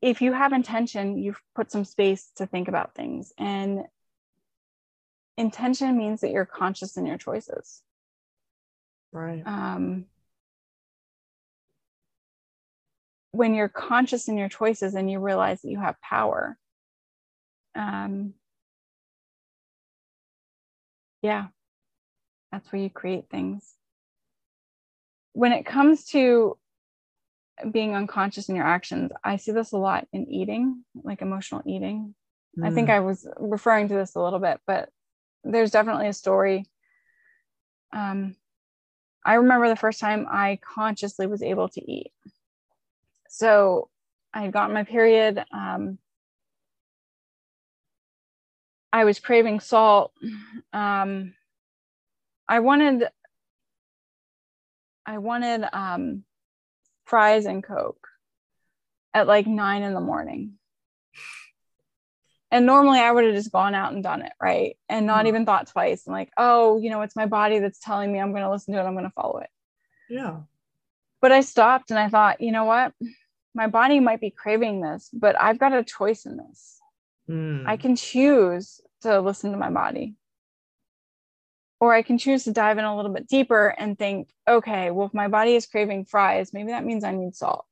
if 0.02 0.22
you 0.22 0.32
have 0.34 0.54
intention 0.54 1.18
you've 1.18 1.42
put 1.56 1.72
some 1.72 1.86
space 1.86 2.32
to 2.38 2.46
think 2.46 2.68
about 2.68 2.96
things. 2.96 3.34
And 3.38 3.84
intention 5.38 5.98
means 5.98 6.22
that 6.22 6.32
you're 6.32 6.46
conscious 6.46 6.98
in 6.98 7.06
your 7.06 7.18
choices. 7.18 7.82
Right. 9.12 9.42
Um, 9.46 10.06
when 13.32 13.54
you're 13.54 13.70
conscious 13.70 14.28
in 14.28 14.38
your 14.38 14.50
choices 14.50 14.96
and 14.96 15.10
you 15.10 15.20
realize 15.20 15.62
that 15.62 15.70
you 15.70 15.80
have 15.80 16.02
power 16.02 16.58
um, 17.76 18.34
yeah 21.22 21.48
that's 22.52 22.72
where 22.72 22.82
you 22.82 22.90
create 22.90 23.30
things. 23.30 23.74
When 25.34 25.52
it 25.52 25.66
comes 25.66 26.06
to 26.10 26.58
being 27.72 27.96
unconscious 27.96 28.50
in 28.50 28.56
your 28.56 28.66
actions 28.66 29.12
i 29.24 29.36
see 29.36 29.52
this 29.52 29.72
a 29.72 29.78
lot 29.78 30.08
in 30.14 30.30
eating 30.32 30.84
like 31.04 31.22
emotional 31.22 31.62
eating. 31.66 32.14
I 32.64 32.72
think 32.72 32.90
Mm, 32.90 32.94
i 32.94 33.00
was 33.00 33.28
referring 33.38 33.88
to 33.90 33.94
this 33.96 34.16
a 34.16 34.22
little 34.22 34.40
bit 34.40 34.60
but 34.66 34.90
there's 35.44 35.72
definitely 35.72 36.08
a 36.08 36.14
story. 36.14 36.66
Um, 37.94 38.36
i 39.26 39.36
remember 39.36 39.68
the 39.70 39.76
first 39.76 40.00
time 40.00 40.28
i 40.30 40.60
consciously 40.62 41.28
was 41.28 41.42
able 41.44 41.70
to 41.70 41.92
eat. 41.92 42.12
So 43.30 43.90
i 44.34 44.42
had 44.42 44.52
gotten 44.52 44.74
my 44.74 44.84
period 44.84 45.44
um, 45.52 45.98
i 48.92 49.06
was 49.06 49.20
craving 49.20 49.60
salt. 49.60 50.12
Um, 50.74 51.34
i 52.48 52.60
wanted 52.60 53.08
i 55.06 55.18
wanted 55.18 55.64
um, 55.74 56.24
fries 57.10 57.46
and 57.46 57.64
coke 57.64 58.08
at 59.14 59.28
like 59.28 59.48
nine 59.48 59.82
in 59.84 59.94
the 59.94 60.00
morning 60.00 60.54
and 62.52 62.66
normally 62.66 63.00
i 63.00 63.12
would 63.12 63.24
have 63.26 63.34
just 63.34 63.52
gone 63.52 63.74
out 63.76 63.94
and 63.94 64.04
done 64.04 64.22
it 64.22 64.32
right 64.42 64.78
and 64.88 65.06
not 65.06 65.26
Mhm. 65.26 65.30
even 65.30 65.46
thought 65.46 65.68
twice 65.68 66.06
and 66.06 66.14
like 66.14 66.32
oh 66.38 66.78
you 66.80 66.90
know 66.90 67.02
it's 67.02 67.16
my 67.16 67.26
body 67.26 67.60
that's 67.60 67.80
telling 67.80 68.12
me 68.12 68.20
i'm 68.20 68.32
going 68.32 68.44
to 68.44 68.52
listen 68.52 68.74
to 68.74 68.80
it 68.80 68.84
i'm 68.84 68.94
going 68.94 69.06
to 69.06 69.12
follow 69.12 69.40
it 69.40 69.50
yeah 70.10 70.38
but 71.22 71.34
I 71.34 71.42
stopped 71.42 71.92
and 71.92 72.00
I 72.00 72.08
thought, 72.08 72.40
you 72.40 72.54
know 72.54 72.64
what? 72.64 72.94
My 73.54 73.68
body 73.68 74.00
might 74.00 74.22
be 74.22 74.30
craving 74.30 74.80
this, 74.80 75.10
but 75.12 75.36
I've 75.38 75.60
got 75.60 75.74
a 75.74 75.84
choice 75.84 76.26
in 76.26 76.38
this. 76.38 76.80
Mm, 77.30 77.68
I 77.68 77.76
can 77.76 77.98
choose 77.98 78.80
to 79.02 79.20
listen 79.20 79.52
to 79.52 79.58
my 79.58 79.70
body. 79.70 80.16
Or 81.80 81.94
I 81.94 82.02
can 82.02 82.18
choose 82.18 82.44
to 82.44 82.52
dive 82.52 82.78
in 82.78 82.84
a 82.84 82.96
little 82.96 83.14
bit 83.14 83.28
deeper 83.28 83.74
and 83.78 83.98
think, 83.98 84.30
okay, 84.48 84.92
well, 84.92 85.08
if 85.08 85.14
my 85.14 85.30
body 85.30 85.56
is 85.56 85.66
craving 85.66 86.06
fries, 86.06 86.52
maybe 86.52 86.72
that 86.72 86.86
means 86.86 87.04
I 87.04 87.12
need 87.12 87.36
salt. 87.36 87.66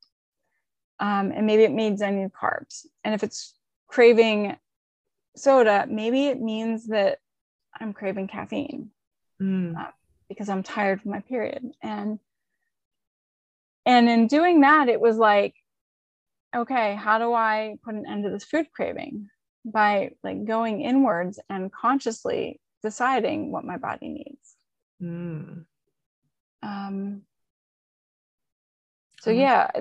Um, 1.00 1.32
and 1.32 1.46
maybe 1.46 1.64
it 1.64 1.74
means 1.74 2.02
I 2.02 2.12
need 2.12 2.32
carbs. 2.32 2.86
And 3.04 3.14
if 3.14 3.24
it's 3.24 3.54
craving 3.88 4.56
soda, 5.36 5.86
maybe 5.90 6.28
it 6.28 6.42
means 6.42 6.88
that 6.88 7.20
I'm 7.80 7.94
craving 7.94 8.28
caffeine 8.28 8.92
mm, 9.42 9.92
because 10.30 10.50
I'm 10.50 10.64
tired 10.64 11.02
from 11.02 11.12
my 11.12 11.20
period. 11.22 11.64
And 11.82 12.20
and 13.86 14.10
in 14.10 14.28
doing 14.28 14.62
that, 14.62 14.90
it 14.90 15.00
was 15.00 15.16
like, 15.18 15.56
okay, 16.54 16.96
how 16.96 17.20
do 17.20 17.34
I 17.34 17.78
put 17.84 17.96
an 17.96 18.06
end 18.06 18.26
to 18.26 18.30
this 18.30 18.44
food 18.44 18.68
craving? 18.74 19.30
By 19.64 20.12
like 20.24 20.46
going 20.46 20.82
inwards 20.82 21.40
and 21.50 21.72
consciously 21.72 22.60
deciding 22.84 23.52
what 23.52 23.66
my 23.66 23.78
body 23.78 24.10
needs. 24.10 24.56
mm. 25.02 25.66
Um, 26.64 27.22
so 29.22 29.32
Mhm. 29.32 29.38
yeah, 29.38 29.72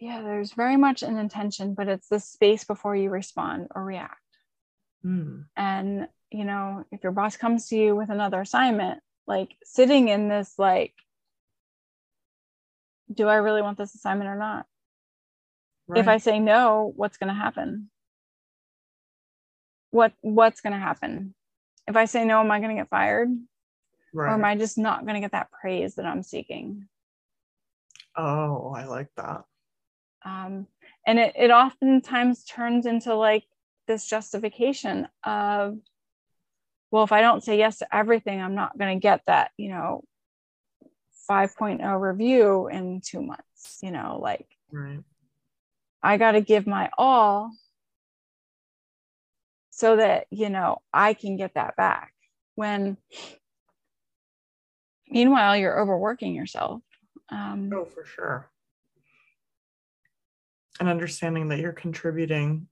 yeah, 0.00 0.22
there's 0.22 0.52
very 0.52 0.76
much 0.76 1.02
an 1.02 1.18
intention, 1.18 1.74
but 1.74 1.88
it's 1.88 2.08
the 2.08 2.20
space 2.20 2.64
before 2.64 2.96
you 2.96 3.10
respond 3.10 3.68
or 3.74 3.84
react. 3.84 4.20
Mm, 5.04 5.46
And 5.56 6.08
you 6.30 6.44
know, 6.44 6.84
if 6.92 7.02
your 7.02 7.12
boss 7.12 7.36
comes 7.36 7.68
to 7.68 7.76
you 7.76 7.96
with 7.96 8.08
another 8.10 8.40
assignment, 8.40 9.02
like 9.26 9.56
sitting 9.64 10.08
in 10.08 10.28
this 10.28 10.58
like 10.58 10.94
do 13.12 13.26
I 13.26 13.36
really 13.36 13.60
want 13.62 13.76
this 13.76 13.94
assignment 13.94 14.30
or 14.30 14.36
not? 14.36 14.66
If 15.98 16.06
I 16.08 16.18
say 16.18 16.38
no, 16.38 16.92
what's 16.94 17.16
going 17.18 17.28
to 17.28 17.34
happen? 17.34 17.90
What 19.90 20.12
what's 20.20 20.60
going 20.60 20.72
to 20.72 20.78
happen? 20.78 21.34
If 21.90 21.96
I 21.96 22.04
say 22.04 22.24
no, 22.24 22.38
am 22.38 22.52
I 22.52 22.60
going 22.60 22.74
to 22.76 22.80
get 22.80 22.88
fired? 22.88 23.28
Or 24.14 24.28
am. 24.28 24.44
I 24.44 24.56
just 24.56 24.78
not 24.78 25.02
going 25.04 25.14
to 25.14 25.20
get 25.20 25.32
that 25.32 25.50
praise 25.50 25.96
that 25.96 26.06
I'm 26.06 26.22
seeking? 26.22 26.86
Oh, 28.16 28.72
I 28.76 28.84
like 28.84 29.08
that. 29.16 29.42
Um, 30.24 30.68
and 31.04 31.18
it, 31.18 31.34
it 31.36 31.50
oftentimes 31.50 32.44
turns 32.44 32.86
into 32.86 33.14
like 33.16 33.44
this 33.88 34.06
justification 34.06 35.08
of 35.24 35.78
well 36.92 37.02
if 37.02 37.10
i 37.10 37.20
don't 37.20 37.42
say 37.42 37.58
yes 37.58 37.78
to 37.78 37.96
everything 37.96 38.40
i'm 38.40 38.54
not 38.54 38.78
going 38.78 38.94
to 38.96 39.02
get 39.02 39.20
that 39.26 39.50
you 39.56 39.68
know 39.68 40.04
5.0 41.28 42.00
review 42.00 42.68
in 42.68 43.00
two 43.04 43.20
months 43.20 43.78
you 43.82 43.90
know 43.90 44.20
like 44.22 44.46
Right. 44.70 45.00
i 46.04 46.18
got 46.18 46.32
to 46.32 46.40
give 46.40 46.68
my 46.68 46.90
all 46.96 47.50
so 49.80 49.96
that 49.96 50.26
you 50.30 50.50
know 50.50 50.78
i 50.92 51.14
can 51.14 51.36
get 51.36 51.54
that 51.54 51.74
back 51.76 52.12
when 52.54 52.96
meanwhile 55.08 55.56
you're 55.56 55.80
overworking 55.80 56.34
yourself 56.34 56.82
um, 57.30 57.70
Oh, 57.72 57.84
for 57.84 58.04
sure. 58.04 58.50
And 60.78 60.88
understanding 60.88 61.48
that 61.48 61.58
you're 61.58 61.72
contributing 61.72 62.66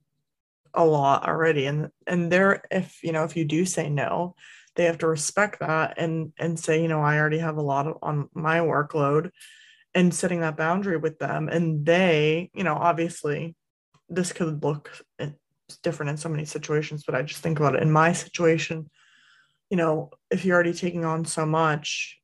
a 0.73 0.85
lot 0.85 1.27
already. 1.27 1.65
And 1.65 1.89
and 2.07 2.31
there 2.31 2.63
if 2.71 3.03
you 3.03 3.11
know, 3.11 3.23
if 3.23 3.35
you 3.35 3.45
do 3.45 3.65
say 3.65 3.89
no, 3.89 4.35
they 4.75 4.85
have 4.85 4.97
to 4.99 5.07
respect 5.07 5.59
that 5.59 5.95
and 5.97 6.33
and 6.37 6.59
say, 6.59 6.81
you 6.81 6.87
know, 6.87 7.01
I 7.01 7.17
already 7.17 7.39
have 7.39 7.57
a 7.57 7.61
lot 7.61 7.87
of, 7.87 7.97
on 8.01 8.29
my 8.33 8.59
workload 8.59 9.31
and 9.93 10.13
setting 10.13 10.41
that 10.41 10.57
boundary 10.57 10.97
with 10.97 11.19
them. 11.19 11.49
And 11.49 11.85
they, 11.85 12.49
you 12.53 12.63
know, 12.63 12.75
obviously 12.75 13.55
this 14.07 14.33
could 14.33 14.63
look 14.63 14.91
different 15.77 16.09
in 16.11 16.17
so 16.17 16.29
many 16.29 16.45
situations, 16.45 17.03
but 17.05 17.15
I 17.15 17.21
just 17.23 17.41
think 17.41 17.59
about 17.59 17.75
it. 17.75 17.81
In 17.81 17.91
my 17.91 18.13
situation, 18.13 18.89
you 19.69 19.77
know, 19.77 20.11
if 20.31 20.45
you're 20.45 20.55
already 20.55 20.73
taking 20.73 21.05
on 21.05 21.25
so 21.25 21.45
much, 21.45 22.17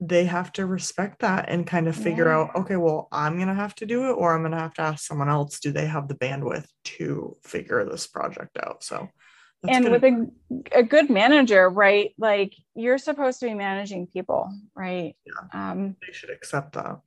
they 0.00 0.26
have 0.26 0.52
to 0.52 0.66
respect 0.66 1.20
that 1.20 1.48
and 1.48 1.66
kind 1.66 1.88
of 1.88 1.96
figure 1.96 2.26
Yeah. 2.28 2.36
out 2.40 2.50
okay 2.54 2.76
well 2.76 3.08
i'm 3.12 3.36
going 3.36 3.48
to 3.48 3.54
have 3.54 3.74
to 3.74 3.86
do 3.86 4.10
it 4.10 4.12
or 4.12 4.34
i'm 4.34 4.42
going 4.42 4.52
to 4.52 4.58
have 4.58 4.74
to 4.74 4.82
ask 4.82 5.06
someone 5.06 5.30
else 5.30 5.58
do 5.58 5.72
they 5.72 5.86
have 5.86 6.06
the 6.06 6.14
bandwidth 6.16 6.66
to 6.84 7.34
figure 7.42 7.82
this 7.82 8.06
project 8.06 8.58
out? 8.62 8.84
So 8.84 9.08
that's 9.62 9.74
and 9.74 9.90
with 9.90 10.04
a, 10.04 10.26
a 10.72 10.82
good 10.82 11.08
manager 11.08 11.70
right? 11.70 12.12
Like 12.18 12.54
you're 12.74 12.98
supposed 12.98 13.40
to 13.40 13.46
be 13.46 13.54
managing 13.54 14.06
people 14.06 14.52
right? 14.74 15.16
Um, 15.54 15.96
they 16.06 16.12
should 16.12 16.28
accept 16.28 16.74
that. 16.74 17.00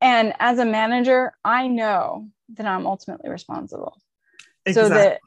and 0.00 0.34
as 0.40 0.58
a 0.58 0.64
manager 0.64 1.32
i 1.44 1.68
know 1.68 2.26
that 2.54 2.66
i'm 2.66 2.84
ultimately 2.84 3.30
responsible 3.30 4.01
exactly. 4.66 4.88
so 4.90 4.94
that 4.94 5.20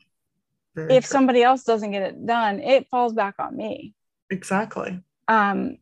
Very 0.75 0.95
if 0.95 1.03
true. 1.05 1.09
somebody 1.11 1.43
else 1.43 1.63
doesn't 1.63 1.91
get 1.91 2.03
it 2.03 2.25
done 2.25 2.59
it 2.59 2.87
falls 2.89 3.13
back 3.13 3.35
on 3.39 3.55
me. 3.55 3.93
Exactly. 4.29 5.01
Um 5.27 5.77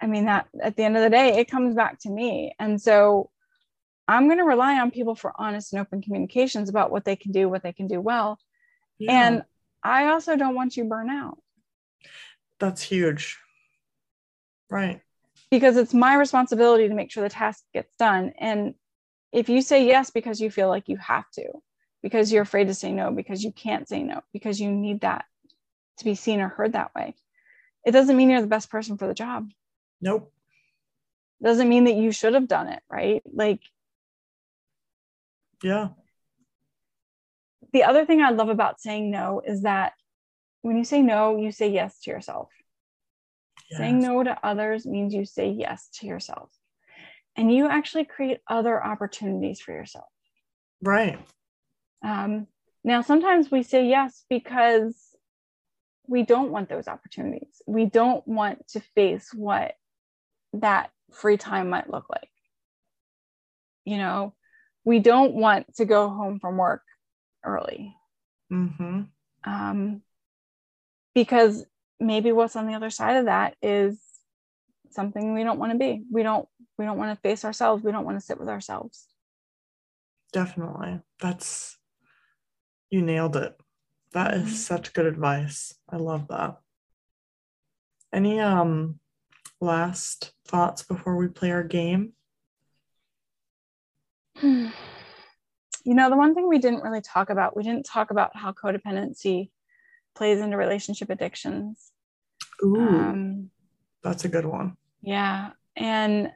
i 0.00 0.06
mean 0.06 0.24
that 0.26 0.48
at 0.60 0.76
the 0.76 0.82
end 0.82 0.96
of 0.96 1.02
the 1.02 1.10
day 1.10 1.38
it 1.38 1.48
comes 1.50 1.74
back 1.74 1.98
to 2.00 2.10
me. 2.10 2.54
And 2.58 2.80
so 2.80 3.30
i'm 4.08 4.26
going 4.26 4.38
to 4.38 4.44
rely 4.44 4.80
on 4.80 4.90
people 4.90 5.14
for 5.14 5.32
honest 5.36 5.72
and 5.72 5.80
open 5.80 6.02
communications 6.02 6.68
about 6.68 6.90
what 6.90 7.04
they 7.04 7.16
can 7.16 7.32
do 7.32 7.48
what 7.48 7.62
they 7.62 7.72
can 7.72 7.86
do 7.86 8.00
well. 8.00 8.38
Yeah, 8.98 9.12
and 9.12 9.42
i 9.82 10.08
also 10.08 10.36
don't 10.36 10.54
want 10.54 10.76
you 10.76 10.84
burn 10.84 11.10
out. 11.10 11.38
That's 12.58 12.82
huge. 12.82 13.38
Right. 14.70 15.00
Because 15.50 15.76
it's 15.76 15.92
my 15.92 16.14
responsibility 16.14 16.88
to 16.88 16.94
make 16.94 17.10
sure 17.10 17.22
the 17.22 17.28
task 17.28 17.64
gets 17.74 17.94
done. 17.96 18.32
And 18.38 18.74
if 19.32 19.48
you 19.48 19.60
say 19.62 19.84
yes 19.86 20.10
because 20.10 20.40
you 20.40 20.50
feel 20.50 20.68
like 20.68 20.88
you 20.88 20.96
have 20.96 21.28
to 21.32 21.44
because 22.02 22.32
you're 22.32 22.42
afraid 22.42 22.66
to 22.66 22.74
say 22.74 22.92
no 22.92 23.10
because 23.10 23.42
you 23.42 23.52
can't 23.52 23.88
say 23.88 24.02
no 24.02 24.22
because 24.32 24.60
you 24.60 24.70
need 24.70 25.00
that 25.02 25.24
to 25.98 26.04
be 26.04 26.14
seen 26.14 26.40
or 26.40 26.48
heard 26.48 26.72
that 26.72 26.94
way. 26.94 27.14
It 27.86 27.92
doesn't 27.92 28.16
mean 28.16 28.30
you're 28.30 28.40
the 28.40 28.46
best 28.46 28.70
person 28.70 28.96
for 28.96 29.06
the 29.06 29.14
job. 29.14 29.48
Nope. 30.00 30.32
Doesn't 31.42 31.68
mean 31.68 31.84
that 31.84 31.94
you 31.94 32.12
should 32.12 32.34
have 32.34 32.48
done 32.48 32.68
it 32.68 32.82
right? 32.90 33.22
Like 33.32 33.60
yeah. 35.62 35.88
the 37.72 37.84
other 37.84 38.04
thing 38.04 38.20
i 38.20 38.30
love 38.30 38.48
about 38.48 38.80
saying 38.80 39.12
no 39.12 39.40
is 39.46 39.62
that 39.62 39.92
when 40.62 40.76
you 40.76 40.82
say 40.82 41.02
no 41.02 41.36
you 41.36 41.52
say 41.52 41.68
yes 41.68 42.00
to 42.00 42.10
yourself. 42.10 42.50
Saying 43.70 44.00
no 44.00 44.22
to 44.22 44.38
others 44.44 44.84
means 44.84 45.14
you 45.14 45.24
say 45.24 45.48
yes 45.48 45.88
to 45.94 46.06
yourself. 46.06 46.50
And 47.36 47.50
you 47.50 47.68
actually 47.68 48.04
create 48.04 48.40
other 48.46 48.84
opportunities 48.84 49.62
for 49.62 49.72
yourself. 49.72 50.04
Right 50.82 51.18
Um, 52.02 52.46
now, 52.84 53.02
sometimes 53.02 53.50
we 53.50 53.62
say 53.62 53.86
yes 53.86 54.24
because 54.28 54.96
we 56.06 56.24
don't 56.24 56.50
want 56.50 56.68
those 56.68 56.88
opportunities. 56.88 57.62
We 57.66 57.86
don't 57.86 58.26
want 58.26 58.66
to 58.68 58.80
face 58.94 59.30
what 59.32 59.74
that 60.54 60.90
free 61.12 61.36
time 61.36 61.70
might 61.70 61.90
look 61.90 62.06
like. 62.10 62.28
You 63.84 63.98
know, 63.98 64.34
we 64.84 64.98
don't 64.98 65.34
want 65.34 65.74
to 65.76 65.84
go 65.84 66.08
home 66.08 66.40
from 66.40 66.56
work 66.56 66.82
early 67.44 67.94
mm-hmm 68.52 69.02
um, 69.44 70.02
because 71.14 71.64
maybe 72.00 72.32
what's 72.32 72.56
on 72.56 72.66
the 72.66 72.74
other 72.74 72.90
side 72.90 73.16
of 73.16 73.26
that 73.26 73.54
is 73.62 74.00
something 74.90 75.34
we 75.34 75.44
don't 75.44 75.58
want 75.58 75.72
to 75.72 75.78
be. 75.78 76.04
We 76.10 76.22
don't. 76.22 76.48
We 76.78 76.86
don't 76.86 76.98
want 76.98 77.16
to 77.16 77.20
face 77.20 77.44
ourselves. 77.44 77.84
We 77.84 77.92
don't 77.92 78.04
want 78.04 78.18
to 78.18 78.24
sit 78.24 78.40
with 78.40 78.48
ourselves. 78.48 79.06
definitely 80.32 81.00
that's 81.20 81.76
you 82.92 83.02
nailed 83.02 83.36
it 83.36 83.58
That 84.12 84.34
is 84.34 84.44
Mhm. 84.44 84.56
such 84.70 84.92
good 84.92 85.06
advice 85.06 85.74
i 85.88 85.96
love 85.96 86.28
that 86.28 86.58
any 88.12 88.38
um 88.38 89.00
last 89.60 90.34
thoughts 90.46 90.82
before 90.82 91.16
we 91.16 91.28
play 91.28 91.50
our 91.50 91.64
game 91.64 92.12
you 94.42 94.74
know, 95.94 96.08
the 96.10 96.16
one 96.16 96.34
thing 96.34 96.48
we 96.48 96.58
didn't 96.58 96.82
really 96.82 97.00
talk 97.00 97.28
about, 97.30 97.56
we 97.56 97.62
didn't 97.64 97.84
talk 97.86 98.10
about 98.10 98.36
how 98.36 98.52
codependency 98.52 99.50
plays 100.14 100.40
into 100.40 100.56
relationship 100.56 101.10
addictions. 101.10 101.90
Ooh, 102.64 102.78
Um, 102.78 103.50
that's 104.02 104.24
a 104.24 104.28
good 104.28 104.46
one. 104.46 104.76
yeah. 105.00 105.50
And 105.76 106.30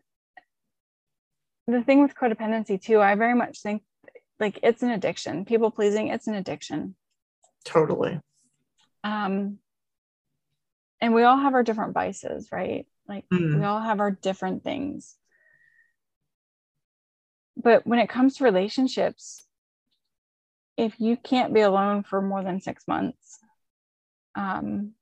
the 1.69 1.83
thing 1.83 2.03
with 2.03 2.15
codependency, 2.15 2.81
too, 2.81 3.01
I 3.01 3.15
very 3.15 3.35
much 3.35 3.61
think 3.63 3.83
like 4.39 4.59
it's 4.63 4.83
an 4.83 4.91
addiction. 4.91 5.45
People 5.45 5.71
pleasing, 5.71 6.09
it's 6.09 6.27
an 6.27 6.35
addiction. 6.35 6.95
Totally. 7.65 8.21
Um, 9.03 9.59
and 11.01 11.15
we 11.15 11.23
all 11.23 11.37
have 11.39 11.55
our 11.55 11.63
different 11.63 11.95
vices, 11.95 12.49
right? 12.53 12.87
Like 13.09 13.29
Mm. 13.29 13.59
we 13.59 13.65
all 13.65 13.81
have 13.81 14.01
our 14.01 14.11
different 14.11 14.65
things. 14.65 15.17
But 17.57 17.87
when 17.87 17.99
it 17.99 18.09
comes 18.09 18.37
to 18.37 18.45
relationships, 18.45 19.47
if 20.77 21.01
you 21.01 21.17
can't 21.17 21.55
be 21.55 21.63
alone 21.63 22.03
for 22.03 22.21
more 22.21 22.43
than 22.43 22.61
six 22.61 22.87
months, 22.87 23.39
um, 24.35 24.93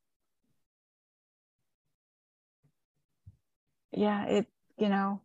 yeah, 3.90 4.24
it, 4.26 4.46
you 4.78 4.88
know, 4.88 5.20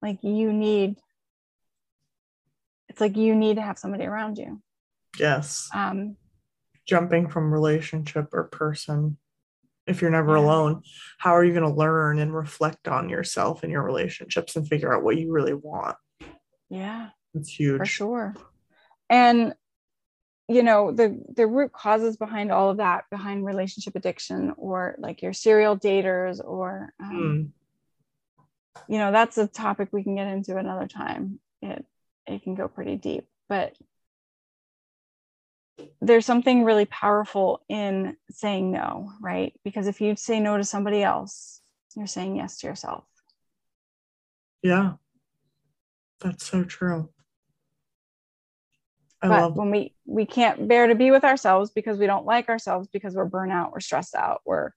like 0.00 0.22
you 0.22 0.52
need, 0.52 0.96
it's 2.94 3.00
like 3.00 3.16
you 3.16 3.34
need 3.34 3.56
to 3.56 3.60
have 3.62 3.76
somebody 3.76 4.04
around 4.04 4.38
you. 4.38 4.62
Yes. 5.18 5.68
Um, 5.74 6.16
Jumping 6.86 7.28
from 7.28 7.52
relationship 7.52 8.28
or 8.32 8.44
person. 8.44 9.16
If 9.84 10.00
you're 10.00 10.12
never 10.12 10.36
Yeah. 10.36 10.44
alone, 10.44 10.82
how 11.18 11.32
are 11.34 11.42
you 11.44 11.52
going 11.52 11.68
to 11.68 11.76
learn 11.76 12.20
and 12.20 12.32
reflect 12.32 12.86
on 12.86 13.08
yourself 13.08 13.64
and 13.64 13.72
your 13.72 13.82
relationships 13.82 14.54
and 14.54 14.68
figure 14.68 14.94
out 14.94 15.02
what 15.02 15.16
you 15.18 15.32
really 15.32 15.54
want? 15.54 15.96
yeah. 16.70 17.08
It's 17.34 17.48
huge. 17.50 17.78
for 17.78 17.84
sure 17.84 18.34
and 19.10 19.54
you 20.46 20.62
know 20.62 20.92
the 20.92 21.20
the 21.34 21.46
root 21.48 21.72
causes 21.72 22.16
behind 22.16 22.52
all 22.52 22.70
of 22.70 22.76
that 22.76 23.04
behind 23.10 23.44
relationship 23.44 23.96
addiction 23.96 24.52
or 24.56 24.94
like 24.98 25.20
your 25.20 25.32
serial 25.32 25.76
daters 25.76 26.38
or 26.44 26.92
um, 27.00 27.52
Mm. 28.76 28.82
you 28.88 28.98
know 28.98 29.10
that's 29.10 29.36
a 29.36 29.48
topic 29.48 29.88
we 29.90 30.04
can 30.04 30.14
get 30.14 30.28
into 30.28 30.56
another 30.56 30.86
time 30.86 31.40
it 31.60 31.84
it 32.26 32.42
can 32.42 32.54
go 32.54 32.68
pretty 32.68 32.96
deep 32.96 33.26
but 33.48 33.74
there's 36.00 36.24
something 36.24 36.64
really 36.64 36.84
powerful 36.86 37.62
in 37.68 38.16
saying 38.30 38.70
no 38.70 39.10
right 39.20 39.52
because 39.64 39.86
if 39.86 40.00
you 40.00 40.14
say 40.16 40.38
no 40.40 40.56
to 40.56 40.64
somebody 40.64 41.02
else 41.02 41.60
you're 41.96 42.06
saying 42.06 42.36
yes 42.36 42.58
to 42.58 42.66
yourself 42.66 43.04
Yeah. 44.62 44.94
That's 46.20 46.46
so 46.46 46.64
true. 46.64 47.10
I 49.20 49.28
but 49.28 49.40
love 49.42 49.56
when 49.56 49.70
we 49.70 49.94
we 50.06 50.26
can't 50.26 50.66
bear 50.68 50.86
to 50.86 50.94
be 50.94 51.10
with 51.10 51.24
ourselves 51.24 51.70
because 51.70 51.98
we 51.98 52.06
don't 52.06 52.26
like 52.26 52.48
ourselves 52.48 52.88
because 52.92 53.14
we're 53.14 53.28
burnout 53.28 53.72
we're 53.72 53.80
stressed 53.80 54.14
out 54.14 54.40
we're 54.44 54.70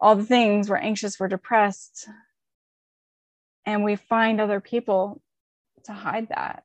all 0.00 0.16
the 0.16 0.24
things 0.24 0.68
we're 0.68 0.76
anxious 0.76 1.18
we're 1.18 1.28
depressed 1.28 2.08
and 3.66 3.84
we 3.84 3.96
find 3.96 4.40
other 4.40 4.60
people 4.60 5.20
to 5.84 5.92
hide 5.92 6.28
that 6.28 6.64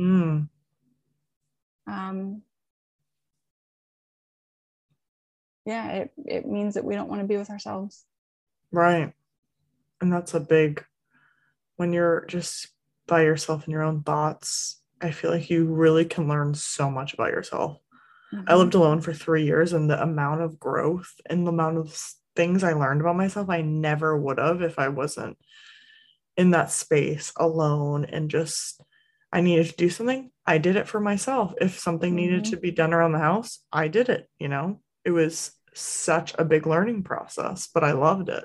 Mm. 0.00 0.48
um 1.86 2.42
yeah 5.64 5.92
it, 5.92 6.12
it 6.26 6.46
means 6.46 6.74
that 6.74 6.84
we 6.84 6.94
don't 6.94 7.08
want 7.08 7.20
to 7.22 7.28
be 7.28 7.36
with 7.36 7.50
ourselves 7.50 8.04
Right. 8.72 9.12
And 10.00 10.12
that's 10.12 10.34
a 10.34 10.40
big 10.40 10.84
when 11.76 11.92
you're 11.92 12.24
just 12.26 12.68
by 13.06 13.22
yourself 13.22 13.66
in 13.66 13.70
your 13.70 13.82
own 13.84 14.02
thoughts 14.02 14.80
I 15.00 15.10
feel 15.12 15.30
like 15.30 15.48
you 15.50 15.66
really 15.66 16.04
can 16.06 16.26
learn 16.28 16.54
so 16.54 16.90
much 16.90 17.14
about 17.14 17.30
yourself. 17.30 17.78
I 18.32 18.54
Mhm. 18.54 18.58
lived 18.58 18.74
alone 18.74 19.00
for 19.00 19.12
three 19.12 19.44
years, 19.44 19.72
and 19.72 19.88
the 19.88 20.02
amount 20.02 20.40
of 20.40 20.58
growth 20.58 21.14
and 21.26 21.46
the 21.46 21.52
amount 21.52 21.78
of 21.78 21.96
things 22.34 22.64
I 22.64 22.72
learned 22.72 23.00
about 23.00 23.16
myself, 23.16 23.48
I 23.50 23.60
never 23.60 24.16
would 24.18 24.38
have 24.38 24.62
if 24.62 24.78
I 24.78 24.88
wasn't 24.88 25.38
in 26.36 26.50
that 26.50 26.70
space 26.70 27.32
alone 27.36 28.04
and 28.04 28.30
just 28.30 28.82
I 29.32 29.40
needed 29.40 29.66
to 29.70 29.76
do 29.76 29.90
something. 29.90 30.30
I 30.46 30.58
did 30.58 30.76
it 30.76 30.86
for 30.86 31.00
myself. 31.00 31.54
If 31.60 31.78
something 31.78 32.14
needed 32.14 32.44
Mhm. 32.44 32.50
to 32.50 32.56
be 32.56 32.70
done 32.70 32.92
around 32.94 33.12
the 33.12 33.18
house, 33.18 33.60
I 33.72 33.88
did 33.88 34.08
it. 34.08 34.28
You 34.38 34.48
know, 34.48 34.80
it 35.04 35.10
was 35.10 35.50
such 35.74 36.34
a 36.38 36.44
big 36.44 36.66
learning 36.66 37.02
process, 37.02 37.66
but 37.66 37.82
I 37.84 37.92
loved 37.92 38.28
it. 38.28 38.44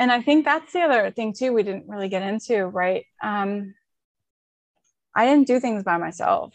and 0.00 0.12
I 0.12 0.22
think 0.22 0.44
that's 0.44 0.72
the 0.72 0.80
other 0.82 1.10
thing 1.10 1.32
too 1.32 1.52
we 1.52 1.64
didn't 1.64 1.88
really 1.88 2.08
get 2.08 2.22
into, 2.22 2.64
right? 2.66 3.04
Um, 3.20 3.74
I 5.14 5.26
didn't 5.26 5.48
do 5.48 5.58
things 5.58 5.82
by 5.82 5.96
myself. 5.98 6.54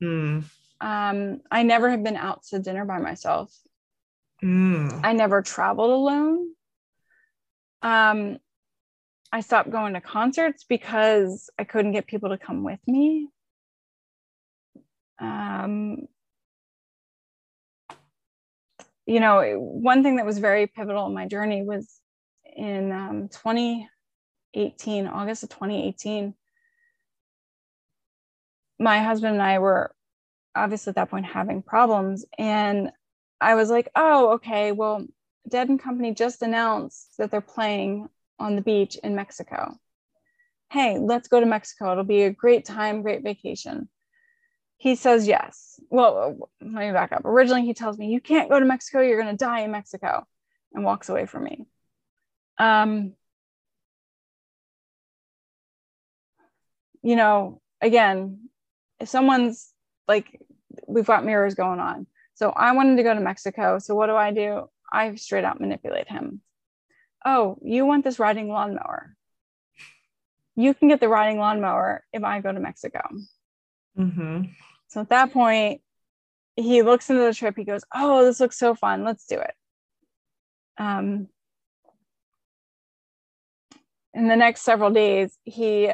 Mm. 0.00 0.44
Um, 0.80 1.40
I 1.50 1.64
never 1.64 1.90
have 1.90 2.04
been 2.04 2.16
out 2.16 2.44
to 2.50 2.60
dinner 2.60 2.84
by 2.84 2.98
myself. 2.98 3.52
Mm. 4.42 5.00
I 5.02 5.14
never 5.14 5.42
traveled 5.42 5.90
alone. 5.90 6.54
Um, 7.82 8.38
I 9.32 9.40
stopped 9.40 9.70
going 9.70 9.94
to 9.94 10.00
concerts 10.00 10.64
because 10.68 11.50
I 11.58 11.64
couldn't 11.64 11.92
get 11.92 12.06
people 12.06 12.30
to 12.30 12.38
come 12.38 12.62
with 12.62 12.80
me. 12.86 13.28
Um, 15.18 16.06
you 19.06 19.20
know, 19.20 19.42
one 19.58 20.02
thing 20.02 20.16
that 20.16 20.26
was 20.26 20.38
very 20.38 20.66
pivotal 20.66 21.06
in 21.06 21.14
my 21.14 21.26
journey 21.26 21.62
was 21.62 22.00
in 22.56 22.92
um, 22.92 23.28
2018, 23.28 25.06
August 25.06 25.44
of 25.44 25.48
2018. 25.50 26.34
My 28.78 29.02
husband 29.02 29.34
and 29.34 29.42
I 29.42 29.58
were 29.58 29.94
obviously 30.54 30.90
at 30.90 30.96
that 30.96 31.10
point 31.10 31.26
having 31.26 31.62
problems, 31.62 32.24
and 32.38 32.90
I 33.40 33.54
was 33.54 33.70
like, 33.70 33.88
oh, 33.94 34.34
okay, 34.34 34.72
well, 34.72 35.06
Dead 35.48 35.68
and 35.68 35.80
Company 35.80 36.12
just 36.12 36.42
announced 36.42 37.16
that 37.18 37.30
they're 37.30 37.40
playing 37.40 38.08
on 38.38 38.56
the 38.56 38.62
beach 38.62 38.96
in 39.02 39.14
Mexico. 39.14 39.76
Hey, 40.70 40.98
let's 40.98 41.28
go 41.28 41.40
to 41.40 41.46
Mexico. 41.46 41.92
It'll 41.92 42.04
be 42.04 42.22
a 42.22 42.30
great 42.30 42.64
time, 42.64 43.02
great 43.02 43.22
vacation. 43.22 43.88
He 44.78 44.94
says 44.94 45.26
yes. 45.26 45.80
Well, 45.88 46.50
let 46.60 46.86
me 46.86 46.92
back 46.92 47.12
up. 47.12 47.24
Originally, 47.24 47.64
he 47.64 47.72
tells 47.72 47.96
me, 47.96 48.08
You 48.08 48.20
can't 48.20 48.50
go 48.50 48.60
to 48.60 48.66
Mexico. 48.66 49.00
You're 49.00 49.20
going 49.20 49.34
to 49.34 49.44
die 49.44 49.60
in 49.60 49.70
Mexico, 49.70 50.26
and 50.72 50.84
walks 50.84 51.08
away 51.08 51.26
from 51.26 51.44
me. 51.44 51.66
Um, 52.58 53.14
you 57.02 57.16
know, 57.16 57.60
again, 57.80 58.48
if 59.00 59.08
someone's 59.08 59.72
like, 60.08 60.40
we've 60.86 61.06
got 61.06 61.24
mirrors 61.24 61.54
going 61.54 61.80
on. 61.80 62.06
So 62.34 62.50
I 62.50 62.72
wanted 62.72 62.96
to 62.96 63.02
go 63.02 63.14
to 63.14 63.20
Mexico. 63.20 63.78
So 63.78 63.94
what 63.94 64.06
do 64.06 64.16
I 64.16 64.32
do? 64.32 64.68
I 64.92 65.14
straight 65.14 65.44
out 65.44 65.60
manipulate 65.60 66.08
him. 66.08 66.40
Oh, 67.26 67.58
you 67.60 67.84
want 67.84 68.04
this 68.04 68.20
riding 68.20 68.48
lawnmower? 68.48 69.16
You 70.54 70.72
can 70.72 70.88
get 70.88 71.00
the 71.00 71.08
riding 71.08 71.38
lawnmower 71.38 72.04
if 72.12 72.22
I 72.22 72.40
go 72.40 72.52
to 72.52 72.60
Mexico. 72.60 73.02
hmm 73.96 74.42
So 74.88 75.00
at 75.00 75.08
that 75.08 75.32
point, 75.32 75.82
he 76.54 76.82
looks 76.82 77.10
into 77.10 77.22
the 77.22 77.34
trip. 77.34 77.56
He 77.56 77.64
goes, 77.64 77.84
"Oh, 77.92 78.24
this 78.24 78.38
looks 78.38 78.56
so 78.56 78.74
fun. 78.76 79.02
Let's 79.02 79.26
do 79.26 79.38
it." 79.40 79.54
Um, 80.78 81.28
in 84.14 84.28
the 84.28 84.36
next 84.36 84.62
several 84.62 84.90
days, 84.90 85.36
he 85.44 85.90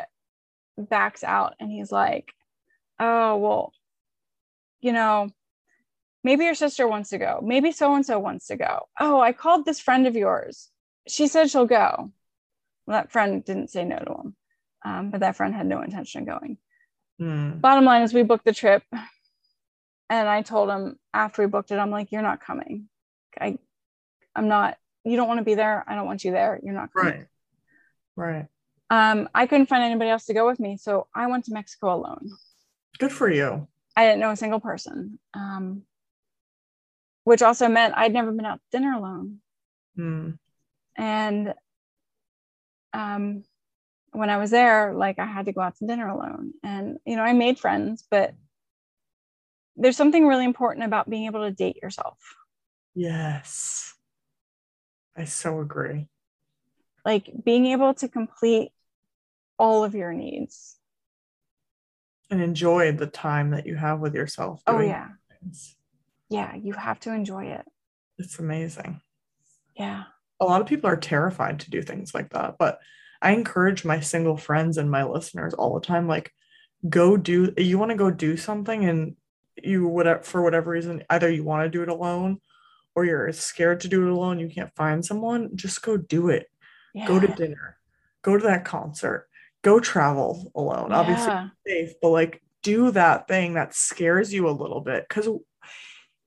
backs 0.77 1.25
out 1.25 1.55
and 1.59 1.71
he's 1.71 1.91
like, 1.91 2.33
"Oh, 3.01 3.37
well, 3.39 3.73
you 4.83 4.93
know, 4.93 5.31
maybe 6.23 6.45
your 6.45 6.55
sister 6.55 6.87
wants 6.87 7.11
to 7.11 7.19
go. 7.19 7.41
Maybe 7.43 7.73
so 7.73 7.95
and 7.95 8.05
so 8.05 8.19
wants 8.19 8.49
to 8.49 8.57
go. 8.57 8.89
Oh, 9.01 9.19
I 9.21 9.33
called 9.33 9.65
this 9.65 9.81
friend 9.81 10.07
of 10.07 10.15
yours. 10.15 10.71
She 11.09 11.27
said 11.27 11.51
she'll 11.51 11.67
go." 11.67 12.13
Well, 12.87 12.99
that 12.99 13.13
friend 13.13 13.45
didn't 13.45 13.71
say 13.71 13.85
no 13.85 13.99
to 13.99 14.13
him, 14.15 14.37
um, 14.85 15.11
but 15.11 15.21
that 15.21 15.37
friend 15.37 15.55
had 15.55 15.67
no 15.67 15.83
intention 15.83 16.23
of 16.23 16.27
going 16.29 16.59
Mm. 17.21 17.61
bottom 17.61 17.85
line 17.85 18.03
is 18.03 18.13
we 18.13 18.23
booked 18.25 18.45
the 18.47 18.53
trip 18.55 18.83
and 20.11 20.29
i 20.29 20.43
told 20.43 20.69
him 20.71 20.99
after 21.15 21.43
we 21.43 21.47
booked 21.47 21.71
it 21.71 21.77
i'm 21.79 21.91
like 21.91 22.11
you're 22.11 22.23
not 22.23 22.41
coming 22.41 22.89
i 23.39 23.57
i'm 24.35 24.49
not 24.49 24.77
you 25.05 25.15
don't 25.15 25.29
want 25.29 25.39
to 25.39 25.45
be 25.45 25.55
there 25.55 25.85
i 25.87 25.95
don't 25.95 26.07
want 26.07 26.25
you 26.25 26.33
there 26.33 26.59
you're 26.65 26.75
not 26.75 26.93
coming 26.93 27.27
Right. 28.17 28.17
Right. 28.17 28.47
um 28.91 29.29
i 29.35 29.47
couldn't 29.47 29.67
find 29.67 29.85
anybody 29.85 30.11
else 30.11 30.25
to 30.25 30.35
go 30.35 30.47
with 30.47 30.59
me 30.59 30.77
so 30.79 31.07
i 31.15 31.27
went 31.29 31.45
to 31.45 31.53
mexico 31.53 31.95
alone 31.95 32.31
Good 32.99 33.13
for 33.13 33.31
you. 33.31 33.69
i 33.95 34.05
didn't 34.07 34.21
know 34.21 34.31
a 34.31 34.37
single 34.37 34.59
person 34.61 35.19
um 35.35 35.83
which 37.25 37.43
also 37.43 37.69
meant 37.69 37.95
i'd 37.97 38.13
never 38.15 38.33
been 38.33 38.47
out 38.47 38.59
to 38.59 38.79
dinner 38.79 38.95
alone 38.95 39.41
Mm. 39.99 40.39
And 40.97 41.55
um 42.93 43.43
when 44.13 44.29
i 44.31 44.37
was 44.37 44.51
there 44.51 44.93
like 44.95 45.19
i 45.19 45.27
had 45.27 45.47
to 45.47 45.53
go 45.53 45.61
out 45.61 45.77
to 45.77 45.87
dinner 45.87 46.09
alone 46.09 46.53
and 46.63 46.99
you 47.07 47.17
know 47.17 47.23
i 47.23 47.33
made 47.33 47.59
friends 47.59 48.05
but 48.11 48.35
there's 49.77 49.97
something 49.97 50.27
really 50.27 50.45
important 50.45 50.85
about 50.85 51.09
being 51.09 51.25
able 51.27 51.41
to 51.43 51.51
date 51.53 51.77
yourself 51.83 52.19
Yes. 52.95 53.95
I 55.17 55.25
so 55.25 55.61
agree. 55.61 56.09
like 57.07 57.31
being 57.43 57.65
able 57.67 57.95
to 57.95 58.09
complete 58.09 58.71
all 59.59 59.83
of 59.85 59.95
your 59.95 60.13
needs 60.13 60.77
And 62.31 62.43
enjoy 62.43 62.93
the 62.93 63.07
time 63.07 63.51
that 63.51 63.67
you 63.67 63.77
have 63.77 64.01
with 64.01 64.15
yourself. 64.15 64.63
oh 64.67 64.81
yeah 64.81 65.09
things. 65.41 65.77
yeah 66.29 66.55
you 66.55 66.75
have 66.75 67.01
to 67.01 67.13
enjoy 67.15 67.47
it 67.47 67.65
It's 68.19 68.39
amazing. 68.39 69.01
yeah 69.75 70.05
A 70.43 70.45
lot 70.45 70.61
of 70.61 70.67
people 70.67 70.91
are 70.91 70.97
terrified 70.97 71.61
to 71.61 71.71
do 71.71 71.81
things 71.83 72.15
like 72.15 72.31
that, 72.31 72.57
but 72.59 72.81
I 73.23 73.33
encourage 73.33 73.85
my 73.85 74.01
single 74.01 74.37
friends 74.37 74.77
and 74.77 74.91
my 74.91 75.05
listeners 75.05 75.55
all 75.55 75.75
the 75.75 75.87
time 75.87 76.09
like, 76.09 76.33
go 76.89 77.17
do, 77.17 77.55
you 77.57 77.79
want 77.79 77.91
to 77.93 77.97
go 77.97 78.11
do 78.11 78.37
something 78.37 78.85
and 78.85 79.15
you, 79.63 79.87
whatever, 79.87 80.23
for 80.23 80.43
whatever 80.43 80.73
reason, 80.73 81.05
either 81.09 81.31
you 81.31 81.45
want 81.45 81.65
to 81.65 81.71
do 81.71 81.83
it 81.83 81.89
alone 81.89 82.41
or 82.97 83.05
you're 83.05 83.33
scared 83.33 83.81
to 83.81 83.89
do 83.89 84.05
it 84.05 84.13
alone, 84.13 84.41
you 84.41 84.49
can't 84.49 84.75
find 84.75 85.05
someone, 85.05 85.51
just 85.55 85.81
go 85.83 85.97
do 85.97 86.29
it. 86.29 86.51
yeah 86.93 87.07
Go 87.07 87.21
to 87.21 87.29
dinner, 87.29 87.79
go 88.23 88.37
to 88.37 88.43
that 88.45 88.65
concert, 88.65 89.29
go 89.63 89.79
travel 89.79 90.51
alone. 90.57 90.93
Obviously, 90.93 91.33
safe, 91.65 91.93
but 92.03 92.11
like 92.11 92.43
do 92.63 92.91
that 92.91 93.29
thing 93.29 93.55
that 93.55 93.75
scares 93.75 94.33
you 94.33 94.49
a 94.49 94.51
little 94.51 94.81
bit 94.81 95.07
because 95.09 95.29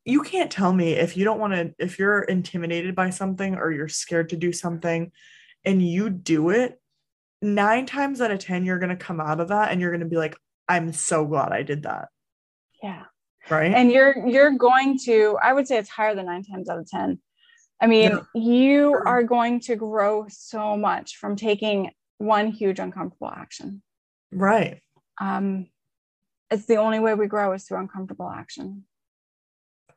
you 0.05 0.21
can't 0.21 0.51
tell 0.51 0.71
me 0.71 0.93
if 0.93 1.17
you 1.17 1.25
don't 1.25 1.39
want 1.39 1.53
to, 1.53 1.73
if 1.79 1.97
you're 1.99 2.21
intimidated 2.21 2.95
by 2.95 3.09
something 3.09 3.55
or 3.55 3.71
you're 3.71 3.87
scared 3.87 4.29
to 4.29 4.37
do 4.37 4.53
something 4.53 5.11
and 5.63 5.81
you 5.85 6.09
do 6.11 6.51
it, 6.51 6.79
nine 7.41 7.85
times 7.87 8.21
out 8.21 8.31
of 8.31 8.39
10, 8.39 8.65
you're 8.65 8.79
going 8.79 8.95
to 8.95 9.03
come 9.05 9.19
out 9.19 9.39
of 9.39 9.47
that 9.49 9.71
and 9.71 9.81
you're 9.81 9.89
going 9.91 10.01
to 10.01 10.05
be 10.07 10.15
like, 10.17 10.35
I'm 10.67 10.93
so 10.93 11.25
glad 11.25 11.51
I 11.51 11.63
did 11.63 11.83
that. 11.83 12.07
yeah 12.81 13.03
Right. 13.49 13.71
and 13.73 13.91
you're 13.91 14.27
you're 14.27 14.57
going 14.57 14.97
to 15.05 15.37
i 15.39 15.53
would 15.53 15.67
say 15.67 15.77
it's 15.77 15.87
higher 15.89 16.15
than 16.15 16.25
nine 16.25 16.41
times 16.43 16.67
out 16.67 16.79
of 16.79 16.89
ten 16.89 17.19
i 17.79 17.85
mean 17.85 18.09
Yeah. 18.09 18.19
you 18.33 18.89
Sure. 18.89 19.07
are 19.07 19.21
going 19.23 19.59
to 19.67 19.75
grow 19.75 20.25
so 20.29 20.75
much 20.75 21.17
from 21.17 21.35
taking 21.35 21.91
one 22.17 22.47
huge 22.47 22.79
uncomfortable 22.79 23.29
action 23.29 23.83
right. 24.31 24.81
um 25.21 25.67
it's 26.49 26.65
the 26.65 26.77
only 26.77 26.97
way 26.99 27.13
we 27.13 27.27
grow 27.27 27.53
is 27.53 27.65
through 27.65 27.77
uncomfortable 27.81 28.29
action 28.31 28.85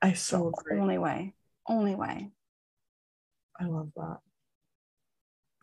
I 0.00 0.12
so 0.12 0.48
agree. 0.48 0.78
only 0.80 0.98
way 0.98 1.34
only 1.66 1.94
way 1.94 2.30
I 3.60 3.64
love 3.64 3.90
that. 3.96 4.18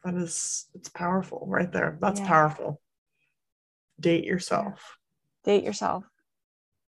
That 0.04 0.16
is, 0.16 0.68
it's 0.76 0.90
powerful 0.90 1.46
right 1.48 1.72
there. 1.72 1.98
That's 2.02 2.20
Yeah. 2.20 2.28
powerful. 2.28 2.82
Date 4.00 4.26
yourself. 4.26 4.98
date 5.44 5.64
yourself 5.64 6.04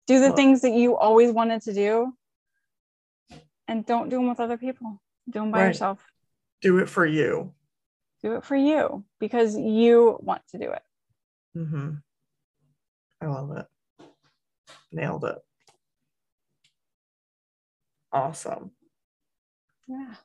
do 0.07 0.19
the 0.21 0.27
Well- 0.27 0.35
things 0.37 0.61
that 0.61 0.71
you 0.71 0.95
always 0.95 1.31
wanted 1.33 1.61
to 1.63 1.73
do 1.73 2.13
and 3.67 3.85
don't 3.85 4.07
do 4.09 4.15
them 4.15 4.29
with 4.29 4.39
other 4.39 4.57
people 4.57 5.01
do 5.29 5.39
them 5.41 5.51
by 5.51 5.59
Right. 5.63 5.67
yourself 5.67 6.01
Do 6.61 6.77
it 6.79 6.87
for 6.89 7.05
you. 7.05 7.53
do 8.21 8.35
it 8.37 8.43
for 8.45 8.55
you 8.55 9.03
because 9.19 9.57
you 9.57 10.17
want 10.21 10.47
to 10.49 10.57
do 10.57 10.71
it 10.71 10.83
Mm-hmm. 11.57 11.95
I 13.21 13.25
love 13.25 13.51
it. 13.57 13.67
Nailed 14.91 15.25
it. 15.25 15.37
Awesome. 18.11 18.71
yeah 19.87 20.15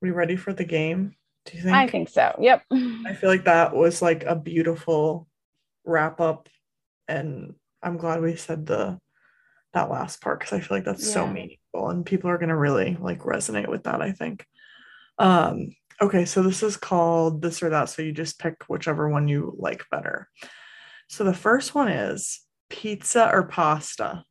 We 0.00 0.10
ready 0.10 0.36
for 0.36 0.52
the 0.52 0.64
game? 0.64 1.14
Do 1.44 1.56
you 1.56 1.62
think? 1.62 1.76
i 1.76 1.88
think 1.88 2.08
so 2.08 2.36
yep 2.40 2.62
I 2.70 3.14
feel 3.14 3.30
like 3.30 3.44
that 3.44 3.74
was 3.74 4.00
like 4.00 4.22
a 4.24 4.36
beautiful 4.36 5.26
wrap 5.84 6.20
up, 6.20 6.48
and 7.08 7.54
I'm 7.82 7.96
glad 7.96 8.22
we 8.22 8.36
said 8.36 8.64
the 8.66 8.98
that 9.74 9.90
last 9.90 10.20
part 10.20 10.38
because 10.38 10.52
I 10.52 10.60
feel 10.60 10.76
like 10.76 10.84
that's 10.84 11.10
so 11.12 11.26
meaningful, 11.26 11.90
and 11.90 12.06
people 12.06 12.30
are 12.30 12.38
gonna 12.38 12.56
really 12.56 12.96
like 13.00 13.20
resonate 13.20 13.68
with 13.68 13.84
that. 13.84 14.00
I 14.00 14.12
think. 14.12 14.46
Um. 15.18 15.74
Okay, 16.00 16.24
so 16.24 16.42
this 16.42 16.62
is 16.62 16.76
called 16.76 17.42
this 17.42 17.62
or 17.62 17.70
that. 17.70 17.88
So 17.88 18.02
you 18.02 18.12
just 18.12 18.38
pick 18.38 18.64
whichever 18.68 19.08
one 19.08 19.28
you 19.28 19.54
like 19.58 19.84
better. 19.90 20.28
So 21.08 21.24
the 21.24 21.34
first 21.34 21.74
one 21.74 21.88
is 21.88 22.40
pizza 22.70 23.30
or 23.32 23.44
pasta? 23.44 24.24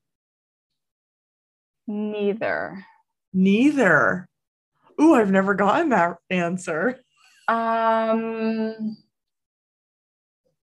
Neither. 1.91 2.85
Neither. 3.33 4.29
Ooh, 5.01 5.13
I've 5.13 5.29
never 5.31 5.53
gotten 5.53 5.89
that 5.89 6.17
answer. 6.29 6.99
Um, 7.49 8.95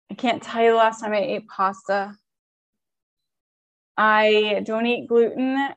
I 0.09 0.15
can't 0.17 0.41
tell 0.41 0.63
you 0.63 0.71
the 0.71 0.77
last 0.77 1.01
time 1.01 1.13
I 1.13 1.19
ate 1.19 1.49
pasta. 1.49 2.15
I 3.97 4.63
don't 4.65 4.87
eat 4.87 5.09
gluten 5.09 5.71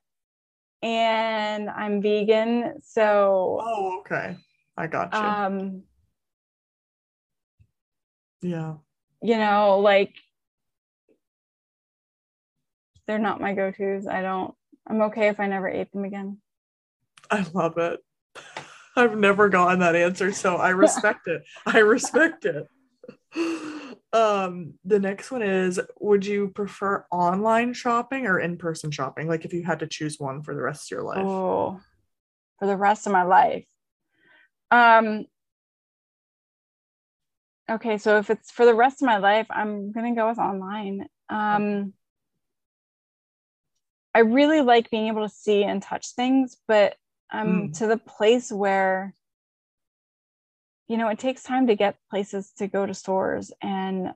and 0.84 1.70
I'm 1.70 2.00
vegan. 2.02 2.80
So, 2.84 3.60
Oh, 3.64 4.00
okay. 4.02 4.38
I 4.78 4.86
got 4.86 5.14
you. 5.14 5.20
um, 5.20 5.84
yeah. 8.42 8.76
you 9.24 9.38
know, 9.38 9.80
like 9.80 10.14
they're 13.08 13.18
not 13.18 13.42
my 13.42 13.54
go 13.56 13.72
tos. 13.72 14.06
I 14.06 14.22
don't, 14.22 14.54
I'm 14.90 15.02
okay 15.04 15.28
if 15.28 15.40
I 15.40 15.48
never 15.48 15.70
ate 15.70 15.92
them 15.92 16.04
again. 16.04 16.40
I 17.30 17.46
love 17.54 17.78
it. 17.78 18.00
I've 18.96 19.18
never 19.18 19.50
gotten 19.50 19.80
that 19.80 19.96
answer, 19.96 20.32
so 20.32 20.56
I 20.58 20.70
respect 20.70 21.28
it. 21.28 21.44
I 21.66 21.80
respect 21.80 22.46
it. 22.46 22.68
Um, 24.12 24.74
the 24.84 25.00
next 25.00 25.30
one 25.30 25.44
is 25.44 25.80
would 26.00 26.26
you 26.26 26.48
prefer 26.50 27.06
online 27.12 27.74
shopping 27.74 28.26
or 28.26 28.40
in-person 28.40 28.90
shopping? 28.90 29.28
Like 29.28 29.46
if 29.46 29.54
you 29.54 29.64
had 29.64 29.80
to 29.80 29.88
choose 29.88 30.20
one 30.20 30.42
for 30.42 30.56
the 30.56 30.62
rest 30.62 30.92
of 30.92 30.96
your 30.96 31.04
life. 31.04 31.26
Oh, 31.26 31.80
for 32.58 32.66
the 32.66 32.76
rest 32.76 33.06
of 33.06 33.14
my 33.14 33.24
life. 33.24 33.66
Um, 34.72 35.26
okay, 37.70 38.00
so 38.00 38.18
if 38.18 38.32
it's 38.32 38.50
for 38.50 38.66
the 38.66 38.74
rest 38.74 39.02
of 39.02 39.06
my 39.06 39.18
life, 39.18 39.48
I'm 39.52 39.92
gonna 39.92 40.16
go 40.16 40.28
with 40.28 40.40
online. 40.40 41.08
Um, 41.30 41.94
I 44.20 44.24
really 44.24 44.60
like 44.60 44.90
being 44.90 45.08
able 45.08 45.26
to 45.26 45.34
see 45.34 45.64
and 45.64 45.82
touch 45.82 46.12
things, 46.14 46.58
but 46.68 46.98
I'm 47.32 47.70
Mm. 47.70 47.78
to 47.78 47.88
the 47.88 47.96
place 47.96 48.52
where, 48.52 49.14
you 50.90 50.98
know, 50.98 51.08
it 51.08 51.20
takes 51.20 51.42
time 51.42 51.68
to 51.68 51.76
get 51.76 51.96
places 52.10 52.52
to 52.58 52.68
go 52.68 52.86
to 52.86 52.94
stores, 52.94 53.54
and 53.62 54.12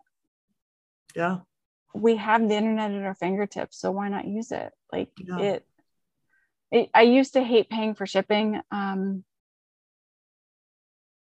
Yeah. 1.15 1.37
we 1.93 2.17
have 2.17 2.41
the 2.49 2.55
internet 2.55 2.91
at 2.91 3.03
our 3.03 3.15
fingertips, 3.15 3.79
so 3.79 3.91
why 3.91 4.09
not 4.09 4.27
use 4.27 4.51
it? 4.51 4.73
Like 4.91 5.09
Yeah. 5.17 5.39
it, 5.39 5.67
it. 6.73 6.89
I 6.93 7.03
used 7.03 7.33
to 7.33 7.41
hate 7.41 7.69
paying 7.69 7.95
for 7.95 8.05
shipping. 8.05 8.59
Um, 8.71 9.23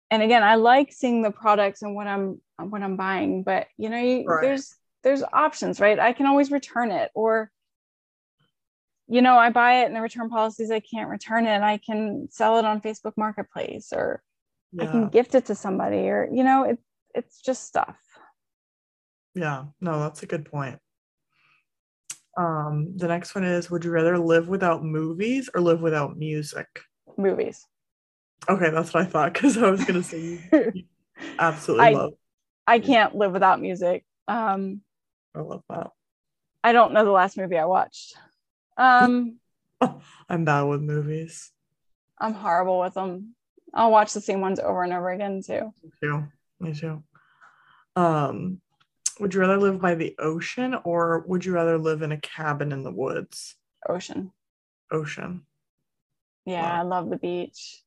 and 0.10 0.24
again, 0.24 0.44
I 0.44 0.56
like 0.56 0.94
seeing 0.94 1.24
the 1.24 1.32
products 1.32 1.82
and 1.82 1.94
what 1.94 2.08
I'm 2.08 2.40
what 2.58 2.82
I'm 2.84 2.96
buying, 2.96 3.44
but 3.44 3.68
you 3.76 3.90
know, 3.90 4.00
you, 4.00 4.24
Right. 4.28 4.44
there's 4.44 4.78
there's 5.04 5.24
options, 5.24 5.82
right? 5.82 6.00
I 6.00 6.14
can 6.14 6.26
always 6.26 6.52
return 6.52 6.92
it, 6.92 7.12
or 7.14 7.52
you 9.12 9.22
know, 9.22 9.38
I 9.38 9.50
buy 9.50 9.82
it 9.82 9.88
and 9.88 9.96
the 9.96 10.00
return 10.00 10.30
policies 10.30 10.72
I 10.72 10.80
can't 10.80 11.10
return 11.10 11.46
it. 11.46 11.62
I 11.62 11.78
can 11.78 12.30
sell 12.32 12.60
it 12.60 12.66
on 12.66 12.80
Facebook 12.80 13.12
Marketplace, 13.18 13.92
or 13.92 14.24
I 14.80 14.86
can 14.86 15.10
gift 15.10 15.36
it 15.36 15.48
to 15.48 15.56
somebody, 15.56 16.08
or 16.10 16.30
you 16.32 16.46
know, 16.46 16.64
it 16.64 16.80
it's 17.14 17.42
just 17.42 17.68
stuff. 17.68 17.98
Yeah. 19.36 19.66
No, 19.82 20.00
that's 20.00 20.24
a 20.24 20.28
good 20.28 20.46
point. 20.46 20.80
Um, 22.38 22.94
the 22.96 23.10
next 23.10 23.36
one 23.36 23.44
is 23.44 23.70
would 23.70 23.84
you 23.84 23.92
rather 23.92 24.18
live 24.18 24.48
without 24.48 24.82
movies 24.82 25.50
or 25.54 25.60
live 25.60 25.82
without 25.82 26.18
music? 26.18 26.68
Movies. 27.18 27.68
Okay, 28.48 28.70
that's 28.70 28.94
what 28.94 29.04
I 29.04 29.06
thought 29.08 29.34
because 29.34 29.58
I 29.58 29.70
was 29.70 29.84
gonna 29.84 30.04
say 30.04 30.22
you, 30.22 30.40
you 30.74 30.84
absolutely 31.38 31.88
I- 31.88 31.92
love 31.92 32.14
I 32.66 32.80
can't 32.80 33.14
live 33.14 33.34
without 33.34 33.60
music. 33.60 34.06
Um, 34.30 34.84
I 35.36 35.42
love 35.42 35.64
that. 35.70 35.88
I 36.64 36.72
don't 36.72 36.94
know 36.94 37.04
the 37.04 37.12
last 37.12 37.36
movie 37.36 37.58
I 37.58 37.66
watched. 37.66 38.16
Um, 38.78 39.40
I'm 40.30 40.46
bad 40.46 40.64
with 40.64 40.82
movies 40.82 41.52
I'm 42.20 42.34
horrible 42.34 42.80
with 42.80 42.94
them. 42.94 43.36
I'll 43.74 43.92
watch 43.92 44.14
the 44.14 44.22
same 44.22 44.42
ones 44.42 44.60
over 44.60 44.84
and 44.84 44.94
over 44.94 45.10
again 45.10 45.42
too. 45.42 45.74
Me 45.84 45.92
too. 46.02 46.24
Me 46.60 46.74
too. 46.74 47.04
Um, 47.96 48.62
would 49.20 49.34
you 49.34 49.40
rather 49.40 49.58
live 49.58 49.82
by 49.82 49.96
the 49.96 50.16
ocean 50.20 50.76
or 50.84 51.24
would 51.28 51.44
you 51.44 51.54
rather 51.54 51.78
live 51.80 52.04
in 52.04 52.12
a 52.12 52.20
cabin 52.20 52.72
in 52.72 52.84
the 52.84 52.92
woods? 52.92 53.56
Ocean. 53.90 54.32
Ocean. 54.92 55.46
Yeah, 56.46 56.64
Wow. 56.64 56.80
I 56.80 56.82
love 56.84 57.10
the 57.10 57.18
beach. 57.18 57.82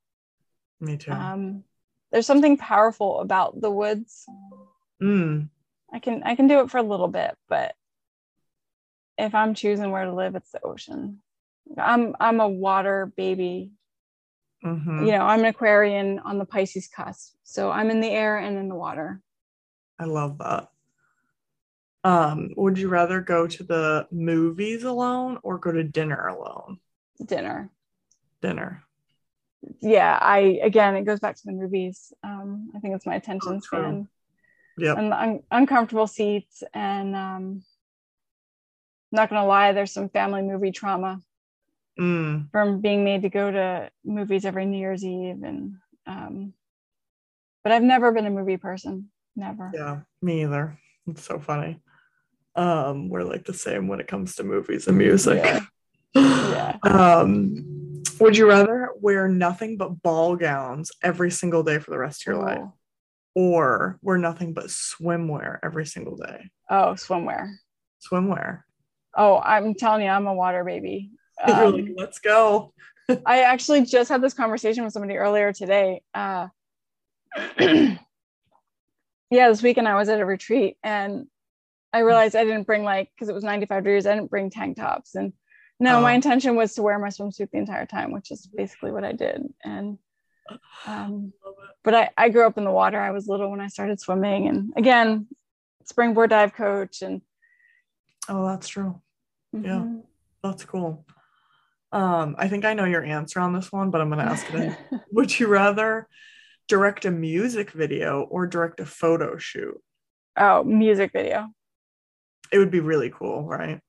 Me 0.81 0.97
too. 0.97 1.11
Um, 1.11 1.63
there's 2.11 2.27
something 2.27 2.57
powerful 2.57 3.19
about 3.21 3.59
the 3.61 3.71
woods. 3.71 4.25
mm, 5.01 5.49
I 5.93 5.99
can 5.99 6.23
I 6.23 6.35
can 6.35 6.47
do 6.47 6.59
it 6.59 6.69
for 6.69 6.77
a 6.77 6.83
little 6.83 7.07
bit, 7.07 7.37
but 7.47 7.75
if 9.17 9.33
I'm 9.35 9.53
choosing 9.53 9.91
where 9.91 10.05
to 10.05 10.13
live, 10.13 10.35
it's 10.35 10.51
the 10.51 10.61
ocean. 10.63 11.21
I'm 11.77 12.15
I'm 12.19 12.39
a 12.39 12.47
water 12.47 13.11
baby. 13.17 13.71
mhm. 14.63 15.05
You 15.05 15.11
know, 15.13 15.21
I'm 15.25 15.39
an 15.41 15.45
Aquarian 15.47 16.19
on 16.19 16.37
the 16.37 16.45
Pisces 16.45 16.87
cusp, 16.87 17.35
so 17.43 17.71
I'm 17.71 17.89
in 17.89 18.01
the 18.01 18.09
air 18.09 18.37
and 18.37 18.57
in 18.57 18.67
the 18.69 18.75
water. 18.75 19.21
I 19.99 20.05
love 20.05 20.37
that. 20.39 20.69
Um, 22.03 22.51
would 22.55 22.77
you 22.77 22.87
rather 22.89 23.19
go 23.21 23.47
to 23.47 23.63
the 23.63 24.07
movies 24.11 24.83
alone 24.83 25.39
or 25.41 25.57
go 25.57 25.71
to 25.71 25.83
dinner 25.83 26.27
alone? 26.27 26.79
Dinner. 27.23 27.69
Dinner. 28.41 28.83
yeah 29.81 30.19
i 30.21 30.59
again 30.61 30.95
it 30.95 31.05
goes 31.05 31.19
back 31.19 31.35
to 31.35 31.41
the 31.45 31.51
movies 31.51 32.13
um 32.23 32.69
i 32.75 32.79
think 32.79 32.93
it's 32.93 33.07
my 33.07 33.15
attention 33.15 33.53
Oh, 33.55 33.59
span 33.59 34.07
Yeah. 34.77 34.93
and 34.95 35.11
the 35.11 35.19
un- 35.19 35.43
uncomfortable 35.49 36.05
seats 36.05 36.61
and 36.71 37.15
um 37.15 37.63
not 39.15 39.29
gonna 39.29 39.45
lie 39.45 39.71
there's 39.71 39.91
some 39.91 40.09
family 40.09 40.41
movie 40.41 40.71
trauma 40.71 41.21
Mm, 41.97 42.51
from 42.51 42.81
being 42.81 43.05
made 43.05 43.21
to 43.21 43.29
go 43.29 43.49
to 43.49 43.89
movies 44.03 44.43
every 44.45 44.65
new 44.65 44.77
year's 44.77 45.05
eve 45.05 45.41
and 45.43 45.75
um 46.05 46.53
but 47.63 47.71
i've 47.71 47.83
never 47.83 48.11
been 48.11 48.25
a 48.25 48.29
movie 48.29 48.57
person 48.57 49.09
never 49.37 49.71
yeah, 49.73 49.99
me 50.21 50.43
either. 50.43 50.77
It's 51.07 51.23
so 51.23 51.39
funny. 51.39 51.79
Um, 52.55 53.09
we're 53.09 53.23
like 53.23 53.45
the 53.45 53.53
same 53.53 53.87
when 53.87 53.99
it 53.99 54.07
comes 54.07 54.35
to 54.35 54.43
movies 54.43 54.87
and 54.87 54.97
music. 54.97 55.43
Yeah. 55.43 55.59
Yeah. 56.15 56.77
Um, 56.83 58.03
would 58.21 58.37
you 58.37 58.47
rather 58.47 58.91
wear 59.01 59.27
nothing 59.27 59.75
but 59.75 60.01
ball 60.01 60.37
gowns 60.37 60.91
every 61.03 61.29
single 61.29 61.63
day 61.63 61.77
for 61.79 61.91
the 61.91 61.97
rest 61.97 62.21
of 62.21 62.27
your 62.33 62.41
life, 62.41 62.69
or 63.35 63.99
wear 64.01 64.17
nothing 64.17 64.53
but 64.53 64.67
swimwear 64.67 65.59
every 65.61 65.85
single 65.85 66.15
day? 66.15 66.49
oh 66.69 66.93
swimwear 66.95 67.51
Swimwear. 68.01 68.63
Oh 69.15 69.39
i'm 69.39 69.73
telling 69.73 70.03
you 70.03 70.09
i'm 70.09 70.27
a 70.27 70.33
water 70.33 70.63
baby 70.63 71.11
Um, 71.45 71.73
like, 71.73 71.87
let's 71.97 72.19
go. 72.19 72.73
I 73.25 73.41
actually 73.41 73.83
just 73.85 74.09
had 74.09 74.21
this 74.21 74.33
conversation 74.33 74.83
with 74.85 74.93
somebody 74.93 75.17
earlier 75.17 75.51
today. 75.51 76.01
Uh, 76.13 76.47
yeah, 77.59 77.97
this 79.29 79.61
weekend 79.61 79.87
I 79.87 79.95
was 79.95 80.09
at 80.09 80.19
a 80.21 80.25
retreat 80.25 80.77
and 80.83 81.27
I 81.93 81.99
realized 81.99 82.35
I 82.35 82.43
didn't 82.45 82.63
bring 82.67 82.83
like 82.83 83.09
because 83.13 83.29
it 83.29 83.35
was 83.35 83.43
95 83.43 83.83
degrees, 83.83 84.05
I 84.07 84.15
didn't 84.15 84.29
bring 84.29 84.49
tank 84.49 84.77
tops. 84.77 85.15
And 85.15 85.33
no, 85.79 85.99
my 86.01 86.13
Oh. 86.13 86.15
intention 86.15 86.55
was 86.55 86.73
to 86.75 86.81
wear 86.83 86.97
my 86.99 87.09
swimsuit 87.09 87.51
the 87.51 87.57
entire 87.57 87.85
time, 87.85 88.11
which 88.11 88.31
is 88.31 88.47
basically 88.47 88.91
what 88.91 89.03
I 89.03 89.11
did. 89.11 89.41
And 89.63 89.97
um, 90.85 91.33
but 91.83 91.93
I, 91.93 92.09
I 92.17 92.29
grew 92.29 92.45
up 92.45 92.57
in 92.57 92.63
the 92.63 92.71
water. 92.71 92.99
I 92.99 93.11
was 93.11 93.27
little 93.27 93.51
when 93.51 93.59
I 93.61 93.67
started 93.67 93.99
swimming, 93.99 94.47
and 94.47 94.73
again, 94.77 95.27
springboard 95.83 96.29
dive 96.29 96.53
coach 96.53 97.01
and 97.01 97.21
Oh, 98.29 98.47
that's 98.47 98.67
true. 98.67 99.01
Yeah. 99.63 99.79
Mhm. 99.79 100.03
That's 100.43 100.65
cool. 100.65 101.05
Um, 101.91 102.35
I 102.37 102.47
think 102.49 102.65
I 102.65 102.73
know 102.73 102.85
your 102.85 103.03
answer 103.03 103.39
on 103.39 103.53
this 103.53 103.71
one, 103.71 103.89
but 103.89 104.01
I'm 104.01 104.09
gonna 104.09 104.23
ask 104.23 104.45
it. 104.53 104.77
Would 105.11 105.39
you 105.39 105.47
rather 105.47 106.07
direct 106.67 107.05
a 107.05 107.11
music 107.11 107.71
video 107.71 108.23
or 108.23 108.47
direct 108.47 108.79
a 108.79 108.85
photo 108.85 109.37
shoot? 109.37 109.81
oh, 110.37 110.63
music 110.63 111.11
video. 111.13 111.47
It 112.51 112.59
would 112.59 112.71
be 112.71 112.81
really 112.81 113.09
cool, 113.09 113.43
right? 113.43 113.79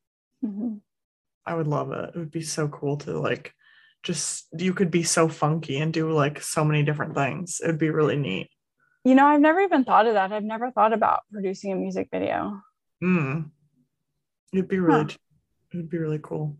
Mhm. 0.44 0.80
I 1.44 1.54
would 1.54 1.66
love 1.66 1.92
it. 1.92 2.10
It 2.14 2.18
would 2.18 2.30
be 2.30 2.42
so 2.42 2.68
cool 2.68 2.96
to 2.98 3.18
like 3.18 3.52
just 4.02 4.46
you 4.56 4.72
could 4.72 4.90
be 4.90 5.02
so 5.02 5.28
funky 5.28 5.78
and 5.78 5.92
do 5.92 6.10
like 6.12 6.40
so 6.40 6.64
many 6.64 6.82
different 6.84 7.14
things. 7.14 7.60
It 7.62 7.66
would 7.66 7.78
be 7.78 7.90
really 7.90 8.16
neat. 8.16 8.48
You 9.04 9.14
know, 9.14 9.26
I've 9.26 9.40
never 9.40 9.60
even 9.60 9.84
thought 9.84 10.06
of 10.06 10.14
that. 10.14 10.32
I've 10.32 10.42
never 10.44 10.70
thought 10.70 10.92
about 10.92 11.20
producing 11.32 11.72
a 11.72 11.76
music 11.76 12.08
video. 12.10 12.60
Mm. 13.02 13.50
It'd 14.52 14.68
be 14.68 14.78
really 14.78 15.04
Huh. 15.04 15.16
It 15.76 15.80
would 15.80 15.90
be 15.90 15.98
really 15.98 16.20
cool. 16.22 16.56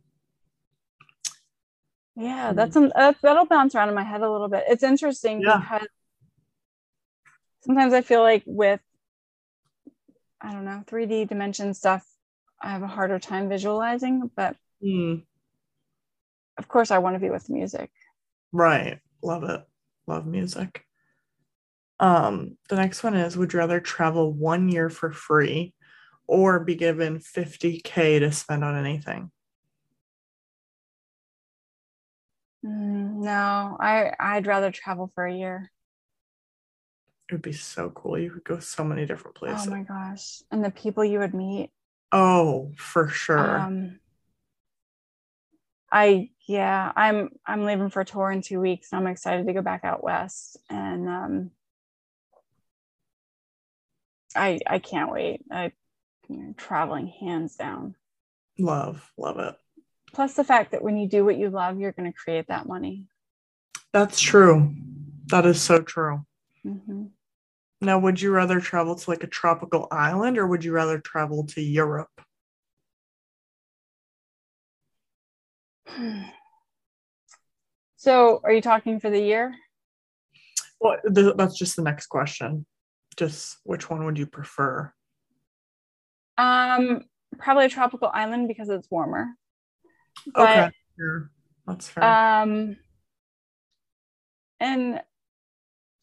Yeah, 2.17 2.51
Hmm. 2.51 2.57
that's 2.57 2.75
some 2.75 2.93
that's, 2.95 3.21
that'll 3.23 3.47
bounce 3.47 3.75
around 3.75 3.89
in 3.89 3.95
my 3.95 4.03
head 4.05 4.21
a 4.21 4.31
little 4.31 4.49
bit. 4.49 4.65
It's 4.69 4.83
interesting 4.83 5.41
Yeah. 5.41 5.59
because 5.61 5.89
sometimes 7.65 7.95
I 7.95 8.03
feel 8.03 8.21
like 8.21 8.43
with 8.47 8.81
I 10.41 10.53
don't 10.53 10.67
know 10.67 10.83
3D 10.87 11.29
dimension 11.29 11.73
stuff, 11.73 12.07
I 12.61 12.71
have 12.71 12.83
a 12.83 12.87
harder 12.87 13.19
time 13.19 13.49
visualizing. 13.49 14.31
But 14.37 14.57
Mm. 14.85 15.25
of 16.59 16.69
course, 16.69 16.91
I 16.91 16.99
want 16.99 17.15
to 17.17 17.21
be 17.21 17.31
with 17.31 17.49
music. 17.49 17.91
Right. 18.53 19.01
Love 19.23 19.45
it. 19.45 19.67
Love 20.07 20.27
music. 20.27 20.85
Um, 21.99 22.59
the 22.69 22.77
next 22.77 23.03
one 23.03 23.15
is 23.15 23.39
would 23.39 23.55
you 23.55 23.59
rather 23.59 23.81
travel 23.81 24.31
one 24.31 24.69
year 24.69 24.91
for 24.91 25.11
free 25.11 25.73
or 26.27 26.61
be 26.61 26.75
given 26.75 27.21
50K 27.21 28.21
to 28.21 28.33
spend 28.33 28.65
on 28.65 28.77
anything? 28.77 29.31
Mm, 32.65 33.23
no, 33.23 33.77
I 33.81 34.13
I'd 34.19 34.47
rather 34.47 34.71
travel 34.71 35.11
for 35.15 35.27
a 35.27 35.35
year. 35.35 35.71
It 37.29 37.35
would 37.35 37.43
be 37.43 37.53
so 37.53 37.91
cool. 37.91 38.19
You 38.19 38.31
could 38.31 38.45
go 38.45 38.59
so 38.61 38.85
many 38.85 39.05
different 39.05 39.37
places. 39.37 39.67
Oh 39.67 39.71
my 39.71 39.83
gosh. 39.83 40.43
And 40.51 40.65
the 40.65 40.71
people 40.71 41.05
you 41.05 41.19
would 41.19 41.35
meet. 41.35 41.71
Oh, 42.13 42.73
for 42.77 43.09
sure. 43.09 43.59
Um 43.59 43.99
I 45.91 46.31
yeah, 46.47 46.93
I'm 46.95 47.31
I'm 47.47 47.65
leaving 47.65 47.91
for 47.91 48.01
a 48.01 48.05
tour 48.05 48.31
in 48.31 48.43
two 48.43 48.61
weeks. 48.61 48.93
and 48.93 49.01
I'm 49.01 49.11
excited 49.11 49.47
to 49.47 49.53
go 49.53 49.63
back 49.63 49.85
out 49.85 50.03
west. 50.05 50.59
And 50.71 51.09
um 51.09 51.51
I 54.35 54.61
I 54.67 54.79
can't 54.79 55.11
wait. 55.11 55.43
I 55.51 55.73
you 56.29 56.37
know, 56.39 56.55
traveling 56.57 57.07
hands 57.07 57.57
down. 57.57 57.95
love, 58.59 59.11
love 59.17 59.39
it. 59.39 59.55
Plus 60.13 60.35
the 60.35 60.45
fact 60.45 60.73
that 60.73 60.83
when 60.83 60.97
you 60.97 61.09
do 61.09 61.25
what 61.25 61.37
you 61.37 61.51
love, 61.51 61.79
you're 61.79 61.93
going 61.93 62.11
to 62.11 62.17
create 62.17 62.49
that 62.49 62.67
money. 62.67 63.05
That's 63.93 64.21
true. 64.21 64.75
That 65.27 65.47
is 65.47 65.61
so 65.61 65.83
true. 65.83 66.25
hmm 66.63 67.05
Now, 67.81 67.99
would 67.99 68.21
you 68.21 68.31
rather 68.31 68.61
travel 68.61 68.95
to 68.95 69.11
like 69.11 69.25
a 69.25 69.29
tropical 69.29 69.89
island 69.91 70.39
or 70.39 70.47
would 70.47 70.65
you 70.65 70.73
rather 70.73 70.99
travel 70.99 71.47
to 71.49 71.61
Europe? 71.61 72.11
So, 77.99 78.41
are 78.45 78.53
you 78.53 78.61
talking 78.61 79.01
for 79.01 79.11
the 79.11 79.19
year? 79.19 79.55
Well, 80.81 80.99
th- 81.13 81.35
that's 81.37 81.57
just 81.57 81.75
the 81.77 81.83
next 81.83 82.07
question. 82.07 82.67
Just 83.17 83.57
which 83.65 83.89
one 83.89 84.05
would 84.05 84.19
you 84.19 84.27
prefer? 84.27 84.93
Um, 86.39 87.05
probably 87.39 87.67
a 87.67 87.71
tropical 87.71 88.11
island 88.13 88.49
because 88.49 88.69
it's 88.69 88.91
warmer. 88.91 89.29
okay, 90.37 90.71
sure. 90.99 91.31
That's 91.67 91.89
fair. 91.89 92.05
Um, 92.05 92.77
and 94.61 95.03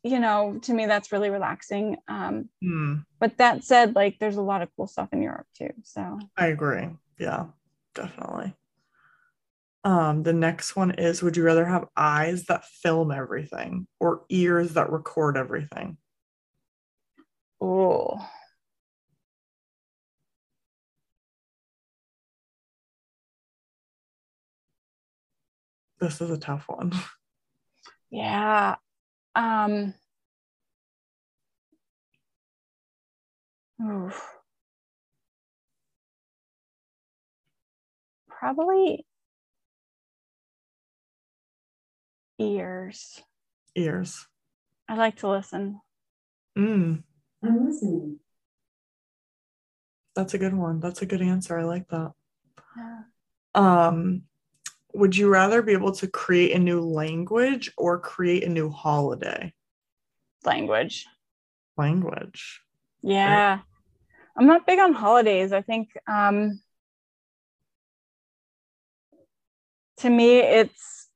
you 0.03 0.19
know, 0.19 0.60
to 0.64 0.73
me, 0.73 0.85
that's 0.85 1.11
really 1.11 1.30
relaxing. 1.30 1.97
Um, 2.07 2.49
Hmm, 2.61 2.95
but 3.19 3.38
that 3.38 3.64
said, 3.64 3.95
like, 3.95 4.19
there's 4.19 4.35
a 4.35 4.41
lot 4.41 4.61
of 4.61 4.69
cool 4.76 4.88
stuff 4.88 5.10
in 5.14 5.22
Europe 5.22 5.47
too. 5.57 5.69
So, 5.84 6.19
I 6.38 6.47
agree. 6.47 6.89
Yeah, 7.18 7.47
definitely. 7.95 8.53
Um, 9.85 10.23
the 10.23 10.34
next 10.34 10.76
one 10.76 10.91
is 10.91 11.22
would 11.22 11.35
you 11.35 11.43
rather 11.43 11.65
have 11.65 11.88
eyes 11.95 12.45
that 12.45 12.65
film 12.65 13.11
everything 13.11 13.88
or 13.99 14.23
ears 14.30 14.73
that 14.73 14.91
record 14.91 15.35
everything? 15.38 15.97
oh, 17.60 18.19
This 26.04 26.20
is 26.20 26.32
a 26.32 26.38
tough 26.38 26.66
one. 26.68 26.92
yeah. 28.12 28.76
Um, 29.36 29.94
oof. 33.82 34.22
Probably 38.28 39.06
ears. 42.38 43.24
Ears. 43.74 44.28
I 44.90 44.96
like 44.96 45.16
to 45.20 45.30
listen. 45.30 45.80
Mm, 46.58 47.02
I'm 47.42 47.66
listening. 47.66 48.20
that's 50.18 50.34
a 50.34 50.38
good 50.38 50.54
one. 50.54 50.82
That's 50.82 51.02
a 51.02 51.06
good 51.06 51.22
answer. 51.22 51.58
I 51.58 51.64
like 51.64 51.88
that. 51.88 52.12
Yeah. 52.76 53.00
Um, 53.56 54.24
would 54.94 55.18
you 55.18 55.30
rather 55.30 55.61
be 55.61 55.74
able 55.74 55.91
to 55.94 56.07
create 56.07 56.52
a 56.56 56.60
new 56.60 56.82
language 56.82 57.72
or 57.78 57.99
create 57.99 58.44
a 58.44 58.49
new 58.49 58.70
holiday? 58.70 59.53
Language. 60.45 61.06
Language. 61.78 62.61
Yeah. 63.02 63.60
I'm 64.38 64.45
not 64.48 64.65
big 64.65 64.80
on 64.80 64.94
holidays. 64.94 65.52
I 65.52 65.61
think 65.61 65.90
um 66.07 66.60
to 69.98 70.10
me 70.10 70.40
it's 70.40 71.10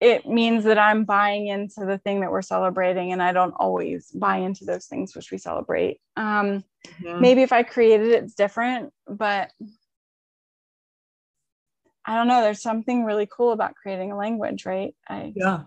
it 0.00 0.26
means 0.26 0.62
that 0.64 0.78
I'm 0.78 1.04
buying 1.04 1.48
into 1.48 1.84
the 1.84 1.98
thing 1.98 2.20
that 2.20 2.30
we're 2.30 2.42
celebrating 2.42 3.10
and 3.12 3.20
I 3.20 3.32
don't 3.32 3.54
always 3.58 4.10
buy 4.12 4.38
into 4.38 4.64
those 4.64 4.86
things 4.86 5.14
which 5.14 5.30
we 5.30 5.38
celebrate. 5.38 6.00
Um 6.16 6.64
Mhm. 7.02 7.20
maybe 7.20 7.42
if 7.42 7.52
I 7.52 7.62
created 7.62 8.08
it, 8.08 8.24
it's 8.24 8.34
different, 8.34 8.92
but 9.06 9.50
I 12.08 12.14
don't 12.14 12.26
know. 12.26 12.40
There's 12.40 12.62
something 12.62 13.04
really 13.04 13.28
cool 13.30 13.52
about 13.52 13.74
creating 13.74 14.12
a 14.12 14.16
language, 14.16 14.64
right? 14.64 14.94
I 15.06 15.34
Yeah. 15.36 15.64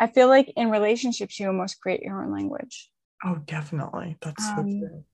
I 0.00 0.06
feel 0.06 0.28
like 0.28 0.50
in 0.56 0.70
relationships 0.70 1.38
you 1.38 1.46
almost 1.46 1.78
create 1.78 2.00
your 2.00 2.22
own 2.22 2.32
language. 2.32 2.90
Oh, 3.22 3.36
definitely. 3.44 4.16
That's 4.22 4.42
so 4.42 4.62
Um, 4.62 4.80
true. 4.80 5.04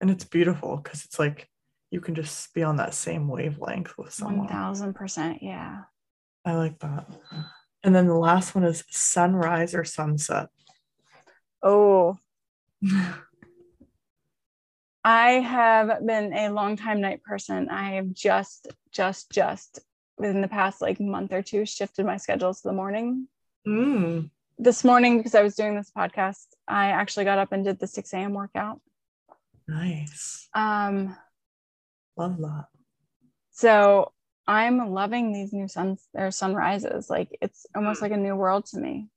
And 0.00 0.10
it's 0.10 0.24
beautiful 0.24 0.78
because 0.78 1.04
it's 1.04 1.20
like 1.20 1.48
you 1.92 2.00
can 2.00 2.16
just 2.16 2.52
be 2.54 2.64
on 2.64 2.76
that 2.78 2.92
same 2.92 3.28
wavelength 3.28 3.96
with 3.96 4.12
someone. 4.12 4.48
thousand 4.48 4.94
percent, 4.94 5.44
yeah. 5.44 5.82
I 6.44 6.54
like 6.54 6.80
that. 6.80 7.06
And 7.84 7.94
then 7.94 8.08
the 8.08 8.18
last 8.18 8.56
one 8.56 8.64
is 8.64 8.82
sunrise 8.90 9.76
or 9.76 9.84
sunset. 9.84 10.48
Oh, 11.62 12.18
I 15.04 15.30
have 15.32 16.06
been 16.06 16.32
a 16.32 16.50
long 16.50 16.76
time 16.76 17.00
night 17.00 17.22
person. 17.22 17.68
I 17.68 17.92
have 17.94 18.12
just, 18.12 18.68
just, 18.92 19.30
just 19.32 19.80
within 20.18 20.40
the 20.42 20.48
past 20.48 20.80
like 20.80 21.00
month 21.00 21.32
or 21.32 21.42
two 21.42 21.66
shifted 21.66 22.06
my 22.06 22.16
schedule 22.16 22.54
to 22.54 22.62
the 22.62 22.72
morning. 22.72 23.26
Mm, 23.66 24.30
This 24.58 24.84
morning, 24.84 25.16
because 25.18 25.34
I 25.34 25.42
was 25.42 25.54
doing 25.56 25.74
this 25.76 25.90
podcast, 25.96 26.46
I 26.68 26.88
actually 26.90 27.24
got 27.24 27.38
up 27.38 27.50
and 27.52 27.64
did 27.64 27.78
the 27.80 27.86
6 27.86 28.12
a.m. 28.14 28.32
workout. 28.34 28.80
nice. 29.66 30.48
Um, 30.54 31.16
Love 32.16 32.38
that. 32.38 32.66
so 33.52 34.12
I'm 34.46 34.90
loving 34.92 35.32
these 35.32 35.52
new 35.52 35.66
suns 35.68 36.06
or 36.14 36.30
sunrises. 36.30 37.08
Like 37.08 37.36
it's 37.40 37.64
almost 37.74 38.02
like 38.02 38.12
a 38.12 38.16
new 38.16 38.36
world 38.36 38.66
to 38.66 38.78
me. 38.78 39.08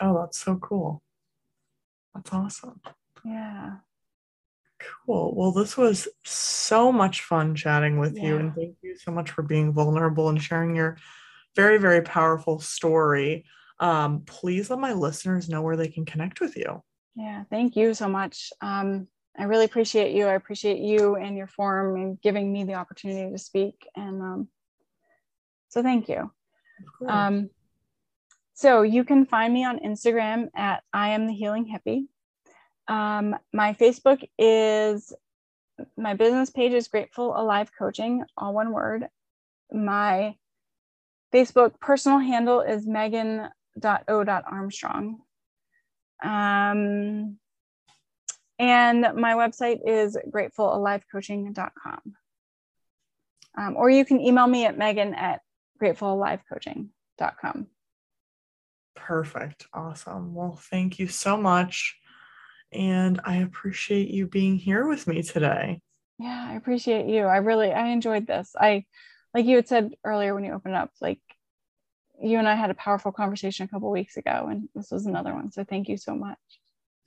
Oh, 0.00 0.20
that's 0.20 0.38
so 0.38 0.56
cool. 0.56 1.02
That's 2.14 2.32
awesome. 2.32 2.80
Yeah. 3.24 3.76
Cool. 5.04 5.34
Well, 5.34 5.52
this 5.52 5.76
was 5.76 6.08
so 6.24 6.92
much 6.92 7.22
fun 7.22 7.54
chatting 7.54 7.98
with 7.98 8.16
you. 8.16 8.36
And 8.38 8.54
thank 8.54 8.76
you 8.82 8.96
so 8.96 9.10
much 9.10 9.30
for 9.30 9.42
being 9.42 9.72
vulnerable 9.72 10.28
and 10.28 10.40
sharing 10.40 10.76
your 10.76 10.98
very, 11.56 11.78
very 11.78 12.02
powerful 12.02 12.60
story. 12.60 13.44
Um, 13.80 14.22
please 14.26 14.70
let 14.70 14.78
my 14.78 14.92
listeners 14.92 15.48
know 15.48 15.62
where 15.62 15.76
they 15.76 15.88
can 15.88 16.04
connect 16.04 16.40
with 16.40 16.56
you. 16.56 16.82
Yeah, 17.16 17.44
thank 17.50 17.74
you 17.76 17.94
so 17.94 18.08
much. 18.08 18.52
Um, 18.60 19.08
I 19.36 19.44
really 19.44 19.64
appreciate 19.64 20.14
you. 20.14 20.26
I 20.26 20.34
appreciate 20.34 20.78
you 20.78 21.16
and 21.16 21.36
your 21.36 21.46
forum 21.46 21.96
and 21.96 22.20
giving 22.20 22.52
me 22.52 22.64
the 22.64 22.74
opportunity 22.74 23.30
to 23.30 23.38
speak. 23.38 23.88
And 23.96 24.22
um, 24.22 24.48
so 25.68 25.82
thank 25.82 26.08
you. 26.08 26.30
Um, 27.08 27.50
so 28.54 28.82
you 28.82 29.04
can 29.04 29.26
find 29.26 29.52
me 29.52 29.64
on 29.64 29.78
Instagram 29.78 30.48
at 30.54 30.82
I 30.92 31.10
am 31.10 31.26
the 31.26 31.32
healing 31.32 31.66
hippie. 31.66 32.06
Um, 32.88 33.36
my 33.52 33.74
Facebook 33.74 34.26
is 34.38 35.12
my 35.96 36.14
business 36.14 36.50
page 36.50 36.72
is 36.72 36.88
Grateful 36.88 37.38
Alive 37.38 37.70
Coaching, 37.78 38.24
all 38.36 38.52
one 38.54 38.72
word. 38.72 39.06
My 39.70 40.34
Facebook 41.32 41.78
personal 41.80 42.18
handle 42.18 42.62
is 42.62 42.84
megan.o.armstrong. 42.86 45.20
Um, 46.22 47.38
and 48.58 49.06
my 49.14 49.34
website 49.34 49.80
is 49.86 50.18
gratefulalivecoaching.com. 50.30 52.00
Um, 53.56 53.76
or 53.76 53.88
you 53.90 54.04
can 54.04 54.20
email 54.20 54.48
me 54.48 54.66
at 54.66 54.76
megan 54.78 55.14
at 55.14 55.40
gratefulalivecoaching.com. 55.80 57.68
Perfect. 58.96 59.66
Awesome. 59.72 60.34
Well, 60.34 60.58
thank 60.70 60.98
you 60.98 61.06
so 61.06 61.36
much. 61.36 61.96
And 62.72 63.20
I 63.24 63.36
appreciate 63.36 64.08
you 64.08 64.26
being 64.26 64.56
here 64.56 64.86
with 64.86 65.06
me 65.06 65.22
today. 65.22 65.80
Yeah, 66.18 66.46
I 66.50 66.54
appreciate 66.54 67.06
you. 67.06 67.24
I 67.24 67.38
really 67.38 67.72
I 67.72 67.88
enjoyed 67.88 68.26
this. 68.26 68.54
I 68.58 68.84
like 69.34 69.46
you 69.46 69.56
had 69.56 69.68
said 69.68 69.94
earlier 70.04 70.34
when 70.34 70.44
you 70.44 70.52
opened 70.52 70.74
up, 70.74 70.90
like 71.00 71.20
you 72.20 72.38
and 72.38 72.48
I 72.48 72.54
had 72.54 72.70
a 72.70 72.74
powerful 72.74 73.12
conversation 73.12 73.64
a 73.64 73.68
couple 73.68 73.90
weeks 73.90 74.16
ago, 74.16 74.48
and 74.50 74.68
this 74.74 74.90
was 74.90 75.06
another 75.06 75.32
one. 75.32 75.52
So 75.52 75.64
thank 75.64 75.88
you 75.88 75.96
so 75.96 76.14
much. 76.14 76.38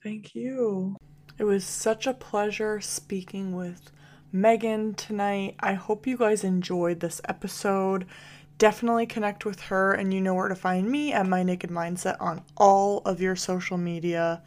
Thank 0.02 0.34
you. 0.34 0.96
It 1.38 1.44
was 1.44 1.64
such 1.64 2.06
a 2.06 2.14
pleasure 2.14 2.80
speaking 2.80 3.54
with 3.54 3.90
Megan 4.32 4.94
tonight. 4.94 5.56
I 5.60 5.74
hope 5.74 6.06
you 6.06 6.16
guys 6.16 6.44
enjoyed 6.44 7.00
this 7.00 7.20
episode. 7.28 8.06
Definitely 8.58 9.06
connect 9.06 9.44
with 9.44 9.60
her, 9.62 9.92
and 9.92 10.12
you 10.12 10.20
know 10.20 10.34
where 10.34 10.48
to 10.48 10.54
find 10.54 10.90
me 10.90 11.12
at 11.12 11.26
My 11.26 11.42
Naked 11.42 11.70
Mindset 11.70 12.16
on 12.20 12.42
all 12.56 12.98
of 13.04 13.20
your 13.20 13.36
social 13.36 13.76
media. 13.76 14.42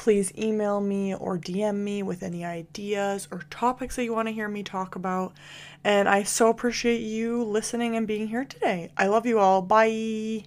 Please 0.00 0.32
email 0.38 0.80
me 0.80 1.14
or 1.14 1.36
DM 1.36 1.76
me 1.76 2.02
with 2.02 2.22
any 2.22 2.42
ideas 2.42 3.28
or 3.30 3.42
topics 3.50 3.96
that 3.96 4.04
you 4.04 4.14
want 4.14 4.28
to 4.28 4.32
hear 4.32 4.48
me 4.48 4.62
talk 4.62 4.96
about. 4.96 5.34
And 5.84 6.08
I 6.08 6.22
so 6.22 6.48
appreciate 6.48 7.02
you 7.02 7.44
listening 7.44 7.96
and 7.96 8.06
being 8.06 8.28
here 8.28 8.46
today. 8.46 8.92
I 8.96 9.08
love 9.08 9.26
you 9.26 9.38
all. 9.38 9.60
Bye. 9.60 10.44